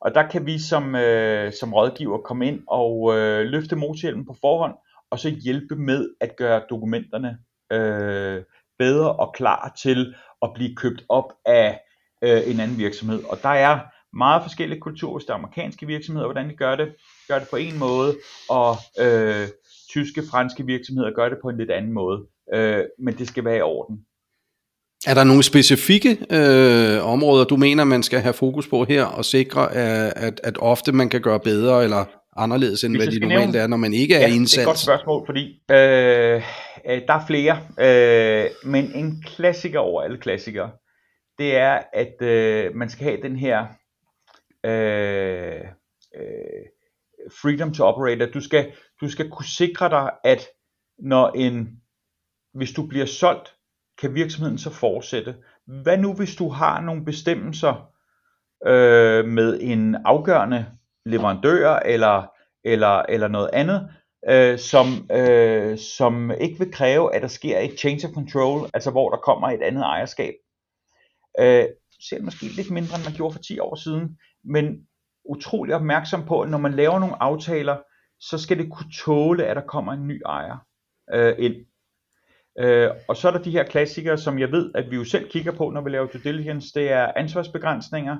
Og 0.00 0.14
der 0.14 0.28
kan 0.28 0.46
vi 0.46 0.58
som, 0.58 0.94
øh, 0.94 1.52
som 1.60 1.74
rådgiver 1.74 2.18
komme 2.18 2.46
ind 2.48 2.60
og 2.68 3.16
øh, 3.16 3.46
løfte 3.46 3.76
motorhjelmen 3.76 4.26
på 4.26 4.36
forhånd, 4.40 4.74
og 5.10 5.18
så 5.18 5.28
hjælpe 5.28 5.76
med 5.76 6.10
at 6.20 6.36
gøre 6.36 6.62
dokumenterne 6.70 7.38
øh, 7.72 8.42
bedre 8.78 9.12
og 9.12 9.34
klar 9.34 9.74
til 9.82 10.14
at 10.42 10.50
blive 10.54 10.76
købt 10.76 11.04
op 11.08 11.32
af 11.44 11.80
øh, 12.22 12.42
en 12.46 12.60
anden 12.60 12.78
virksomhed. 12.78 13.24
Og 13.24 13.38
der 13.42 13.48
er 13.48 13.78
meget 14.16 14.42
forskellige 14.42 14.80
kulturer 14.80 15.12
hos 15.12 15.24
de 15.24 15.32
amerikanske 15.32 15.86
virksomheder, 15.86 16.26
hvordan 16.26 16.48
de 16.50 16.56
gør 16.56 16.76
det. 16.76 16.94
Gør 17.28 17.38
det 17.38 17.48
på 17.50 17.56
en 17.56 17.78
måde, 17.78 18.16
og 18.50 18.76
øh, 19.00 19.48
tyske, 19.96 20.22
franske 20.30 20.66
virksomheder 20.66 21.10
gør 21.10 21.28
det 21.28 21.38
på 21.42 21.48
en 21.48 21.56
lidt 21.56 21.70
anden 21.70 21.92
måde. 21.92 22.18
Øh, 22.54 22.84
men 22.98 23.14
det 23.18 23.28
skal 23.28 23.44
være 23.44 23.58
i 23.58 23.60
orden. 23.60 23.96
Er 25.06 25.14
der 25.14 25.24
nogle 25.24 25.42
specifikke 25.42 26.10
øh, 26.30 27.12
områder, 27.12 27.44
du 27.44 27.56
mener, 27.56 27.84
man 27.84 28.02
skal 28.02 28.20
have 28.20 28.32
fokus 28.32 28.68
på 28.68 28.84
her, 28.84 29.04
og 29.04 29.24
sikre, 29.24 29.72
at, 29.72 30.12
at, 30.16 30.40
at 30.44 30.56
ofte 30.60 30.92
man 30.92 31.08
kan 31.08 31.20
gøre 31.20 31.40
bedre 31.40 31.84
eller 31.84 32.04
anderledes, 32.36 32.84
end 32.84 32.96
hvad 32.96 33.06
de 33.06 33.20
normalt 33.20 33.40
nævne, 33.40 33.58
er, 33.58 33.66
når 33.66 33.76
man 33.76 33.94
ikke 33.94 34.14
er 34.14 34.28
ja, 34.28 34.34
indsat? 34.34 34.56
det 34.56 34.58
er 34.58 34.62
et 34.62 34.66
godt 34.66 34.78
spørgsmål, 34.78 35.26
fordi 35.26 35.60
øh, 35.70 36.42
øh, 36.88 37.02
der 37.08 37.14
er 37.14 37.26
flere, 37.26 37.54
øh, 37.80 38.70
men 38.70 38.92
en 38.94 39.22
klassiker 39.26 39.78
over 39.78 40.02
alle 40.02 40.18
klassikere, 40.18 40.70
det 41.38 41.56
er, 41.56 41.82
at 41.92 42.22
øh, 42.22 42.74
man 42.74 42.90
skal 42.90 43.04
have 43.04 43.22
den 43.22 43.36
her 43.36 43.66
øh, 44.66 45.60
øh, 46.16 46.64
freedom 47.42 47.72
to 47.72 47.84
operate. 47.84 48.30
Du 48.30 48.40
skal, 48.40 48.72
du 49.00 49.08
skal 49.08 49.30
kunne 49.30 49.46
sikre 49.46 49.88
dig, 49.90 50.10
at 50.24 50.46
når 50.98 51.30
en, 51.30 51.82
hvis 52.54 52.72
du 52.72 52.86
bliver 52.86 53.06
solgt, 53.06 53.54
kan 54.00 54.14
virksomheden 54.14 54.58
så 54.58 54.70
fortsætte. 54.70 55.36
Hvad 55.66 55.98
nu 55.98 56.14
hvis 56.14 56.36
du 56.36 56.48
har 56.48 56.80
nogle 56.80 57.04
bestemmelser 57.04 57.92
øh, 58.66 59.24
med 59.24 59.58
en 59.62 59.94
afgørende 59.94 60.66
leverandør 61.06 61.76
eller, 61.76 62.26
eller, 62.64 63.02
eller 63.08 63.28
noget 63.28 63.50
andet, 63.52 63.90
øh, 64.28 64.58
som, 64.58 65.10
øh, 65.12 65.78
som 65.78 66.30
ikke 66.40 66.58
vil 66.58 66.72
kræve, 66.72 67.14
at 67.14 67.22
der 67.22 67.28
sker 67.28 67.58
et 67.58 67.78
change 67.78 68.08
of 68.08 68.14
control, 68.14 68.70
altså 68.74 68.90
hvor 68.90 69.10
der 69.10 69.16
kommer 69.16 69.48
et 69.48 69.62
andet 69.62 69.82
ejerskab. 69.82 70.34
Øh, 71.40 71.64
selv 72.10 72.24
måske 72.24 72.46
lidt 72.46 72.70
mindre, 72.70 72.96
end 72.96 73.04
man 73.04 73.14
gjorde 73.14 73.32
for 73.32 73.42
10 73.42 73.58
år 73.58 73.74
siden, 73.74 74.18
men 74.44 74.86
utrolig 75.24 75.74
opmærksom 75.74 76.24
på, 76.26 76.40
at 76.40 76.50
når 76.50 76.58
man 76.58 76.72
laver 76.72 76.98
nogle 76.98 77.22
aftaler, 77.22 77.76
så 78.20 78.38
skal 78.38 78.58
det 78.58 78.70
kunne 78.70 78.90
tåle, 79.04 79.44
at 79.44 79.56
der 79.56 79.62
kommer 79.62 79.92
en 79.92 80.06
ny 80.06 80.22
ejer 80.26 80.56
øh, 81.14 81.34
ind. 81.38 81.54
Øh, 82.58 82.90
og 83.08 83.16
så 83.16 83.28
er 83.28 83.32
der 83.32 83.42
de 83.42 83.50
her 83.50 83.64
klassikere, 83.64 84.18
som 84.18 84.38
jeg 84.38 84.52
ved, 84.52 84.70
at 84.74 84.90
vi 84.90 84.96
jo 84.96 85.04
selv 85.04 85.30
kigger 85.30 85.52
på, 85.52 85.70
når 85.70 85.80
vi 85.80 85.90
laver 85.90 86.06
due 86.06 86.22
diligence. 86.24 86.68
Det 86.74 86.92
er 86.92 87.12
ansvarsbegrænsninger, 87.16 88.16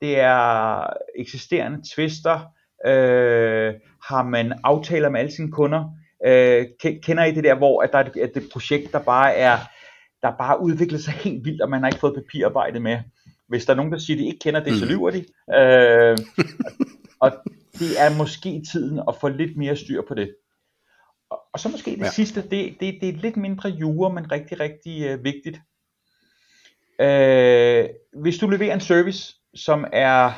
det 0.00 0.20
er 0.20 0.86
eksisterende 1.16 1.82
tvister, 1.94 2.40
øh, 2.86 3.74
har 4.04 4.22
man 4.22 4.52
aftaler 4.64 5.08
med 5.08 5.20
alle 5.20 5.32
sine 5.32 5.52
kunder. 5.52 5.84
Øh, 6.26 6.66
kender 7.02 7.24
I 7.24 7.34
det 7.34 7.44
der, 7.44 7.54
hvor 7.54 7.82
at 7.82 7.92
der 7.92 7.98
er 7.98 8.04
et, 8.04 8.36
et 8.36 8.48
projekt, 8.52 8.92
der 8.92 9.02
bare 9.02 9.34
er 9.34 9.58
der 10.22 10.32
bare 10.38 10.62
udviklet 10.62 11.04
sig 11.04 11.14
helt 11.14 11.44
vildt, 11.44 11.62
og 11.62 11.70
man 11.70 11.80
har 11.80 11.88
ikke 11.88 12.00
fået 12.00 12.14
papirarbejde 12.14 12.80
med. 12.80 12.98
Hvis 13.48 13.64
der 13.64 13.72
er 13.72 13.76
nogen, 13.76 13.92
der 13.92 13.98
siger, 13.98 14.16
at 14.16 14.20
de 14.20 14.26
ikke 14.26 14.38
kender 14.38 14.64
det, 14.64 14.78
så 14.78 14.84
mm. 14.84 14.90
lyver 14.90 15.10
de. 15.10 15.24
Øh, 15.58 16.18
og 17.20 17.32
det 17.80 18.00
er 18.00 18.16
måske 18.16 18.62
tiden 18.72 19.00
at 19.08 19.16
få 19.20 19.28
lidt 19.28 19.56
mere 19.56 19.76
styr 19.76 20.02
på 20.08 20.14
det. 20.14 20.36
Og, 21.30 21.40
og 21.52 21.60
så 21.60 21.68
måske 21.68 21.90
det 21.90 21.98
ja. 21.98 22.10
sidste, 22.10 22.42
det, 22.42 22.76
det, 22.80 22.98
det 23.00 23.08
er 23.08 23.12
lidt 23.12 23.36
mindre 23.36 23.68
jure, 23.68 24.12
men 24.12 24.32
rigtig, 24.32 24.60
rigtig 24.60 25.02
øh, 25.04 25.24
vigtigt. 25.24 25.60
Øh, 27.00 27.88
hvis 28.22 28.38
du 28.38 28.48
leverer 28.48 28.74
en 28.74 28.80
service, 28.80 29.34
som 29.54 29.86
er 29.92 30.32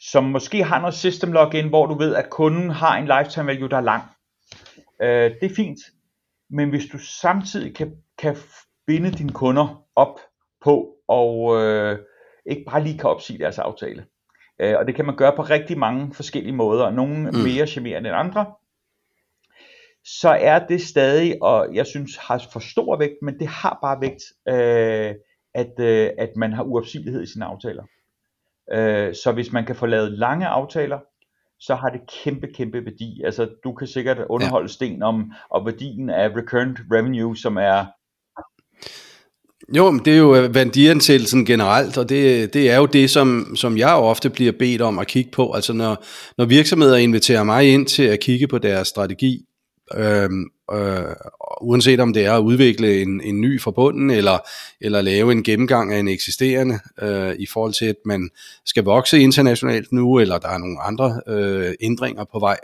som 0.00 0.24
måske 0.24 0.64
har 0.64 0.80
noget 0.80 0.94
system 0.94 1.32
login, 1.32 1.68
hvor 1.68 1.86
du 1.86 1.98
ved, 1.98 2.14
at 2.14 2.30
kunden 2.30 2.70
har 2.70 2.96
en 2.96 3.04
lifetime 3.04 3.46
value, 3.46 3.68
der 3.68 3.76
er 3.76 3.80
lang. 3.80 4.02
Øh, 5.02 5.30
det 5.40 5.50
er 5.50 5.54
fint, 5.56 5.78
men 6.50 6.68
hvis 6.68 6.86
du 6.92 6.98
samtidig 6.98 7.76
kan, 7.76 7.96
kan 8.18 8.36
binde 8.86 9.10
dine 9.10 9.32
kunder 9.32 9.84
op 9.96 10.20
på, 10.60 10.94
og 11.08 11.62
øh, 11.62 11.98
ikke 12.46 12.64
bare 12.70 12.84
lige 12.84 12.98
kan 12.98 13.10
opsige 13.10 13.38
deres 13.38 13.58
aftale. 13.58 14.06
Øh, 14.60 14.74
og 14.78 14.86
det 14.86 14.94
kan 14.94 15.06
man 15.06 15.16
gøre 15.16 15.36
på 15.36 15.42
rigtig 15.42 15.78
mange 15.78 16.14
forskellige 16.14 16.54
måder, 16.54 16.90
nogle 16.90 17.30
mm. 17.30 17.38
mere 17.38 17.66
charmerende 17.66 18.08
end 18.08 18.18
andre. 18.18 18.46
Så 20.04 20.28
er 20.28 20.66
det 20.66 20.82
stadig, 20.82 21.42
og 21.42 21.74
jeg 21.74 21.86
synes 21.86 22.16
har 22.16 22.44
for 22.52 22.60
stor 22.60 22.96
vægt, 22.96 23.22
men 23.22 23.38
det 23.38 23.46
har 23.46 23.78
bare 23.82 24.00
vægt, 24.00 24.22
øh, 24.48 25.14
at, 25.54 25.80
øh, 25.80 26.10
at 26.18 26.30
man 26.36 26.52
har 26.52 26.62
uopsigelighed 26.62 27.22
i 27.22 27.32
sine 27.32 27.44
aftaler. 27.44 27.84
Øh, 28.72 29.14
så 29.14 29.32
hvis 29.32 29.52
man 29.52 29.66
kan 29.66 29.76
få 29.76 29.86
lavet 29.86 30.12
lange 30.12 30.46
aftaler, 30.46 30.98
så 31.60 31.74
har 31.74 31.88
det 31.88 32.00
kæmpe, 32.24 32.46
kæmpe 32.54 32.84
værdi. 32.84 33.22
Altså, 33.24 33.48
du 33.64 33.72
kan 33.72 33.86
sikkert 33.86 34.18
underholde 34.28 34.64
ja. 34.64 34.72
sten 34.72 35.02
om, 35.02 35.32
om 35.50 35.66
værdien 35.66 36.10
af 36.10 36.28
recurrent 36.28 36.78
revenue, 36.92 37.36
som 37.36 37.56
er 37.56 37.86
jo, 39.76 39.90
men 39.90 40.04
det 40.04 40.12
er 40.12 40.18
jo 40.18 40.36
øh, 40.36 40.54
værdiansættelsen 40.54 41.44
generelt, 41.44 41.98
og 41.98 42.08
det, 42.08 42.54
det 42.54 42.70
er 42.70 42.76
jo 42.76 42.86
det, 42.86 43.10
som, 43.10 43.56
som 43.56 43.78
jeg 43.78 43.94
ofte 43.94 44.30
bliver 44.30 44.52
bedt 44.52 44.82
om 44.82 44.98
at 44.98 45.06
kigge 45.06 45.30
på. 45.30 45.52
Altså 45.52 45.72
når, 45.72 46.04
når 46.38 46.44
virksomheder 46.44 46.96
inviterer 46.96 47.44
mig 47.44 47.72
ind 47.72 47.86
til 47.86 48.02
at 48.02 48.20
kigge 48.20 48.48
på 48.48 48.58
deres 48.58 48.88
strategi, 48.88 49.44
øh, 49.94 50.30
øh, 50.72 51.02
uanset 51.60 52.00
om 52.00 52.12
det 52.12 52.24
er 52.24 52.32
at 52.32 52.42
udvikle 52.42 53.02
en, 53.02 53.20
en 53.20 53.40
ny 53.40 53.60
forbunden, 53.60 54.10
eller, 54.10 54.38
eller 54.80 55.00
lave 55.00 55.32
en 55.32 55.42
gennemgang 55.42 55.92
af 55.92 55.98
en 55.98 56.08
eksisterende, 56.08 56.78
øh, 57.02 57.34
i 57.38 57.46
forhold 57.46 57.72
til, 57.72 57.86
at 57.86 57.96
man 58.04 58.30
skal 58.66 58.84
vokse 58.84 59.20
internationalt 59.20 59.92
nu, 59.92 60.18
eller 60.18 60.38
der 60.38 60.48
er 60.48 60.58
nogle 60.58 60.80
andre 60.82 61.20
øh, 61.28 61.74
ændringer 61.80 62.24
på 62.32 62.38
vej, 62.38 62.58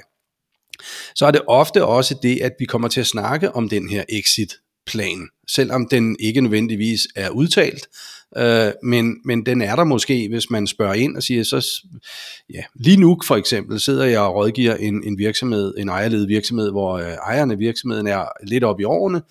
så 1.15 1.27
er 1.27 1.31
det 1.31 1.41
ofte 1.47 1.85
også 1.85 2.15
det, 2.23 2.41
at 2.43 2.53
vi 2.59 2.65
kommer 2.65 2.89
til 2.89 3.01
at 3.01 3.07
snakke 3.07 3.53
om 3.57 3.69
den 3.69 3.89
her 3.89 4.05
exit 4.09 4.55
plan, 4.87 5.29
selvom 5.49 5.89
den 5.89 6.17
ikke 6.21 6.41
nødvendigvis 6.41 7.01
er 7.17 7.31
udtalt. 7.31 7.89
Øh, 8.37 8.73
men, 8.83 9.17
men 9.25 9.47
den 9.47 9.63
er 9.63 9.77
der 9.77 9.85
måske, 9.85 10.29
hvis 10.29 10.51
man 10.51 10.67
spørger 10.67 10.95
ind 10.95 11.17
og 11.17 11.23
siger, 11.23 11.43
så 11.43 11.87
ja, 12.55 12.63
lige 12.75 12.97
nu 12.97 13.21
for 13.27 13.37
eksempel 13.37 13.81
sidder 13.81 14.05
jeg 14.05 14.21
og 14.21 14.35
rådgiver 14.35 14.77
en, 14.77 15.05
en 15.05 15.19
virksomhed, 15.19 15.75
en 15.79 15.89
ejerledet 15.89 16.29
virksomhed, 16.29 16.71
hvor 16.71 16.93
øh, 16.93 17.13
ejeren 17.13 17.51
af 17.51 17.59
virksomheden 17.59 18.07
er 18.07 18.25
lidt 18.47 18.65
op 18.65 18.81
i 18.81 18.85
årene, 18.85 19.23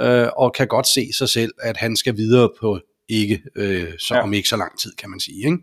øh, 0.00 0.28
og 0.36 0.52
kan 0.52 0.68
godt 0.68 0.86
se 0.86 1.12
sig 1.12 1.28
selv, 1.28 1.52
at 1.62 1.76
han 1.76 1.96
skal 1.96 2.16
videre 2.16 2.48
på 2.60 2.80
ikke, 3.08 3.42
øh, 3.56 3.86
så, 3.98 4.14
ja. 4.14 4.22
om 4.22 4.32
ikke 4.32 4.48
så 4.48 4.56
lang 4.56 4.78
tid, 4.80 4.92
kan 4.98 5.10
man 5.10 5.20
sige. 5.20 5.36
Ikke? 5.36 5.58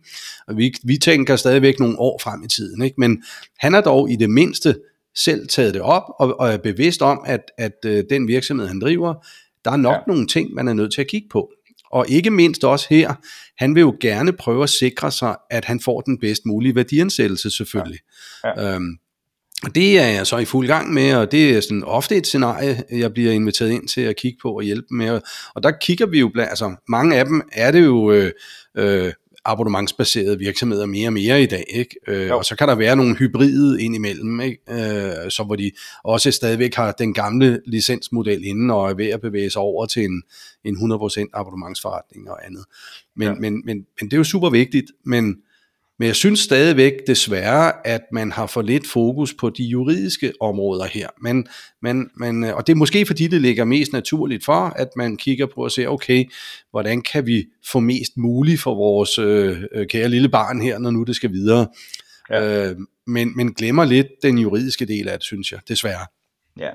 Og 0.48 0.58
vi, 0.58 0.74
vi 0.84 0.98
tænker 0.98 1.36
stadigvæk 1.36 1.80
nogle 1.80 2.00
år 2.00 2.20
frem 2.24 2.44
i 2.44 2.48
tiden, 2.48 2.82
ikke? 2.82 2.96
men 2.98 3.24
han 3.60 3.74
er 3.76 3.82
dog 3.82 4.12
i 4.12 4.16
det 4.16 4.30
mindste 4.30 4.76
selv 5.24 5.48
taget 5.48 5.74
det 5.74 5.82
op 5.82 6.04
og, 6.20 6.40
og 6.40 6.50
er 6.50 6.58
bevidst 6.58 7.02
om, 7.02 7.22
at, 7.26 7.42
at 7.58 7.86
øh, 7.86 8.04
den 8.10 8.28
virksomhed, 8.28 8.68
han 8.68 8.80
driver, 8.80 9.14
der 9.66 9.72
er 9.72 9.78
nok 9.78 9.96
ja. 9.96 10.12
nogle 10.12 10.28
ting, 10.28 10.54
man 10.54 10.68
er 10.68 10.74
nødt 10.74 10.94
til 10.94 11.02
at 11.02 11.08
kigge 11.08 11.28
på. 11.32 11.52
Og 11.92 12.06
ikke 12.10 12.30
mindst 12.30 12.64
også 12.64 12.88
her, 12.90 13.14
han 13.58 13.76
vil 13.76 13.82
jo 13.82 13.96
gerne 14.02 14.34
prøve 14.34 14.64
at 14.64 14.70
sikre 14.70 15.12
sig, 15.12 15.36
at 15.50 15.66
han 15.66 15.80
får 15.80 16.02
den 16.02 16.20
bedst 16.20 16.46
mulige 16.46 16.76
værdiansættelse 16.76 17.52
selvfølgelig. 17.52 18.00
Ja. 18.44 18.62
Ja. 18.62 18.76
Øhm, 18.76 18.98
og 19.64 19.76
det 19.76 20.00
er 20.00 20.08
jeg 20.08 20.28
så 20.28 20.38
i 20.38 20.46
fuld 20.46 20.68
gang 20.68 20.94
med, 20.94 21.14
og 21.14 21.32
det 21.32 21.58
er 21.58 21.62
sådan 21.62 21.84
ofte 21.84 22.16
et 22.16 22.28
scenarie, 22.28 22.84
jeg 22.92 23.14
bliver 23.14 23.32
inviteret 23.32 23.70
ind 23.70 23.88
til 23.88 24.02
at 24.02 24.16
kigge 24.16 24.38
på 24.42 24.52
og 24.52 24.64
hjælpe 24.64 24.88
med. 24.92 25.22
Og 25.56 25.64
der 25.64 25.72
kigger 25.82 26.06
vi 26.06 26.20
jo 26.20 26.30
blandt, 26.34 26.50
altså 26.50 26.76
mange 26.88 27.16
af 27.18 27.26
dem 27.26 27.42
er 27.52 27.72
det 27.72 27.86
jo 27.86 28.12
øh, 28.12 28.32
øh, 28.78 29.14
abonnementsbaserede 29.46 30.40
virksomheder 30.40 30.86
mere 30.86 31.08
og 31.08 31.14
mere 31.14 31.44
i 31.44 31.46
dag, 31.46 31.66
ikke? 31.70 31.96
Øh, 32.08 32.34
og 32.34 32.46
så 32.46 32.56
kan 32.56 32.68
der 32.68 32.76
være 32.76 32.96
nogle 32.96 33.16
hybride 33.16 33.82
indimellem, 33.82 34.42
ikke? 34.42 34.58
Øh, 34.70 35.32
så 35.32 35.44
hvor 35.44 35.56
de 35.56 35.72
også 36.04 36.32
stadigvæk 36.32 36.76
har 36.76 36.92
den 36.92 37.14
gamle 37.14 37.62
licensmodel 37.66 38.46
inden 38.46 38.70
og 38.70 38.90
er 38.90 38.94
ved 38.94 39.08
at 39.08 39.22
bevæge 39.22 39.50
sig 39.50 39.62
over 39.62 39.86
til 39.86 40.04
en, 40.04 40.24
en 40.64 40.76
100% 40.76 41.26
abonnementsforretning 41.34 42.30
og 42.30 42.46
andet. 42.46 42.66
Men, 43.16 43.28
ja. 43.28 43.34
men, 43.34 43.62
men, 43.66 43.86
men 44.02 44.10
det 44.10 44.14
er 44.14 44.18
jo 44.18 44.24
super 44.24 44.50
vigtigt, 44.50 44.92
men 45.06 45.36
men 46.00 46.08
jeg 46.08 46.16
synes 46.16 46.40
stadigvæk 46.40 46.94
desværre, 47.08 47.88
at 47.88 48.02
man 48.12 48.32
har 48.32 48.48
for 48.48 48.62
lidt 48.62 48.88
fokus 48.88 49.34
på 49.34 49.50
de 49.50 49.64
juridiske 49.64 50.34
områder 50.42 50.86
her. 50.86 51.08
Men, 51.22 51.48
men, 51.82 52.10
men, 52.16 52.44
og 52.44 52.68
det 52.68 52.74
er 52.74 52.78
måske 52.78 53.06
fordi, 53.06 53.28
det 53.28 53.42
ligger 53.42 53.66
mest 53.66 53.94
naturligt 53.94 54.46
for, 54.46 54.74
at 54.76 54.90
man 54.96 55.18
kigger 55.18 55.46
på 55.46 55.64
og 55.64 55.72
ser, 55.72 55.88
okay, 55.88 56.26
hvordan 56.72 57.02
kan 57.02 57.26
vi 57.26 57.46
få 57.72 57.80
mest 57.80 58.18
muligt 58.18 58.62
for 58.62 58.76
vores 58.76 59.18
øh, 59.20 59.64
øh 59.72 59.88
kære 59.88 60.10
lille 60.10 60.30
barn 60.30 60.62
her, 60.62 60.80
når 60.80 60.92
nu 60.92 61.04
det 61.04 61.16
skal 61.16 61.32
videre. 61.32 61.68
Ja. 62.30 62.70
Øh, 62.70 62.76
men, 63.08 63.38
men 63.38 63.54
glemmer 63.54 63.86
lidt 63.86 64.08
den 64.24 64.38
juridiske 64.38 64.86
del 64.86 65.08
af 65.08 65.18
det, 65.18 65.24
synes 65.24 65.52
jeg, 65.52 65.60
desværre. 65.68 66.06
Ja, 66.58 66.70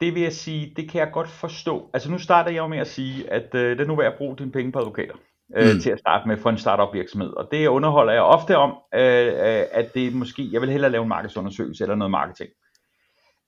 det 0.00 0.14
vil 0.14 0.22
jeg 0.22 0.32
sige, 0.32 0.72
det 0.76 0.90
kan 0.90 0.98
jeg 0.98 1.08
godt 1.12 1.30
forstå. 1.30 1.90
Altså 1.94 2.10
nu 2.10 2.18
starter 2.18 2.50
jeg 2.50 2.58
jo 2.58 2.66
med 2.66 2.78
at 2.78 2.88
sige, 2.88 3.32
at 3.32 3.54
øh, 3.54 3.70
det 3.70 3.80
er 3.80 3.86
nu 3.86 3.96
værd 3.96 4.12
at 4.12 4.18
bruge 4.18 4.36
dine 4.38 4.52
penge 4.52 4.72
på 4.72 4.78
advokater 4.78 5.14
øh, 5.56 5.74
mm. 5.74 5.80
til 5.80 5.90
at 5.90 5.98
starte 5.98 6.28
med 6.28 6.36
for 6.36 6.50
en 6.50 6.58
startup 6.58 6.94
virksomhed. 6.94 7.30
Og 7.30 7.48
det 7.50 7.66
underholder 7.66 8.12
jeg 8.12 8.22
ofte 8.22 8.56
om, 8.56 8.74
øh, 8.94 9.26
øh, 9.26 9.64
at 9.72 9.94
det 9.94 10.14
måske, 10.14 10.48
jeg 10.52 10.60
vil 10.60 10.70
hellere 10.70 10.90
lave 10.90 11.02
en 11.02 11.08
markedsundersøgelse 11.08 11.84
eller 11.84 11.94
noget 11.94 12.10
marketing. 12.10 12.50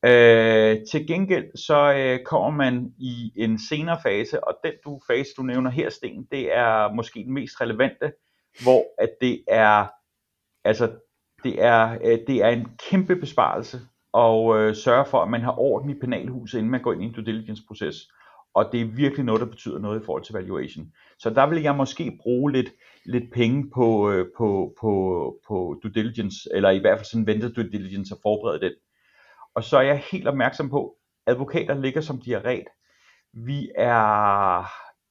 Øh, 0.05 0.77
til 0.91 1.07
gengæld 1.07 1.67
så 1.67 1.93
øh, 1.93 2.25
kommer 2.25 2.51
man 2.51 2.93
i 2.99 3.33
en 3.37 3.59
senere 3.69 3.99
fase, 4.03 4.45
og 4.45 4.55
den 4.65 4.73
du 4.85 5.01
fase 5.11 5.31
du 5.37 5.43
nævner 5.43 5.71
her, 5.71 5.91
Sten, 5.91 6.27
det 6.33 6.57
er 6.57 6.93
måske 6.93 7.25
den 7.25 7.35
mest 7.35 7.61
relevante, 7.61 8.13
hvor 8.63 8.85
at 8.99 9.11
det 9.21 9.45
er 9.49 9.87
altså 10.65 10.91
det 11.45 11.63
er 11.63 11.99
øh, 12.05 12.19
det 12.27 12.37
er 12.37 12.49
en 12.49 12.69
kæmpe 12.91 13.17
besparelse 13.17 13.81
og 14.13 14.59
øh, 14.59 14.75
sørge 14.75 15.05
for 15.05 15.23
at 15.23 15.31
man 15.31 15.41
har 15.41 15.59
orden 15.59 15.91
i 15.91 15.95
penalhuset 15.95 16.59
inden 16.59 16.71
man 16.71 16.83
går 16.83 16.93
ind 16.93 17.03
i 17.03 17.07
en 17.07 17.13
due 17.13 17.25
diligence 17.25 17.63
proces 17.69 17.97
og 18.55 18.69
det 18.73 18.81
er 18.81 18.85
virkelig 18.85 19.25
noget, 19.25 19.41
der 19.41 19.47
betyder 19.47 19.79
noget 19.79 20.01
i 20.01 20.05
forhold 20.05 20.25
til 20.25 20.33
valuation. 20.33 20.93
Så 21.19 21.31
der 21.31 21.47
vil 21.47 21.63
jeg 21.63 21.77
måske 21.77 22.19
bruge 22.23 22.53
lidt, 22.53 22.71
lidt 23.05 23.33
penge 23.33 23.71
på, 23.75 24.11
øh, 24.11 24.27
på, 24.37 24.75
på, 24.81 25.35
på 25.49 25.81
due 25.83 25.93
diligence, 25.93 26.49
eller 26.55 26.71
i 26.71 26.79
hvert 26.79 26.99
fald 26.99 27.07
sådan 27.07 27.27
ventet 27.27 27.57
due 27.57 27.71
diligence 27.71 28.15
og 28.15 28.19
forberede 28.23 28.61
den. 28.61 28.73
Og 29.55 29.65
så 29.65 29.79
er 29.79 29.83
jeg 29.83 30.03
helt 30.13 30.29
opmærksom 30.29 30.71
på, 30.71 30.97
at 31.27 31.33
advokater 31.33 31.81
ligger 31.81 32.01
som 32.01 32.21
de 32.21 32.35
er 32.35 32.45
ret. 32.45 32.69
Vi 33.33 33.71
er, 33.77 34.65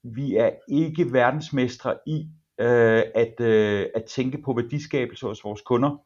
vi 0.04 0.36
er 0.36 0.50
ikke 0.70 1.14
verdensmestre 1.14 1.96
i 2.08 2.28
øh, 2.60 3.04
at, 3.16 3.42
øh, 3.42 3.86
at 3.96 4.04
tænke 4.04 4.42
på 4.42 4.54
værdiskabelse 4.54 5.26
hos 5.26 5.44
vores 5.44 5.62
kunder. 5.62 5.98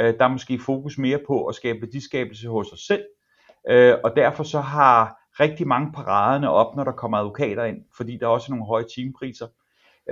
Øh, 0.00 0.14
der 0.18 0.24
er 0.24 0.28
måske 0.28 0.58
fokus 0.58 0.98
mere 0.98 1.18
på 1.26 1.46
at 1.46 1.54
skabe 1.54 1.80
værdiskabelse 1.80 2.48
hos 2.48 2.72
os 2.72 2.80
selv, 2.80 3.04
øh, 3.68 3.94
og 4.04 4.16
derfor 4.16 4.42
så 4.42 4.60
har 4.60 5.21
rigtig 5.42 5.68
mange 5.68 5.92
paraderne 5.92 6.50
op, 6.50 6.76
når 6.76 6.84
der 6.84 6.92
kommer 6.92 7.18
advokater 7.18 7.64
ind, 7.64 7.78
fordi 7.96 8.16
der 8.16 8.26
er 8.26 8.30
også 8.30 8.52
nogle 8.52 8.66
høje 8.66 8.84
timepriser. 8.94 9.46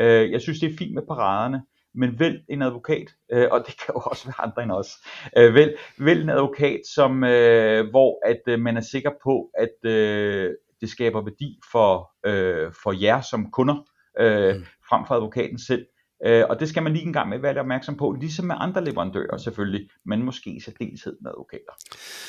Øh, 0.01 0.33
jeg 0.33 0.41
synes, 0.41 0.61
det 0.61 0.73
er 0.73 0.77
fint 0.79 0.95
med 0.95 1.03
paraderne, 1.09 1.63
men 1.95 2.19
vælg 2.19 2.45
en 2.49 2.63
advokat, 2.63 3.09
øh, 3.33 3.49
og 3.51 3.65
det 3.67 3.79
kan 3.79 3.95
jo 3.95 4.01
også 4.01 4.27
være 4.27 4.41
andre 4.47 4.63
end 4.63 4.73
os, 4.73 4.91
øh, 5.37 5.55
vælg, 5.55 5.79
vælg 5.99 6.23
en 6.23 6.31
advokat, 6.31 6.81
som, 6.95 7.25
øh, 7.25 7.91
hvor 7.91 8.29
at 8.29 8.41
øh, 8.47 8.61
man 8.61 8.77
er 8.77 8.81
sikker 8.81 9.11
på, 9.25 9.51
at 9.59 9.91
øh, 9.91 10.51
det 10.81 10.91
skaber 10.91 11.21
værdi 11.23 11.61
for, 11.73 12.11
øh, 12.27 12.73
for 12.83 12.93
jer 13.03 13.21
som 13.21 13.51
kunder, 13.51 13.77
øh, 14.21 14.57
mm. 14.57 14.65
frem 14.89 15.07
for 15.07 15.15
advokaten 15.15 15.59
selv. 15.59 15.87
Øh, 16.27 16.45
og 16.49 16.61
det 16.61 16.69
skal 16.69 16.83
man 16.83 16.93
lige 16.93 17.07
en 17.07 17.13
gang 17.13 17.29
med 17.29 17.39
være 17.39 17.61
opmærksom 17.61 17.97
på, 17.97 18.17
ligesom 18.21 18.45
med 18.45 18.55
andre 18.59 18.85
leverandører 18.85 19.37
selvfølgelig, 19.37 19.89
men 20.07 20.23
måske 20.23 20.51
i 20.51 20.61
særdeleshed 20.61 21.17
med 21.23 21.31
advokater. 21.31 21.73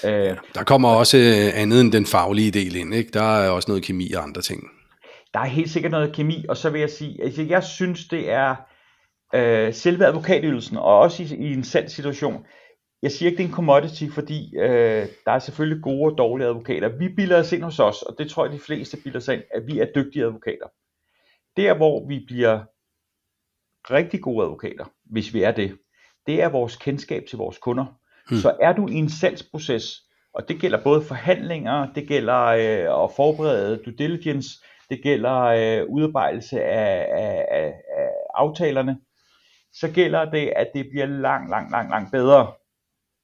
Øh, 0.05 0.37
der 0.55 0.63
kommer 0.63 0.89
også 0.89 1.17
øh, 1.17 1.61
andet 1.61 1.81
end 1.81 1.91
den 1.91 2.05
faglige 2.05 2.51
del 2.51 2.75
ind, 2.75 2.93
ikke? 2.93 3.11
Der 3.11 3.37
er 3.37 3.49
også 3.49 3.71
noget 3.71 3.83
kemi 3.83 4.11
og 4.11 4.23
andre 4.23 4.41
ting. 4.41 4.63
Der 5.33 5.39
er 5.39 5.45
helt 5.45 5.69
sikkert 5.69 5.91
noget 5.91 6.15
kemi, 6.15 6.45
og 6.49 6.57
så 6.57 6.69
vil 6.69 6.79
jeg 6.79 6.89
sige, 6.89 7.23
altså 7.23 7.41
jeg 7.41 7.63
synes 7.63 8.07
det 8.07 8.31
er 8.31 8.55
øh, 9.35 9.73
selve 9.73 10.05
advokatydelsen, 10.05 10.77
og 10.77 10.99
også 10.99 11.23
i, 11.23 11.25
i 11.25 11.53
en 11.53 11.63
salgssituation, 11.63 12.45
jeg 13.01 13.11
siger 13.11 13.29
ikke, 13.29 13.37
det 13.37 13.43
er 13.43 13.47
en 13.47 13.55
commodity, 13.55 14.03
fordi 14.13 14.57
øh, 14.57 15.07
der 15.25 15.31
er 15.31 15.39
selvfølgelig 15.39 15.83
gode 15.83 16.11
og 16.11 16.17
dårlige 16.17 16.47
advokater. 16.47 16.97
Vi 16.97 17.09
bilder 17.09 17.39
os 17.39 17.51
ind 17.51 17.63
hos 17.63 17.79
os, 17.79 18.01
og 18.01 18.15
det 18.17 18.29
tror 18.29 18.45
jeg, 18.45 18.53
de 18.53 18.59
fleste 18.59 18.97
bilder 19.03 19.19
sig 19.19 19.33
ind, 19.33 19.43
at 19.55 19.67
vi 19.67 19.79
er 19.79 19.85
dygtige 19.95 20.25
advokater. 20.25 20.67
Der, 21.57 21.73
hvor 21.73 22.07
vi 22.07 22.23
bliver 22.27 22.59
rigtig 23.91 24.21
gode 24.21 24.43
advokater, 24.43 24.85
hvis 25.05 25.33
vi 25.33 25.43
er 25.43 25.51
det, 25.51 25.77
det 26.27 26.41
er 26.41 26.49
vores 26.49 26.75
kendskab 26.75 27.23
til 27.29 27.37
vores 27.37 27.57
kunder. 27.57 27.85
Hmm. 28.29 28.37
Så 28.37 28.57
er 28.61 28.73
du 28.73 28.87
i 28.87 28.93
en 28.93 29.09
salgsproces, 29.09 30.01
og 30.33 30.49
det 30.49 30.61
gælder 30.61 30.83
både 30.83 31.01
forhandlinger, 31.01 31.93
det 31.93 32.07
gælder 32.07 32.41
øh, 32.41 33.03
at 33.03 33.11
forberede 33.15 33.81
due 33.85 33.93
diligence, 33.97 34.49
det 34.89 35.03
gælder 35.03 35.41
øh, 35.41 35.89
udarbejdelse 35.89 36.63
af, 36.63 37.07
af, 37.11 37.45
af, 37.51 37.73
af 37.97 38.09
aftalerne, 38.33 38.97
så 39.73 39.91
gælder 39.91 40.25
det, 40.25 40.53
at 40.55 40.67
det 40.73 40.87
bliver 40.89 41.05
langt, 41.05 41.49
langt, 41.49 41.71
langt, 41.71 41.89
langt 41.89 42.11
bedre, 42.11 42.51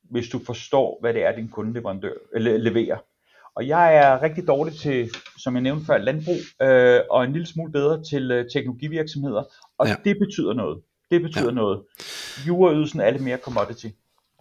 hvis 0.10 0.30
du 0.30 0.40
forstår, 0.46 0.98
hvad 1.02 1.14
det 1.14 1.26
er, 1.26 1.36
din 1.36 1.50
kundeleverandør 1.50 2.14
eller 2.36 2.58
leverer. 2.58 2.98
Og 3.56 3.68
jeg 3.68 3.96
er 3.96 4.22
rigtig 4.22 4.48
dårlig 4.48 4.74
til, 4.74 5.10
som 5.38 5.54
jeg 5.54 5.62
nævnte 5.62 5.86
før, 5.86 5.98
landbrug, 5.98 6.40
øh, 6.62 7.00
og 7.10 7.24
en 7.24 7.32
lille 7.32 7.48
smule 7.48 7.72
bedre 7.72 8.04
til 8.04 8.32
øh, 8.32 8.50
teknologivirksomheder. 8.54 9.44
Og 9.78 9.88
ja. 9.88 9.96
det 10.04 10.18
betyder 10.20 10.54
noget. 10.54 10.82
Det 11.12 11.22
betyder 11.22 11.46
ja. 11.46 11.52
noget. 11.52 11.84
Juraydelsen 12.48 13.00
er 13.00 13.12
lidt 13.12 13.24
mere 13.24 13.38
commodity. 13.38 13.88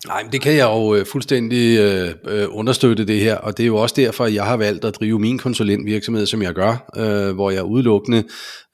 Nej, 0.05 0.23
men 0.23 0.33
det 0.33 0.41
kan 0.41 0.53
jeg 0.57 0.65
jo 0.65 0.95
øh, 0.95 1.07
fuldstændig 1.07 1.79
øh, 1.79 2.15
øh, 2.25 2.47
understøtte 2.51 3.05
det 3.05 3.21
her, 3.21 3.37
og 3.37 3.57
det 3.57 3.63
er 3.63 3.67
jo 3.67 3.77
også 3.77 3.95
derfor, 3.99 4.25
at 4.25 4.35
jeg 4.35 4.45
har 4.45 4.57
valgt 4.57 4.85
at 4.85 4.95
drive 4.95 5.19
min 5.19 5.39
konsulentvirksomhed, 5.39 6.27
som 6.27 6.43
jeg 6.43 6.55
gør, 6.55 6.91
øh, 6.97 7.35
hvor 7.35 7.51
jeg 7.51 7.65
udelukkende 7.65 8.25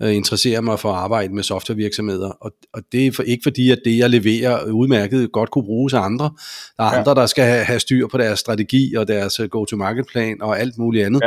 øh, 0.02 0.14
interesserer 0.14 0.60
mig 0.60 0.80
for 0.80 0.92
at 0.92 0.98
arbejde 0.98 1.34
med 1.34 1.42
softwarevirksomheder. 1.42 2.28
Og, 2.28 2.52
og 2.74 2.82
det 2.92 3.06
er 3.06 3.12
for, 3.12 3.22
ikke 3.22 3.42
fordi, 3.42 3.70
at 3.70 3.78
det, 3.84 3.98
jeg 3.98 4.10
leverer 4.10 4.70
udmærket, 4.70 5.32
godt 5.32 5.50
kunne 5.50 5.64
bruges 5.64 5.94
af 5.94 6.00
andre. 6.00 6.30
Der 6.76 6.84
er 6.84 6.92
ja. 6.92 6.98
andre, 6.98 7.14
der 7.14 7.26
skal 7.26 7.44
have, 7.44 7.64
have 7.64 7.80
styr 7.80 8.06
på 8.06 8.18
deres 8.18 8.38
strategi 8.38 8.94
og 8.94 9.08
deres 9.08 9.40
øh, 9.40 9.48
go-to-market-plan 9.48 10.42
og 10.42 10.60
alt 10.60 10.78
muligt 10.78 11.06
andet. 11.06 11.22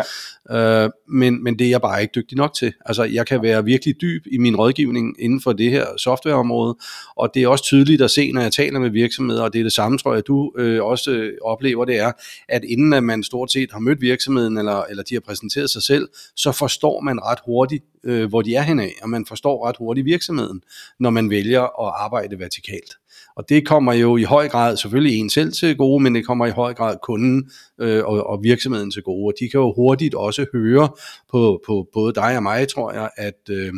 Ja. 0.49 0.83
Øh, 0.83 0.89
men, 1.09 1.43
men 1.43 1.59
det 1.59 1.65
er 1.65 1.69
jeg 1.69 1.81
bare 1.81 2.01
ikke 2.01 2.11
dygtig 2.15 2.37
nok 2.37 2.53
til. 2.53 2.73
Altså, 2.85 3.03
jeg 3.03 3.27
kan 3.27 3.41
være 3.41 3.65
virkelig 3.65 3.95
dyb 4.01 4.23
i 4.31 4.37
min 4.37 4.55
rådgivning 4.55 5.15
inden 5.19 5.41
for 5.41 5.53
det 5.53 5.71
her 5.71 5.85
softwareområde, 5.97 6.75
og 7.17 7.31
det 7.33 7.43
er 7.43 7.47
også 7.47 7.63
tydeligt 7.63 8.01
at 8.01 8.11
se, 8.11 8.31
når 8.31 8.41
jeg 8.41 8.51
taler 8.51 8.79
med 8.79 8.89
virksomheder, 8.89 9.43
og 9.43 9.53
det 9.53 9.59
er 9.59 9.63
det 9.63 9.73
samme, 9.73 9.84
tror 9.97 10.13
jeg, 10.13 10.27
du 10.27 10.51
øh, 10.57 10.83
også 10.83 11.11
øh, 11.11 11.33
oplever, 11.41 11.85
det 11.85 11.97
er, 11.99 12.11
at 12.49 12.63
inden 12.63 12.93
at 12.93 13.03
man 13.03 13.23
stort 13.23 13.51
set 13.51 13.71
har 13.71 13.79
mødt 13.79 14.01
virksomheden, 14.01 14.57
eller, 14.57 14.83
eller 14.83 15.03
de 15.03 15.15
har 15.15 15.21
præsenteret 15.21 15.69
sig 15.69 15.83
selv, 15.83 16.09
så 16.35 16.51
forstår 16.51 17.01
man 17.01 17.19
ret 17.23 17.39
hurtigt, 17.45 17.83
øh, 18.03 18.29
hvor 18.29 18.41
de 18.41 18.55
er 18.55 18.61
henad, 18.61 18.89
og 19.01 19.09
man 19.09 19.25
forstår 19.25 19.67
ret 19.67 19.77
hurtigt 19.77 20.05
virksomheden, 20.05 20.61
når 20.99 21.09
man 21.09 21.29
vælger 21.29 21.61
at 21.61 21.93
arbejde 21.97 22.39
vertikalt. 22.39 22.91
Og 23.35 23.49
det 23.49 23.67
kommer 23.67 23.93
jo 23.93 24.17
i 24.17 24.23
høj 24.23 24.49
grad 24.49 24.77
selvfølgelig 24.77 25.19
en 25.19 25.29
selv 25.29 25.51
til 25.51 25.77
gode, 25.77 26.03
men 26.03 26.15
det 26.15 26.25
kommer 26.25 26.45
i 26.45 26.51
høj 26.51 26.73
grad 26.73 26.97
kunden 27.03 27.51
øh, 27.81 28.05
og, 28.05 28.27
og 28.27 28.43
virksomheden 28.43 28.91
til 28.91 29.03
gode. 29.03 29.27
Og 29.27 29.33
de 29.39 29.49
kan 29.49 29.59
jo 29.59 29.73
hurtigt 29.73 30.15
også 30.15 30.45
høre 30.53 30.89
på, 31.31 31.61
på 31.65 31.87
både 31.93 32.13
dig 32.13 32.37
og 32.37 32.43
mig, 32.43 32.67
tror 32.67 32.91
jeg, 32.91 33.09
at, 33.17 33.49
øh, 33.49 33.73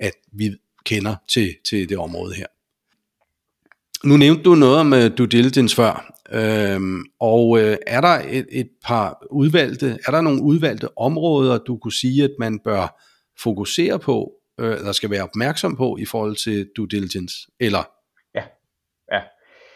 at 0.00 0.14
vi 0.32 0.50
kender 0.84 1.16
til, 1.28 1.54
til 1.68 1.88
det 1.88 1.98
område 1.98 2.34
her. 2.34 2.46
Nu 4.04 4.16
nævnte 4.16 4.42
du 4.42 4.54
noget 4.54 4.78
om 4.78 4.92
uh, 4.92 5.18
due 5.18 5.26
diligence 5.26 5.76
før, 5.76 6.12
øhm, 6.32 7.04
og 7.20 7.48
uh, 7.48 7.74
er 7.86 8.00
der 8.00 8.22
et, 8.28 8.46
et 8.50 8.70
par 8.84 9.26
udvalgte, 9.30 9.98
er 10.06 10.10
der 10.10 10.20
nogle 10.20 10.42
udvalgte 10.42 10.98
områder, 10.98 11.58
du 11.58 11.76
kunne 11.76 11.92
sige, 11.92 12.24
at 12.24 12.30
man 12.38 12.58
bør 12.58 13.04
fokusere 13.42 13.98
på, 13.98 14.32
øh, 14.60 14.76
eller 14.76 14.92
skal 14.92 15.10
være 15.10 15.22
opmærksom 15.22 15.76
på 15.76 15.96
i 16.00 16.04
forhold 16.04 16.36
til 16.36 16.70
due 16.76 16.88
diligence, 16.88 17.34
eller? 17.60 17.90
Ja, 18.34 18.42
ja. 19.12 19.20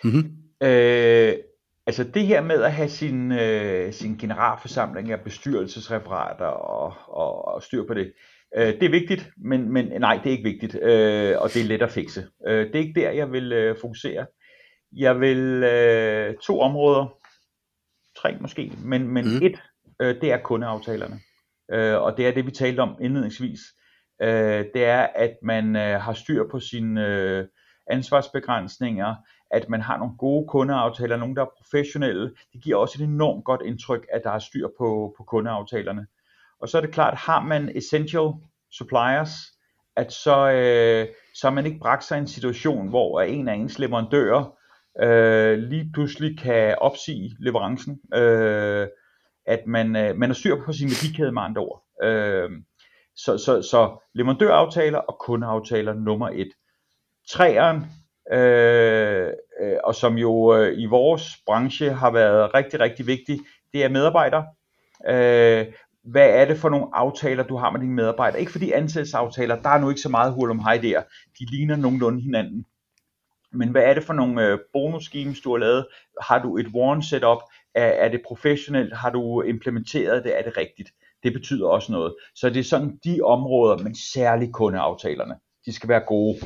Mm-hmm. 0.04 0.32
Øh, 0.62 1.34
altså 1.86 2.04
det 2.04 2.26
her 2.26 2.42
med 2.42 2.62
at 2.62 2.72
have 2.72 2.88
sin, 2.88 3.32
øh, 3.32 3.92
sin 3.92 4.16
generalforsamling 4.16 5.10
af 5.10 5.20
bestyrelsesreferater 5.20 6.46
og, 6.46 6.94
og, 7.08 7.54
og 7.54 7.62
styr 7.62 7.86
på 7.86 7.94
det, 7.94 8.06
Øh, 8.06 8.12
det 8.56 8.82
er 8.82 8.90
vigtigt, 8.90 9.30
men, 9.36 9.72
men 9.72 10.00
nej, 10.00 10.20
det 10.24 10.26
er 10.26 10.36
ikke 10.36 10.50
vigtigt, 10.50 10.74
øh, 10.74 11.36
og 11.38 11.54
det 11.54 11.62
er 11.62 11.68
let 11.68 11.82
at 11.82 11.90
fikse. 11.90 12.26
Øh, 12.46 12.66
det 12.66 12.74
er 12.74 12.78
ikke 12.78 13.00
der, 13.00 13.10
jeg 13.10 13.32
vil 13.32 13.52
øh, 13.52 13.76
fokusere. 13.80 14.26
Jeg 14.96 15.20
vil 15.20 15.38
øh, 15.64 16.34
to 16.36 16.60
områder, 16.60 17.18
tre 18.16 18.36
måske, 18.40 18.72
men, 18.84 19.08
men 19.08 19.24
mm. 19.24 19.46
et, 19.46 19.62
øh, 20.02 20.20
det 20.20 20.32
er 20.32 20.38
kundeaftalerne. 20.38 21.20
Øh, 21.72 22.02
og 22.02 22.16
det 22.16 22.26
er 22.26 22.34
det, 22.34 22.46
vi 22.46 22.50
talte 22.50 22.80
om 22.80 22.96
indledningsvis. 23.00 23.60
Øh, 24.22 24.64
det 24.74 24.84
er, 24.84 25.06
at 25.14 25.36
man 25.42 25.76
øh, 25.76 26.00
har 26.00 26.12
styr 26.12 26.44
på 26.50 26.60
sine 26.60 27.06
øh, 27.06 27.46
ansvarsbegrænsninger, 27.90 29.14
at 29.50 29.68
man 29.68 29.80
har 29.80 29.98
nogle 29.98 30.16
gode 30.18 30.48
kundeaftaler, 30.48 31.16
nogle 31.16 31.34
der 31.34 31.42
er 31.42 31.54
professionelle. 31.56 32.34
Det 32.52 32.62
giver 32.62 32.76
også 32.76 33.02
et 33.02 33.06
enormt 33.06 33.44
godt 33.44 33.62
indtryk, 33.64 34.06
at 34.12 34.24
der 34.24 34.30
er 34.30 34.38
styr 34.38 34.68
på, 34.78 35.14
på 35.16 35.24
kundeaftalerne. 35.24 36.06
Og 36.62 36.68
så 36.68 36.76
er 36.76 36.80
det 36.80 36.90
klart, 36.90 37.14
har 37.14 37.42
man 37.42 37.76
essential 37.76 38.32
suppliers, 38.72 39.30
at 39.96 40.12
så, 40.12 40.50
øh, 40.50 41.14
så 41.34 41.46
har 41.46 41.54
man 41.54 41.66
ikke 41.66 41.78
bragt 41.78 42.04
sig 42.04 42.16
i 42.16 42.20
en 42.20 42.26
situation, 42.26 42.88
hvor 42.88 43.20
en 43.20 43.48
af 43.48 43.54
ens 43.54 43.78
leverandører 43.78 44.54
øh, 45.02 45.58
lige 45.58 45.90
pludselig 45.94 46.38
kan 46.38 46.76
opsige 46.78 47.36
leverancen. 47.40 48.00
Øh, 48.14 48.88
at 49.46 49.66
man, 49.66 49.96
øh, 49.96 50.16
man 50.16 50.30
er 50.30 50.34
styr 50.34 50.64
på 50.64 50.72
sin 50.72 50.88
værdikæde 50.88 51.32
med 51.32 51.42
andre 51.42 51.62
ord. 51.62 51.84
Øh, 52.02 52.50
så, 53.16 53.38
så, 53.38 53.62
så 53.62 54.08
leverandøraftaler 54.14 54.98
og 54.98 55.18
kundeaftaler 55.20 55.94
nummer 55.94 56.28
et. 56.28 56.48
Træeren, 57.30 57.84
øh, 58.32 59.32
øh, 59.60 59.76
og 59.84 59.94
som 59.94 60.14
jo 60.14 60.56
øh, 60.56 60.78
i 60.78 60.86
vores 60.86 61.24
branche 61.46 61.92
har 61.92 62.10
været 62.10 62.54
rigtig, 62.54 62.80
rigtig 62.80 63.06
vigtig, 63.06 63.40
det 63.72 63.84
er 63.84 63.88
medarbejdere. 63.88 64.46
Øh, 65.08 65.66
hvad 66.04 66.28
er 66.30 66.44
det 66.44 66.58
for 66.58 66.68
nogle 66.68 66.86
aftaler, 66.92 67.42
du 67.42 67.56
har 67.56 67.70
med 67.70 67.80
dine 67.80 67.94
medarbejdere? 67.94 68.40
Ikke 68.40 68.52
fordi 68.52 68.72
ansættelsesaftaler, 68.72 69.62
der 69.62 69.68
er 69.68 69.78
nu 69.78 69.88
ikke 69.88 70.00
så 70.00 70.08
meget 70.08 70.32
hul 70.32 70.50
om 70.50 70.58
hej 70.58 70.78
der. 70.78 71.02
De 71.38 71.44
ligner 71.50 71.76
nogenlunde 71.76 72.22
hinanden. 72.22 72.66
Men 73.52 73.68
hvad 73.68 73.82
er 73.82 73.94
det 73.94 74.04
for 74.04 74.12
nogle 74.12 74.46
øh, 74.46 74.58
bonus 74.72 75.04
schemes, 75.04 75.40
du 75.40 75.50
har 75.50 75.58
lavet? 75.58 75.86
Har 76.20 76.42
du 76.42 76.56
et 76.56 76.66
warrant 76.74 77.04
setup? 77.04 77.38
Er, 77.74 77.86
er 77.86 78.08
det 78.08 78.22
professionelt? 78.26 78.96
Har 78.96 79.10
du 79.10 79.42
implementeret 79.42 80.24
det? 80.24 80.38
Er 80.38 80.42
det 80.42 80.56
rigtigt? 80.56 80.90
Det 81.22 81.32
betyder 81.32 81.68
også 81.68 81.92
noget. 81.92 82.14
Så 82.34 82.50
det 82.50 82.60
er 82.60 82.64
sådan 82.64 82.98
de 83.04 83.20
områder, 83.24 83.76
men 83.76 83.94
særligt 83.94 84.52
kundeaftalerne. 84.52 85.34
De 85.66 85.72
skal 85.72 85.88
være 85.88 86.00
gode. 86.00 86.38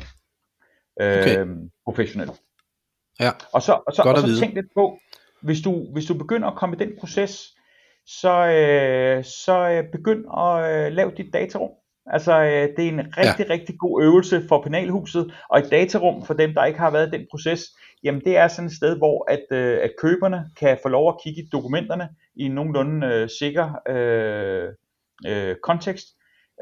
Okay. 0.97 1.39
Øh, 1.39 1.57
professionelt. 1.85 2.43
Ja. 3.21 3.31
Og 3.53 3.63
så, 3.63 3.73
og 3.87 3.93
så, 3.93 4.03
og 4.03 4.19
så 4.19 4.39
tænk 4.41 4.55
lidt 4.55 4.75
på, 4.75 4.99
hvis 5.43 5.61
du, 5.61 5.93
hvis 5.93 6.07
du 6.07 6.15
begynder 6.15 6.49
at 6.49 6.57
komme 6.57 6.77
i 6.77 6.79
den 6.79 6.93
proces, 7.01 7.56
så, 8.07 8.47
øh, 8.47 9.25
så 9.25 9.71
øh, 9.71 9.91
begynd 9.93 10.25
at 10.39 10.87
øh, 10.87 10.93
lave 10.93 11.13
dit 11.17 11.33
datarum. 11.33 11.71
Altså, 12.07 12.43
øh, 12.43 12.69
det 12.77 12.85
er 12.85 12.89
en 12.89 13.01
rigtig, 13.17 13.47
ja. 13.49 13.53
rigtig 13.53 13.79
god 13.79 14.03
øvelse 14.03 14.43
for 14.49 14.63
penalhuset, 14.63 15.35
og 15.51 15.59
et 15.59 15.71
datarum 15.71 16.27
for 16.27 16.35
dem, 16.35 16.55
der 16.55 16.65
ikke 16.65 16.79
har 16.79 16.91
været 16.91 17.09
i 17.09 17.19
den 17.19 17.27
proces, 17.31 17.65
jamen 18.05 18.21
det 18.25 18.37
er 18.37 18.49
sådan 18.49 18.67
et 18.67 18.77
sted, 18.77 18.99
hvor 18.99 19.31
at, 19.31 19.59
øh, 19.59 19.79
at 19.83 19.91
køberne 19.99 20.51
kan 20.61 20.79
få 20.83 20.89
lov 20.89 21.09
at 21.09 21.21
kigge 21.25 21.43
i 21.43 21.49
dokumenterne 21.53 22.09
i 22.37 22.43
en 22.43 22.53
nogenlunde 22.53 23.07
øh, 23.07 23.29
sikker 23.39 23.75
øh, 23.89 24.69
øh, 25.27 25.57
kontekst, 25.63 26.07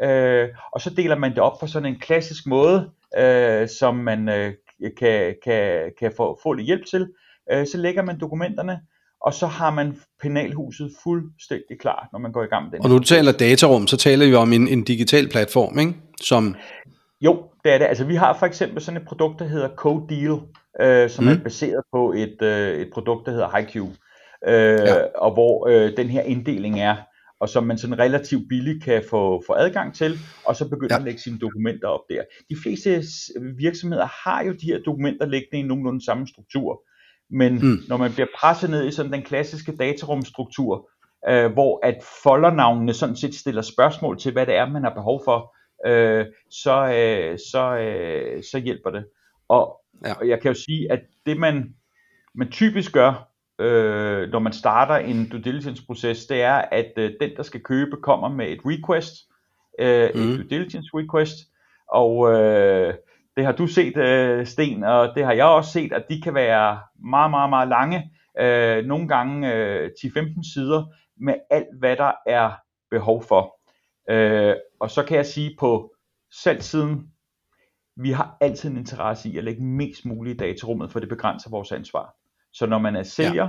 øh, 0.02 0.48
og 0.72 0.80
så 0.80 0.90
deler 0.90 1.16
man 1.18 1.30
det 1.30 1.38
op 1.38 1.60
på 1.60 1.66
sådan 1.66 1.88
en 1.88 2.00
klassisk 2.00 2.46
måde, 2.46 2.90
øh, 3.18 3.68
som 3.68 3.96
man 3.96 4.28
øh, 4.28 4.52
kan, 4.98 5.36
kan, 5.44 5.92
kan 5.98 6.12
få, 6.16 6.38
få 6.42 6.52
lidt 6.52 6.66
hjælp 6.66 6.86
til. 6.86 7.12
Øh, 7.52 7.66
så 7.66 7.78
lægger 7.78 8.02
man 8.02 8.20
dokumenterne, 8.20 8.80
og 9.24 9.34
så 9.34 9.46
har 9.46 9.70
man 9.70 9.96
penalhuset 10.22 10.90
fuldstændig 11.02 11.80
klar, 11.80 12.08
når 12.12 12.18
man 12.18 12.32
går 12.32 12.42
i 12.42 12.46
gang 12.46 12.64
med 12.64 12.72
den. 12.72 12.82
Og 12.82 12.88
når 12.88 12.98
du 12.98 13.04
taler 13.04 13.32
datarum, 13.32 13.86
så 13.86 13.96
taler 13.96 14.26
vi 14.26 14.34
om 14.34 14.52
en, 14.52 14.68
en 14.68 14.84
digital 14.84 15.28
platform, 15.28 15.78
ikke? 15.78 15.94
Som... 16.20 16.56
Jo, 17.20 17.42
det 17.64 17.72
er 17.72 17.78
det. 17.78 17.84
Altså 17.84 18.04
vi 18.04 18.14
har 18.14 18.36
for 18.38 18.46
eksempel 18.46 18.82
sådan 18.82 19.00
et 19.00 19.06
produkt, 19.08 19.38
der 19.38 19.44
hedder 19.44 19.68
CodeDeal, 19.76 20.38
øh, 20.80 21.10
som 21.10 21.24
mm. 21.24 21.30
er 21.30 21.38
baseret 21.38 21.82
på 21.92 22.12
et, 22.12 22.42
øh, 22.42 22.78
et 22.78 22.90
produkt, 22.92 23.26
der 23.26 23.32
hedder 23.32 23.56
HiQ, 23.56 23.76
øh, 23.76 24.88
ja. 24.88 24.94
og 25.18 25.32
hvor 25.32 25.68
øh, 25.68 25.96
den 25.96 26.08
her 26.08 26.22
inddeling 26.22 26.80
er, 26.80 26.96
og 27.40 27.48
som 27.48 27.64
man 27.64 27.78
sådan 27.78 27.98
relativt 27.98 28.48
billigt 28.48 28.84
kan 28.84 29.02
få, 29.10 29.42
få 29.46 29.52
adgang 29.52 29.94
til, 29.94 30.18
og 30.44 30.56
så 30.56 30.68
begynde 30.68 30.94
ja. 30.94 30.98
at 30.98 31.04
lægge 31.04 31.20
sine 31.20 31.38
dokumenter 31.38 31.88
op 31.88 32.00
der. 32.10 32.22
De 32.50 32.56
fleste 32.62 33.02
virksomheder 33.58 34.06
har 34.24 34.44
jo 34.44 34.52
de 34.52 34.66
her 34.66 34.78
dokumenter 34.86 35.26
liggende 35.26 35.58
i 35.58 35.62
nogenlunde 35.62 36.04
samme 36.04 36.26
struktur, 36.26 36.82
men 37.30 37.54
mm. 37.54 37.78
når 37.88 37.96
man 37.96 38.12
bliver 38.12 38.26
presset 38.38 38.70
ned 38.70 38.86
i 38.86 38.90
sådan 38.90 39.12
den 39.12 39.22
klassiske 39.22 39.76
datarumstruktur, 39.76 40.90
øh, 41.28 41.52
hvor 41.52 41.86
at 41.86 42.04
foldernavnene 42.22 42.94
sådan 42.94 43.16
set 43.16 43.34
stiller 43.34 43.62
spørgsmål 43.62 44.18
til, 44.18 44.32
hvad 44.32 44.46
det 44.46 44.54
er, 44.54 44.68
man 44.68 44.82
har 44.82 44.94
behov 44.94 45.22
for, 45.24 45.56
øh, 45.86 46.26
så, 46.50 46.86
øh, 46.94 47.38
så, 47.50 47.76
øh, 47.76 48.42
så 48.42 48.58
hjælper 48.58 48.90
det. 48.90 49.06
Og, 49.48 49.80
ja. 50.04 50.14
og 50.14 50.28
jeg 50.28 50.40
kan 50.40 50.52
jo 50.52 50.60
sige, 50.60 50.92
at 50.92 51.00
det 51.26 51.36
man, 51.36 51.74
man 52.34 52.50
typisk 52.50 52.92
gør, 52.92 53.30
øh, 53.58 54.30
når 54.30 54.38
man 54.38 54.52
starter 54.52 54.94
en 54.94 55.28
due 55.28 55.40
diligence 55.40 55.86
proces, 55.86 56.26
det 56.26 56.42
er, 56.42 56.54
at 56.54 56.92
øh, 56.96 57.12
den, 57.20 57.30
der 57.36 57.42
skal 57.42 57.62
købe, 57.62 57.96
kommer 58.02 58.28
med 58.28 58.48
et 58.48 58.60
request, 58.64 59.14
øh, 59.78 60.10
mm. 60.14 60.20
et 60.20 60.38
due 60.38 60.48
diligence 60.50 60.90
request, 60.94 61.36
og 61.92 62.32
øh, 62.32 62.94
det 63.36 63.44
har 63.44 63.52
du 63.52 63.66
set, 63.66 63.96
øh, 63.96 64.46
Sten, 64.46 64.84
og 64.84 65.12
det 65.14 65.24
har 65.24 65.32
jeg 65.32 65.44
også 65.44 65.70
set, 65.70 65.92
at 65.92 66.04
de 66.10 66.20
kan 66.20 66.34
være 66.34 66.80
meget, 67.10 67.30
meget, 67.30 67.50
meget 67.50 67.68
lange. 67.68 68.10
Øh, 68.40 68.84
nogle 68.84 69.08
gange 69.08 69.54
øh, 69.54 69.90
10-15 69.98 70.52
sider 70.54 70.84
med 71.16 71.34
alt, 71.50 71.78
hvad 71.78 71.96
der 71.96 72.12
er 72.26 72.52
behov 72.90 73.22
for. 73.22 73.60
Øh, 74.10 74.54
og 74.80 74.90
så 74.90 75.02
kan 75.02 75.16
jeg 75.16 75.26
sige 75.26 75.56
på 75.58 75.94
salgssiden, 76.42 77.10
vi 77.96 78.10
har 78.10 78.36
altid 78.40 78.70
en 78.70 78.76
interesse 78.76 79.28
i 79.28 79.38
at 79.38 79.44
lægge 79.44 79.62
mest 79.64 80.04
muligt 80.04 80.34
i 80.34 80.46
datarummet, 80.46 80.92
for 80.92 81.00
det 81.00 81.08
begrænser 81.08 81.50
vores 81.50 81.72
ansvar. 81.72 82.14
Så 82.52 82.66
når 82.66 82.78
man 82.78 82.96
er 82.96 83.02
sælger 83.02 83.48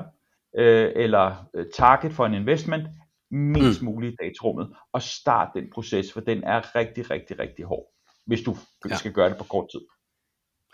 ja. 0.58 0.62
øh, 0.62 0.92
eller 0.96 1.46
øh, 1.54 1.66
target 1.78 2.14
for 2.14 2.26
en 2.26 2.34
investment, 2.34 2.88
mest 3.32 3.82
mm. 3.82 3.86
muligt 3.86 4.14
i 4.14 4.26
datarummet, 4.26 4.76
og 4.94 5.02
start 5.02 5.50
den 5.56 5.70
proces, 5.74 6.14
for 6.14 6.22
den 6.22 6.44
er 6.44 6.76
rigtig, 6.76 7.12
rigtig, 7.12 7.40
rigtig 7.40 7.66
hård 7.66 7.95
hvis 8.28 8.42
du 8.42 8.58
ja. 8.90 8.98
skal 8.98 9.12
gøre 9.12 9.30
det 9.30 9.38
på 9.38 9.44
kort 9.44 9.70
tid. 9.72 9.82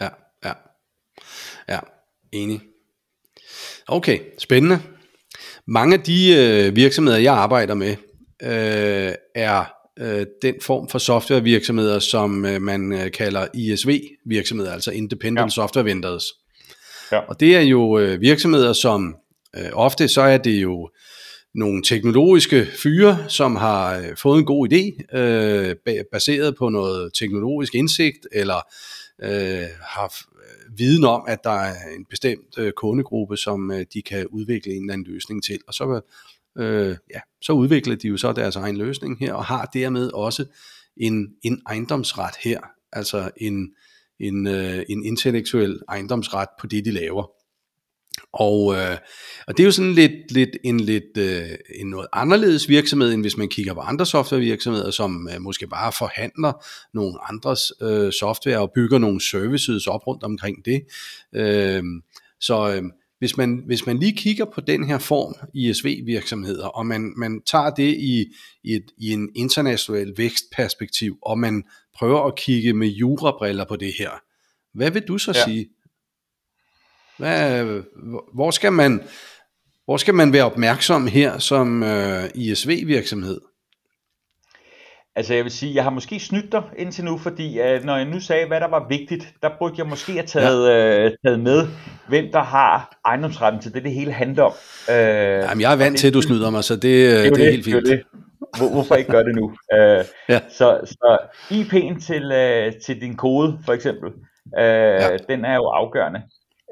Ja, 0.01 0.09
ja. 0.45 0.53
Ja, 1.69 1.79
enig. 2.31 2.61
Okay, 3.87 4.19
spændende. 4.37 4.81
Mange 5.67 5.95
af 5.97 6.03
de 6.03 6.35
øh, 6.35 6.75
virksomheder, 6.75 7.17
jeg 7.17 7.33
arbejder 7.33 7.73
med, 7.73 7.95
øh, 8.43 9.13
er 9.35 9.65
øh, 9.99 10.25
den 10.41 10.55
form 10.61 10.89
for 10.89 10.99
softwarevirksomheder, 10.99 11.99
som 11.99 12.45
øh, 12.45 12.61
man 12.61 12.93
øh, 12.93 13.11
kalder 13.11 13.47
ISV-virksomheder, 13.53 14.73
altså 14.73 14.91
Independent 14.91 15.45
ja. 15.45 15.49
Software 15.49 15.85
Vendors. 15.85 16.23
Ja. 17.11 17.19
Og 17.19 17.39
det 17.39 17.55
er 17.55 17.61
jo 17.61 17.99
øh, 17.99 18.21
virksomheder, 18.21 18.73
som 18.73 19.15
øh, 19.57 19.69
ofte 19.73 20.07
så 20.07 20.21
er 20.21 20.37
det 20.37 20.61
jo 20.61 20.89
nogle 21.55 21.83
teknologiske 21.83 22.67
fyre, 22.83 23.29
som 23.29 23.55
har 23.55 23.97
øh, 23.97 24.17
fået 24.17 24.39
en 24.39 24.45
god 24.45 24.73
idé, 24.73 25.17
øh, 25.17 25.75
baseret 26.11 26.55
på 26.55 26.69
noget 26.69 27.13
teknologisk 27.13 27.75
indsigt, 27.75 28.27
eller 28.31 28.61
øh, 29.23 29.67
har 29.81 30.05
øh, 30.35 30.77
viden 30.77 31.03
om, 31.03 31.23
at 31.27 31.43
der 31.43 31.51
er 31.51 31.73
en 31.97 32.05
bestemt 32.09 32.57
øh, 32.57 32.71
kundegruppe, 32.71 33.37
som 33.37 33.71
øh, 33.71 33.85
de 33.93 34.01
kan 34.01 34.27
udvikle 34.27 34.71
en 34.71 34.81
eller 34.81 34.93
anden 34.93 35.13
løsning 35.13 35.43
til. 35.43 35.59
Og 35.67 35.73
så, 35.73 36.01
øh, 36.57 36.95
ja, 37.13 37.19
så 37.41 37.53
udvikler 37.53 37.95
de 37.95 38.07
jo 38.07 38.17
så 38.17 38.33
deres 38.33 38.55
egen 38.55 38.77
løsning 38.77 39.19
her, 39.19 39.33
og 39.33 39.45
har 39.45 39.65
dermed 39.73 40.11
også 40.13 40.45
en, 40.97 41.27
en 41.43 41.61
ejendomsret 41.67 42.35
her, 42.43 42.59
altså 42.93 43.31
en, 43.37 43.69
en, 44.19 44.47
øh, 44.47 44.83
en 44.89 45.05
intellektuel 45.05 45.79
ejendomsret 45.89 46.49
på 46.59 46.67
det, 46.67 46.85
de 46.85 46.91
laver. 46.91 47.40
Og, 48.33 48.75
øh, 48.75 48.97
og 49.47 49.57
det 49.57 49.63
er 49.63 49.65
jo 49.65 49.71
sådan 49.71 49.93
lidt, 49.93 50.31
lidt 50.31 50.49
en 50.63 50.79
lidt 50.79 51.17
øh, 51.17 51.49
en 51.75 51.89
noget 51.89 52.07
anderledes 52.13 52.69
virksomhed, 52.69 53.13
end 53.13 53.21
hvis 53.21 53.37
man 53.37 53.49
kigger 53.49 53.73
på 53.73 53.79
andre 53.79 54.05
softwarevirksomheder, 54.05 54.91
som 54.91 55.29
øh, 55.33 55.41
måske 55.41 55.67
bare 55.67 55.91
forhandler 55.91 56.65
nogle 56.93 57.13
andres 57.29 57.71
øh, 57.81 58.11
software 58.11 58.59
og 58.59 58.71
bygger 58.75 58.97
nogle 58.97 59.21
services 59.21 59.87
op 59.87 60.07
rundt 60.07 60.23
omkring 60.23 60.65
det. 60.65 60.81
Øh, 61.35 61.83
så 62.39 62.73
øh, 62.75 62.83
hvis, 63.19 63.37
man, 63.37 63.63
hvis 63.65 63.85
man 63.85 63.97
lige 63.97 64.15
kigger 64.15 64.45
på 64.45 64.61
den 64.61 64.83
her 64.83 64.97
form 64.97 65.35
ISV-virksomheder, 65.53 66.65
og 66.65 66.85
man, 66.85 67.13
man 67.17 67.41
tager 67.45 67.69
det 67.69 67.97
i, 67.97 68.25
i, 68.63 68.75
et, 68.75 68.91
i 68.97 69.09
en 69.09 69.29
international 69.35 70.13
vækstperspektiv, 70.17 71.17
og 71.21 71.39
man 71.39 71.63
prøver 71.97 72.27
at 72.27 72.35
kigge 72.35 72.73
med 72.73 72.87
jurabriller 72.87 73.65
på 73.65 73.75
det 73.75 73.93
her, 73.99 74.09
hvad 74.73 74.91
vil 74.91 75.01
du 75.01 75.17
så 75.17 75.31
ja. 75.35 75.43
sige? 75.45 75.67
Hvad, 77.17 77.63
hvor, 78.33 78.51
skal 78.51 78.73
man, 78.73 79.01
hvor 79.85 79.97
skal 79.97 80.13
man 80.13 80.33
være 80.33 80.45
opmærksom 80.45 81.07
her 81.07 81.37
som 81.37 81.83
øh, 81.83 82.23
ISV-virksomhed? 82.35 83.39
Altså 85.15 85.33
jeg 85.33 85.43
vil 85.43 85.51
sige, 85.51 85.75
jeg 85.75 85.83
har 85.83 85.89
måske 85.89 86.19
snydt 86.19 86.51
dig 86.51 86.63
indtil 86.77 87.03
nu, 87.05 87.17
fordi 87.17 87.59
uh, 87.59 87.83
når 87.85 87.97
jeg 87.97 88.05
nu 88.05 88.19
sagde, 88.19 88.47
hvad 88.47 88.59
der 88.59 88.67
var 88.67 88.85
vigtigt, 88.89 89.33
der 89.41 89.49
burde 89.59 89.75
jeg 89.77 89.87
måske 89.87 90.11
have 90.11 90.25
taget, 90.25 90.69
ja. 90.69 91.05
uh, 91.05 91.11
taget 91.25 91.39
med, 91.39 91.67
hvem 92.07 92.31
der 92.31 92.43
har 92.43 92.99
ejendomsretten 93.05 93.61
til 93.61 93.73
det, 93.73 93.83
det 93.83 93.91
hele 93.91 94.11
handler 94.11 94.43
om. 94.43 94.51
Uh, 94.87 94.93
Jamen 94.95 95.61
jeg 95.61 95.71
er 95.73 95.75
vant 95.75 95.91
det, 95.91 95.99
til, 95.99 96.07
at 96.07 96.13
du 96.13 96.21
snyder 96.21 96.49
mig, 96.49 96.63
så 96.63 96.73
det, 96.73 96.81
det, 96.83 97.17
er, 97.17 97.23
det, 97.23 97.35
det 97.35 97.47
er 97.47 97.51
helt 97.51 97.65
fint. 97.65 97.85
Det 97.85 98.03
Hvor, 98.57 98.69
hvorfor 98.73 98.95
ikke 98.95 99.11
gøre 99.11 99.23
det 99.23 99.35
nu? 99.35 99.45
Uh, 99.45 100.05
ja. 100.33 100.39
så, 100.49 100.79
så 100.85 101.17
IP'en 101.51 102.05
til, 102.05 102.23
uh, 102.25 102.81
til 102.85 103.01
din 103.01 103.15
kode, 103.15 103.59
for 103.65 103.73
eksempel, 103.73 104.09
uh, 104.57 105.01
ja. 105.03 105.17
den 105.29 105.45
er 105.45 105.55
jo 105.55 105.65
afgørende. 105.65 106.21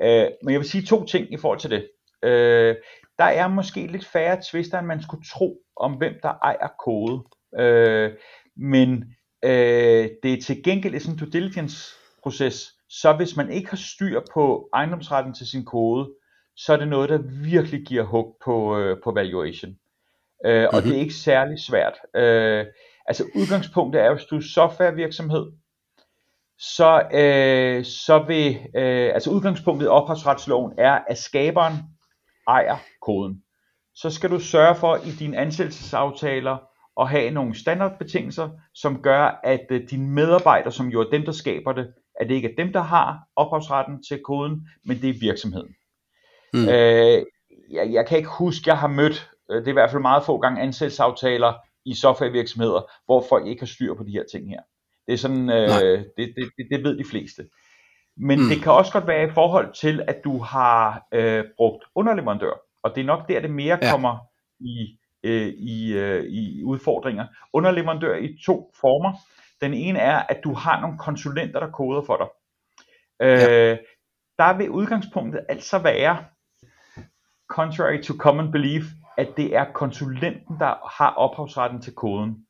Øh, 0.03 0.27
men 0.43 0.51
jeg 0.51 0.59
vil 0.59 0.69
sige 0.69 0.85
to 0.85 1.05
ting 1.05 1.33
i 1.33 1.37
forhold 1.37 1.59
til 1.59 1.69
det. 1.69 1.89
Øh, 2.23 2.75
der 3.17 3.25
er 3.25 3.47
måske 3.47 3.87
lidt 3.87 4.05
færre 4.05 4.41
tvister, 4.51 4.79
end 4.79 4.87
man 4.87 5.01
skulle 5.01 5.25
tro 5.25 5.57
om, 5.77 5.93
hvem 5.93 6.13
der 6.23 6.33
ejer 6.43 6.67
kode. 6.85 7.23
Øh, 7.59 8.11
men 8.57 9.03
øh, 9.43 10.09
det 10.23 10.33
er 10.33 10.41
til 10.41 10.63
gengæld 10.63 10.99
sådan 10.99 11.13
en 11.13 11.19
due 11.19 11.29
diligence 11.29 11.95
proces, 12.23 12.75
så 12.89 13.13
hvis 13.13 13.35
man 13.35 13.51
ikke 13.51 13.69
har 13.69 13.77
styr 13.77 14.21
på 14.33 14.69
ejendomsretten 14.73 15.33
til 15.33 15.47
sin 15.47 15.65
kode, 15.65 16.09
så 16.55 16.73
er 16.73 16.77
det 16.77 16.87
noget, 16.87 17.09
der 17.09 17.19
virkelig 17.43 17.85
giver 17.85 18.03
hug 18.03 18.37
på, 18.45 18.77
øh, 18.77 18.97
på 19.03 19.11
valuation. 19.11 19.71
Øh, 20.45 20.67
og 20.67 20.69
mm-hmm. 20.73 20.89
det 20.89 20.97
er 20.97 21.01
ikke 21.01 21.13
særlig 21.13 21.59
svært. 21.59 21.93
Øh, 22.15 22.65
altså 23.05 23.23
udgangspunktet 23.35 24.01
er, 24.01 24.13
hvis 24.13 24.25
du 24.25 24.35
er 24.35 24.41
softwarevirksomhed, 24.53 25.51
så, 26.59 27.01
øh, 27.13 27.85
så 27.85 28.23
vil, 28.27 28.57
øh, 28.75 29.13
altså 29.13 29.31
udgangspunktet 29.31 29.85
i 29.85 29.89
ophavsretsloven 29.89 30.73
er, 30.77 30.99
at 31.07 31.17
skaberen 31.17 31.73
ejer 32.47 32.77
koden. 33.01 33.43
Så 33.95 34.09
skal 34.09 34.29
du 34.29 34.39
sørge 34.39 34.75
for 34.75 34.95
i 34.95 35.11
dine 35.19 35.37
ansættelsesaftaler 35.37 36.57
at 36.99 37.09
have 37.09 37.31
nogle 37.31 37.59
standardbetingelser, 37.59 38.49
som 38.73 39.01
gør, 39.01 39.39
at 39.43 39.65
øh, 39.69 39.89
dine 39.89 40.07
medarbejdere, 40.07 40.71
som 40.71 40.87
jo 40.87 41.01
er 41.01 41.09
dem, 41.09 41.25
der 41.25 41.31
skaber 41.31 41.73
det, 41.73 41.93
at 42.19 42.29
det 42.29 42.35
ikke 42.35 42.51
er 42.51 42.63
dem, 42.63 42.73
der 42.73 42.81
har 42.81 43.19
ophavsretten 43.35 44.03
til 44.03 44.21
koden, 44.25 44.67
men 44.85 45.01
det 45.01 45.09
er 45.09 45.19
virksomheden. 45.19 45.75
Mm. 46.53 46.69
Øh, 46.69 47.25
jeg, 47.71 47.93
jeg 47.93 48.07
kan 48.07 48.17
ikke 48.17 48.29
huske, 48.29 48.69
jeg 48.69 48.77
har 48.77 48.87
mødt, 48.87 49.29
øh, 49.51 49.57
det 49.57 49.67
er 49.67 49.71
i 49.71 49.73
hvert 49.73 49.91
fald 49.91 50.01
meget 50.01 50.23
få 50.25 50.37
gange 50.37 50.61
ansættelsesaftaler 50.61 51.53
i 51.85 51.93
softwarevirksomheder, 51.95 52.81
hvor 53.05 53.25
folk 53.29 53.47
ikke 53.47 53.61
har 53.61 53.67
styr 53.67 53.93
på 53.93 54.03
de 54.03 54.11
her 54.11 54.23
ting 54.31 54.49
her. 54.49 54.61
Det 55.09 55.13
er 55.13 55.17
sådan, 55.17 55.49
øh, 55.49 55.99
det, 56.17 56.33
det, 56.35 56.51
det, 56.57 56.67
det 56.71 56.83
ved 56.83 56.97
de 56.97 57.03
fleste. 57.09 57.45
Men 58.17 58.39
mm. 58.39 58.49
det 58.49 58.61
kan 58.63 58.71
også 58.71 58.91
godt 58.91 59.07
være 59.07 59.27
i 59.27 59.31
forhold 59.33 59.73
til, 59.73 60.01
at 60.07 60.17
du 60.23 60.37
har 60.37 61.07
øh, 61.13 61.43
brugt 61.57 61.83
underleverandør, 61.95 62.53
og 62.83 62.91
det 62.95 63.01
er 63.01 63.05
nok 63.05 63.29
der, 63.29 63.39
det 63.39 63.51
mere 63.51 63.79
ja. 63.81 63.91
kommer 63.91 64.17
i, 64.59 64.99
øh, 65.23 65.47
i, 65.47 65.93
øh, 65.93 66.23
i 66.23 66.63
udfordringer. 66.63 67.25
Underleverandør 67.53 68.15
i 68.15 68.37
to 68.45 68.71
former. 68.81 69.13
Den 69.61 69.73
ene 69.73 69.99
er, 69.99 70.17
at 70.17 70.41
du 70.43 70.53
har 70.53 70.81
nogle 70.81 70.97
konsulenter, 70.97 71.59
der 71.59 71.71
koder 71.71 72.01
for 72.01 72.17
dig. 72.17 72.27
Øh, 73.21 73.39
ja. 73.39 73.77
Der 74.37 74.57
vil 74.57 74.69
udgangspunktet 74.69 75.45
altså 75.49 75.79
være, 75.79 76.25
contrary 77.49 78.01
to 78.01 78.13
common 78.17 78.51
belief, 78.51 78.83
at 79.17 79.27
det 79.37 79.55
er 79.55 79.65
konsulenten, 79.73 80.59
der 80.59 80.99
har 80.99 81.13
ophavsretten 81.13 81.81
til 81.81 81.95
koden. 81.95 82.45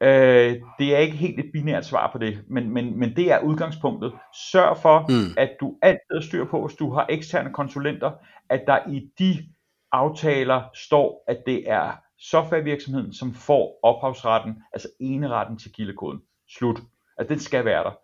Øh, 0.00 0.56
det 0.78 0.94
er 0.94 0.98
ikke 0.98 1.16
helt 1.16 1.38
et 1.38 1.50
binært 1.52 1.84
svar 1.84 2.10
på 2.12 2.18
det, 2.18 2.38
men, 2.48 2.70
men, 2.70 2.98
men 2.98 3.16
det 3.16 3.32
er 3.32 3.40
udgangspunktet. 3.40 4.12
Sørg 4.50 4.76
for, 4.76 5.06
mm. 5.08 5.34
at 5.36 5.50
du 5.60 5.74
altid 5.82 6.28
styr 6.28 6.44
på, 6.44 6.66
hvis 6.66 6.76
du 6.76 6.92
har 6.92 7.06
eksterne 7.10 7.52
konsulenter, 7.52 8.12
at 8.50 8.62
der 8.66 8.78
i 8.88 9.10
de 9.18 9.38
aftaler 9.92 10.62
står, 10.74 11.24
at 11.28 11.38
det 11.46 11.70
er 11.70 11.92
softwarevirksomheden, 12.18 13.14
som 13.14 13.34
får 13.34 13.78
ophavsretten, 13.82 14.54
altså 14.72 14.88
eneretten 15.00 15.58
til 15.58 15.72
kildekoden. 15.72 16.20
Slut. 16.58 16.80
Altså 17.18 17.34
den 17.34 17.40
skal 17.40 17.64
være 17.64 17.84
der. 17.84 17.98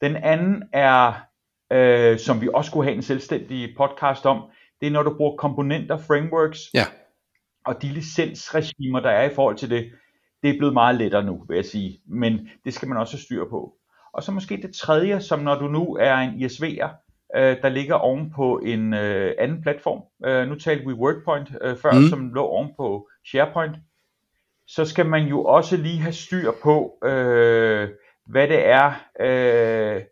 Den 0.00 0.16
anden 0.16 0.62
er, 0.72 1.12
øh, 1.72 2.18
som 2.18 2.40
vi 2.40 2.48
også 2.54 2.72
kunne 2.72 2.84
have 2.84 2.96
en 2.96 3.02
selvstændig 3.02 3.74
podcast 3.76 4.26
om, 4.26 4.50
det 4.80 4.86
er 4.86 4.90
når 4.90 5.02
du 5.02 5.14
bruger 5.16 5.36
komponenter, 5.36 5.96
frameworks, 5.96 6.60
ja. 6.74 6.84
og 7.66 7.82
de 7.82 7.88
licensregimer, 7.88 9.00
der 9.00 9.10
er 9.10 9.30
i 9.30 9.34
forhold 9.34 9.56
til 9.56 9.70
det 9.70 9.92
det 10.42 10.50
er 10.50 10.58
blevet 10.58 10.74
meget 10.74 10.96
lettere 10.96 11.24
nu, 11.24 11.44
vil 11.48 11.54
jeg 11.54 11.64
sige. 11.64 12.00
Men 12.06 12.48
det 12.64 12.74
skal 12.74 12.88
man 12.88 12.98
også 12.98 13.12
have 13.16 13.22
styr 13.22 13.44
på. 13.50 13.74
Og 14.12 14.22
så 14.22 14.32
måske 14.32 14.56
det 14.56 14.74
tredje, 14.74 15.20
som 15.20 15.40
når 15.40 15.54
du 15.54 15.68
nu 15.68 15.96
er 16.00 16.14
en 16.14 16.44
ISV'er, 16.44 16.88
øh, 17.36 17.56
der 17.62 17.68
ligger 17.68 17.94
oven 17.94 18.30
på 18.30 18.58
en 18.58 18.94
øh, 18.94 19.34
anden 19.38 19.62
platform. 19.62 20.02
Øh, 20.26 20.48
nu 20.48 20.54
talte 20.54 20.86
vi 20.86 20.92
WordPoint 20.92 21.48
øh, 21.60 21.76
før, 21.76 21.92
mm. 21.92 22.08
som 22.08 22.34
lå 22.34 22.42
oven 22.42 22.70
på 22.76 23.08
SharePoint. 23.26 23.76
Så 24.66 24.84
skal 24.84 25.06
man 25.06 25.26
jo 25.26 25.44
også 25.44 25.76
lige 25.76 25.98
have 25.98 26.12
styr 26.12 26.50
på, 26.62 26.98
øh, 27.04 27.88
hvad 28.26 28.48
det 28.48 28.66
er, 28.66 28.92
øh, 29.20 30.02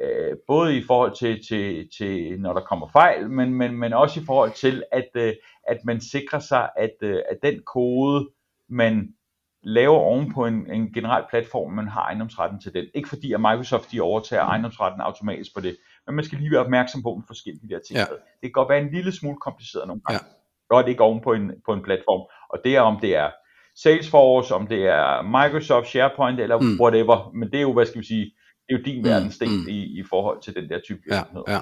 øh, 0.00 0.36
både 0.46 0.76
i 0.76 0.82
forhold 0.86 1.16
til, 1.16 1.46
til, 1.48 1.88
til 1.98 2.40
når 2.40 2.52
der 2.52 2.60
kommer 2.60 2.88
fejl, 2.92 3.30
men, 3.30 3.54
men, 3.54 3.76
men 3.76 3.92
også 3.92 4.20
i 4.20 4.24
forhold 4.26 4.52
til, 4.52 4.82
at, 4.92 5.08
øh, 5.14 5.32
at 5.68 5.78
man 5.84 6.00
sikrer 6.00 6.38
sig, 6.38 6.70
at, 6.76 6.94
øh, 7.00 7.22
at 7.30 7.38
den 7.42 7.62
kode, 7.66 8.28
man 8.68 9.14
laver 9.62 9.98
oven 9.98 10.32
på 10.32 10.46
en, 10.46 10.70
en 10.72 10.92
generel 10.92 11.24
platform, 11.30 11.72
man 11.72 11.88
har 11.88 12.00
ejendomsretten 12.00 12.60
til 12.60 12.74
den. 12.74 12.86
Ikke 12.94 13.08
fordi 13.08 13.32
at 13.32 13.40
Microsoft 13.40 13.92
de 13.92 14.00
overtager 14.00 14.42
ejendomsretten 14.42 15.00
automatisk 15.00 15.54
på 15.54 15.60
det, 15.60 15.76
men 16.06 16.14
man 16.16 16.24
skal 16.24 16.38
lige 16.38 16.50
være 16.50 16.60
opmærksom 16.60 17.02
på, 17.02 17.12
at 17.12 17.22
forskellige 17.26 17.68
de 17.68 17.74
der 17.74 17.80
ting. 17.86 17.96
Ja. 17.98 18.04
Det 18.04 18.42
kan 18.42 18.52
godt 18.52 18.68
være 18.68 18.80
en 18.80 18.90
lille 18.92 19.12
smule 19.12 19.36
kompliceret 19.36 19.86
nogle 19.86 20.02
gange. 20.06 20.24
Ja. 20.24 20.74
Godt 20.76 20.88
ikke 20.88 21.02
oven 21.02 21.20
på 21.20 21.32
en, 21.32 21.52
på 21.66 21.72
en 21.72 21.82
platform. 21.82 22.30
Og 22.48 22.58
det 22.64 22.76
er 22.76 22.80
om 22.80 23.00
det 23.00 23.16
er 23.16 23.30
Salesforce, 23.76 24.54
om 24.54 24.66
det 24.66 24.86
er 24.86 25.22
Microsoft, 25.22 25.88
SharePoint 25.88 26.40
eller 26.40 26.58
mm. 26.58 26.80
whatever. 26.80 27.30
Men 27.34 27.50
det 27.50 27.56
er 27.56 27.62
jo, 27.62 27.72
hvad 27.72 27.86
skal 27.86 28.00
vi 28.00 28.06
sige, 28.06 28.24
det 28.68 28.74
er 28.74 28.78
jo 28.78 28.84
din 28.84 29.02
mm. 29.02 29.08
verdensdel 29.08 29.48
mm. 29.48 29.68
i, 29.68 30.00
i 30.00 30.02
forhold 30.10 30.42
til 30.42 30.54
den 30.54 30.68
der 30.68 30.80
type 30.80 31.00
virksomhed. 31.04 31.42
Ja. 31.48 31.52
Ja. 31.52 31.60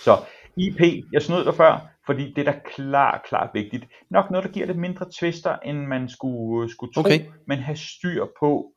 Så 0.00 0.16
IP, 0.56 0.80
jeg 1.12 1.22
snød 1.22 1.44
dig 1.44 1.54
før, 1.54 1.93
fordi 2.06 2.32
det 2.32 2.48
er 2.48 2.52
da 2.52 2.58
klart, 2.64 3.22
klart 3.28 3.50
vigtigt. 3.54 3.84
Nok 4.10 4.30
noget, 4.30 4.46
der 4.46 4.52
giver 4.52 4.66
lidt 4.66 4.78
mindre 4.78 5.06
twister, 5.20 5.56
end 5.56 5.78
man 5.86 6.08
skulle, 6.08 6.70
skulle 6.70 6.92
tro, 6.92 7.00
okay. 7.00 7.20
men 7.46 7.58
have 7.58 7.76
styr 7.76 8.26
på 8.40 8.72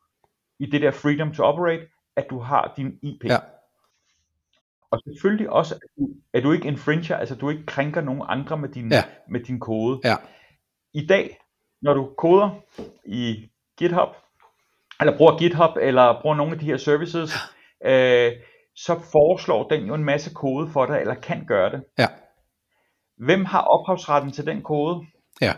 i 0.58 0.66
det 0.66 0.82
der 0.82 0.90
freedom 0.90 1.34
to 1.34 1.42
operate, 1.42 1.86
at 2.16 2.26
du 2.30 2.38
har 2.38 2.74
din 2.76 2.98
IP. 3.02 3.24
Ja. 3.24 3.38
Og 4.90 5.00
selvfølgelig 5.06 5.50
også, 5.50 5.74
at 5.74 5.80
du, 5.98 6.08
at 6.32 6.42
du 6.42 6.52
ikke 6.52 6.68
infringer, 6.68 7.16
altså 7.16 7.34
du 7.34 7.50
ikke 7.50 7.66
krænker 7.66 8.00
nogen 8.00 8.22
andre 8.28 8.56
med 8.56 8.68
din, 8.68 8.92
ja. 8.92 9.04
med 9.28 9.40
din 9.40 9.60
kode. 9.60 10.00
Ja. 10.04 10.16
I 10.94 11.06
dag, 11.06 11.38
når 11.82 11.94
du 11.94 12.14
koder 12.18 12.50
i 13.04 13.50
GitHub, 13.78 14.08
eller 15.00 15.16
bruger 15.16 15.38
GitHub, 15.38 15.76
eller 15.80 16.20
bruger 16.22 16.36
nogle 16.36 16.52
af 16.52 16.58
de 16.58 16.66
her 16.66 16.76
services, 16.76 17.32
øh, 17.84 18.32
så 18.76 18.94
foreslår 19.12 19.68
den 19.68 19.86
jo 19.86 19.94
en 19.94 20.04
masse 20.04 20.34
kode 20.34 20.68
for 20.68 20.86
dig, 20.86 21.00
eller 21.00 21.14
kan 21.14 21.44
gøre 21.46 21.70
det. 21.70 21.84
Ja. 21.98 22.06
Hvem 23.18 23.44
har 23.44 23.60
ophavsretten 23.60 24.32
til 24.32 24.46
den 24.46 24.62
kode? 24.62 25.06
Ja. 25.40 25.52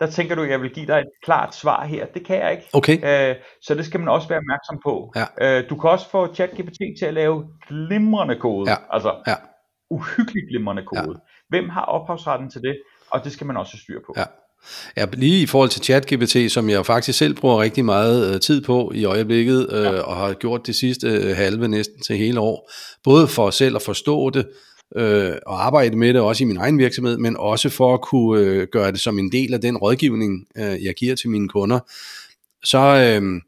Der 0.00 0.10
tænker 0.10 0.34
du, 0.34 0.42
at 0.42 0.50
jeg 0.50 0.60
vil 0.62 0.70
give 0.70 0.86
dig 0.86 0.98
et 0.98 1.08
klart 1.24 1.54
svar 1.54 1.84
her. 1.84 2.06
Det 2.06 2.26
kan 2.26 2.36
jeg 2.36 2.50
ikke. 2.52 2.64
Okay. 2.72 3.30
Øh, 3.30 3.36
så 3.62 3.74
det 3.74 3.86
skal 3.86 4.00
man 4.00 4.08
også 4.08 4.28
være 4.28 4.38
opmærksom 4.38 4.80
på. 4.84 5.12
Ja. 5.16 5.58
Øh, 5.58 5.70
du 5.70 5.76
kan 5.76 5.90
også 5.90 6.10
få 6.10 6.34
ChatGPT 6.34 6.78
til 6.98 7.06
at 7.06 7.14
lave 7.14 7.44
glimrende 7.68 8.36
kode. 8.36 8.70
Ja. 8.70 8.76
Altså, 8.90 9.14
ja. 9.26 9.34
uhyggeligt 9.90 10.46
glimrende 10.50 10.82
kode. 10.86 11.20
Ja. 11.20 11.48
Hvem 11.48 11.68
har 11.68 11.82
ophavsretten 11.82 12.50
til 12.50 12.60
det? 12.60 12.78
Og 13.10 13.24
det 13.24 13.32
skal 13.32 13.46
man 13.46 13.56
også 13.56 13.78
styr 13.78 14.00
på. 14.06 14.14
Ja. 14.16 14.24
Ja, 14.96 15.06
lige 15.12 15.42
i 15.42 15.46
forhold 15.46 15.68
til 15.68 15.82
ChatGPT, 15.82 16.52
som 16.52 16.70
jeg 16.70 16.86
faktisk 16.86 17.18
selv 17.18 17.34
bruger 17.34 17.62
rigtig 17.62 17.84
meget 17.84 18.34
øh, 18.34 18.40
tid 18.40 18.60
på 18.62 18.92
i 18.94 19.04
øjeblikket, 19.04 19.72
øh, 19.72 19.84
ja. 19.84 20.00
og 20.00 20.16
har 20.16 20.32
gjort 20.32 20.66
det 20.66 20.74
sidste 20.74 21.08
øh, 21.08 21.36
halve 21.36 21.68
næsten 21.68 22.00
til 22.00 22.16
hele 22.16 22.40
år, 22.40 22.70
både 23.04 23.28
for 23.28 23.50
selv 23.50 23.76
at 23.76 23.82
forstå 23.82 24.30
det, 24.30 24.48
øh, 24.96 25.32
og 25.46 25.66
arbejde 25.66 25.96
med 25.96 26.14
det 26.14 26.20
også 26.20 26.44
i 26.44 26.46
min 26.46 26.56
egen 26.56 26.78
virksomhed, 26.78 27.18
men 27.18 27.36
også 27.36 27.68
for 27.68 27.94
at 27.94 28.00
kunne 28.00 28.40
øh, 28.40 28.66
gøre 28.72 28.92
det 28.92 29.00
som 29.00 29.18
en 29.18 29.32
del 29.32 29.54
af 29.54 29.60
den 29.60 29.76
rådgivning, 29.76 30.46
øh, 30.56 30.84
jeg 30.84 30.94
giver 30.94 31.14
til 31.14 31.30
mine 31.30 31.48
kunder, 31.48 31.78
så 32.64 32.78
øh, 32.78 33.40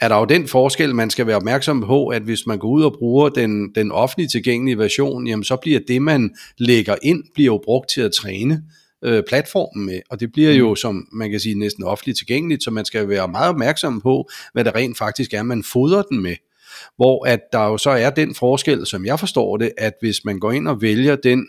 er 0.00 0.08
der 0.08 0.18
jo 0.18 0.24
den 0.24 0.48
forskel, 0.48 0.94
man 0.94 1.10
skal 1.10 1.26
være 1.26 1.36
opmærksom 1.36 1.80
på, 1.80 2.08
at 2.08 2.22
hvis 2.22 2.46
man 2.46 2.58
går 2.58 2.68
ud 2.68 2.82
og 2.82 2.94
bruger 2.98 3.28
den, 3.28 3.74
den 3.74 3.92
offentlige 3.92 4.28
tilgængelige 4.28 4.78
version, 4.78 5.26
jamen 5.26 5.44
så 5.44 5.56
bliver 5.56 5.80
det, 5.88 6.02
man 6.02 6.34
lægger 6.58 6.96
ind, 7.02 7.24
bliver 7.34 7.46
jo 7.46 7.60
brugt 7.64 7.90
til 7.90 8.00
at 8.00 8.12
træne 8.12 8.62
øh, 9.04 9.22
platformen 9.28 9.86
med, 9.86 10.00
og 10.10 10.20
det 10.20 10.32
bliver 10.32 10.52
jo, 10.52 10.68
mm. 10.68 10.76
som 10.76 11.08
man 11.12 11.30
kan 11.30 11.40
sige, 11.40 11.54
næsten 11.54 11.84
offentligt 11.84 12.18
tilgængeligt, 12.18 12.64
så 12.64 12.70
man 12.70 12.84
skal 12.84 13.08
være 13.08 13.28
meget 13.28 13.48
opmærksom 13.48 14.00
på, 14.00 14.28
hvad 14.52 14.64
det 14.64 14.74
rent 14.74 14.98
faktisk 14.98 15.34
er, 15.34 15.42
man 15.42 15.64
fodrer 15.72 16.02
den 16.02 16.22
med. 16.22 16.36
Hvor 16.96 17.26
at 17.26 17.40
der 17.52 17.64
jo 17.64 17.78
så 17.78 17.90
er 17.90 18.10
den 18.10 18.34
forskel, 18.34 18.86
som 18.86 19.06
jeg 19.06 19.20
forstår 19.20 19.56
det, 19.56 19.72
at 19.78 19.92
hvis 20.00 20.24
man 20.24 20.38
går 20.38 20.52
ind 20.52 20.68
og 20.68 20.82
vælger 20.82 21.16
den 21.16 21.46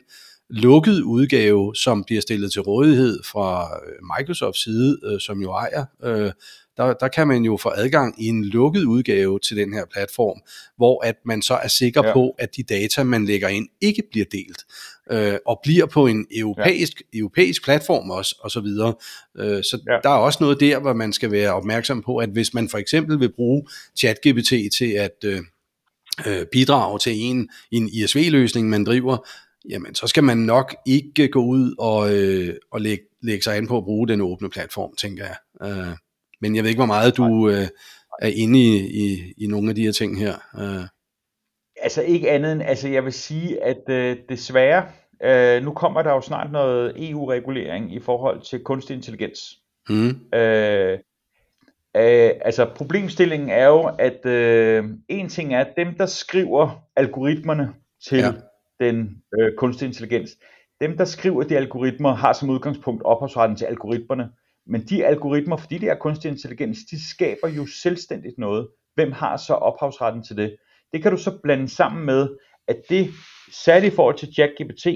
lukkede 0.49 1.05
udgave, 1.05 1.75
som 1.75 2.03
bliver 2.03 2.21
stillet 2.21 2.51
til 2.51 2.61
rådighed 2.61 3.19
fra 3.23 3.79
øh, 3.85 4.19
Microsofts 4.19 4.63
side, 4.63 4.99
øh, 5.03 5.19
som 5.19 5.41
jo 5.41 5.51
ejer 5.51 5.85
øh, 6.03 6.31
der, 6.77 6.93
der 6.93 7.07
kan 7.07 7.27
man 7.27 7.43
jo 7.43 7.57
få 7.57 7.71
adgang 7.75 8.23
i 8.23 8.27
en 8.27 8.45
lukket 8.45 8.83
udgave 8.83 9.39
til 9.39 9.57
den 9.57 9.73
her 9.73 9.85
platform, 9.93 10.41
hvor 10.77 11.05
at 11.05 11.15
man 11.25 11.41
så 11.41 11.53
er 11.53 11.67
sikker 11.67 12.05
ja. 12.05 12.13
på, 12.13 12.35
at 12.39 12.55
de 12.55 12.63
data, 12.63 13.03
man 13.03 13.25
lægger 13.25 13.47
ind, 13.47 13.67
ikke 13.81 14.03
bliver 14.11 14.25
delt, 14.31 14.63
øh, 15.11 15.35
og 15.45 15.59
bliver 15.63 15.85
på 15.85 16.07
en 16.07 16.25
europæisk, 16.35 17.01
ja. 17.13 17.19
europæisk 17.19 17.63
platform 17.63 18.09
også, 18.09 18.35
og 18.39 18.51
så 18.51 18.59
videre. 18.59 18.93
Øh, 19.37 19.63
så 19.63 19.81
ja. 19.87 19.97
der 20.03 20.09
er 20.09 20.17
også 20.17 20.37
noget 20.41 20.59
der, 20.59 20.79
hvor 20.79 20.93
man 20.93 21.13
skal 21.13 21.31
være 21.31 21.53
opmærksom 21.53 22.01
på, 22.01 22.17
at 22.17 22.29
hvis 22.29 22.53
man 22.53 22.69
for 22.69 22.77
eksempel 22.77 23.19
vil 23.19 23.33
bruge 23.35 23.67
ChatGPT 23.97 24.53
til 24.77 24.91
at 24.91 25.15
øh, 25.25 25.41
øh 26.27 26.45
bidrage 26.51 26.99
til 26.99 27.13
en, 27.15 27.49
en 27.71 27.89
ISV-løsning, 27.89 28.69
man 28.69 28.83
driver, 28.83 29.27
jamen 29.69 29.95
så 29.95 30.07
skal 30.07 30.23
man 30.23 30.37
nok 30.37 30.75
ikke 30.85 31.27
gå 31.27 31.45
ud 31.45 31.75
og, 31.79 32.15
øh, 32.15 32.55
og 32.71 32.81
lægge, 32.81 33.03
lægge 33.21 33.43
sig 33.43 33.57
an 33.57 33.67
på 33.67 33.77
at 33.77 33.83
bruge 33.83 34.07
den 34.07 34.21
åbne 34.21 34.49
platform, 34.49 34.95
tænker 34.95 35.25
jeg. 35.25 35.67
Øh, 35.69 35.97
men 36.41 36.55
jeg 36.55 36.63
ved 36.63 36.69
ikke, 36.69 36.79
hvor 36.79 36.85
meget 36.85 37.17
du 37.17 37.49
øh, 37.49 37.67
er 38.21 38.27
inde 38.27 38.59
i, 38.59 38.77
i, 38.77 39.33
i 39.37 39.47
nogle 39.47 39.69
af 39.69 39.75
de 39.75 39.81
her 39.81 39.91
ting 39.91 40.19
her. 40.19 40.35
Øh. 40.59 40.87
Altså 41.83 42.01
ikke 42.01 42.31
andet 42.31 42.51
end, 42.51 42.61
altså 42.61 42.87
jeg 42.87 43.03
vil 43.03 43.13
sige, 43.13 43.63
at 43.63 43.89
øh, 43.89 44.17
desværre, 44.29 44.85
øh, 45.23 45.63
nu 45.63 45.73
kommer 45.73 46.01
der 46.01 46.11
jo 46.11 46.21
snart 46.21 46.51
noget 46.51 47.09
EU-regulering 47.09 47.93
i 47.93 47.99
forhold 47.99 48.41
til 48.41 48.63
kunstig 48.63 48.95
intelligens. 48.95 49.39
Mm. 49.89 50.37
Øh, 50.39 50.99
øh, 51.95 52.31
altså 52.41 52.69
problemstillingen 52.75 53.49
er 53.49 53.67
jo, 53.67 53.91
at 53.99 54.25
øh, 54.25 54.83
en 55.09 55.29
ting 55.29 55.53
er, 55.53 55.59
at 55.59 55.73
dem, 55.77 55.95
der 55.97 56.05
skriver 56.05 56.83
algoritmerne 56.95 57.73
til 58.09 58.17
ja. 58.17 58.31
den 58.79 59.23
øh, 59.39 59.51
kunstig 59.57 59.85
intelligens, 59.85 60.31
dem, 60.81 60.97
der 60.97 61.05
skriver 61.05 61.43
de 61.43 61.57
algoritmer, 61.57 62.15
har 62.15 62.33
som 62.33 62.49
udgangspunkt 62.49 63.03
ophavsretten 63.03 63.57
til 63.57 63.65
algoritmerne. 63.65 64.29
Men 64.67 64.81
de 64.81 65.05
algoritmer, 65.05 65.57
fordi 65.57 65.77
det 65.77 65.89
er 65.89 65.95
kunstig 65.95 66.31
intelligens, 66.31 66.79
de 66.91 67.09
skaber 67.09 67.47
jo 67.47 67.65
selvstændigt 67.65 68.37
noget. 68.37 68.67
Hvem 68.95 69.11
har 69.11 69.37
så 69.37 69.53
ophavsretten 69.53 70.23
til 70.23 70.37
det? 70.37 70.55
Det 70.93 71.01
kan 71.01 71.11
du 71.11 71.17
så 71.17 71.39
blande 71.43 71.69
sammen 71.69 72.05
med, 72.05 72.29
at 72.67 72.77
det, 72.89 73.09
særligt 73.51 73.93
i 73.93 73.95
forhold 73.95 74.17
til 74.17 74.33
ChatGPT, 74.33 74.87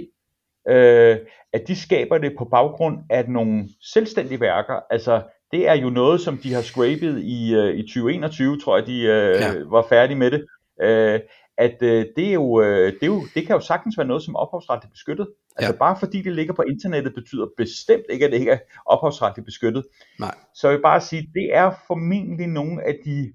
øh, 0.69 1.17
at 1.53 1.67
de 1.67 1.75
skaber 1.75 2.17
det 2.17 2.33
på 2.37 2.45
baggrund 2.45 2.97
af 3.09 3.29
nogle 3.29 3.69
selvstændige 3.93 4.41
værker. 4.41 4.79
Altså, 4.89 5.21
det 5.51 5.67
er 5.67 5.73
jo 5.73 5.89
noget, 5.89 6.21
som 6.21 6.37
de 6.37 6.53
har 6.53 6.61
scrapet 6.61 7.21
i, 7.23 7.55
øh, 7.55 7.75
i 7.75 7.81
2021, 7.81 8.59
tror 8.59 8.77
jeg, 8.77 8.87
de 8.87 9.01
øh, 9.01 9.41
ja. 9.41 9.53
var 9.65 9.85
færdige 9.89 10.17
med 10.17 10.31
det. 10.31 10.45
Øh, 10.81 11.19
at 11.57 11.77
øh, 11.81 12.05
det, 12.15 12.29
er 12.29 12.33
jo, 12.33 12.61
øh, 12.61 12.93
det, 12.93 13.03
er 13.03 13.07
jo, 13.07 13.23
det 13.35 13.47
kan 13.47 13.55
jo 13.55 13.59
sagtens 13.59 13.97
være 13.97 14.07
noget, 14.07 14.23
som 14.23 14.35
ophavsretligt 14.35 14.91
beskyttet. 14.91 15.27
Altså 15.55 15.73
ja. 15.73 15.77
bare 15.77 15.97
fordi 15.99 16.21
det 16.21 16.33
ligger 16.35 16.53
på 16.53 16.61
internettet, 16.61 17.13
betyder 17.13 17.45
bestemt 17.57 18.05
ikke, 18.09 18.25
at 18.25 18.31
det 18.31 18.39
ikke 18.39 18.51
er 18.51 18.59
ophavsretligt 18.85 19.45
beskyttet. 19.45 19.83
Nej. 20.19 20.35
Så 20.55 20.67
jeg 20.67 20.77
vil 20.77 20.81
bare 20.81 21.01
sige, 21.01 21.21
det 21.33 21.49
er 21.53 21.71
formentlig 21.87 22.47
nogle 22.47 22.87
af 22.87 22.95
de, 23.05 23.33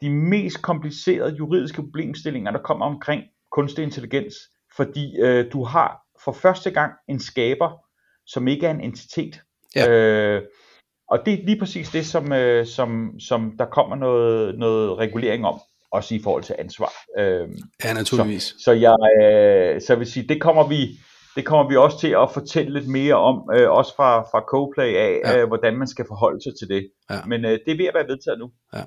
de 0.00 0.10
mest 0.10 0.62
komplicerede 0.62 1.36
juridiske 1.38 1.82
problemstillinger, 1.82 2.50
der 2.50 2.58
kommer 2.58 2.86
omkring 2.86 3.22
kunstig 3.52 3.84
intelligens, 3.84 4.34
fordi 4.76 5.20
øh, 5.20 5.52
du 5.52 5.64
har 5.64 6.00
for 6.24 6.32
første 6.32 6.70
gang 6.70 6.92
en 7.08 7.20
skaber, 7.20 7.70
som 8.26 8.48
ikke 8.48 8.66
er 8.66 8.70
en 8.70 8.80
entitet. 8.80 9.40
Ja. 9.76 9.90
Øh, 9.90 10.42
og 11.10 11.18
det 11.26 11.34
er 11.34 11.46
lige 11.46 11.58
præcis 11.58 11.88
det, 11.88 12.06
som, 12.06 12.32
øh, 12.32 12.66
som, 12.66 13.20
som 13.20 13.52
der 13.58 13.66
kommer 13.66 13.96
noget, 13.96 14.58
noget 14.58 14.98
regulering 14.98 15.46
om 15.46 15.60
også 15.90 16.14
i 16.14 16.20
forhold 16.22 16.42
til 16.42 16.56
ansvar. 16.58 16.92
Øh, 17.18 17.48
ja, 17.84 17.92
naturligvis. 17.92 18.42
Så, 18.42 18.54
så 18.64 18.72
jeg, 18.72 18.94
øh, 19.22 19.80
så 19.80 19.92
jeg 19.92 19.98
vil 19.98 20.06
sige, 20.06 20.28
det 20.28 20.40
kommer 20.40 20.68
vi, 20.68 20.88
det 21.36 21.46
kommer 21.46 21.68
vi 21.68 21.76
også 21.76 22.00
til 22.00 22.08
at 22.08 22.30
fortælle 22.32 22.72
lidt 22.78 22.88
mere 22.88 23.14
om, 23.14 23.50
øh, 23.54 23.70
også 23.70 23.92
fra, 23.96 24.20
fra 24.20 24.40
CoPlay 24.40 24.94
af, 24.94 25.20
ja. 25.24 25.40
øh, 25.40 25.48
hvordan 25.48 25.78
man 25.78 25.88
skal 25.88 26.04
forholde 26.08 26.42
sig 26.42 26.52
til 26.60 26.68
det. 26.68 26.90
Ja. 27.10 27.24
Men 27.26 27.44
øh, 27.44 27.50
det 27.50 27.72
er 27.72 27.76
ved 27.76 27.86
at 27.86 27.94
være 27.94 28.08
vedtaget 28.08 28.38
nu. 28.38 28.50
Ja. 28.74 28.82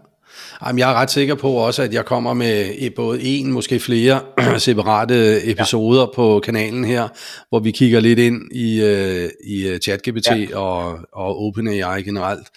Jamen, 0.66 0.80
jeg 0.80 0.92
er 0.92 0.94
ret 0.94 1.12
sikker 1.12 1.36
på 1.36 1.52
også, 1.52 1.84
at 1.84 1.94
jeg 1.94 2.06
kommer 2.06 2.34
med 2.34 2.92
både 2.96 3.22
en, 3.24 3.52
måske 3.52 3.80
flere 3.80 4.22
separate 4.60 5.50
episoder 5.52 6.02
ja. 6.02 6.16
på 6.16 6.42
kanalen 6.44 6.86
her, 6.86 7.08
hvor 7.50 7.60
vi 7.60 7.72
kigger 7.72 8.00
lidt 8.00 8.20
ind 8.20 8.52
i, 8.52 8.82
uh, 8.82 9.30
i 9.48 9.80
ChatGPT 9.82 10.28
ja. 10.28 10.58
og, 10.58 11.00
og 11.14 11.42
OpenAI 11.42 12.02
generelt. 12.04 12.48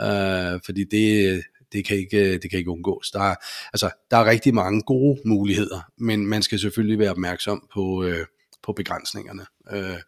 Uh, 0.00 0.60
fordi 0.66 0.84
det, 0.84 1.42
det 1.72 1.84
kan 1.84 1.96
ikke, 1.96 2.38
det 2.38 2.50
kan 2.50 2.58
ikke 2.58 2.70
undgås. 2.70 3.10
Der 3.10 3.22
er, 3.22 3.34
altså, 3.72 3.90
der 4.10 4.16
er 4.16 4.24
rigtig 4.24 4.54
mange 4.54 4.82
gode 4.82 5.20
muligheder, 5.24 5.90
men 5.96 6.26
man 6.26 6.42
skal 6.42 6.58
selvfølgelig 6.58 6.98
være 6.98 7.10
opmærksom 7.10 7.68
på, 7.74 8.04
øh, 8.04 8.26
på 8.62 8.72
begrænsningerne, 8.72 9.46
øh, 9.72 9.98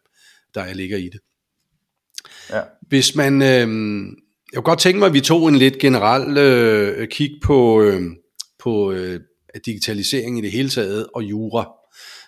der 0.55 0.73
ligger 0.73 0.97
i 0.97 1.09
det. 1.09 1.19
Ja. 2.49 2.61
Hvis 2.81 3.15
man, 3.15 3.41
øh, 3.41 3.67
jeg 4.53 4.57
kunne 4.57 4.71
godt 4.71 4.79
tænke 4.79 4.99
mig, 4.99 5.07
at 5.07 5.13
vi 5.13 5.21
tog 5.21 5.47
en 5.47 5.55
lidt 5.55 5.79
generel 5.79 6.37
øh, 6.37 7.07
kig 7.07 7.31
på, 7.43 7.81
øh, 7.81 8.01
på 8.63 8.91
øh, 8.91 9.19
digitalisering 9.65 10.37
i 10.37 10.41
det 10.41 10.51
hele 10.51 10.69
taget 10.69 11.07
og 11.15 11.23
jura. 11.23 11.71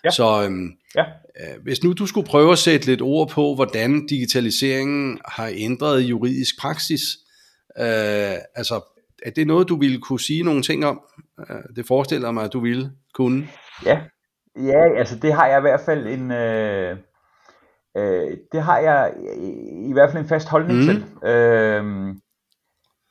Ja. 0.04 0.10
Så 0.10 0.42
øh, 0.42 0.50
ja. 0.96 1.04
Øh, 1.40 1.62
hvis 1.62 1.84
nu 1.84 1.92
du 1.92 2.06
skulle 2.06 2.26
prøve 2.26 2.52
at 2.52 2.58
sætte 2.58 2.86
lidt 2.86 3.02
ord 3.02 3.28
på, 3.30 3.54
hvordan 3.54 4.06
digitaliseringen 4.06 5.18
har 5.28 5.50
ændret 5.54 6.00
juridisk 6.00 6.60
praksis, 6.60 7.00
øh, 7.78 8.36
altså 8.54 8.80
er 9.22 9.30
det 9.30 9.46
noget, 9.46 9.68
du 9.68 9.76
ville 9.76 10.00
kunne 10.00 10.20
sige 10.20 10.42
nogle 10.42 10.62
ting 10.62 10.86
om? 10.86 11.00
Øh, 11.50 11.76
det 11.76 11.86
forestiller 11.86 12.30
mig, 12.30 12.44
at 12.44 12.52
du 12.52 12.60
ville 12.60 12.90
kunne. 13.14 13.48
Ja, 13.86 13.98
ja 14.56 14.98
altså 14.98 15.16
det 15.16 15.34
har 15.34 15.46
jeg 15.46 15.58
i 15.58 15.60
hvert 15.60 15.80
fald 15.80 16.06
en... 16.06 16.30
Øh, 16.30 16.96
øh, 17.96 18.36
det 18.52 18.62
har 18.62 18.78
jeg 18.78 19.14
i, 19.36 19.88
i 19.88 19.92
hvert 19.92 20.10
fald 20.10 20.22
en 20.22 20.28
fast 20.28 20.48
holdning 20.48 20.78
mm. 20.78 20.84
til. 20.84 21.28
Øh, 21.28 22.08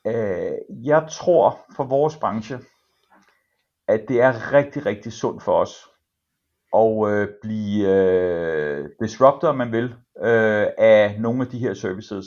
øh, 0.06 0.86
jeg 0.86 1.06
tror 1.10 1.60
for 1.76 1.84
vores 1.84 2.16
branche, 2.16 2.58
at 3.88 4.04
det 4.08 4.20
er 4.20 4.52
rigtig, 4.52 4.86
rigtig 4.86 5.12
sundt 5.12 5.42
for 5.42 5.60
os 5.60 5.88
at 6.74 7.12
øh, 7.12 7.28
blive 7.42 7.88
øh, 7.88 8.88
disruptor, 9.00 9.48
om 9.48 9.56
man 9.56 9.72
vil, 9.72 9.94
øh, 10.24 10.66
af 10.78 11.16
nogle 11.18 11.42
af 11.42 11.48
de 11.48 11.58
her 11.58 11.74
services. 11.74 12.26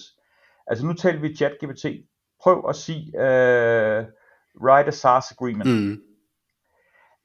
Altså 0.67 0.85
nu 0.85 0.93
taler 0.93 1.19
vi 1.19 1.35
ChatGPT, 1.35 1.85
prøv 2.43 2.65
at 2.69 2.75
sige 2.75 3.13
uh, 3.15 4.05
write 4.63 4.87
a 4.87 4.91
SaaS 4.91 5.31
agreement. 5.31 5.69
Mm. 5.69 5.97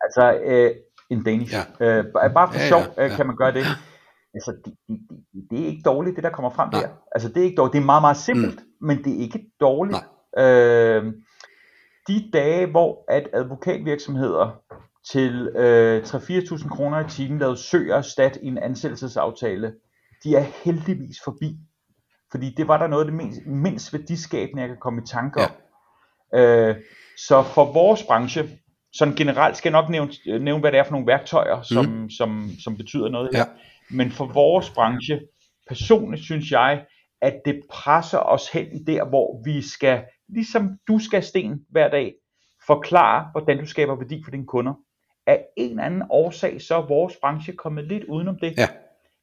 Altså 0.01 0.41
uh, 0.47 0.77
in 1.11 1.25
Danish. 1.25 1.55
Ja. 1.81 1.99
Uh, 1.99 2.05
bare 2.35 2.53
for 2.53 2.59
ja, 2.59 2.69
sjov 2.69 2.83
ja, 2.97 3.07
ja. 3.07 3.17
kan 3.17 3.27
man 3.27 3.37
gøre 3.37 3.53
det. 3.53 3.65
Altså, 4.35 4.53
det, 4.65 4.75
det, 4.89 4.99
det, 5.11 5.51
det 5.51 5.61
er 5.63 5.67
ikke 5.67 5.83
dårligt, 5.85 6.17
det 6.17 6.25
der 6.25 6.31
kommer 6.31 6.51
frem 6.51 6.69
Nej. 6.73 6.83
der. 6.83 6.89
Altså, 7.13 7.29
det 7.29 7.37
er 7.37 7.45
ikke 7.45 7.57
dårligt. 7.57 7.73
Det 7.73 7.81
er 7.81 7.85
meget, 7.85 8.03
meget 8.03 8.17
simpelt, 8.17 8.61
mm. 8.61 8.87
men 8.87 9.05
det 9.05 9.17
er 9.17 9.19
ikke 9.19 9.51
dårligt. 9.61 9.99
Uh, 10.39 11.13
de 12.09 12.31
dage, 12.33 12.67
hvor 12.67 13.05
at 13.09 13.29
advokatvirksomheder 13.33 14.61
til 15.11 15.49
øh, 15.57 16.03
3-4.000 16.03 16.69
kroner 16.69 17.07
i 17.07 17.09
timen 17.09 17.39
lavede 17.39 17.57
søg 17.57 17.95
og 17.95 18.05
stat 18.05 18.39
i 18.43 18.47
en 18.47 18.59
ansættelsesaftale, 18.59 19.75
de 20.25 20.37
er 20.37 20.45
heldigvis 20.65 21.17
forbi. 21.25 21.57
Fordi 22.31 22.55
det 22.57 22.69
var 22.69 22.79
der 22.79 22.87
noget 22.87 23.05
af 23.05 23.11
det 23.11 23.15
mindst, 23.17 23.41
mindst 23.47 23.93
værdiskabende, 23.93 24.61
jeg 24.61 24.69
kan 24.69 24.79
komme 24.81 25.03
i 25.03 25.07
tanke 25.07 25.41
om. 25.41 25.51
Ja. 26.33 26.69
Øh, 26.69 26.77
så 27.29 27.43
for 27.43 27.73
vores 27.73 28.03
branche, 28.03 28.49
sådan 28.93 29.15
generelt 29.15 29.57
skal 29.57 29.73
jeg 29.73 29.81
nok 29.83 29.91
nævne, 29.91 30.13
nævne 30.27 30.61
hvad 30.61 30.73
det 30.73 30.79
er 30.79 30.85
for 30.85 30.93
nogle 30.93 31.07
værktøjer, 31.07 31.63
som, 31.63 31.85
mm. 31.85 32.11
som, 32.11 32.51
som 32.65 32.77
betyder 32.77 33.09
noget 33.09 33.31
her. 33.33 33.39
Ja. 33.39 33.45
Men 33.91 34.11
for 34.11 34.27
vores 34.27 34.71
branche, 34.71 35.21
personligt 35.69 36.25
synes 36.25 36.51
jeg, 36.53 36.85
at 37.21 37.41
det 37.45 37.61
presser 37.71 38.19
os 38.19 38.49
hen 38.49 38.87
der, 38.87 39.05
hvor 39.09 39.43
vi 39.45 39.63
skal, 39.63 40.05
ligesom 40.29 40.79
du 40.89 40.99
skal 40.99 41.23
sten 41.23 41.61
hver 41.71 41.89
dag, 41.91 42.15
forklare, 42.67 43.29
hvordan 43.33 43.59
du 43.59 43.67
skaber 43.67 43.97
værdi 43.97 44.23
for 44.25 44.31
dine 44.31 44.47
kunder. 44.47 44.75
af 45.27 45.45
en 45.57 45.71
eller 45.71 45.83
anden 45.83 46.03
årsag, 46.11 46.63
så 46.63 46.75
er 46.75 46.87
vores 46.87 47.17
branche 47.17 47.53
kommet 47.53 47.85
lidt 47.85 48.05
udenom 48.05 48.39
det. 48.39 48.55
Ja. 48.59 48.69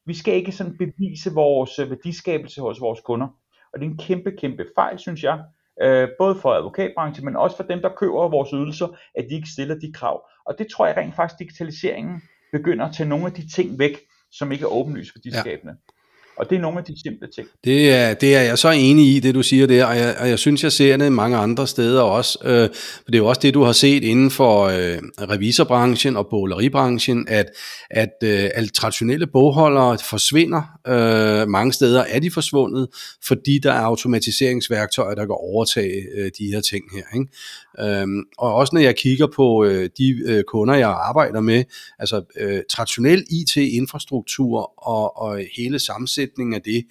Vi 0.06 0.14
skal 0.14 0.34
ikke 0.34 0.52
sådan 0.52 0.78
bevise 0.78 1.34
vores 1.34 1.80
øh, 1.80 1.90
værdiskabelse 1.90 2.62
hos 2.62 2.82
vores 2.82 3.00
kunder. 3.02 3.28
Og 3.74 3.80
det 3.80 3.86
er 3.86 3.90
en 3.90 3.98
kæmpe, 3.98 4.32
kæmpe 4.32 4.66
fejl, 4.76 5.00
synes 5.00 5.24
jeg. 5.24 5.44
Øh, 5.82 6.10
både 6.20 6.36
for 6.36 6.54
advokatbranchen, 6.54 7.26
men 7.26 7.36
også 7.36 7.58
for 7.58 7.64
dem, 7.64 7.82
der 7.82 7.90
køber 7.90 8.30
vores 8.30 8.50
ydelser, 8.54 8.88
at 9.16 9.26
de 9.30 9.36
ikke 9.36 9.50
stiller 9.50 9.76
de 9.76 9.94
krav. 9.94 10.28
Og 10.46 10.56
det 10.60 10.68
tror 10.68 10.88
jeg 10.88 10.98
rent 10.98 11.16
faktisk, 11.16 11.40
digitaliseringen 11.40 12.22
begynder 12.52 12.86
at 12.86 12.96
tage 12.96 13.10
nogle 13.10 13.26
af 13.26 13.32
de 13.32 13.50
ting 13.56 13.80
væk, 13.80 13.98
som 14.32 14.52
ikke 14.52 14.64
er 14.64 14.70
åbenlyst 14.70 15.16
værdiskabende. 15.16 15.74
Ja. 15.74 15.94
Og 16.40 16.50
det 16.50 16.56
er 16.56 16.62
nogle 16.62 16.80
af 16.80 16.86
de 16.86 17.02
simple 17.04 17.28
ting. 17.36 17.48
Det 17.64 17.94
er, 17.94 18.14
det 18.14 18.36
er 18.36 18.42
jeg 18.42 18.58
så 18.58 18.70
enig 18.70 19.16
i, 19.16 19.20
det 19.20 19.36
du 19.36 19.44
siger 19.44 19.68
der, 19.68 19.86
og 19.86 19.98
jeg, 19.98 20.16
og 20.20 20.30
jeg 20.30 20.40
synes, 20.40 20.64
jeg 20.64 20.72
ser 20.72 20.98
det 20.98 21.12
mange 21.12 21.38
andre 21.38 21.68
steder 21.68 22.02
også. 22.02 22.40
Øh, 22.44 22.70
for 22.76 23.04
det 23.06 23.16
er 23.16 23.18
jo 23.18 23.26
også 23.26 23.42
det, 23.42 23.54
du 23.54 23.64
har 23.64 23.72
set 23.72 24.04
inden 24.04 24.32
for 24.32 24.64
øh, 24.64 24.98
revisorbranchen 25.20 26.18
og 26.18 26.28
bogleribranchen, 26.30 27.28
at, 27.28 27.46
at 27.90 28.10
øh, 28.24 28.50
alle 28.56 28.70
traditionelle 28.70 29.28
bogholdere 29.28 29.98
forsvinder. 30.10 30.62
Øh, 30.88 31.48
mange 31.48 31.74
steder 31.74 32.04
er 32.04 32.20
de 32.20 32.32
forsvundet, 32.32 32.88
fordi 33.28 33.60
der 33.64 33.74
er 33.74 33.82
automatiseringsværktøjer, 33.82 35.16
der 35.16 35.26
kan 35.26 35.36
overtage 35.40 36.02
øh, 36.18 36.32
de 36.40 36.46
her 36.54 36.62
ting 36.62 36.84
her. 36.96 37.20
Ikke? 37.20 38.02
Øh, 38.02 38.08
og 38.38 38.56
også 38.56 38.76
når 38.76 38.82
jeg 38.82 38.96
kigger 38.96 39.28
på 39.36 39.64
øh, 39.66 39.90
de 39.98 40.22
øh, 40.26 40.44
kunder, 40.44 40.76
jeg 40.76 40.90
arbejder 40.90 41.40
med, 41.40 41.64
altså 42.00 42.22
øh, 42.40 42.62
traditionel 42.70 43.26
IT-infrastruktur 43.30 44.88
og, 44.88 45.18
og 45.18 45.42
hele 45.58 45.80
sammensætningen 45.80 46.29
af 46.38 46.62
det, 46.62 46.86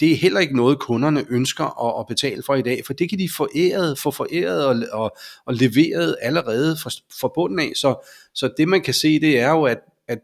det 0.00 0.12
er 0.12 0.16
heller 0.16 0.40
ikke 0.40 0.56
noget, 0.56 0.78
kunderne 0.78 1.24
ønsker 1.30 1.86
at, 1.86 2.00
at 2.00 2.06
betale 2.08 2.42
for 2.46 2.54
i 2.54 2.62
dag, 2.62 2.82
for 2.86 2.92
det 2.92 3.08
kan 3.08 3.18
de 3.18 3.28
foræret, 3.36 3.98
få 3.98 4.10
foræret 4.10 4.66
og, 4.66 4.82
og, 4.92 5.16
og 5.46 5.54
leveret 5.54 6.16
allerede 6.22 6.76
fra, 6.82 6.90
fra 7.20 7.30
bunden 7.34 7.58
af. 7.58 7.72
Så, 7.74 8.08
så 8.34 8.50
det 8.56 8.68
man 8.68 8.80
kan 8.80 8.94
se, 8.94 9.20
det 9.20 9.38
er 9.38 9.50
jo, 9.50 9.64
at, 9.64 9.78
at 10.08 10.18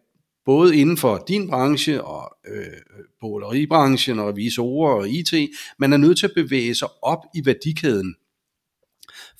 både 0.44 0.76
inden 0.76 0.96
for 0.96 1.24
din 1.28 1.48
branche 1.48 2.04
og 2.04 2.36
øh, 2.48 2.66
boleribranchen 3.20 4.18
og 4.18 4.28
revisorer 4.28 4.94
og 4.94 5.08
IT, 5.08 5.32
man 5.78 5.92
er 5.92 5.96
nødt 5.96 6.18
til 6.18 6.26
at 6.26 6.32
bevæge 6.34 6.74
sig 6.74 6.88
op 7.02 7.20
i 7.34 7.46
værdikæden. 7.46 8.14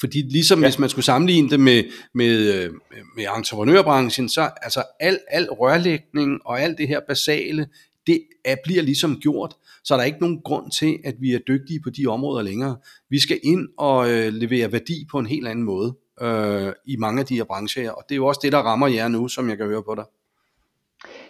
Fordi 0.01 0.22
ligesom 0.22 0.61
ja. 0.61 0.66
hvis 0.66 0.78
man 0.78 0.88
skulle 0.88 1.05
sammenligne 1.05 1.51
det 1.51 1.61
med, 1.61 1.84
med, 2.14 2.55
øh, 2.55 2.70
med 3.16 3.24
entreprenørbranchen, 3.36 4.28
så 4.28 4.51
altså 4.62 4.82
al, 5.01 5.18
al 5.28 5.49
rørlægning 5.51 6.40
og 6.45 6.61
alt 6.61 6.78
det 6.78 6.88
her 6.88 7.01
basale, 7.09 7.66
det 8.07 8.20
er, 8.44 8.57
bliver 8.64 8.82
ligesom 8.82 9.20
gjort. 9.20 9.57
Så 9.84 9.94
er 9.94 9.98
der 9.98 10.05
ikke 10.05 10.20
nogen 10.20 10.42
grund 10.42 10.70
til, 10.70 10.98
at 11.05 11.14
vi 11.20 11.34
er 11.34 11.38
dygtige 11.38 11.80
på 11.80 11.90
de 11.90 12.07
områder 12.07 12.42
længere. 12.42 12.76
Vi 13.11 13.18
skal 13.18 13.40
ind 13.42 13.68
og 13.78 14.11
øh, 14.11 14.32
levere 14.32 14.72
værdi 14.72 15.07
på 15.11 15.18
en 15.18 15.26
helt 15.26 15.48
anden 15.48 15.64
måde 15.64 15.94
øh, 16.20 16.72
i 16.84 16.96
mange 16.96 17.20
af 17.20 17.26
de 17.26 17.36
her 17.36 17.44
brancher. 17.44 17.90
Og 17.90 18.05
det 18.09 18.14
er 18.14 18.16
jo 18.16 18.26
også 18.26 18.40
det, 18.42 18.52
der 18.52 18.59
rammer 18.59 18.86
jer 18.86 19.09
nu, 19.09 19.28
som 19.28 19.48
jeg 19.48 19.57
kan 19.57 19.66
høre 19.66 19.82
på 19.82 19.94
dig. 19.94 20.05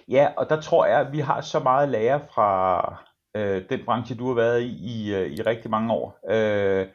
Ja, 0.08 0.28
og 0.36 0.46
der 0.48 0.60
tror 0.60 0.86
jeg, 0.86 1.00
at 1.00 1.12
vi 1.12 1.18
har 1.18 1.40
så 1.40 1.60
meget 1.60 1.88
lære 1.88 2.20
fra 2.34 3.02
øh, 3.36 3.62
den 3.70 3.80
branche, 3.84 4.16
du 4.16 4.26
har 4.26 4.34
været 4.34 4.62
i 4.62 4.66
i, 4.66 5.14
øh, 5.14 5.30
i 5.30 5.42
rigtig 5.42 5.70
mange 5.70 5.92
år. 5.92 6.18
Øh, 6.30 6.86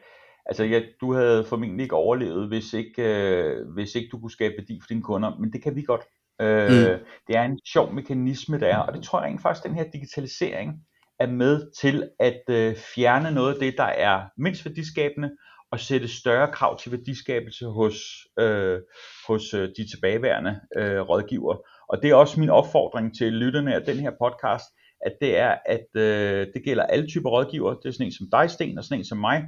Altså, 0.50 0.64
ja, 0.64 0.82
du 1.00 1.14
havde 1.14 1.44
formentlig 1.44 1.82
ikke 1.82 1.94
overlevet, 1.94 2.48
hvis 2.48 2.72
ikke, 2.72 3.02
øh, 3.02 3.68
hvis 3.74 3.94
ikke 3.94 4.08
du 4.12 4.18
kunne 4.18 4.30
skabe 4.30 4.54
værdi 4.58 4.80
for 4.80 4.88
dine 4.88 5.02
kunder, 5.02 5.36
men 5.38 5.52
det 5.52 5.62
kan 5.62 5.76
vi 5.76 5.82
godt. 5.82 6.02
Øh, 6.40 6.68
mm. 6.68 7.04
Det 7.26 7.36
er 7.36 7.42
en 7.42 7.60
sjov 7.66 7.92
mekanisme, 7.92 8.60
der 8.60 8.66
er, 8.66 8.78
og 8.78 8.94
det 8.94 9.02
tror 9.02 9.18
jeg 9.18 9.26
egentlig 9.26 9.42
faktisk, 9.42 9.64
den 9.64 9.74
her 9.74 9.84
digitalisering 9.92 10.72
er 11.20 11.26
med 11.26 11.70
til 11.80 12.08
at 12.20 12.42
øh, 12.50 12.76
fjerne 12.94 13.30
noget 13.30 13.54
af 13.54 13.60
det, 13.60 13.74
der 13.76 13.84
er 13.84 14.22
mindst 14.38 14.64
værdiskabende, 14.64 15.30
og 15.72 15.80
sætte 15.80 16.08
større 16.08 16.52
krav 16.52 16.78
til 16.78 16.92
værdiskabelse 16.92 17.66
hos, 17.66 17.96
øh, 18.38 18.80
hos 19.28 19.54
øh, 19.54 19.68
de 19.76 19.90
tilbageværende 19.90 20.60
øh, 20.76 21.00
rådgiver. 21.00 21.56
Og 21.88 22.02
det 22.02 22.10
er 22.10 22.14
også 22.14 22.40
min 22.40 22.50
opfordring 22.50 23.16
til 23.18 23.32
lytterne 23.32 23.74
af 23.74 23.82
den 23.82 23.96
her 23.96 24.10
podcast, 24.10 24.64
at 25.06 25.12
det 25.20 25.38
er, 25.38 25.56
at 25.66 25.86
øh, 25.96 26.46
det 26.54 26.64
gælder 26.64 26.82
alle 26.82 27.06
typer 27.06 27.30
rådgiver. 27.30 27.74
Det 27.74 27.88
er 27.88 27.92
sådan 27.92 28.06
en 28.06 28.12
som 28.12 28.28
dig, 28.32 28.50
Sten, 28.50 28.78
og 28.78 28.84
sådan 28.84 28.98
en 28.98 29.04
som 29.04 29.18
mig, 29.18 29.44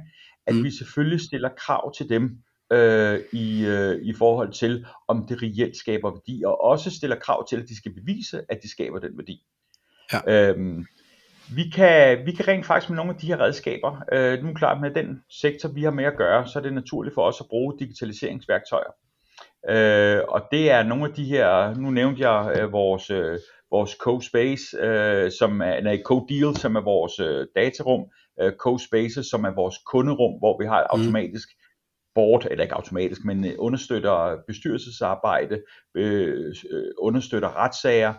at 0.47 0.55
mm. 0.55 0.63
vi 0.63 0.71
selvfølgelig 0.71 1.21
stiller 1.21 1.49
krav 1.57 1.93
til 1.93 2.09
dem 2.09 2.29
øh, 2.71 3.19
i, 3.33 3.65
øh, 3.65 4.01
i 4.01 4.13
forhold 4.13 4.51
til, 4.51 4.85
om 5.07 5.25
det 5.27 5.43
reelt 5.43 5.77
skaber 5.77 6.11
værdi, 6.11 6.43
og 6.45 6.63
også 6.63 6.91
stiller 6.91 7.15
krav 7.15 7.47
til, 7.47 7.57
at 7.57 7.69
de 7.69 7.77
skal 7.77 7.93
bevise, 7.93 8.41
at 8.49 8.59
de 8.63 8.71
skaber 8.71 8.99
den 8.99 9.17
værdi. 9.17 9.45
Ja. 10.13 10.49
Øhm, 10.49 10.85
vi 11.55 11.69
kan, 11.69 12.25
vi 12.25 12.31
kan 12.31 12.47
rent 12.47 12.65
faktisk 12.65 12.89
med 12.89 12.97
nogle 12.97 13.11
af 13.11 13.17
de 13.17 13.27
her 13.27 13.39
redskaber, 13.39 14.03
øh, 14.11 14.43
nu 14.43 14.49
er 14.49 14.53
klart 14.53 14.81
med 14.81 14.91
den 14.91 15.23
sektor, 15.29 15.69
vi 15.69 15.83
har 15.83 15.91
med 15.91 16.05
at 16.05 16.17
gøre, 16.17 16.47
så 16.47 16.59
er 16.59 16.63
det 16.63 16.73
naturligt 16.73 17.13
for 17.13 17.21
os 17.21 17.41
at 17.41 17.47
bruge 17.49 17.79
digitaliseringsværktøjer. 17.79 18.91
Øh, 19.69 20.21
og 20.27 20.41
det 20.51 20.71
er 20.71 20.83
nogle 20.83 21.05
af 21.05 21.13
de 21.13 21.25
her, 21.25 21.75
nu 21.75 21.89
nævnte 21.89 22.29
jeg 22.29 22.59
øh, 22.59 22.71
vores, 22.71 23.09
øh, 23.09 23.39
vores 23.71 23.91
CoSpace, 23.91 24.77
øh, 24.79 25.31
som 25.31 25.61
er, 25.61 25.81
nej, 25.81 26.01
CoDeal, 26.05 26.55
som 26.55 26.75
er 26.75 26.81
vores 26.81 27.19
øh, 27.19 27.47
datarum, 27.55 28.03
øh, 28.41 28.53
CoSpaces, 28.53 29.25
som 29.25 29.43
er 29.43 29.55
vores 29.55 29.75
kunderum, 29.91 30.33
hvor 30.39 30.57
vi 30.61 30.65
har 30.65 30.79
et 30.83 30.99
mm. 30.99 31.05
Board, 32.15 32.47
eller 32.51 32.63
ikke 32.63 32.75
automatisk, 32.75 33.25
men 33.25 33.45
øh, 33.45 33.53
understøtter 33.57 34.37
bestyrelsesarbejde, 34.47 35.61
øh, 35.95 36.55
øh, 36.71 36.91
understøtter 36.97 37.63
retssager. 37.63 38.13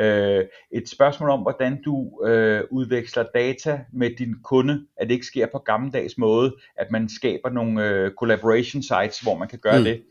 Øh, 0.00 0.44
et 0.72 0.88
spørgsmål 0.88 1.30
om, 1.30 1.40
hvordan 1.40 1.82
du 1.82 2.24
øh, 2.26 2.62
udveksler 2.70 3.24
data 3.34 3.80
med 3.92 4.10
din 4.18 4.34
kunde, 4.44 4.86
at 4.96 5.08
det 5.08 5.14
ikke 5.14 5.26
sker 5.26 5.46
på 5.52 5.58
gammeldags 5.58 6.18
måde, 6.18 6.56
at 6.76 6.90
man 6.90 7.08
skaber 7.08 7.50
nogle 7.50 7.88
øh, 7.88 8.10
collaboration 8.18 8.82
sites, 8.82 9.20
hvor 9.20 9.38
man 9.38 9.48
kan 9.48 9.58
gøre 9.58 9.78
mm. 9.78 9.84
det. 9.84 10.02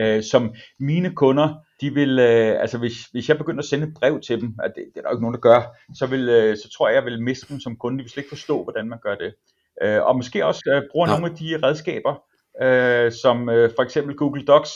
Øh, 0.00 0.22
som 0.22 0.54
mine 0.78 1.14
kunder, 1.14 1.54
de 1.80 1.94
vil, 1.94 2.18
øh, 2.18 2.60
altså 2.60 2.78
hvis, 2.78 3.04
hvis 3.04 3.28
jeg 3.28 3.38
begynder 3.38 3.58
at 3.58 3.68
sende 3.68 3.86
et 3.86 3.94
brev 3.94 4.20
til 4.20 4.40
dem, 4.40 4.54
at 4.64 4.72
det, 4.76 4.84
det 4.94 4.98
er 4.98 5.02
der 5.02 5.08
jo 5.10 5.16
ikke 5.16 5.22
nogen, 5.22 5.34
der 5.34 5.40
gør, 5.40 5.76
så, 5.94 6.06
vil, 6.06 6.28
øh, 6.28 6.56
så 6.56 6.70
tror 6.70 6.88
jeg, 6.88 6.94
jeg 6.94 7.04
vil 7.04 7.22
miste 7.22 7.46
dem 7.48 7.60
som 7.60 7.76
kunde. 7.76 7.98
De 7.98 8.02
vil 8.02 8.10
slet 8.10 8.22
ikke 8.22 8.36
forstå, 8.36 8.62
hvordan 8.62 8.88
man 8.88 8.98
gør 9.02 9.14
det. 9.14 9.34
Øh, 9.82 10.02
og 10.02 10.16
måske 10.16 10.46
også 10.46 10.62
øh, 10.66 10.82
bruger 10.92 11.08
ja. 11.08 11.14
nogle 11.14 11.30
af 11.30 11.36
de 11.36 11.58
redskaber, 11.66 12.22
øh, 12.62 13.12
som 13.12 13.48
øh, 13.48 13.70
for 13.76 13.82
eksempel 13.82 14.16
Google 14.16 14.44
Docs. 14.44 14.70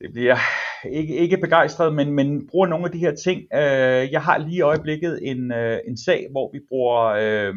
Det 0.00 0.12
bliver 0.12 0.36
ikke, 0.92 1.16
ikke 1.16 1.36
begejstret, 1.36 1.94
men, 1.94 2.12
men 2.12 2.46
bruger 2.46 2.66
nogle 2.66 2.84
af 2.84 2.92
de 2.92 2.98
her 2.98 3.14
ting. 3.14 3.42
Øh, 3.54 4.12
jeg 4.12 4.22
har 4.22 4.38
lige 4.38 4.56
i 4.56 4.60
øjeblikket 4.60 5.18
en, 5.22 5.52
øh, 5.52 5.78
en 5.88 5.98
sag, 6.04 6.26
hvor 6.30 6.50
vi 6.52 6.60
bruger 6.68 7.04
øh, 7.04 7.54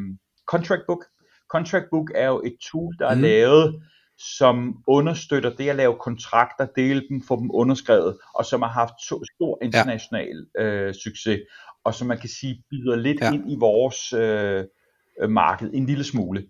Contract 0.48 0.82
Book. 0.88 1.06
Contract 1.52 1.86
Book 1.92 2.12
er 2.16 2.28
jo 2.28 2.42
et 2.46 2.56
tool, 2.72 2.94
der 3.00 3.08
er 3.08 3.16
mm. 3.16 3.22
lavet 3.22 3.82
som 4.18 4.84
understøtter 4.88 5.56
det 5.56 5.70
at 5.70 5.76
lave 5.76 5.96
kontrakter, 6.00 6.68
dele 6.76 7.04
dem, 7.10 7.22
få 7.22 7.40
dem 7.40 7.52
underskrevet, 7.54 8.18
og 8.36 8.46
som 8.46 8.62
har 8.62 8.70
haft 8.70 8.94
så 9.00 9.30
stor 9.36 9.58
international 9.62 10.46
ja. 10.60 10.64
øh, 10.64 10.94
succes, 10.94 11.40
og 11.84 11.94
som 11.94 12.08
man 12.08 12.18
kan 12.18 12.30
sige 12.30 12.64
byder 12.70 12.96
lidt 12.96 13.22
ja. 13.22 13.32
ind 13.34 13.52
i 13.52 13.56
vores 13.60 14.14
øh, 14.14 14.66
marked 15.30 15.70
en 15.74 15.86
lille 15.86 16.04
smule. 16.04 16.48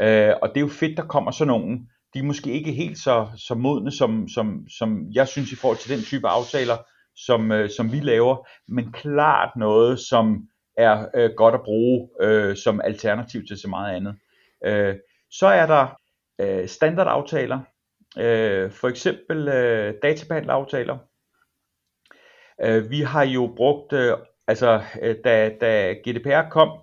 Øh, 0.00 0.34
og 0.42 0.48
det 0.48 0.56
er 0.56 0.60
jo 0.60 0.68
fedt, 0.68 0.96
der 0.96 1.06
kommer 1.06 1.30
sådan 1.30 1.48
nogen. 1.48 1.88
De 2.14 2.18
er 2.18 2.22
måske 2.22 2.50
ikke 2.50 2.72
helt 2.72 2.98
så, 2.98 3.28
så 3.36 3.54
modne, 3.54 3.90
som, 3.90 4.28
som, 4.28 4.66
som 4.78 5.06
jeg 5.12 5.28
synes 5.28 5.52
i 5.52 5.56
forhold 5.56 5.78
til 5.78 5.96
den 5.96 6.04
type 6.04 6.28
aftaler, 6.28 6.76
som, 7.16 7.52
øh, 7.52 7.70
som 7.70 7.92
vi 7.92 8.00
laver, 8.00 8.48
men 8.68 8.92
klart 8.92 9.56
noget, 9.56 10.00
som 10.00 10.48
er 10.76 11.06
øh, 11.14 11.30
godt 11.36 11.54
at 11.54 11.62
bruge 11.62 12.08
øh, 12.20 12.56
som 12.56 12.80
alternativ 12.84 13.46
til 13.46 13.58
så 13.58 13.68
meget 13.68 13.96
andet. 13.96 14.14
Øh, 14.64 14.96
så 15.30 15.46
er 15.46 15.66
der 15.66 15.96
øh, 16.40 16.68
standardaftaler, 16.68 17.60
øh, 18.18 18.70
for 18.70 18.88
eksempel 18.88 19.48
øh, 19.48 19.94
databehandleraftaler. 20.02 20.98
Øh, 22.64 22.90
vi 22.90 23.00
har 23.00 23.24
jo 23.24 23.52
brugt, 23.56 23.92
øh, 23.92 24.16
altså 24.46 24.82
øh, 25.02 25.16
da, 25.24 25.50
da 25.60 25.92
GDPR 25.92 26.48
kom, 26.50 26.78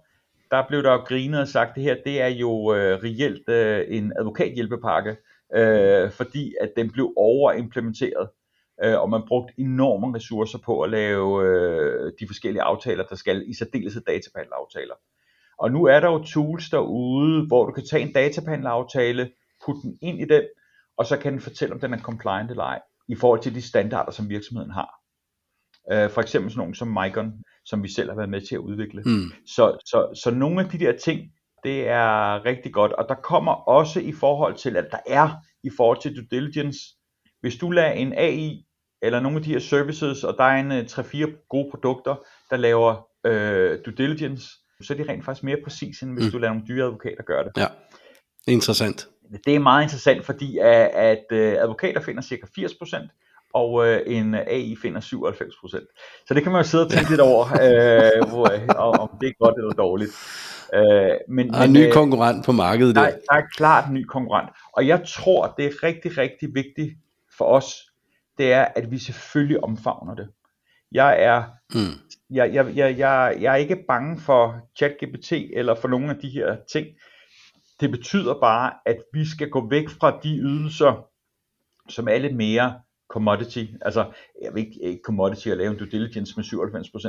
der 0.51 0.67
blev 0.67 0.83
der 0.83 0.91
jo 0.91 0.97
grinet 0.97 1.41
og 1.41 1.47
sagt, 1.47 1.69
at 1.69 1.75
det 1.75 1.83
her 1.83 1.95
det 2.05 2.21
er 2.21 2.27
jo 2.27 2.73
øh, 2.75 2.99
reelt 3.03 3.49
øh, 3.49 3.85
en 3.97 4.13
advokathjælpepakke, 4.19 5.17
øh, 5.55 6.11
fordi 6.11 6.55
at 6.61 6.71
den 6.77 6.91
blev 6.91 7.13
overimplementeret, 7.17 8.29
øh, 8.83 8.99
og 9.01 9.09
man 9.09 9.21
brugte 9.27 9.53
enorme 9.57 10.15
ressourcer 10.15 10.59
på 10.65 10.81
at 10.81 10.89
lave 10.89 11.45
øh, 11.45 12.11
de 12.19 12.27
forskellige 12.27 12.61
aftaler, 12.61 13.03
der 13.03 13.15
skal 13.15 13.43
i 13.47 13.53
særdeleshed 13.53 14.01
databehandleraftaler. 14.01 14.95
Og 15.59 15.71
nu 15.71 15.85
er 15.85 15.99
der 15.99 16.07
jo 16.11 16.23
tools 16.23 16.69
derude, 16.69 17.47
hvor 17.47 17.65
du 17.65 17.71
kan 17.71 17.85
tage 17.85 18.03
en 18.03 18.13
databehandleraftale, 18.13 19.31
putte 19.65 19.81
den 19.81 19.97
ind 20.01 20.19
i 20.19 20.25
den, 20.25 20.43
og 20.97 21.05
så 21.05 21.17
kan 21.17 21.33
den 21.33 21.41
fortælle, 21.41 21.73
om 21.73 21.79
den 21.79 21.93
er 21.93 21.97
compliant 22.01 22.51
eller 22.51 22.63
ej, 22.63 22.81
i 23.07 23.15
forhold 23.15 23.39
til 23.39 23.55
de 23.55 23.61
standarder, 23.61 24.11
som 24.11 24.29
virksomheden 24.29 24.71
har. 24.71 24.99
Øh, 25.91 26.09
for 26.09 26.21
eksempel 26.21 26.51
sådan 26.51 26.59
nogle 26.59 26.75
som 26.75 26.87
Micron, 26.87 27.43
som 27.69 27.83
vi 27.83 27.91
selv 27.91 28.09
har 28.09 28.15
været 28.15 28.29
med 28.29 28.41
til 28.41 28.55
at 28.55 28.59
udvikle. 28.59 29.01
Mm. 29.05 29.31
Så, 29.45 29.77
så, 29.85 30.19
så 30.23 30.31
nogle 30.31 30.61
af 30.61 30.69
de 30.69 30.79
der 30.79 30.97
ting, 30.97 31.21
det 31.63 31.87
er 31.87 32.45
rigtig 32.45 32.73
godt. 32.73 32.91
Og 32.91 33.05
der 33.09 33.15
kommer 33.15 33.51
også 33.51 33.99
i 33.99 34.11
forhold 34.11 34.55
til, 34.55 34.77
at 34.77 34.87
der 34.91 34.97
er 35.07 35.29
i 35.63 35.69
forhold 35.77 36.01
til 36.01 36.15
due 36.15 36.27
diligence, 36.31 36.79
hvis 37.41 37.55
du 37.55 37.69
lader 37.71 37.91
en 37.91 38.13
AI 38.13 38.65
eller 39.01 39.19
nogle 39.19 39.37
af 39.37 39.43
de 39.43 39.51
her 39.51 39.59
services, 39.59 40.23
og 40.23 40.35
der 40.37 40.43
er 40.43 40.59
en 40.59 40.71
3-4 40.71 41.17
øh, 41.17 41.27
gode 41.49 41.71
produkter, 41.71 42.15
der 42.49 42.57
laver 42.57 43.07
øh, 43.25 43.79
due 43.85 43.93
diligence, 43.97 44.49
så 44.81 44.93
er 44.93 44.97
de 44.97 45.09
rent 45.09 45.25
faktisk 45.25 45.43
mere 45.43 45.57
præcis, 45.63 46.01
end 46.01 46.13
hvis 46.13 46.25
mm. 46.25 46.31
du 46.31 46.37
lader 46.37 46.53
nogle 46.53 46.67
dyre 46.67 46.85
advokater 46.85 47.23
gøre 47.23 47.43
det. 47.43 47.51
Ja, 47.57 47.67
er 48.47 48.51
interessant 48.51 49.09
det 49.45 49.55
er 49.55 49.59
meget 49.59 49.83
interessant, 49.83 50.25
fordi 50.25 50.57
at, 50.57 50.89
at 50.93 51.25
øh, 51.31 51.53
advokater 51.53 52.01
finder 52.01 52.21
cirka 52.21 52.45
80%, 52.59 53.07
og 53.53 53.87
øh, 53.87 54.01
en 54.05 54.35
AI 54.35 54.75
finder 54.81 55.01
97%. 55.01 56.23
Så 56.27 56.33
det 56.33 56.43
kan 56.43 56.51
man 56.51 56.61
jo 56.61 56.67
sidde 56.67 56.85
og 56.85 56.91
tænke 56.91 57.09
lidt 57.09 57.21
over, 57.21 57.45
øh, 57.45 58.29
hvor, 58.29 58.51
øh, 58.51 58.99
om 59.01 59.09
det 59.21 59.29
er 59.29 59.43
godt 59.43 59.55
eller 59.57 59.73
dårligt. 59.73 60.11
Øh, 60.73 61.17
men, 61.29 61.49
der 61.49 61.59
er 61.59 61.63
en 61.63 61.73
ny 61.73 61.87
øh, 61.87 61.93
konkurrent 61.93 62.45
på 62.45 62.51
markedet 62.51 62.95
der. 62.95 63.01
Der, 63.01 63.09
der 63.09 63.35
er 63.35 63.41
klart 63.55 63.87
en 63.87 63.93
ny 63.93 64.03
konkurrent. 64.03 64.49
Og 64.73 64.87
jeg 64.87 65.03
tror, 65.07 65.53
det 65.57 65.65
er 65.65 65.83
rigtig, 65.83 66.17
rigtig 66.17 66.49
vigtigt 66.53 66.93
for 67.37 67.45
os, 67.45 67.75
det 68.37 68.53
er, 68.53 68.65
at 68.75 68.91
vi 68.91 68.97
selvfølgelig 68.97 69.63
omfavner 69.63 70.15
det. 70.15 70.29
Jeg 70.91 71.23
er, 71.23 71.43
mm. 71.73 72.15
jeg, 72.29 72.53
jeg, 72.53 72.75
jeg, 72.75 72.97
jeg, 72.97 73.37
jeg 73.39 73.51
er 73.53 73.55
ikke 73.55 73.83
bange 73.87 74.19
for 74.19 74.55
ChatGPT 74.77 75.31
eller 75.31 75.75
for 75.75 75.87
nogle 75.87 76.09
af 76.09 76.15
de 76.15 76.29
her 76.29 76.57
ting. 76.73 76.87
Det 77.79 77.91
betyder 77.91 78.39
bare, 78.39 78.71
at 78.85 78.97
vi 79.13 79.25
skal 79.25 79.49
gå 79.49 79.69
væk 79.69 79.89
fra 79.89 80.19
de 80.23 80.37
ydelser, 80.37 81.05
som 81.89 82.07
er 82.07 82.17
lidt 82.17 82.35
mere 82.35 82.79
commodity, 83.09 83.65
altså 83.81 84.11
jeg 84.41 84.53
vil 84.53 84.65
ikke, 84.65 84.83
ikke 84.83 85.01
commodity 85.05 85.47
at 85.47 85.57
lave 85.57 85.71
en 85.71 85.77
due 85.77 85.87
diligence 85.87 86.33
med 86.37 86.45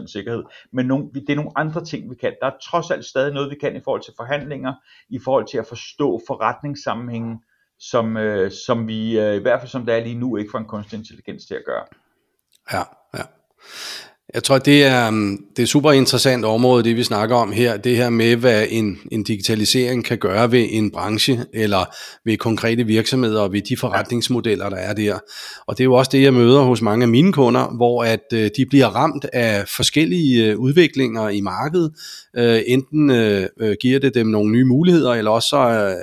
97% 0.06 0.12
sikkerhed, 0.12 0.42
men 0.72 0.86
nogle, 0.86 1.10
det 1.14 1.30
er 1.30 1.36
nogle 1.36 1.50
andre 1.56 1.84
ting, 1.84 2.10
vi 2.10 2.14
kan. 2.14 2.34
Der 2.40 2.46
er 2.46 2.58
trods 2.70 2.90
alt 2.90 3.04
stadig 3.04 3.34
noget, 3.34 3.50
vi 3.50 3.56
kan 3.56 3.76
i 3.76 3.80
forhold 3.84 4.02
til 4.02 4.12
forhandlinger, 4.16 4.74
i 5.08 5.18
forhold 5.18 5.46
til 5.46 5.58
at 5.58 5.66
forstå 5.66 6.20
forretningssammenhængen, 6.26 7.42
som, 7.78 8.16
øh, 8.16 8.50
som 8.66 8.88
vi 8.88 9.18
øh, 9.18 9.34
i 9.34 9.38
hvert 9.38 9.60
fald 9.60 9.68
som 9.68 9.86
det 9.86 9.94
er 9.94 10.04
lige 10.04 10.18
nu, 10.18 10.36
ikke 10.36 10.50
får 10.50 10.58
en 10.58 10.64
kunstig 10.64 10.98
intelligens 10.98 11.46
til 11.46 11.54
at 11.54 11.62
gøre. 11.66 11.84
Ja, 12.72 12.78
ja. 12.78 12.99
Jeg 14.34 14.42
tror, 14.44 14.58
det 14.58 14.84
er, 14.84 15.10
mm, 15.10 15.38
det 15.56 15.62
er 15.62 15.66
super 15.66 15.92
interessant 15.92 16.44
område, 16.44 16.84
det 16.84 16.96
vi 16.96 17.02
snakker 17.02 17.36
om 17.36 17.52
her. 17.52 17.76
Det 17.76 17.96
her 17.96 18.10
med, 18.10 18.36
hvad 18.36 18.66
en, 18.70 18.98
en 19.12 19.22
digitalisering 19.22 20.04
kan 20.04 20.18
gøre 20.18 20.52
ved 20.52 20.66
en 20.70 20.90
branche, 20.90 21.44
eller 21.54 21.94
ved 22.24 22.36
konkrete 22.36 22.84
virksomheder, 22.84 23.40
og 23.40 23.52
ved 23.52 23.62
de 23.62 23.76
forretningsmodeller, 23.76 24.68
der 24.68 24.76
er 24.76 24.92
der. 24.92 25.18
Og 25.66 25.78
det 25.78 25.82
er 25.82 25.84
jo 25.84 25.94
også 25.94 26.08
det, 26.12 26.22
jeg 26.22 26.34
møder 26.34 26.62
hos 26.62 26.82
mange 26.82 27.02
af 27.02 27.08
mine 27.08 27.32
kunder, 27.32 27.76
hvor 27.76 28.04
at 28.04 28.24
øh, 28.32 28.50
de 28.56 28.66
bliver 28.66 28.86
ramt 28.86 29.24
af 29.32 29.68
forskellige 29.68 30.46
øh, 30.46 30.58
udviklinger 30.58 31.28
i 31.28 31.40
markedet. 31.40 31.92
Øh, 32.36 32.60
enten 32.66 33.08
giver 33.80 33.98
det 34.00 34.14
dem 34.14 34.26
nogle 34.26 34.52
nye 34.52 34.64
muligheder, 34.64 35.12
eller 35.12 35.30
også 35.30 35.48
så 35.48 35.56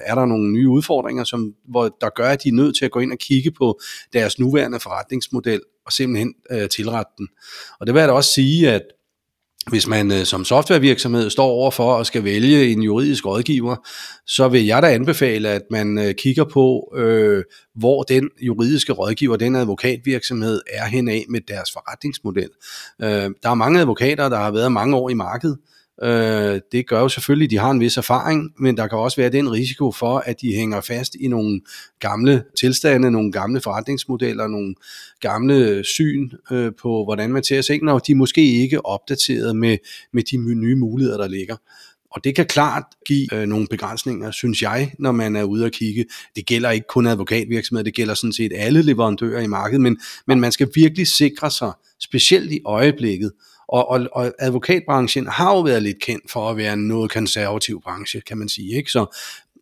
er 0.05 0.15
der 0.15 0.25
nogle 0.25 0.51
nye 0.51 0.69
udfordringer, 0.69 1.23
som, 1.23 1.53
hvor 1.69 1.97
der 2.01 2.09
gør, 2.15 2.29
at 2.29 2.43
de 2.43 2.49
er 2.49 2.53
nødt 2.53 2.77
til 2.77 2.85
at 2.85 2.91
gå 2.91 2.99
ind 2.99 3.11
og 3.11 3.17
kigge 3.17 3.51
på 3.51 3.79
deres 4.13 4.39
nuværende 4.39 4.79
forretningsmodel 4.79 5.61
og 5.87 5.93
simpelthen 5.93 6.33
øh, 6.51 6.69
tilrette 6.69 7.11
den. 7.17 7.27
Og 7.79 7.87
det 7.87 7.93
vil 7.93 7.99
jeg 7.99 8.07
da 8.07 8.13
også 8.13 8.31
sige, 8.31 8.71
at 8.71 8.81
hvis 9.69 9.87
man 9.87 10.11
øh, 10.11 10.25
som 10.25 10.45
softwarevirksomhed 10.45 11.29
står 11.29 11.45
over 11.45 11.71
for 11.71 11.97
at 11.97 12.07
skal 12.07 12.23
vælge 12.23 12.71
en 12.71 12.83
juridisk 12.83 13.25
rådgiver, 13.25 13.75
så 14.27 14.47
vil 14.47 14.65
jeg 14.65 14.81
da 14.81 14.93
anbefale, 14.93 15.49
at 15.49 15.61
man 15.71 15.97
øh, 15.97 16.13
kigger 16.15 16.43
på, 16.43 16.93
øh, 16.95 17.43
hvor 17.75 18.03
den 18.03 18.29
juridiske 18.41 18.93
rådgiver, 18.93 19.35
den 19.35 19.55
advokatvirksomhed, 19.55 20.61
er 20.73 20.85
henad 20.85 21.21
med 21.29 21.41
deres 21.47 21.71
forretningsmodel. 21.73 22.49
Øh, 23.01 23.29
der 23.43 23.49
er 23.49 23.53
mange 23.53 23.79
advokater, 23.79 24.29
der 24.29 24.37
har 24.37 24.51
været 24.51 24.71
mange 24.71 24.95
år 24.95 25.09
i 25.09 25.13
markedet, 25.13 25.57
Øh, 26.03 26.61
det 26.71 26.87
gør 26.87 26.99
jo 26.99 27.09
selvfølgelig, 27.09 27.45
at 27.45 27.51
de 27.51 27.57
har 27.57 27.71
en 27.71 27.79
vis 27.79 27.97
erfaring, 27.97 28.53
men 28.59 28.77
der 28.77 28.87
kan 28.87 28.97
også 28.97 29.17
være 29.17 29.29
den 29.29 29.51
risiko 29.51 29.91
for, 29.91 30.17
at 30.17 30.41
de 30.41 30.53
hænger 30.53 30.81
fast 30.81 31.15
i 31.15 31.27
nogle 31.27 31.61
gamle 31.99 32.43
tilstande, 32.59 33.11
nogle 33.11 33.31
gamle 33.31 33.61
forretningsmodeller, 33.61 34.47
nogle 34.47 34.75
gamle 35.19 35.83
syn 35.83 36.29
øh, 36.51 36.71
på, 36.81 37.03
hvordan 37.03 37.33
man 37.33 37.43
ser 37.43 37.61
sig, 37.61 37.79
når 37.83 37.99
de 37.99 38.15
måske 38.15 38.61
ikke 38.61 38.75
er 38.75 38.87
opdateret 38.87 39.55
med, 39.55 39.77
med 40.13 40.23
de 40.23 40.37
nye 40.37 40.75
muligheder, 40.75 41.17
der 41.17 41.27
ligger. 41.27 41.55
Og 42.11 42.23
det 42.23 42.35
kan 42.35 42.45
klart 42.45 42.83
give 43.07 43.33
øh, 43.33 43.47
nogle 43.47 43.67
begrænsninger, 43.67 44.31
synes 44.31 44.61
jeg, 44.61 44.91
når 44.99 45.11
man 45.11 45.35
er 45.35 45.43
ude 45.43 45.65
at 45.65 45.71
kigge. 45.71 46.05
Det 46.35 46.45
gælder 46.45 46.71
ikke 46.71 46.87
kun 46.89 47.07
advokatvirksomheder, 47.07 47.83
det 47.83 47.93
gælder 47.93 48.13
sådan 48.13 48.33
set 48.33 48.51
alle 48.55 48.81
leverandører 48.81 49.41
i 49.41 49.47
markedet, 49.47 49.81
men, 49.81 49.97
men 50.27 50.39
man 50.39 50.51
skal 50.51 50.69
virkelig 50.75 51.07
sikre 51.07 51.51
sig, 51.51 51.71
specielt 51.99 52.51
i 52.51 52.59
øjeblikket, 52.65 53.31
og, 53.67 53.89
og, 53.89 54.07
og 54.11 54.31
advokatbranchen 54.39 55.27
har 55.27 55.55
jo 55.55 55.61
været 55.61 55.83
lidt 55.83 55.99
kendt 56.01 56.31
for 56.31 56.49
at 56.49 56.57
være 56.57 56.73
en 56.73 56.87
noget 56.87 57.11
konservativ 57.11 57.81
branche, 57.81 58.21
kan 58.21 58.37
man 58.37 58.49
sige. 58.49 58.77
Ikke? 58.77 58.91
Så 58.91 59.17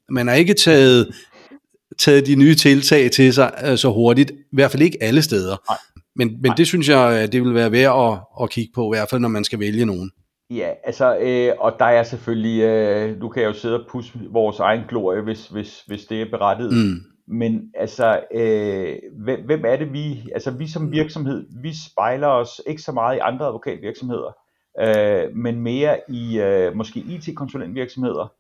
man 0.09 0.27
har 0.27 0.35
ikke 0.35 0.53
taget, 0.53 1.15
taget 1.97 2.27
de 2.27 2.35
nye 2.35 2.55
tiltag 2.55 3.11
til 3.11 3.33
sig 3.33 3.51
uh, 3.71 3.77
så 3.77 3.91
hurtigt, 3.91 4.31
i 4.31 4.35
hvert 4.51 4.71
fald 4.71 4.83
ikke 4.83 4.97
alle 5.01 5.21
steder. 5.21 5.57
Nej. 5.69 5.77
Men, 6.15 6.27
men 6.27 6.49
Nej. 6.49 6.55
det 6.55 6.67
synes 6.67 6.89
jeg, 6.89 7.31
det 7.31 7.43
vil 7.43 7.53
være 7.53 7.71
værd 7.71 8.11
at, 8.11 8.43
at 8.43 8.49
kigge 8.49 8.71
på, 8.75 8.93
i 8.93 8.97
hvert 8.97 9.09
fald 9.09 9.21
når 9.21 9.29
man 9.29 9.43
skal 9.43 9.59
vælge 9.59 9.85
nogen. 9.85 10.11
Ja, 10.49 10.69
altså, 10.83 11.17
øh, 11.17 11.53
og 11.59 11.75
der 11.79 11.85
er 11.85 12.03
selvfølgelig, 12.03 12.61
øh, 12.61 13.19
nu 13.19 13.29
kan 13.29 13.41
jeg 13.41 13.47
jo 13.47 13.53
sidde 13.53 13.79
og 13.79 13.85
pusse 13.89 14.11
vores 14.31 14.59
egen 14.59 14.81
glorie, 14.89 15.21
hvis, 15.21 15.47
hvis, 15.47 15.83
hvis 15.87 16.05
det 16.05 16.21
er 16.21 16.25
berettet. 16.31 16.73
Mm. 16.73 16.99
Men 17.27 17.71
altså, 17.75 18.23
øh, 18.31 18.97
hvem, 19.23 19.45
hvem 19.45 19.65
er 19.65 19.75
det 19.75 19.93
vi, 19.93 20.29
altså 20.33 20.51
vi 20.51 20.67
som 20.67 20.91
virksomhed, 20.91 21.47
vi 21.61 21.73
spejler 21.89 22.27
os 22.27 22.61
ikke 22.67 22.81
så 22.81 22.91
meget 22.91 23.15
i 23.15 23.19
andre 23.19 23.45
advokatvirksomheder, 23.45 24.37
øh, 24.79 25.35
men 25.35 25.59
mere 25.59 25.99
i 26.09 26.39
øh, 26.39 26.75
måske 26.75 26.99
IT-konsulentvirksomheder. 26.99 28.33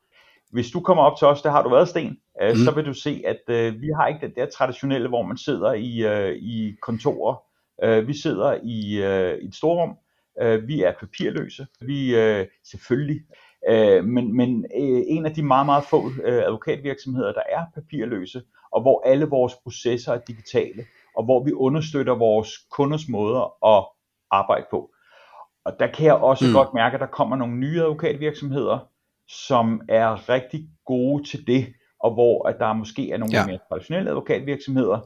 Hvis 0.51 0.71
du 0.71 0.79
kommer 0.79 1.03
op 1.03 1.17
til 1.17 1.27
os, 1.27 1.41
der 1.41 1.51
har 1.51 1.63
du 1.63 1.69
været 1.69 1.87
sten, 1.87 2.17
øh, 2.41 2.49
mm. 2.49 2.55
så 2.55 2.71
vil 2.75 2.85
du 2.85 2.93
se, 2.93 3.23
at 3.25 3.41
øh, 3.47 3.81
vi 3.81 3.87
har 3.95 4.07
ikke 4.07 4.27
den 4.27 4.35
der 4.35 4.45
traditionelle, 4.45 5.07
hvor 5.07 5.21
man 5.21 5.37
sidder 5.37 5.73
i, 5.73 6.05
øh, 6.05 6.35
i 6.35 6.75
kontorer. 6.81 7.35
Øh, 7.83 8.07
vi 8.07 8.13
sidder 8.13 8.57
i, 8.63 9.03
øh, 9.03 9.37
i 9.43 9.47
et 9.47 9.55
storrum, 9.55 9.97
øh, 10.41 10.67
vi 10.67 10.81
er 10.81 10.93
papirløse, 10.99 11.67
vi 11.81 12.15
øh, 12.15 12.45
selvfølgelig 12.63 13.21
Øh, 13.69 14.03
men 14.05 14.37
men 14.37 14.65
øh, 14.75 15.01
en 15.07 15.25
af 15.25 15.33
de 15.33 15.43
meget, 15.43 15.65
meget 15.65 15.83
få 15.83 16.11
øh, 16.23 16.43
advokatvirksomheder, 16.45 17.33
der 17.33 17.43
er 17.49 17.65
papirløse, 17.75 18.41
og 18.71 18.81
hvor 18.81 19.01
alle 19.05 19.25
vores 19.25 19.53
processer 19.63 20.13
er 20.13 20.19
digitale, 20.27 20.85
og 21.17 21.23
hvor 21.23 21.43
vi 21.43 21.53
understøtter 21.53 22.15
vores 22.15 22.49
kunders 22.71 23.07
måder 23.09 23.65
at 23.75 23.85
arbejde 24.31 24.65
på. 24.71 24.89
Og 25.65 25.73
der 25.79 25.87
kan 25.87 26.05
jeg 26.05 26.15
også 26.15 26.45
mm. 26.47 26.53
godt 26.53 26.73
mærke, 26.73 26.93
at 26.93 26.99
der 26.99 27.07
kommer 27.07 27.35
nogle 27.35 27.55
nye 27.55 27.81
advokatvirksomheder, 27.81 28.79
som 29.27 29.81
er 29.89 30.29
rigtig 30.29 30.67
gode 30.85 31.23
til 31.23 31.47
det, 31.47 31.65
og 31.99 32.13
hvor 32.13 32.47
at 32.47 32.55
der 32.59 32.73
måske 32.73 33.11
er 33.11 33.17
nogle 33.17 33.37
ja. 33.37 33.45
mere 33.45 33.59
traditionelle 33.69 34.09
advokatvirksomheder, 34.09 34.99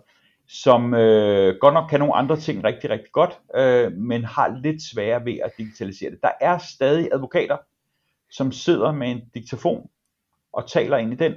som 0.47 0.93
øh, 0.93 1.55
godt 1.61 1.73
nok 1.73 1.89
kan 1.89 1.99
nogle 1.99 2.15
andre 2.15 2.37
ting 2.37 2.63
rigtig, 2.63 2.89
rigtig 2.89 3.11
godt, 3.11 3.39
øh, 3.55 3.91
men 3.91 4.23
har 4.23 4.59
lidt 4.63 4.81
sværere 4.93 5.25
ved 5.25 5.39
at 5.43 5.51
digitalisere 5.57 6.11
det. 6.11 6.19
Der 6.21 6.31
er 6.41 6.57
stadig 6.57 7.09
advokater, 7.13 7.57
som 8.31 8.51
sidder 8.51 8.91
med 8.91 9.11
en 9.11 9.21
diktafon 9.33 9.89
og 10.53 10.69
taler 10.69 10.97
ind 10.97 11.13
i 11.13 11.15
den, 11.15 11.33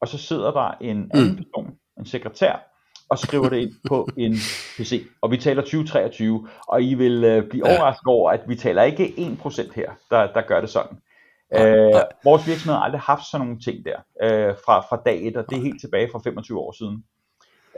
og 0.00 0.08
så 0.08 0.18
sidder 0.18 0.50
der 0.50 0.70
en 0.80 1.10
anden 1.14 1.30
mm. 1.30 1.36
person, 1.36 1.74
en 1.98 2.06
sekretær, 2.06 2.68
og 3.08 3.18
skriver 3.18 3.48
det 3.48 3.56
ind 3.56 3.72
på 3.88 4.08
en 4.16 4.32
PC. 4.76 5.06
Og 5.22 5.30
vi 5.30 5.36
taler 5.36 5.62
2023, 5.62 6.48
og 6.68 6.82
I 6.82 6.94
vil 6.94 7.24
øh, 7.24 7.48
blive 7.50 7.64
overrasket 7.66 8.06
over, 8.06 8.30
at 8.30 8.40
vi 8.48 8.56
taler 8.56 8.82
ikke 8.82 9.04
1% 9.44 9.74
her, 9.74 9.90
der, 10.10 10.32
der 10.32 10.40
gør 10.40 10.60
det 10.60 10.70
sådan. 10.70 10.96
Øh, 11.54 12.02
vores 12.24 12.46
virksomhed 12.46 12.74
har 12.74 12.84
aldrig 12.84 13.00
haft 13.00 13.22
sådan 13.30 13.46
nogle 13.46 13.60
ting 13.60 13.84
der 13.84 13.96
øh, 14.22 14.54
fra, 14.64 14.80
fra 14.80 15.02
dag 15.06 15.26
1, 15.26 15.36
og 15.36 15.44
det 15.50 15.58
er 15.58 15.62
helt 15.62 15.80
tilbage 15.80 16.08
fra 16.12 16.20
25 16.24 16.58
år 16.58 16.72
siden. 16.72 17.04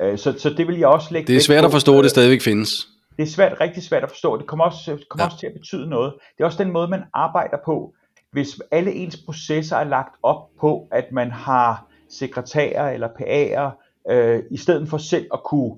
Øh, 0.00 0.18
så, 0.18 0.38
så 0.38 0.50
det 0.50 0.66
vil 0.66 0.78
jeg 0.78 0.88
også 0.88 1.08
lægge 1.10 1.26
Det 1.26 1.36
er 1.36 1.40
svært 1.40 1.62
på, 1.62 1.66
at 1.66 1.72
forstå, 1.72 1.98
at 1.98 2.02
det 2.02 2.10
stadigvæk 2.10 2.40
findes. 2.40 2.88
Det 3.16 3.22
er 3.22 3.30
svært, 3.30 3.60
rigtig 3.60 3.82
svært 3.82 4.02
at 4.02 4.08
forstå. 4.08 4.38
Det 4.38 4.46
kommer 4.46 4.64
også, 4.64 4.96
det 4.96 5.08
kommer 5.08 5.24
ja. 5.24 5.26
også 5.26 5.38
til 5.38 5.46
at 5.46 5.52
betyde 5.52 5.86
noget. 5.86 6.14
Det 6.36 6.42
er 6.42 6.46
også 6.46 6.64
den 6.64 6.72
måde, 6.72 6.88
man 6.88 7.02
arbejder 7.14 7.56
på 7.64 7.94
hvis 8.32 8.60
alle 8.70 8.92
ens 8.92 9.16
processer 9.26 9.76
er 9.76 9.84
lagt 9.84 10.14
op 10.22 10.48
på, 10.60 10.88
at 10.92 11.12
man 11.12 11.30
har 11.30 11.86
sekretærer 12.08 12.90
eller 12.90 13.08
PA'er, 13.08 13.90
øh, 14.12 14.42
i 14.50 14.56
stedet 14.56 14.88
for 14.88 14.98
selv 14.98 15.26
at 15.32 15.42
kunne 15.44 15.76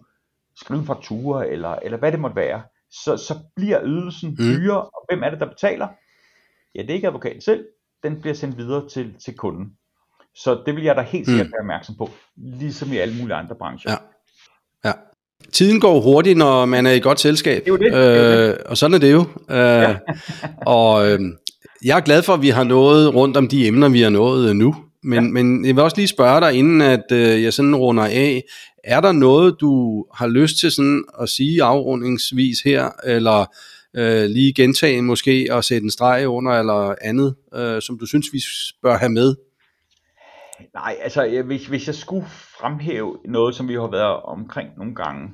skrive 0.57 0.81
en 0.81 0.87
faktura, 0.87 1.47
eller, 1.47 1.77
eller 1.83 1.99
hvad 1.99 2.13
det 2.13 2.21
måtte 2.21 2.37
være, 2.37 2.63
så, 2.91 3.17
så 3.17 3.35
bliver 3.57 3.81
ydelsen 3.85 4.31
mm. 4.31 4.37
dyrere, 4.37 4.83
og 4.83 5.05
hvem 5.09 5.23
er 5.23 5.31
det, 5.31 5.41
der 5.41 5.47
betaler? 5.47 5.89
Ja, 6.75 6.83
det 6.83 6.91
er 6.91 6.95
ikke 6.95 7.07
advokaten 7.07 7.41
selv, 7.41 7.65
den 8.03 8.21
bliver 8.21 8.35
sendt 8.35 8.59
videre 8.59 8.89
til, 8.89 9.15
til 9.25 9.37
kunden. 9.37 9.73
Så 10.35 10.63
det 10.67 10.77
vil 10.77 10.85
jeg 10.85 10.97
da 10.97 11.01
helt 11.01 11.27
sikkert 11.27 11.47
mm. 11.47 11.53
være 11.53 11.61
opmærksom 11.61 11.95
på, 11.95 12.11
ligesom 12.37 12.93
i 12.93 12.97
alle 12.97 13.17
mulige 13.21 13.37
andre 13.37 13.55
brancher. 13.55 13.91
Ja. 13.91 13.97
ja. 14.89 14.93
Tiden 15.53 15.81
går 15.81 16.01
hurtigt, 16.01 16.39
når 16.39 16.65
man 16.65 16.87
er 16.87 16.91
i 16.91 17.01
godt 17.01 17.21
selskab. 17.21 17.65
Det 17.65 17.69
er 17.69 17.73
jo 17.73 17.77
det. 17.77 18.51
Øh, 18.51 18.57
Og 18.67 18.77
sådan 18.77 18.95
er 18.95 18.99
det 18.99 19.13
jo. 19.13 19.21
Øh, 19.51 19.57
ja. 19.57 19.97
og 20.67 21.11
øh, 21.11 21.21
jeg 21.85 21.97
er 21.97 22.01
glad 22.01 22.23
for, 22.23 22.35
at 22.35 22.43
vi 22.43 22.49
har 22.49 22.65
nået 22.65 23.15
rundt 23.15 23.37
om 23.37 23.49
de 23.49 23.67
emner, 23.67 23.89
vi 23.89 24.01
har 24.01 24.11
nået 24.11 24.49
øh, 24.49 24.55
nu. 24.55 24.75
Men, 25.03 25.25
ja. 25.25 25.31
men 25.31 25.65
jeg 25.65 25.77
vil 25.77 25.85
også 25.85 25.97
lige 25.97 26.09
spørge 26.09 26.41
dig, 26.41 26.55
inden 26.55 26.81
at 26.81 27.13
øh, 27.13 27.43
jeg 27.43 27.53
sådan 27.53 27.77
runder 27.77 28.05
af, 28.05 28.43
er 28.85 29.01
der 29.01 29.13
noget, 29.13 29.57
du 29.61 30.05
har 30.15 30.27
lyst 30.27 30.59
til 30.59 30.71
sådan 30.71 31.05
at 31.21 31.29
sige 31.29 31.63
afrundingsvis 31.63 32.61
her, 32.61 32.91
eller 33.05 33.47
øh, 33.95 34.25
lige 34.25 34.53
gentage 34.53 35.03
måske 35.03 35.49
og 35.51 35.65
sætte 35.65 35.85
en 35.85 35.91
streg 35.91 36.29
under, 36.29 36.53
eller 36.53 36.95
andet, 37.01 37.35
øh, 37.55 37.83
som 37.83 37.99
du 37.99 38.07
synes, 38.07 38.27
vi 38.33 38.39
bør 38.83 38.97
have 38.97 39.13
med? 39.13 39.35
Nej, 40.75 40.97
altså 41.03 41.43
hvis, 41.45 41.67
hvis 41.67 41.87
jeg 41.87 41.95
skulle 41.95 42.27
fremhæve 42.61 43.17
noget, 43.25 43.55
som 43.55 43.69
vi 43.69 43.75
har 43.75 43.91
været 43.91 44.23
omkring 44.23 44.69
nogle 44.77 44.95
gange, 44.95 45.29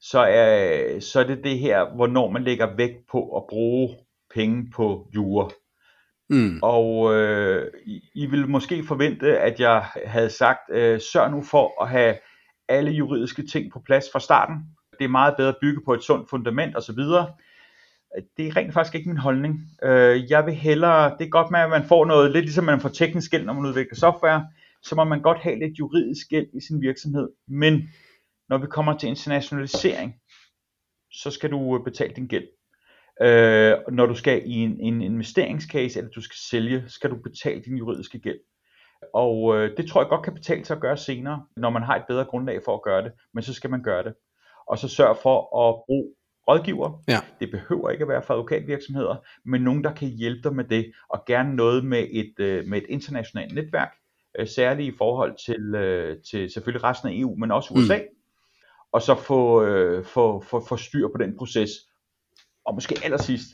så 0.00 0.18
er, 0.18 1.00
så 1.00 1.20
er 1.20 1.24
det 1.24 1.44
det 1.44 1.58
her, 1.58 1.94
hvornår 1.94 2.30
man 2.30 2.44
lægger 2.44 2.76
vægt 2.76 3.06
på 3.10 3.36
at 3.36 3.42
bruge 3.48 3.96
penge 4.34 4.70
på 4.74 5.08
jure. 5.14 5.50
Mm. 6.30 6.58
Og 6.62 7.14
øh, 7.14 7.70
I, 7.86 8.02
I 8.14 8.26
vil 8.26 8.48
måske 8.48 8.84
forvente, 8.84 9.38
at 9.38 9.60
jeg 9.60 9.86
havde 10.06 10.30
sagt, 10.30 10.60
øh, 10.70 11.00
sørg 11.00 11.30
nu 11.30 11.42
for 11.42 11.82
at 11.82 11.88
have 11.88 12.14
alle 12.68 12.90
juridiske 12.90 13.46
ting 13.46 13.72
på 13.72 13.80
plads 13.86 14.04
fra 14.12 14.20
starten. 14.20 14.56
det 14.98 15.04
er 15.04 15.08
meget 15.08 15.34
bedre 15.36 15.48
at 15.48 15.56
bygge 15.60 15.80
på 15.84 15.94
et 15.94 16.02
sundt 16.02 16.30
fundament 16.30 16.76
osv. 16.76 16.98
Det 18.36 18.46
er 18.46 18.56
rent 18.56 18.74
faktisk 18.74 18.94
ikke 18.94 19.08
min 19.08 19.18
holdning. 19.18 19.60
Øh, 19.82 20.30
jeg 20.30 20.46
vil 20.46 20.54
hellere, 20.54 21.16
det 21.18 21.24
er 21.24 21.30
godt 21.30 21.50
med, 21.50 21.60
at 21.60 21.70
man 21.70 21.84
får 21.84 22.04
noget, 22.04 22.32
lidt 22.32 22.44
ligesom 22.44 22.64
man 22.64 22.80
får 22.80 22.88
teknisk 22.88 23.30
gæld, 23.30 23.44
når 23.44 23.52
man 23.52 23.66
udvikler 23.66 23.96
software, 23.96 24.46
så 24.82 24.94
må 24.94 25.04
man 25.04 25.22
godt 25.22 25.38
have 25.38 25.58
lidt 25.58 25.78
juridisk 25.78 26.28
gæld 26.28 26.46
i 26.54 26.60
sin 26.60 26.80
virksomhed. 26.80 27.28
Men 27.48 27.88
når 28.48 28.58
vi 28.58 28.66
kommer 28.66 28.98
til 28.98 29.08
internationalisering, 29.08 30.14
så 31.12 31.30
skal 31.30 31.50
du 31.50 31.82
betale 31.84 32.14
din 32.14 32.26
gæld. 32.26 32.46
Øh, 33.22 33.74
når 33.92 34.06
du 34.06 34.14
skal 34.14 34.42
i 34.46 34.54
en, 34.54 34.80
en 34.80 35.02
investeringscase, 35.02 35.98
eller 35.98 36.10
du 36.10 36.20
skal 36.20 36.36
sælge, 36.36 36.84
skal 36.88 37.10
du 37.10 37.16
betale 37.16 37.62
din 37.62 37.76
juridiske 37.76 38.18
gæld. 38.18 38.38
Og 39.14 39.56
øh, 39.56 39.76
det 39.76 39.88
tror 39.88 40.00
jeg 40.00 40.08
godt 40.08 40.22
kan 40.22 40.34
betale 40.34 40.64
sig 40.64 40.74
at 40.74 40.80
gøre 40.80 40.96
senere, 40.96 41.44
når 41.56 41.70
man 41.70 41.82
har 41.82 41.96
et 41.96 42.04
bedre 42.08 42.24
grundlag 42.24 42.60
for 42.64 42.74
at 42.74 42.82
gøre 42.82 43.04
det, 43.04 43.12
men 43.34 43.42
så 43.42 43.54
skal 43.54 43.70
man 43.70 43.82
gøre 43.82 44.02
det. 44.02 44.14
Og 44.66 44.78
så 44.78 44.88
sørg 44.88 45.16
for 45.22 45.68
at 45.68 45.84
bruge 45.86 46.12
rådgiver. 46.48 47.02
Ja. 47.08 47.20
Det 47.40 47.50
behøver 47.50 47.90
ikke 47.90 48.02
at 48.02 48.08
være 48.08 48.22
for 48.22 48.34
advokatvirksomheder, 48.34 49.16
men 49.44 49.62
nogen, 49.62 49.84
der 49.84 49.94
kan 49.94 50.08
hjælpe 50.08 50.48
dig 50.48 50.56
med 50.56 50.64
det, 50.64 50.92
og 51.08 51.24
gerne 51.26 51.56
noget 51.56 51.84
med 51.84 52.06
et, 52.10 52.34
øh, 52.38 52.66
med 52.66 52.78
et 52.78 52.86
internationalt 52.88 53.54
netværk, 53.54 53.92
øh, 54.38 54.48
særligt 54.48 54.94
i 54.94 54.96
forhold 54.98 55.34
til, 55.46 55.74
øh, 55.74 56.16
til 56.30 56.50
selvfølgelig 56.50 56.84
resten 56.84 57.08
af 57.08 57.12
EU, 57.14 57.36
men 57.36 57.50
også 57.50 57.74
USA. 57.74 57.96
Mm. 57.96 58.02
Og 58.92 59.02
så 59.02 59.14
få, 59.14 59.64
få, 60.02 60.40
få, 60.40 60.66
få 60.68 60.76
styr 60.76 61.08
på 61.08 61.18
den 61.18 61.36
proces. 61.38 61.70
Og 62.66 62.74
måske 62.74 62.96
allersidst, 63.04 63.48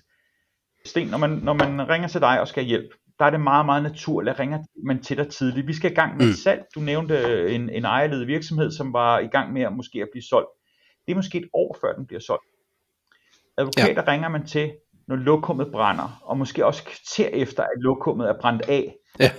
Sten, 0.85 1.09
når 1.09 1.19
man, 1.19 1.31
når 1.31 1.53
man 1.53 1.89
ringer 1.89 2.09
til 2.09 2.21
dig 2.21 2.41
og 2.41 2.49
skal 2.49 2.65
hjælpe, 2.65 2.95
der 3.19 3.25
er 3.27 3.31
det 3.31 3.41
meget, 3.41 3.67
meget 3.67 3.83
naturligt, 3.83 4.35
at 4.35 4.41
ringer 4.41 4.59
man 4.85 5.03
til 5.03 5.17
dig 5.17 5.29
tidligt. 5.29 5.67
Vi 5.67 5.73
skal 5.73 5.93
i 5.93 5.95
gang 5.95 6.17
med 6.17 6.27
mm. 6.27 6.33
salg. 6.33 6.65
Du 6.75 6.81
nævnte 6.81 7.47
en, 7.55 7.71
en 7.71 7.85
ejerledet 7.85 8.27
virksomhed, 8.27 8.71
som 8.71 8.93
var 8.93 9.19
i 9.19 9.27
gang 9.27 9.53
med 9.53 9.63
at 9.63 9.73
måske 9.73 10.03
at 10.03 10.09
blive 10.13 10.23
solgt. 10.23 10.49
Det 11.07 11.13
er 11.13 11.17
måske 11.17 11.39
et 11.39 11.49
år 11.53 11.77
før 11.81 11.93
den 11.93 12.07
bliver 12.07 12.21
solgt. 12.21 12.45
Advokater 13.59 14.03
ja. 14.07 14.13
ringer 14.13 14.29
man 14.29 14.47
til, 14.47 14.73
når 15.09 15.17
lokummet 15.17 15.69
brænder, 15.73 16.21
og 16.23 16.39
måske 16.39 16.67
også 16.67 16.85
kvarter 16.85 17.29
efter, 17.29 17.63
at 17.63 17.69
lokummet 17.77 18.29
er 18.29 18.35
brændt 18.41 18.63
af. 18.63 18.97
Ja. 19.19 19.31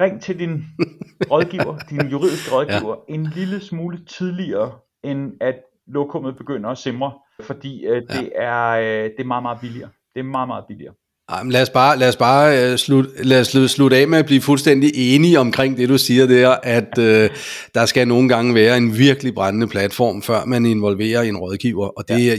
Ring 0.00 0.22
til 0.22 0.38
din 0.38 0.64
rådgiver, 1.30 1.78
din 1.78 2.08
juridiske 2.08 2.54
rådgiver, 2.54 2.96
ja. 3.08 3.14
en 3.14 3.26
lille 3.26 3.60
smule 3.60 4.04
tidligere, 4.04 4.78
end 5.02 5.32
at 5.40 5.54
lokummet 5.86 6.36
begynder 6.36 6.70
at 6.70 6.78
simre, 6.78 7.12
fordi 7.40 7.86
øh, 7.86 8.02
det, 8.02 8.30
ja. 8.34 8.44
er, 8.44 8.68
øh, 8.70 9.10
det 9.10 9.20
er 9.20 9.24
meget, 9.24 9.42
meget 9.42 9.60
billigere. 9.60 9.90
Det 10.14 10.20
er 10.20 10.24
meget, 10.24 10.48
meget 10.48 10.64
billigere. 10.68 10.94
Ej, 11.28 11.42
men 11.42 11.52
lad 11.52 11.62
os 11.62 11.70
bare, 11.70 11.98
lad 11.98 12.08
os 12.08 12.16
bare 12.16 12.72
uh, 12.72 12.76
slut, 12.76 13.06
lad 13.24 13.40
os 13.40 13.70
slutte 13.70 13.96
af 13.96 14.08
med 14.08 14.18
at 14.18 14.26
blive 14.26 14.40
fuldstændig 14.40 14.90
enige 14.94 15.38
omkring 15.38 15.76
det, 15.76 15.88
du 15.88 15.98
siger 15.98 16.26
der, 16.26 16.50
at 16.62 16.98
uh, 16.98 17.36
der 17.74 17.86
skal 17.86 18.08
nogle 18.08 18.28
gange 18.28 18.54
være 18.54 18.76
en 18.76 18.98
virkelig 18.98 19.34
brændende 19.34 19.66
platform, 19.66 20.22
før 20.22 20.44
man 20.44 20.66
involverer 20.66 21.22
en 21.22 21.36
rådgiver. 21.36 21.86
Og 21.86 22.08
det, 22.08 22.26
ja. 22.26 22.30
jeg, 22.30 22.38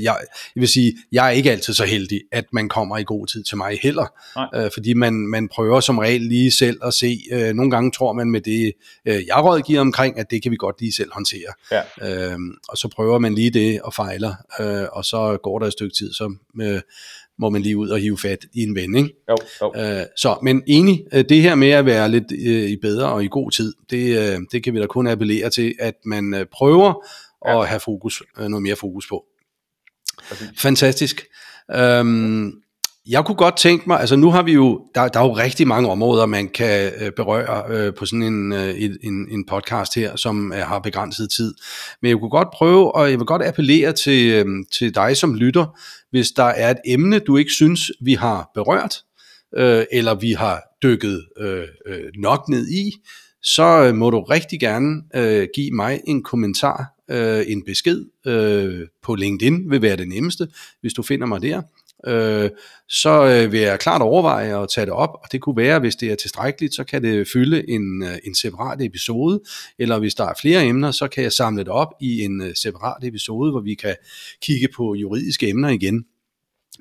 jeg 0.55 0.61
vil 0.61 0.67
sige, 0.67 0.93
jeg 1.11 1.25
er 1.25 1.29
ikke 1.29 1.51
altid 1.51 1.73
så 1.73 1.85
heldig, 1.85 2.21
at 2.31 2.45
man 2.53 2.69
kommer 2.69 2.97
i 2.97 3.03
god 3.03 3.27
tid 3.27 3.43
til 3.43 3.57
mig 3.57 3.79
heller. 3.83 4.05
Uh, 4.57 4.69
fordi 4.73 4.93
man, 4.93 5.13
man 5.13 5.47
prøver 5.47 5.79
som 5.79 5.97
regel 5.97 6.21
lige 6.21 6.51
selv 6.51 6.77
at 6.83 6.93
se, 6.93 7.19
uh, 7.33 7.55
nogle 7.55 7.71
gange 7.71 7.91
tror 7.91 8.13
man 8.13 8.31
med 8.31 8.41
det, 8.41 8.73
uh, 9.09 9.27
jeg 9.27 9.43
rådgiver 9.43 9.81
omkring, 9.81 10.19
at 10.19 10.31
det 10.31 10.43
kan 10.43 10.51
vi 10.51 10.57
godt 10.59 10.75
lige 10.81 10.93
selv 10.93 11.09
håndtere. 11.13 11.51
Ja. 11.71 12.33
Uh, 12.33 12.39
og 12.69 12.77
så 12.77 12.87
prøver 12.95 13.19
man 13.19 13.35
lige 13.35 13.49
det 13.51 13.81
og 13.81 13.93
fejler, 13.93 14.33
uh, 14.59 14.97
og 14.97 15.05
så 15.05 15.37
går 15.43 15.59
der 15.59 15.67
et 15.67 15.73
stykke 15.73 15.95
tid, 15.95 16.13
så... 16.13 16.35
Uh, 16.59 16.79
må 17.39 17.49
man 17.49 17.61
lige 17.61 17.77
ud 17.77 17.89
og 17.89 17.99
hive 17.99 18.17
fat 18.17 18.45
i 18.53 18.63
en 18.63 18.75
ven. 18.75 18.95
Ikke? 18.95 19.09
Jo, 19.29 19.37
jo. 19.61 19.73
Øh, 19.75 20.05
så, 20.17 20.37
men 20.43 20.63
enig, 20.67 21.03
øh, 21.13 21.25
det 21.29 21.41
her 21.41 21.55
med 21.55 21.69
at 21.69 21.85
være 21.85 22.11
lidt 22.11 22.31
øh, 22.31 22.69
i 22.69 22.75
bedre 22.81 23.09
og 23.09 23.23
i 23.23 23.27
god 23.31 23.51
tid, 23.51 23.73
det, 23.89 24.33
øh, 24.33 24.39
det 24.51 24.63
kan 24.63 24.73
vi 24.73 24.79
da 24.79 24.85
kun 24.85 25.07
appellere 25.07 25.49
til, 25.49 25.75
at 25.79 25.95
man 26.05 26.33
øh, 26.33 26.45
prøver 26.51 27.05
ja. 27.47 27.61
at 27.61 27.67
have 27.67 27.79
fokus, 27.79 28.23
øh, 28.39 28.47
noget 28.47 28.63
mere 28.63 28.75
fokus 28.75 29.07
på. 29.07 29.25
Fantastisk. 30.57 31.25
Øhm, 31.75 32.53
jeg 33.09 33.25
kunne 33.25 33.35
godt 33.35 33.57
tænke 33.57 33.83
mig, 33.87 33.99
altså 33.99 34.15
nu 34.15 34.31
har 34.31 34.43
vi 34.43 34.53
jo, 34.53 34.81
der, 34.95 35.07
der 35.07 35.19
er 35.19 35.23
jo 35.23 35.35
rigtig 35.35 35.67
mange 35.67 35.89
områder, 35.89 36.25
man 36.25 36.49
kan 36.49 36.91
øh, 37.01 37.11
berøre 37.11 37.63
øh, 37.69 37.93
på 37.93 38.05
sådan 38.05 38.23
en, 38.23 38.53
øh, 38.53 38.75
en, 39.03 39.27
en 39.31 39.45
podcast 39.45 39.95
her, 39.95 40.15
som 40.15 40.53
øh, 40.53 40.59
har 40.59 40.79
begrænset 40.79 41.31
tid. 41.31 41.53
Men 42.01 42.09
jeg 42.09 42.19
kunne 42.19 42.29
godt 42.29 42.47
prøve, 42.53 42.95
og 42.95 43.11
jeg 43.11 43.19
vil 43.19 43.25
godt 43.25 43.43
appellere 43.43 43.93
til, 43.93 44.31
øh, 44.31 44.45
til 44.77 44.95
dig 44.95 45.17
som 45.17 45.35
lytter, 45.35 45.79
hvis 46.09 46.31
der 46.31 46.43
er 46.43 46.71
et 46.71 46.77
emne, 46.85 47.19
du 47.19 47.37
ikke 47.37 47.51
synes, 47.51 47.91
vi 48.01 48.13
har 48.13 48.51
berørt, 48.53 48.95
øh, 49.57 49.85
eller 49.91 50.15
vi 50.15 50.31
har 50.31 50.61
dykket 50.83 51.25
øh, 51.39 51.63
øh, 51.87 52.03
nok 52.17 52.49
ned 52.49 52.67
i, 52.67 52.91
så 53.41 53.83
øh, 53.83 53.95
må 53.95 54.09
du 54.09 54.21
rigtig 54.21 54.59
gerne 54.59 55.01
øh, 55.15 55.47
give 55.55 55.71
mig 55.71 56.01
en 56.07 56.23
kommentar, 56.23 56.85
øh, 57.09 57.43
en 57.47 57.63
besked 57.65 58.05
øh, 58.27 58.87
på 59.03 59.15
LinkedIn, 59.15 59.71
vil 59.71 59.81
være 59.81 59.95
det 59.95 60.07
nemmeste, 60.07 60.47
hvis 60.81 60.93
du 60.93 61.03
finder 61.03 61.25
mig 61.25 61.41
der 61.41 61.61
øh, 62.07 62.49
så 62.89 63.25
øh, 63.25 63.51
vil 63.51 63.59
jeg 63.59 63.79
klart 63.79 64.01
overveje 64.01 64.63
at 64.63 64.69
tage 64.75 64.85
det 64.85 64.93
op, 64.93 65.09
og 65.23 65.31
det 65.31 65.41
kunne 65.41 65.57
være, 65.57 65.79
hvis 65.79 65.95
det 65.95 66.11
er 66.11 66.15
tilstrækkeligt, 66.15 66.75
så 66.75 66.83
kan 66.83 67.03
det 67.03 67.27
fylde 67.33 67.69
en, 67.69 68.03
øh, 68.03 68.17
en 68.23 68.35
separat 68.35 68.81
episode, 68.81 69.39
eller 69.79 69.99
hvis 69.99 70.15
der 70.15 70.25
er 70.25 70.33
flere 70.41 70.65
emner, 70.65 70.91
så 70.91 71.07
kan 71.07 71.23
jeg 71.23 71.31
samle 71.31 71.63
det 71.63 71.71
op 71.71 71.93
i 72.01 72.21
en 72.21 72.41
øh, 72.41 72.55
separat 72.55 73.03
episode, 73.03 73.51
hvor 73.51 73.61
vi 73.61 73.73
kan 73.73 73.95
kigge 74.41 74.67
på 74.75 74.95
juridiske 74.95 75.49
emner 75.49 75.69
igen. 75.69 76.05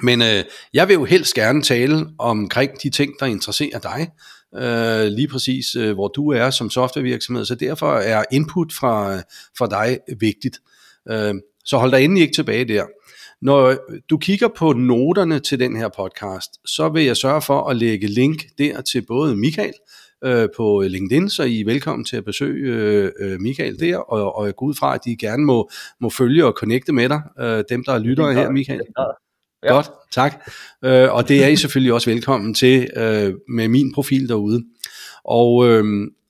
Men 0.02 0.22
øh, 0.22 0.44
jeg 0.74 0.88
vil 0.88 0.94
jo 0.94 1.04
helst 1.04 1.34
gerne 1.34 1.62
tale 1.62 2.06
omkring 2.18 2.82
de 2.82 2.90
ting, 2.90 3.12
der 3.20 3.26
interesserer 3.26 3.78
dig, 3.78 4.10
øh, 4.54 5.06
lige 5.12 5.28
præcis 5.28 5.76
øh, 5.76 5.94
hvor 5.94 6.08
du 6.08 6.28
er 6.28 6.50
som 6.50 6.70
softwarevirksomhed, 6.70 7.44
så 7.44 7.54
derfor 7.54 7.92
er 7.92 8.24
input 8.32 8.72
fra, 8.72 9.14
øh, 9.14 9.22
fra 9.58 9.66
dig 9.66 9.98
vigtigt. 10.20 10.58
Øh, 11.10 11.34
så 11.64 11.76
hold 11.76 11.92
dig 11.92 12.04
endelig 12.04 12.22
ikke 12.22 12.34
tilbage 12.34 12.64
der. 12.64 12.84
Når 13.42 13.74
du 14.10 14.18
kigger 14.18 14.48
på 14.48 14.72
noterne 14.72 15.40
til 15.40 15.60
den 15.60 15.76
her 15.76 15.88
podcast, 15.88 16.50
så 16.64 16.88
vil 16.88 17.04
jeg 17.04 17.16
sørge 17.16 17.42
for 17.42 17.68
at 17.68 17.76
lægge 17.76 18.06
link 18.06 18.44
der 18.58 18.80
til 18.80 19.04
både 19.08 19.36
Michael 19.36 19.72
øh, 20.24 20.48
på 20.56 20.84
LinkedIn, 20.88 21.30
så 21.30 21.42
I 21.42 21.60
er 21.60 21.64
velkommen 21.64 22.04
til 22.04 22.16
at 22.16 22.24
besøge 22.24 22.72
øh, 22.72 23.10
øh 23.20 23.40
Michael 23.40 23.80
der, 23.80 23.96
og, 23.96 24.36
og 24.36 24.46
jeg 24.46 24.56
går 24.56 24.66
ud 24.66 24.74
fra, 24.74 24.94
at 24.94 25.00
de 25.04 25.16
gerne 25.16 25.44
må, 25.44 25.70
må 26.00 26.10
følge 26.10 26.46
og 26.46 26.52
connecte 26.52 26.92
med 26.92 27.08
dig, 27.08 27.22
øh, 27.40 27.64
dem 27.68 27.84
der 27.84 27.98
lytter 27.98 28.30
her, 28.30 28.50
Michael. 28.50 28.82
Ja. 29.64 29.72
Godt, 29.74 29.90
tak. 30.12 30.34
Øh, 30.84 31.14
og 31.14 31.28
det 31.28 31.44
er 31.44 31.48
I 31.48 31.56
selvfølgelig 31.56 31.92
også 31.92 32.10
velkommen 32.10 32.54
til 32.54 32.88
øh, 32.96 33.34
med 33.48 33.68
min 33.68 33.92
profil 33.92 34.28
derude. 34.28 34.64
Og 35.24 35.68
øh, 35.68 35.84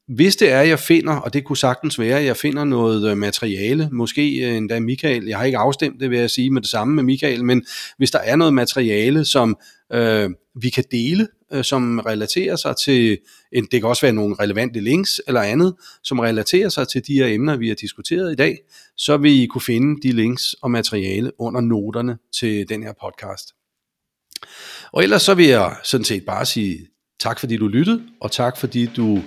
hvis 0.08 0.36
det 0.36 0.50
er, 0.52 0.60
jeg 0.60 0.78
finder, 0.78 1.16
og 1.16 1.32
det 1.32 1.44
kunne 1.44 1.56
sagtens 1.56 1.98
være, 1.98 2.22
jeg 2.22 2.36
finder 2.36 2.64
noget 2.64 3.10
øh, 3.10 3.16
materiale, 3.16 3.88
måske 3.92 4.50
øh, 4.50 4.56
endda 4.56 4.80
Michael, 4.80 5.24
jeg 5.24 5.38
har 5.38 5.44
ikke 5.44 5.58
afstemt 5.58 6.00
det, 6.00 6.10
vil 6.10 6.18
jeg 6.18 6.30
sige 6.30 6.50
med 6.50 6.62
det 6.62 6.70
samme 6.70 6.94
med 6.94 7.02
Michael, 7.02 7.44
men 7.44 7.64
hvis 7.98 8.10
der 8.10 8.18
er 8.18 8.36
noget 8.36 8.54
materiale, 8.54 9.24
som 9.24 9.58
øh, 9.92 10.30
vi 10.60 10.70
kan 10.70 10.84
dele, 10.90 11.28
øh, 11.52 11.64
som 11.64 11.98
relaterer 11.98 12.56
sig 12.56 12.76
til, 12.76 13.18
en, 13.52 13.68
det 13.72 13.80
kan 13.80 13.88
også 13.88 14.02
være 14.02 14.12
nogle 14.12 14.36
relevante 14.40 14.80
links 14.80 15.20
eller 15.26 15.40
andet, 15.40 15.74
som 16.02 16.18
relaterer 16.18 16.68
sig 16.68 16.88
til 16.88 17.06
de 17.06 17.14
her 17.14 17.26
emner, 17.26 17.56
vi 17.56 17.68
har 17.68 17.74
diskuteret 17.74 18.32
i 18.32 18.36
dag, 18.36 18.58
så 18.96 19.16
vil 19.16 19.42
I 19.42 19.46
kunne 19.46 19.62
finde 19.62 20.08
de 20.08 20.12
links 20.12 20.54
og 20.62 20.70
materiale 20.70 21.40
under 21.40 21.60
noterne 21.60 22.18
til 22.38 22.68
den 22.68 22.82
her 22.82 22.92
podcast. 23.04 23.54
Og 24.92 25.02
ellers 25.02 25.22
så 25.22 25.34
vil 25.34 25.46
jeg 25.46 25.76
sådan 25.84 26.04
set 26.04 26.24
bare 26.26 26.46
sige 26.46 26.86
Tak 27.20 27.40
fordi 27.40 27.56
du 27.56 27.68
lyttede, 27.68 28.00
og 28.20 28.32
tak 28.32 28.58
fordi 28.58 28.86
du 28.86 29.18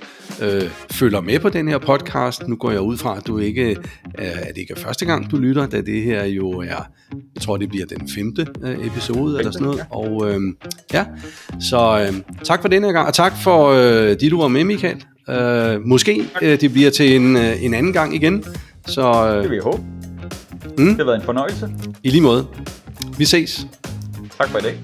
øh, 0.41 0.69
følger 0.91 1.21
med 1.21 1.39
på 1.39 1.49
den 1.49 1.67
her 1.67 1.77
podcast. 1.77 2.47
Nu 2.47 2.55
går 2.55 2.71
jeg 2.71 2.81
ud 2.81 2.97
fra, 2.97 3.17
at 3.17 3.27
du 3.27 3.37
ikke, 3.37 3.69
øh, 4.19 4.41
at 4.41 4.47
det 4.47 4.57
ikke 4.57 4.73
er 4.73 4.79
første 4.79 5.05
gang, 5.05 5.31
du 5.31 5.37
lytter, 5.37 5.65
da 5.67 5.81
det 5.81 6.03
her 6.03 6.25
jo 6.25 6.49
er, 6.51 6.65
jeg 6.65 7.41
tror 7.41 7.57
det 7.57 7.69
bliver 7.69 7.85
den 7.85 8.09
femte 8.09 8.47
øh, 8.63 8.87
episode 8.87 9.37
eller 9.37 9.51
sådan 9.51 9.67
noget. 9.67 9.85
Og 9.89 10.31
øh, 10.31 10.41
ja, 10.93 11.05
så 11.59 12.07
øh, 12.07 12.19
tak 12.43 12.61
for 12.61 12.67
den 12.67 12.83
her 12.83 12.91
gang, 12.91 13.07
og 13.07 13.13
tak 13.13 13.33
for 13.43 13.67
øh, 13.67 14.19
de, 14.19 14.29
du 14.29 14.41
var 14.41 14.47
med, 14.47 14.63
Michael. 14.63 15.03
Øh, 15.29 15.81
måske 15.85 16.23
øh, 16.41 16.61
det 16.61 16.73
bliver 16.73 16.89
til 16.89 17.15
en, 17.15 17.37
øh, 17.37 17.63
en 17.63 17.73
anden 17.73 17.93
gang 17.93 18.15
igen. 18.15 18.43
Så, 18.87 19.27
øh, 19.27 19.41
det 19.41 19.49
vil 19.49 19.55
jeg 19.55 19.63
håbe. 19.63 19.83
Mm? 20.77 20.85
Det 20.85 20.97
har 20.97 21.03
været 21.03 21.19
en 21.19 21.25
fornøjelse. 21.25 21.69
I 22.03 22.09
lige 22.09 22.21
måde. 22.21 22.47
Vi 23.17 23.25
ses. 23.25 23.67
Tak 24.37 24.49
for 24.49 24.57
i 24.59 24.61
dag. 24.61 24.79